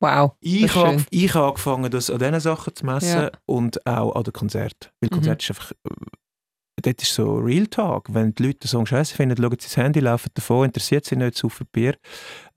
Wow. 0.00 0.32
Ich 0.40 0.74
habe 0.74 1.02
ich 1.10 1.34
habe 1.34 1.46
angefangen, 1.48 1.90
das 1.90 2.10
an 2.10 2.18
diesen 2.18 2.40
Sachen 2.40 2.74
zu 2.74 2.84
messen 2.84 3.20
Ja. 3.22 3.30
und 3.46 3.86
auch 3.86 4.14
an 4.16 4.24
den 4.24 4.32
Konzert. 4.32 4.92
Weil 5.00 5.08
Mhm. 5.10 5.14
Konzert 5.14 5.42
ist 5.42 5.50
einfach, 5.50 5.70
äh, 5.72 5.74
dort 6.84 7.02
ist 7.02 7.14
so 7.14 7.36
Real 7.36 7.66
Talk. 7.66 8.12
Wenn 8.12 8.34
die 8.34 8.42
Leute 8.44 8.60
den 8.60 8.68
Song 8.68 8.86
scheiße 8.86 9.14
finden, 9.14 9.36
schauen 9.36 9.50
sie 9.52 9.56
das 9.66 9.76
Handy, 9.76 10.00
laufen 10.00 10.30
davon, 10.34 10.66
interessiert 10.66 11.04
sie 11.04 11.16
nicht, 11.16 11.36
saufen 11.36 11.66
Bier. 11.72 11.94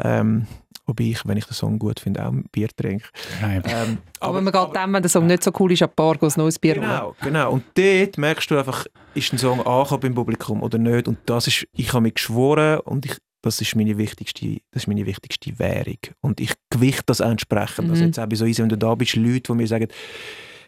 Ähm, 0.04 0.48
wobei 0.86 1.06
ich, 1.06 1.26
wenn 1.26 1.38
ich 1.38 1.46
den 1.46 1.54
Song 1.54 1.80
gut 1.80 2.00
finde, 2.00 2.24
auch 2.26 2.32
ein 2.32 2.46
Bier 2.52 2.70
trinke. 2.76 3.06
Ähm, 3.44 3.98
Aber, 4.20 4.42
man 4.42 4.54
geht 4.54 4.76
dann, 4.76 4.94
wenn 4.94 5.02
der 5.02 5.10
Song 5.10 5.28
nicht 5.28 5.44
so 5.44 5.52
cool 5.60 5.72
ist, 5.72 5.82
an 5.84 5.90
Bar, 5.96 6.18
ein 6.22 6.32
neues 6.38 6.60
Bier. 6.60 6.76
Genau, 6.76 7.16
genau. 7.22 7.52
Und 7.54 7.64
dort 7.76 8.18
merkst 8.18 8.50
du 8.52 8.58
einfach, 8.58 8.86
ist 9.14 9.34
ein 9.34 9.38
Song 9.38 9.66
angekommen 9.66 10.02
beim 10.02 10.16
Publikum 10.16 10.62
oder 10.64 10.78
nicht. 10.78 11.08
Und 11.08 11.18
das 11.26 11.48
ist, 11.48 11.68
ich 11.74 11.94
habe 11.94 12.02
mich 12.02 12.16
geschworen 12.16 12.80
und 12.82 13.06
ich, 13.06 13.16
das 13.42 13.62
ist 13.62 13.76
meine 13.76 13.98
wichtigste, 13.98 14.58
das 14.72 14.84
ist 14.84 14.88
meine 14.88 15.06
wichtigste 15.06 15.58
Währung. 15.60 15.98
Und 16.22 16.40
ich 16.40 16.54
gewichte 16.70 17.04
das 17.06 17.20
entsprechend. 17.20 17.90
Also 17.90 18.02
Mhm. 18.02 18.08
jetzt 18.08 18.20
auch 18.20 18.28
bei 18.28 18.36
so 18.36 18.46
easy, 18.46 18.62
wenn 18.62 18.70
du 18.70 18.78
da 18.78 18.94
bist, 18.96 19.16
Leute, 19.16 19.42
die 19.42 19.54
mir 19.54 19.68
sagen, 19.68 19.88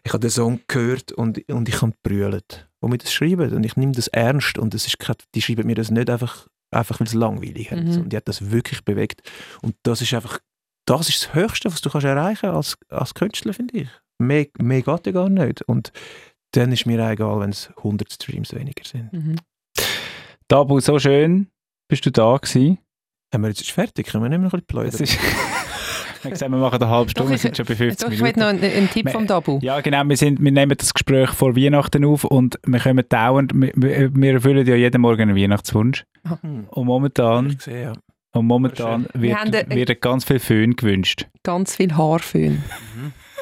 ich 0.04 0.14
habe 0.14 0.22
den 0.22 0.30
Song 0.30 0.62
gehört 0.68 1.12
und, 1.12 1.47
und 1.50 1.70
ich 1.70 1.82
habe 1.82 1.93
brüllt, 2.04 2.70
die 2.84 2.88
mir 2.88 2.97
das 2.97 3.14
schreiben. 3.14 3.54
Und 3.54 3.66
ich 3.66 3.76
nehme 3.76 3.91
das 3.91 4.08
ernst 4.08 4.58
und 4.58 4.74
es 4.74 4.88
ist 4.88 5.00
kein, 5.00 5.16
die 5.36 5.41
schreiben 5.41 5.68
mir 5.68 5.76
das 5.76 5.91
nicht 5.91 6.10
einfach, 6.10 6.47
einfach 6.72 7.00
weil 7.00 7.08
sie 7.08 7.18
langweilig. 7.18 7.72
Mhm. 7.72 8.02
Und 8.02 8.10
die 8.10 8.18
hat 8.18 8.28
das 8.28 8.52
wirklich 8.52 8.84
bewegt. 8.84 9.22
Und 9.62 9.76
das 9.84 10.02
ist 10.02 10.14
einfach, 10.14 10.39
das 10.86 11.10
ist 11.10 11.24
das 11.24 11.34
Höchste, 11.34 11.72
was 11.72 11.82
du 11.82 11.89
kannst 11.89 12.06
erreichen 12.06 12.50
als, 12.50 12.78
als 12.89 13.14
Künstler, 13.14 13.54
finde 13.54 13.78
ich. 13.78 13.89
Mehr, 14.22 14.47
mehr 14.58 14.82
geht 14.82 15.06
ja 15.06 15.12
gar 15.12 15.30
nicht. 15.30 15.62
Und 15.64 15.91
dann 16.52 16.72
ist 16.72 16.86
mir 16.86 17.04
auch 17.04 17.12
egal, 17.12 17.39
wenn 17.39 17.52
es 17.52 17.70
100 17.78 18.12
Streams 18.12 18.54
weniger 18.54 18.84
sind. 18.84 19.14
Mhm. 19.14 19.36
Tabu, 20.47 20.80
so 20.80 20.97
schön. 20.97 21.47
Bist 21.88 22.06
du 22.06 22.12
da 22.12 22.38
gewesen? 22.38 22.80
Haben 23.34 23.43
wir 23.43 23.50
jetzt 23.50 23.62
ist 23.62 23.72
fertig? 23.72 24.08
Können 24.08 24.24
wir 24.24 24.30
nicht 24.30 24.39
mehr 24.39 24.52
ein 24.52 24.62
bisschen 24.66 25.04
Es 25.04 25.18
plaudern? 25.18 25.59
Habe 26.24 26.30
gesagt, 26.32 26.51
wir 26.51 26.57
machen 26.57 26.82
eine 26.82 26.89
halbe 26.91 27.09
Stunde, 27.09 27.32
wir 27.32 27.38
sind 27.38 27.55
schon 27.57 27.65
bei 27.65 27.76
50 27.76 28.05
Doch, 28.05 28.13
ich 28.13 28.20
will 28.20 28.34
Minuten. 28.34 28.39
noch 28.39 28.47
einen, 28.63 28.63
einen 28.78 28.89
Tipp 28.89 29.09
vom 29.09 29.28
Dabu. 29.28 29.59
Ja, 29.61 29.80
genau. 29.82 30.03
Wir, 30.07 30.17
sind, 30.17 30.41
wir 30.43 30.51
nehmen 30.51 30.76
das 30.78 30.93
Gespräch 30.93 31.30
vor 31.32 31.55
Weihnachten 31.55 32.03
auf 32.05 32.24
und 32.24 32.59
wir 32.65 32.80
kommen 32.80 33.03
dauernd, 33.07 33.51
wir, 33.55 33.72
wir 33.76 34.15
wir 34.15 34.34
erfüllen 34.34 34.65
ja 34.67 34.76
jeden 34.76 35.01
Morgen 35.01 35.22
einen 35.22 35.36
Weihnachtswunsch. 35.36 36.03
Hm. 36.41 36.65
Und 36.70 36.86
momentan, 36.86 37.57
sehe, 37.59 37.82
ja. 37.84 37.93
und 38.34 38.45
momentan 38.45 39.07
Wir 39.13 39.36
haben 39.38 39.51
wird, 39.53 39.72
den- 39.72 39.78
wird 39.78 40.01
ganz 40.01 40.26
viel 40.26 40.39
Föhn 40.39 40.76
gewünscht. 40.76 41.28
Ganz 41.43 41.76
viel 41.76 41.95
Haarföhn. 41.95 42.63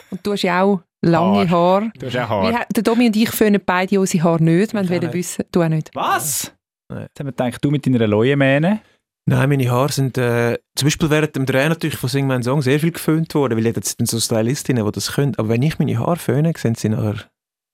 Und 0.10 0.26
du 0.26 0.32
hast 0.34 0.44
ja 0.44 0.62
auch 0.64 0.82
lange 1.02 1.50
Haare. 1.50 1.92
Du 2.00 2.06
hast 2.06 2.16
auch 2.16 2.20
Wir, 2.44 2.54
Haar. 2.54 2.54
ha- 2.62 2.66
der 2.76 2.84
Domi 2.84 3.08
und 3.08 3.16
ich 3.16 3.30
föhnen 3.30 3.62
beide 3.66 4.00
unsere 4.00 4.24
Haare 4.24 4.44
nicht. 4.44 4.74
Wir 4.74 4.90
wollen 4.90 5.00
nicht. 5.02 5.14
wissen, 5.14 5.46
du 5.52 5.62
auch 5.62 5.70
nicht. 5.70 5.90
Was? 5.94 6.54
Nein. 6.90 7.02
Jetzt 7.04 7.20
haben 7.20 7.28
wir 7.28 7.32
gedacht, 7.34 7.64
du 7.66 7.70
mit 7.72 7.86
deiner 7.86 8.08
Leuen-Mähne. 8.08 8.80
Nein, 9.30 9.50
meine 9.50 9.70
Haare 9.70 9.92
sind 9.92 10.18
äh, 10.18 10.58
zum 10.76 10.86
Beispiel 10.86 11.10
während 11.10 11.36
dem 11.36 11.46
Dreh 11.46 11.68
natürlich 11.68 11.98
von 11.98 12.08
Sing 12.10 12.28
meinen 12.28 12.44
Song 12.44 12.62
sehr 12.62 12.80
viel 12.80 12.92
geföhnt 12.94 13.36
worden, 13.36 13.58
weil 13.58 13.66
jetzt 13.66 13.98
sind 13.98 14.08
so 14.08 14.20
Stylistinnen, 14.22 14.86
die 14.86 14.92
das 14.94 15.12
können. 15.12 15.36
Aber 15.36 15.50
wenn 15.50 15.62
ich 15.64 15.78
meine 15.80 16.00
Haare 16.00 16.16
föhne, 16.16 16.54
sehen 16.56 16.76
sie 16.76 16.88
nachher 16.90 17.26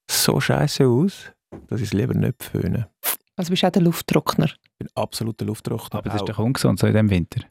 so 0.10 0.39
scheiße 0.39 0.88
aus, 0.88 1.32
dass 1.68 1.80
ich 1.80 1.88
es 1.88 1.93
lieber 1.93 2.16
nicht 2.16 2.43
föhne. 2.43 2.89
Also 3.36 3.51
bist 3.51 3.62
du 3.62 3.68
auch 3.68 3.72
der 3.72 3.84
Lufttrockner. 3.84 4.45
Ich 4.45 4.78
bin 4.80 4.88
absoluter 4.95 5.45
Lufttrockner. 5.45 5.99
Aber 5.99 6.10
das 6.10 6.16
ist 6.16 6.22
Auch- 6.24 6.26
doch 6.26 6.39
ungesund, 6.39 6.80
so 6.80 6.88
in 6.88 6.93
diesem 6.93 7.10
Winter. 7.12 7.41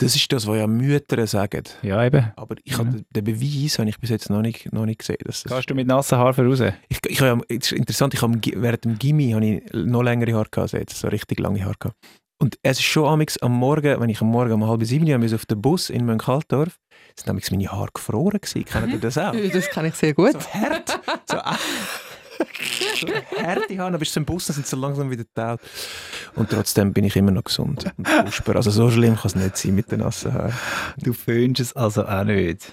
das 0.00 0.14
ist 0.14 0.32
das, 0.32 0.46
was 0.46 0.56
ja 0.56 0.68
Mütter 0.68 1.26
sagen. 1.26 1.64
Ja, 1.82 2.04
eben. 2.04 2.30
Aber 2.36 2.54
ich 2.62 2.72
Ja. 2.74 2.78
habe 2.78 3.04
den 3.10 3.24
Beweis 3.24 3.80
habe 3.80 3.88
ich 3.90 3.98
bis 3.98 4.10
jetzt 4.10 4.30
noch 4.30 4.40
nicht, 4.42 4.72
noch 4.72 4.86
nicht 4.86 5.00
gesehen. 5.00 5.16
Dass 5.24 5.42
das 5.42 5.52
Gehst 5.52 5.68
du 5.70 5.74
mit 5.74 5.88
nassen 5.88 6.16
Haaren 6.16 6.46
raus? 6.46 6.60
Ich, 6.88 6.98
ich 7.08 7.20
habe, 7.22 7.42
es 7.48 7.56
ist 7.56 7.72
interessant, 7.72 8.14
ich 8.14 8.22
habe 8.22 8.38
während 8.54 8.84
dem 8.84 8.96
Gimmi 9.00 9.32
habe 9.32 9.44
ich 9.44 9.62
noch 9.72 10.02
längere 10.04 10.32
Haare 10.34 10.44
gehabt, 10.48 10.58
als 10.58 10.72
jetzt, 10.72 10.96
so 11.00 11.08
richtig 11.08 11.40
lange 11.40 11.64
Haare 11.64 11.74
gehabt. 11.80 11.96
Und 12.38 12.56
es 12.62 12.78
ist 12.78 12.84
schon 12.84 13.04
amix 13.04 13.36
am 13.38 13.52
Morgen, 13.52 14.00
wenn 14.00 14.08
ich 14.08 14.20
am 14.20 14.28
Morgen 14.28 14.52
um 14.52 14.66
halb 14.66 14.84
sieben 14.84 15.08
Uhr 15.08 15.34
auf 15.34 15.46
den 15.46 15.60
Bus 15.60 15.90
in 15.90 16.06
Mönchaldorf, 16.06 16.78
sind 17.16 17.28
amix 17.28 17.50
meine 17.50 17.70
Haare 17.70 17.88
gefroren 17.92 18.40
gewesen. 18.40 18.64
Kennt 18.64 18.92
ihr 18.92 19.00
das 19.00 19.18
auch? 19.18 19.34
Das 19.52 19.68
kann 19.70 19.86
ich 19.86 19.94
sehr 19.94 20.14
gut. 20.14 20.34
So 20.34 20.54
hart, 20.54 21.00
so, 21.28 21.36
so 21.36 21.42
harte 23.42 23.78
Haare, 23.78 23.88
aber 23.88 23.98
bist 23.98 24.14
du 24.14 24.20
im 24.20 24.26
Bus, 24.26 24.46
dann 24.46 24.54
sind 24.54 24.66
sie 24.66 24.70
so 24.70 24.80
langsam 24.80 25.10
wieder 25.10 25.24
taut. 25.34 25.60
Und 26.36 26.50
trotzdem 26.50 26.92
bin 26.92 27.04
ich 27.04 27.16
immer 27.16 27.32
noch 27.32 27.42
gesund 27.42 27.92
und 27.96 28.06
kosper. 28.06 28.54
Also 28.54 28.70
so 28.70 28.88
schlimm 28.88 29.16
kann 29.16 29.26
es 29.26 29.34
nicht 29.34 29.56
sein 29.56 29.74
mit 29.74 29.90
den 29.90 30.00
nassen 30.00 30.32
Haaren. 30.32 30.54
Du 30.98 31.12
föhnst 31.12 31.60
es 31.60 31.74
also 31.74 32.06
auch 32.06 32.22
nicht. 32.22 32.72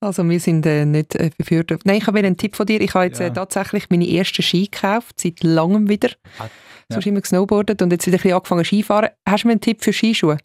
Also 0.00 0.28
wir 0.28 0.40
sind 0.40 0.64
äh, 0.66 0.84
nicht 0.84 1.14
äh, 1.14 1.30
befürwortet. 1.36 1.82
Nein, 1.84 1.96
ich 1.98 2.06
habe 2.06 2.18
einen 2.18 2.36
Tipp 2.36 2.56
von 2.56 2.66
dir. 2.66 2.80
Ich 2.80 2.94
habe 2.94 3.06
jetzt 3.06 3.20
Ja. 3.20 3.26
äh, 3.26 3.32
tatsächlich 3.32 3.90
meine 3.90 4.08
ersten 4.08 4.42
Ski 4.42 4.68
gekauft, 4.70 5.20
seit 5.20 5.42
langem 5.42 5.88
wieder. 5.88 6.10
Ah, 6.38 6.48
Sonst 6.90 7.06
immer 7.06 7.20
gesnowboardet 7.20 7.82
und 7.82 7.90
jetzt 7.92 8.06
wieder 8.06 8.16
ein 8.16 8.22
bisschen 8.22 8.34
angefangen 8.36 8.64
Skifahren. 8.64 9.10
Hast 9.28 9.44
du 9.44 9.48
mir 9.48 9.52
einen 9.52 9.60
Tipp 9.60 9.82
für 9.84 9.92
Skischuhe? 9.92 10.38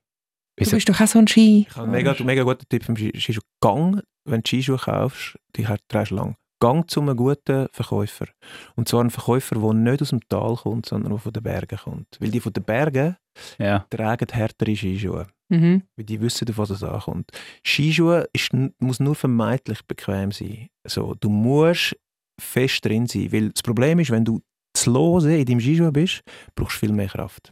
Du 0.57 0.69
bist 0.69 0.89
doch 0.89 0.99
auch 1.01 1.07
so 1.07 1.19
ein 1.19 1.27
Ski. 1.27 1.65
Ich 1.69 1.75
habe 1.75 1.83
einen 1.83 1.91
mega, 1.93 2.15
mega 2.23 2.43
guten 2.43 2.67
Tipp 2.69 2.83
vom 2.83 2.95
Ski- 2.97 3.17
Skischuh. 3.19 3.41
Gang, 3.61 4.01
wenn 4.25 4.41
du 4.41 4.47
Skischuhe 4.47 4.77
kaufst, 4.77 5.37
die 5.55 5.65
trägst 5.87 6.11
du 6.11 6.15
lang. 6.15 6.35
Gang 6.63 6.89
zu 6.89 7.01
einem 7.01 7.15
guten 7.17 7.67
Verkäufer. 7.71 8.27
Und 8.75 8.87
zwar 8.87 9.03
ein 9.03 9.09
Verkäufer, 9.09 9.55
der 9.55 9.73
nicht 9.73 10.01
aus 10.01 10.09
dem 10.09 10.21
Tal 10.29 10.55
kommt, 10.55 10.85
sondern 10.85 11.11
der 11.11 11.19
von 11.19 11.33
den 11.33 11.43
Bergen 11.43 11.77
kommt. 11.77 12.17
Weil 12.19 12.31
die 12.31 12.39
von 12.39 12.53
den 12.53 12.63
Bergen 12.63 13.17
Ja. 13.59 13.85
tragen 13.89 14.27
härtere 14.31 14.75
Skischuhe. 14.75 15.27
Mhm. 15.49 15.83
Weil 15.97 16.05
die 16.05 16.21
wissen, 16.21 16.47
auf 16.49 16.57
was 16.57 16.69
es 16.69 16.83
ankommt. 16.83 17.29
Skischuhe 17.65 18.27
ist, 18.33 18.51
muss 18.79 18.99
nur 18.99 19.15
vermeintlich 19.15 19.81
bequem 19.85 20.31
sein. 20.31 20.67
So, 20.87 21.15
du 21.19 21.29
musst 21.29 21.95
fest 22.39 22.85
drin 22.85 23.07
sein. 23.07 23.31
Weil 23.31 23.49
das 23.49 23.61
Problem 23.61 23.99
ist, 23.99 24.11
wenn 24.11 24.25
du 24.25 24.39
zu 24.75 24.91
lose 24.91 25.35
in 25.35 25.45
deinem 25.45 25.59
Skischuh 25.59 25.91
bist, 25.91 26.21
brauchst 26.55 26.77
du 26.77 26.87
viel 26.87 26.93
mehr 26.93 27.07
Kraft. 27.07 27.51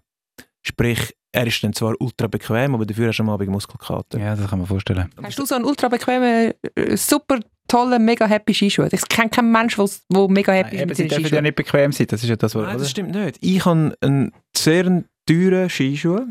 Sprich, 0.66 1.14
er 1.34 1.48
ist 1.48 1.64
dann 1.64 1.74
zwar 1.74 1.96
ultra 2.00 2.28
bequem, 2.28 2.76
aber 2.76 2.86
dafür 2.86 3.08
hast 3.10 3.18
du 3.18 3.24
am 3.24 3.30
Abend 3.30 3.50
Muskelkater. 3.50 4.20
ja, 4.20 4.36
das 4.36 4.48
kann 4.50 4.60
man 4.60 4.68
vorstellen. 4.68 5.10
Hast 5.24 5.40
du 5.40 5.46
so 5.46 5.56
einen 5.56 5.66
ultra 5.66 5.88
bequemen, 5.88 6.54
äh, 6.76 6.98
super 6.98 7.40
tollen, 7.72 8.04
mega 8.06 8.26
happy 8.28 8.54
Skischuh? 8.54 8.88
Ich 8.92 9.08
kenne 9.08 9.30
keinen 9.30 9.52
Menschen, 9.52 9.90
der 10.10 10.28
mega 10.28 10.52
happy 10.54 10.78
Nein, 10.78 10.90
ist 10.90 10.98
sie 10.98 11.04
mit 11.04 11.12
seinen 11.12 11.22
dürfen 11.22 11.22
ja 11.24 11.28
Skischuhen. 11.28 11.44
nicht 11.44 11.56
bequem 11.56 11.92
sein, 11.92 12.08
das 12.08 12.24
ist 12.24 12.30
ja 12.30 12.36
das, 12.36 12.56
was... 12.56 12.62
Nein, 12.64 12.70
oder? 12.76 12.80
das 12.80 12.90
stimmt 12.92 13.12
nicht. 13.16 13.38
Ich 13.42 13.66
habe 13.66 13.96
einen 14.02 14.32
sehr 14.56 15.04
teuren 15.26 15.70
Skischuh 15.70 16.22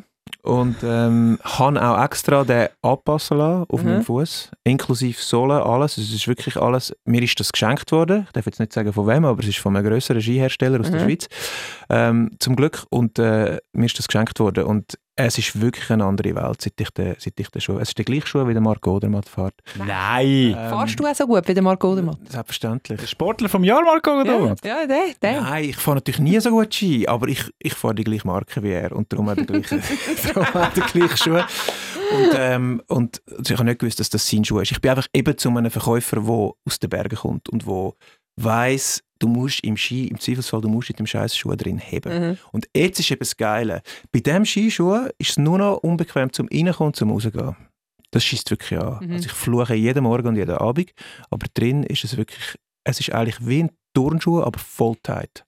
und 0.43 0.77
ähm, 0.83 1.39
habe 1.43 1.83
auch 1.83 2.03
extra 2.05 2.45
den 2.45 2.69
anpassen 2.83 3.39
lassen 3.39 3.65
auf 3.69 3.83
Mhm. 3.83 3.89
meinen 3.91 4.03
Fuß, 4.05 4.51
inklusive 4.65 5.21
Sohle, 5.21 5.63
alles. 5.65 5.99
Es 5.99 6.13
ist 6.15 6.29
wirklich 6.29 6.57
alles. 6.57 6.95
Mir 7.05 7.23
ist 7.23 7.39
das 7.41 7.53
geschenkt 7.53 7.91
worden. 7.93 8.25
Ich 8.27 8.33
darf 8.33 8.47
jetzt 8.47 8.61
nicht 8.61 8.73
sagen 8.73 8.93
von 8.93 9.07
wem, 9.07 9.25
aber 9.25 9.43
es 9.43 9.49
ist 9.49 9.59
von 9.59 9.77
einem 9.77 9.87
größeren 9.87 10.21
Skihersteller 10.23 10.81
aus 10.81 10.91
der 10.91 11.01
Mhm. 11.01 11.05
Schweiz. 11.05 11.27
Ähm, 11.91 12.31
zum 12.39 12.57
Glück 12.57 12.85
und 12.91 13.19
äh, 13.19 13.59
mir 13.73 13.87
ist 13.87 13.99
das 13.99 14.07
geschenkt 14.09 14.39
worden 14.41 14.65
und 14.65 14.99
es 15.27 15.39
ist 15.39 15.61
wirklich 15.61 15.91
eine 15.91 16.05
andere 16.05 16.35
Welt, 16.35 16.61
seit 16.63 16.81
ich 16.81 16.91
den, 16.91 17.15
seit 17.19 17.39
ich 17.39 17.49
den 17.49 17.61
Schuh. 17.61 17.79
Es 17.79 17.89
ist 17.89 17.99
der 17.99 18.05
gleiche 18.05 18.27
Schuh 18.27 18.47
wie 18.47 18.53
der 18.53 18.61
Marco 18.63 18.97
Odermatt 18.97 19.29
fährt. 19.29 19.55
Nein! 19.77 20.27
Ähm, 20.27 20.55
Fahrst 20.55 20.99
du 20.99 21.07
auch 21.07 21.15
so 21.15 21.27
gut 21.27 21.47
wie 21.49 21.55
der 21.55 21.63
Marco 21.63 21.93
Odermatt? 21.93 22.19
Selbstverständlich. 22.29 23.01
Der 23.01 23.07
Sportler 23.07 23.49
vom 23.49 23.65
Jahr, 23.65 23.83
Marco 23.83 24.11
Ja, 24.11 24.21
Odermatt? 24.21 24.65
ja, 24.65 24.87
der, 24.87 25.03
der. 25.21 25.41
Nein, 25.43 25.65
ich 25.65 25.77
fahre 25.77 25.97
natürlich 25.97 26.21
nie 26.21 26.39
so 26.41 26.51
gut 26.51 26.75
Ski, 26.75 27.07
aber 27.09 27.29
ich, 27.29 27.45
ich 27.59 27.75
fahre 27.75 27.95
die 27.95 28.05
gleiche 28.05 28.27
Marke 28.27 28.63
wie 28.63 28.71
er 28.73 28.93
und 28.93 29.13
darum 29.13 29.29
auch 29.29 29.35
den 29.35 29.47
gleichen, 29.47 29.83
darum 30.35 30.47
auch 30.63 30.73
den 30.73 30.83
gleichen 30.85 31.17
Schuh. 31.17 31.41
Und, 32.13 32.31
ähm, 32.37 32.83
und 32.89 33.23
ich 33.45 33.53
habe 33.53 33.65
nicht 33.65 33.79
gewusst, 33.79 34.01
dass 34.01 34.11
das 34.11 34.27
sein 34.29 34.45
Schuh 34.45 34.59
ist. 34.61 34.73
Ich 34.73 34.81
bin 34.81 34.91
einfach 34.91 35.07
eben 35.15 35.39
zu 35.39 35.49
einem 35.49 35.71
Verkäufer, 35.71 36.17
der 36.21 36.29
aus 36.29 36.79
den 36.81 36.91
Bergen 36.91 37.17
kommt 37.17 37.49
und 37.49 37.67
wo 37.67 37.95
weiß, 38.43 39.03
du 39.19 39.29
musst 39.29 39.63
im 39.65 39.77
Ski, 39.77 40.09
im 40.09 40.19
Zweifelsfall, 40.19 40.61
du 40.61 40.69
musst 40.69 40.91
in 40.91 40.97
dem 40.97 41.07
scheiß 41.07 41.37
Schuh 41.37 41.55
drin 41.55 41.79
heben. 41.79 42.31
Mhm. 42.31 42.39
Und 42.53 42.69
jetzt 42.75 42.99
ist 42.99 43.11
eben 43.11 43.21
das 43.21 43.37
Geile. 43.37 43.83
Bei 44.11 44.21
diesem 44.21 44.45
Skischuh 44.45 45.09
ist 45.19 45.31
es 45.31 45.39
nur 45.39 45.59
noch 45.59 45.79
unbequem 45.79 46.33
zum 46.33 46.49
Reinkommen 46.53 46.89
und 46.89 46.97
zum 46.97 47.11
Rausgehen. 47.11 47.57
Das 48.11 48.25
schießt 48.25 48.51
wirklich 48.51 48.81
an. 48.81 49.07
Mhm. 49.07 49.13
Also 49.13 49.27
ich 49.27 49.33
fluche 49.33 49.75
jeden 49.75 50.03
Morgen 50.03 50.29
und 50.29 50.37
jeden 50.37 50.57
Abend, 50.57 50.91
aber 51.31 51.47
drin 51.55 51.85
ist 51.85 52.05
es 52.05 52.17
wirklich, 52.17 52.57
es 52.85 52.99
ist 52.99 53.13
eigentlich 53.13 53.47
wie 53.47 53.65
ein 53.65 53.71
Turnschuh, 53.95 54.43
aber 54.43 54.59
voll 54.59 54.97
tight. 55.03 55.45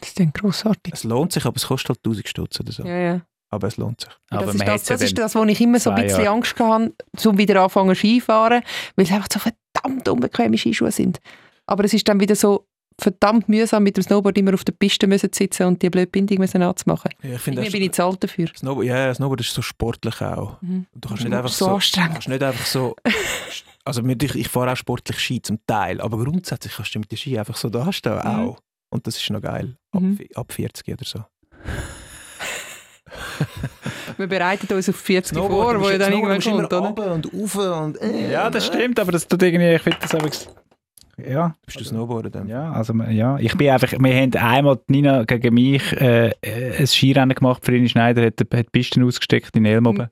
Das 0.00 0.08
ist 0.08 0.18
dann 0.18 0.32
grossartig. 0.32 0.92
Es 0.92 1.04
lohnt 1.04 1.32
sich, 1.32 1.44
aber 1.44 1.56
es 1.56 1.66
kostet 1.66 1.90
halt 1.90 1.98
1000 2.04 2.28
Stutz 2.28 2.58
oder 2.58 2.72
so. 2.72 2.82
Ja, 2.84 2.98
ja. 2.98 3.20
aber 3.50 3.68
es 3.68 3.76
lohnt 3.76 4.00
sich. 4.00 4.10
Aber 4.30 4.46
das 4.46 4.54
ist 4.56 4.66
das, 4.66 4.84
das 4.84 5.02
ist 5.02 5.18
das, 5.18 5.34
wo 5.36 5.44
ich 5.44 5.60
immer 5.60 5.78
so 5.78 5.90
ein 5.90 6.02
bisschen 6.02 6.24
Jahre. 6.24 6.36
Angst 6.36 6.58
hatte, 6.58 6.92
zum 7.16 7.38
wieder 7.38 7.62
anfangen 7.62 7.94
Skifahren, 7.94 8.62
weil 8.96 9.04
es 9.04 9.12
einfach 9.12 9.28
so 9.32 9.38
verdammt 9.38 10.08
unbequeme 10.08 10.58
Skischuhe 10.58 10.90
sind. 10.90 11.20
Aber 11.66 11.84
es 11.84 11.94
ist 11.94 12.06
dann 12.08 12.20
wieder 12.20 12.34
so 12.36 12.66
verdammt 13.00 13.48
mühsam, 13.48 13.82
mit 13.84 13.96
dem 13.96 14.02
Snowboard 14.02 14.36
immer 14.38 14.52
auf 14.54 14.64
der 14.64 14.72
Piste 14.74 15.06
müssen 15.06 15.32
zu 15.32 15.38
sitzen 15.38 15.66
und 15.66 15.82
die 15.82 15.88
blöde 15.90 16.06
Bindung 16.08 16.38
müssen 16.38 16.62
anzumachen. 16.62 17.10
Ja, 17.22 17.34
ich 17.36 17.40
finde, 17.40 17.62
bin 17.62 17.82
ich 17.82 17.92
zu 17.92 18.04
alt 18.04 18.22
dafür. 18.22 18.48
Snowboard, 18.54 18.86
ja, 18.86 19.14
Snowboard 19.14 19.40
ist 19.40 19.54
so 19.54 19.62
sportlich 19.62 20.20
auch. 20.20 20.60
Mhm. 20.60 20.86
Du 20.94 21.08
kannst 21.08 21.24
nicht 21.24 21.30
Mhm. 21.32 21.38
einfach 21.38 21.50
So 21.50 21.64
so, 21.66 21.74
anstrengend. 21.74 22.12
kannst 22.12 22.28
nicht 22.28 22.42
einfach 22.42 22.66
so 22.66 22.94
also 23.84 24.02
ich, 24.06 24.34
ich 24.36 24.48
fahre 24.48 24.72
auch 24.72 24.76
sportlich 24.76 25.18
Ski 25.18 25.40
zum 25.42 25.58
Teil, 25.66 26.00
aber 26.00 26.18
grundsätzlich 26.22 26.74
kannst 26.76 26.94
du 26.94 26.98
mit 27.00 27.10
den 27.10 27.18
Ski 27.18 27.38
einfach 27.38 27.56
so 27.56 27.68
da 27.70 27.92
stehen 27.92 28.14
Mhm. 28.14 28.20
auch. 28.48 28.58
Und 28.90 29.06
das 29.06 29.16
ist 29.16 29.30
noch 29.30 29.40
geil. 29.40 29.76
Ab, 29.92 30.02
Mhm. 30.02 30.18
ab 30.34 30.52
40 30.52 30.88
oder 30.88 31.04
so. 31.04 31.24
Wir 34.16 34.26
bereiten 34.26 34.72
uns 34.74 34.88
auf 34.88 34.96
40 34.96 35.36
vor, 35.36 35.46
Snowboard, 35.48 35.80
wo 35.80 35.90
ja 35.90 35.98
dann 35.98 36.12
irgendwann 36.12 36.40
kommt, 36.40 36.64
oder? 36.66 36.78
runter 36.78 37.12
und 37.14 37.26
rauf 37.32 37.54
und 37.56 38.00
äh, 38.00 38.30
Ja, 38.32 38.50
das 38.50 38.66
stimmt, 38.66 38.98
aber 39.00 39.12
das 39.12 39.26
tut 39.26 39.42
irgendwie, 39.42 39.74
ich 39.74 39.82
finde 39.82 39.98
das 40.00 40.14
einfach, 40.14 40.30
ja, 41.18 41.54
Bist 41.66 41.80
du 41.80 41.84
Snowboarder 41.84 42.30
dann? 42.30 42.48
ja, 42.48 42.72
also 42.72 42.94
ja, 42.94 43.38
ich 43.38 43.56
bin 43.56 43.68
einfach, 43.70 43.92
wir 43.92 44.14
haben 44.14 44.32
einmal 44.34 44.80
Nina 44.88 45.24
gegen 45.24 45.54
mich 45.54 45.92
äh, 46.00 46.32
ein 46.78 46.86
Skirennen 46.86 47.34
gemacht, 47.34 47.64
Frini 47.64 47.88
Schneider 47.88 48.24
hat, 48.26 48.40
hat 48.40 48.50
die 48.66 48.70
Pisten 48.70 49.02
ausgesteckt 49.04 49.56
in 49.56 49.64
Elmoben 49.64 50.08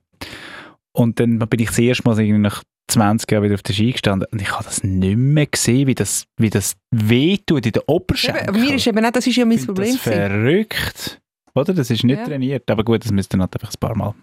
und 0.93 1.21
dann 1.21 1.39
bin 1.39 1.61
ich 1.61 1.69
das 1.69 1.79
erste 1.79 2.09
Mal 2.09 2.19
irgendwie 2.21 2.41
nach 2.41 2.63
20 2.89 3.31
Jahren 3.31 3.45
wieder 3.45 3.55
auf 3.55 3.63
der 3.63 3.73
Ski 3.73 3.93
gestanden 3.93 4.27
und 4.33 4.43
ich 4.43 4.51
habe 4.53 4.65
das 4.65 4.83
nicht 4.83 5.17
mehr 5.17 5.47
gesehen, 5.47 5.87
wie 5.87 5.95
das, 5.95 6.25
wie 6.37 6.51
das 6.51 6.75
wehtut 6.91 7.65
in 7.67 7.73
der 7.73 7.89
Oberschenkel. 7.89 8.53
mir 8.53 8.75
ist 8.75 8.87
eben 8.87 9.01
nicht, 9.01 9.15
das 9.17 9.27
ist 9.27 9.37
ja 9.37 9.45
mein 9.45 9.59
Ich 9.59 9.67
Problem. 9.67 9.93
Das 9.95 10.03
gewesen. 10.05 10.19
verrückt. 10.31 11.21
Oder? 11.55 11.73
Das 11.75 11.91
ist 11.91 12.03
nicht 12.05 12.19
Ja. 12.19 12.25
trainiert. 12.27 12.69
Aber 12.71 12.83
gut, 12.85 13.05
das 13.05 13.13
müsste 13.13 13.37
dann 13.37 13.43
halt 13.43 13.55
einfach 13.55 13.73
ein 13.73 13.79
paar 13.81 13.97
Mal. 13.97 14.15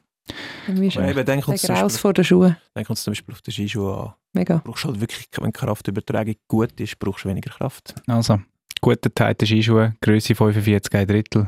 Echt 0.68 0.98
eben, 0.98 1.26
dann 1.26 1.42
kommt 1.42 1.56
es 1.56 1.62
der 1.62 1.68
zum, 1.68 1.76
Graus 1.76 1.82
Beispiel- 1.94 2.00
vor 2.02 2.14
den 2.14 2.24
Schuhen. 2.26 2.58
dann 2.74 2.84
kommt's 2.86 3.04
zum 3.04 3.12
Beispiel 3.12 3.34
auf 3.34 3.42
den 3.42 3.52
Skischuhe 3.54 3.98
an. 3.98 4.14
Mega. 4.34 4.58
Du 4.58 4.64
brauchst 4.72 4.86
halt 4.86 5.00
wirklich, 5.00 5.28
wenn 5.38 5.46
die 5.46 5.52
Kraftübertragung 5.52 6.36
gut 6.48 6.80
ist, 6.80 7.00
brauchst 7.00 7.26
du 7.26 7.30
weniger 7.30 7.50
Kraft. 7.52 7.96
Also, 8.08 8.40
gute 8.82 9.14
Teite 9.14 9.46
Skischuhe, 9.46 9.96
Größe 10.02 10.36
45, 10.36 10.94
ein 10.96 11.08
Drittel. 11.08 11.48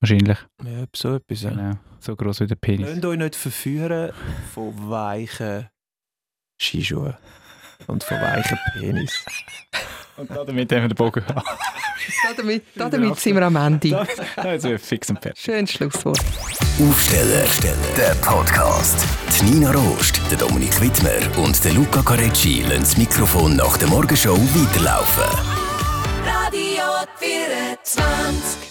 Wahrscheinlich. 0.00 0.38
Ja, 0.64 0.84
so 0.94 1.16
etwas. 1.16 1.42
Ja. 1.42 1.50
Genau. 1.50 1.72
So 2.00 2.14
groß 2.14 2.40
wie 2.40 2.46
der 2.46 2.54
Penis. 2.54 2.88
Lasst 2.88 3.04
euch 3.04 3.18
nicht 3.18 3.34
verführen 3.36 4.12
von 4.54 4.72
weichen 4.90 5.68
Skischuhen 6.60 7.14
und 7.88 8.04
von 8.04 8.20
weichen 8.20 8.58
Penis. 8.74 9.24
Und 10.16 10.30
damit 10.30 10.48
haben 10.72 10.82
wir 10.82 10.88
den 10.88 10.94
Bogen. 10.94 11.24
Damit, 12.36 12.64
damit 12.74 13.18
sind 13.20 13.34
wir 13.34 13.42
am 13.42 13.56
Ende. 13.56 13.88
Jetzt 13.88 14.62
sind 14.62 14.70
wir 14.70 14.78
fix 14.78 15.10
und 15.10 15.20
fertig. 15.20 15.42
Schönes 15.42 15.70
Schlusswort. 15.72 16.20
Aufsteller, 16.80 17.44
der 17.96 18.14
Podcast. 18.22 19.04
Die 19.38 19.44
Nina 19.44 19.72
Rost, 19.72 20.20
der 20.30 20.38
Dominik 20.38 20.80
Wittmer 20.80 21.38
und 21.44 21.62
der 21.64 21.74
Luca 21.74 22.02
Carecci 22.02 22.62
lassen 22.62 22.80
das 22.80 22.96
Mikrofon 22.96 23.56
nach 23.56 23.76
der 23.76 23.88
Morgenshow 23.88 24.36
weiterlaufen. 24.36 25.24
Radio 26.24 26.84
24. 27.18 28.67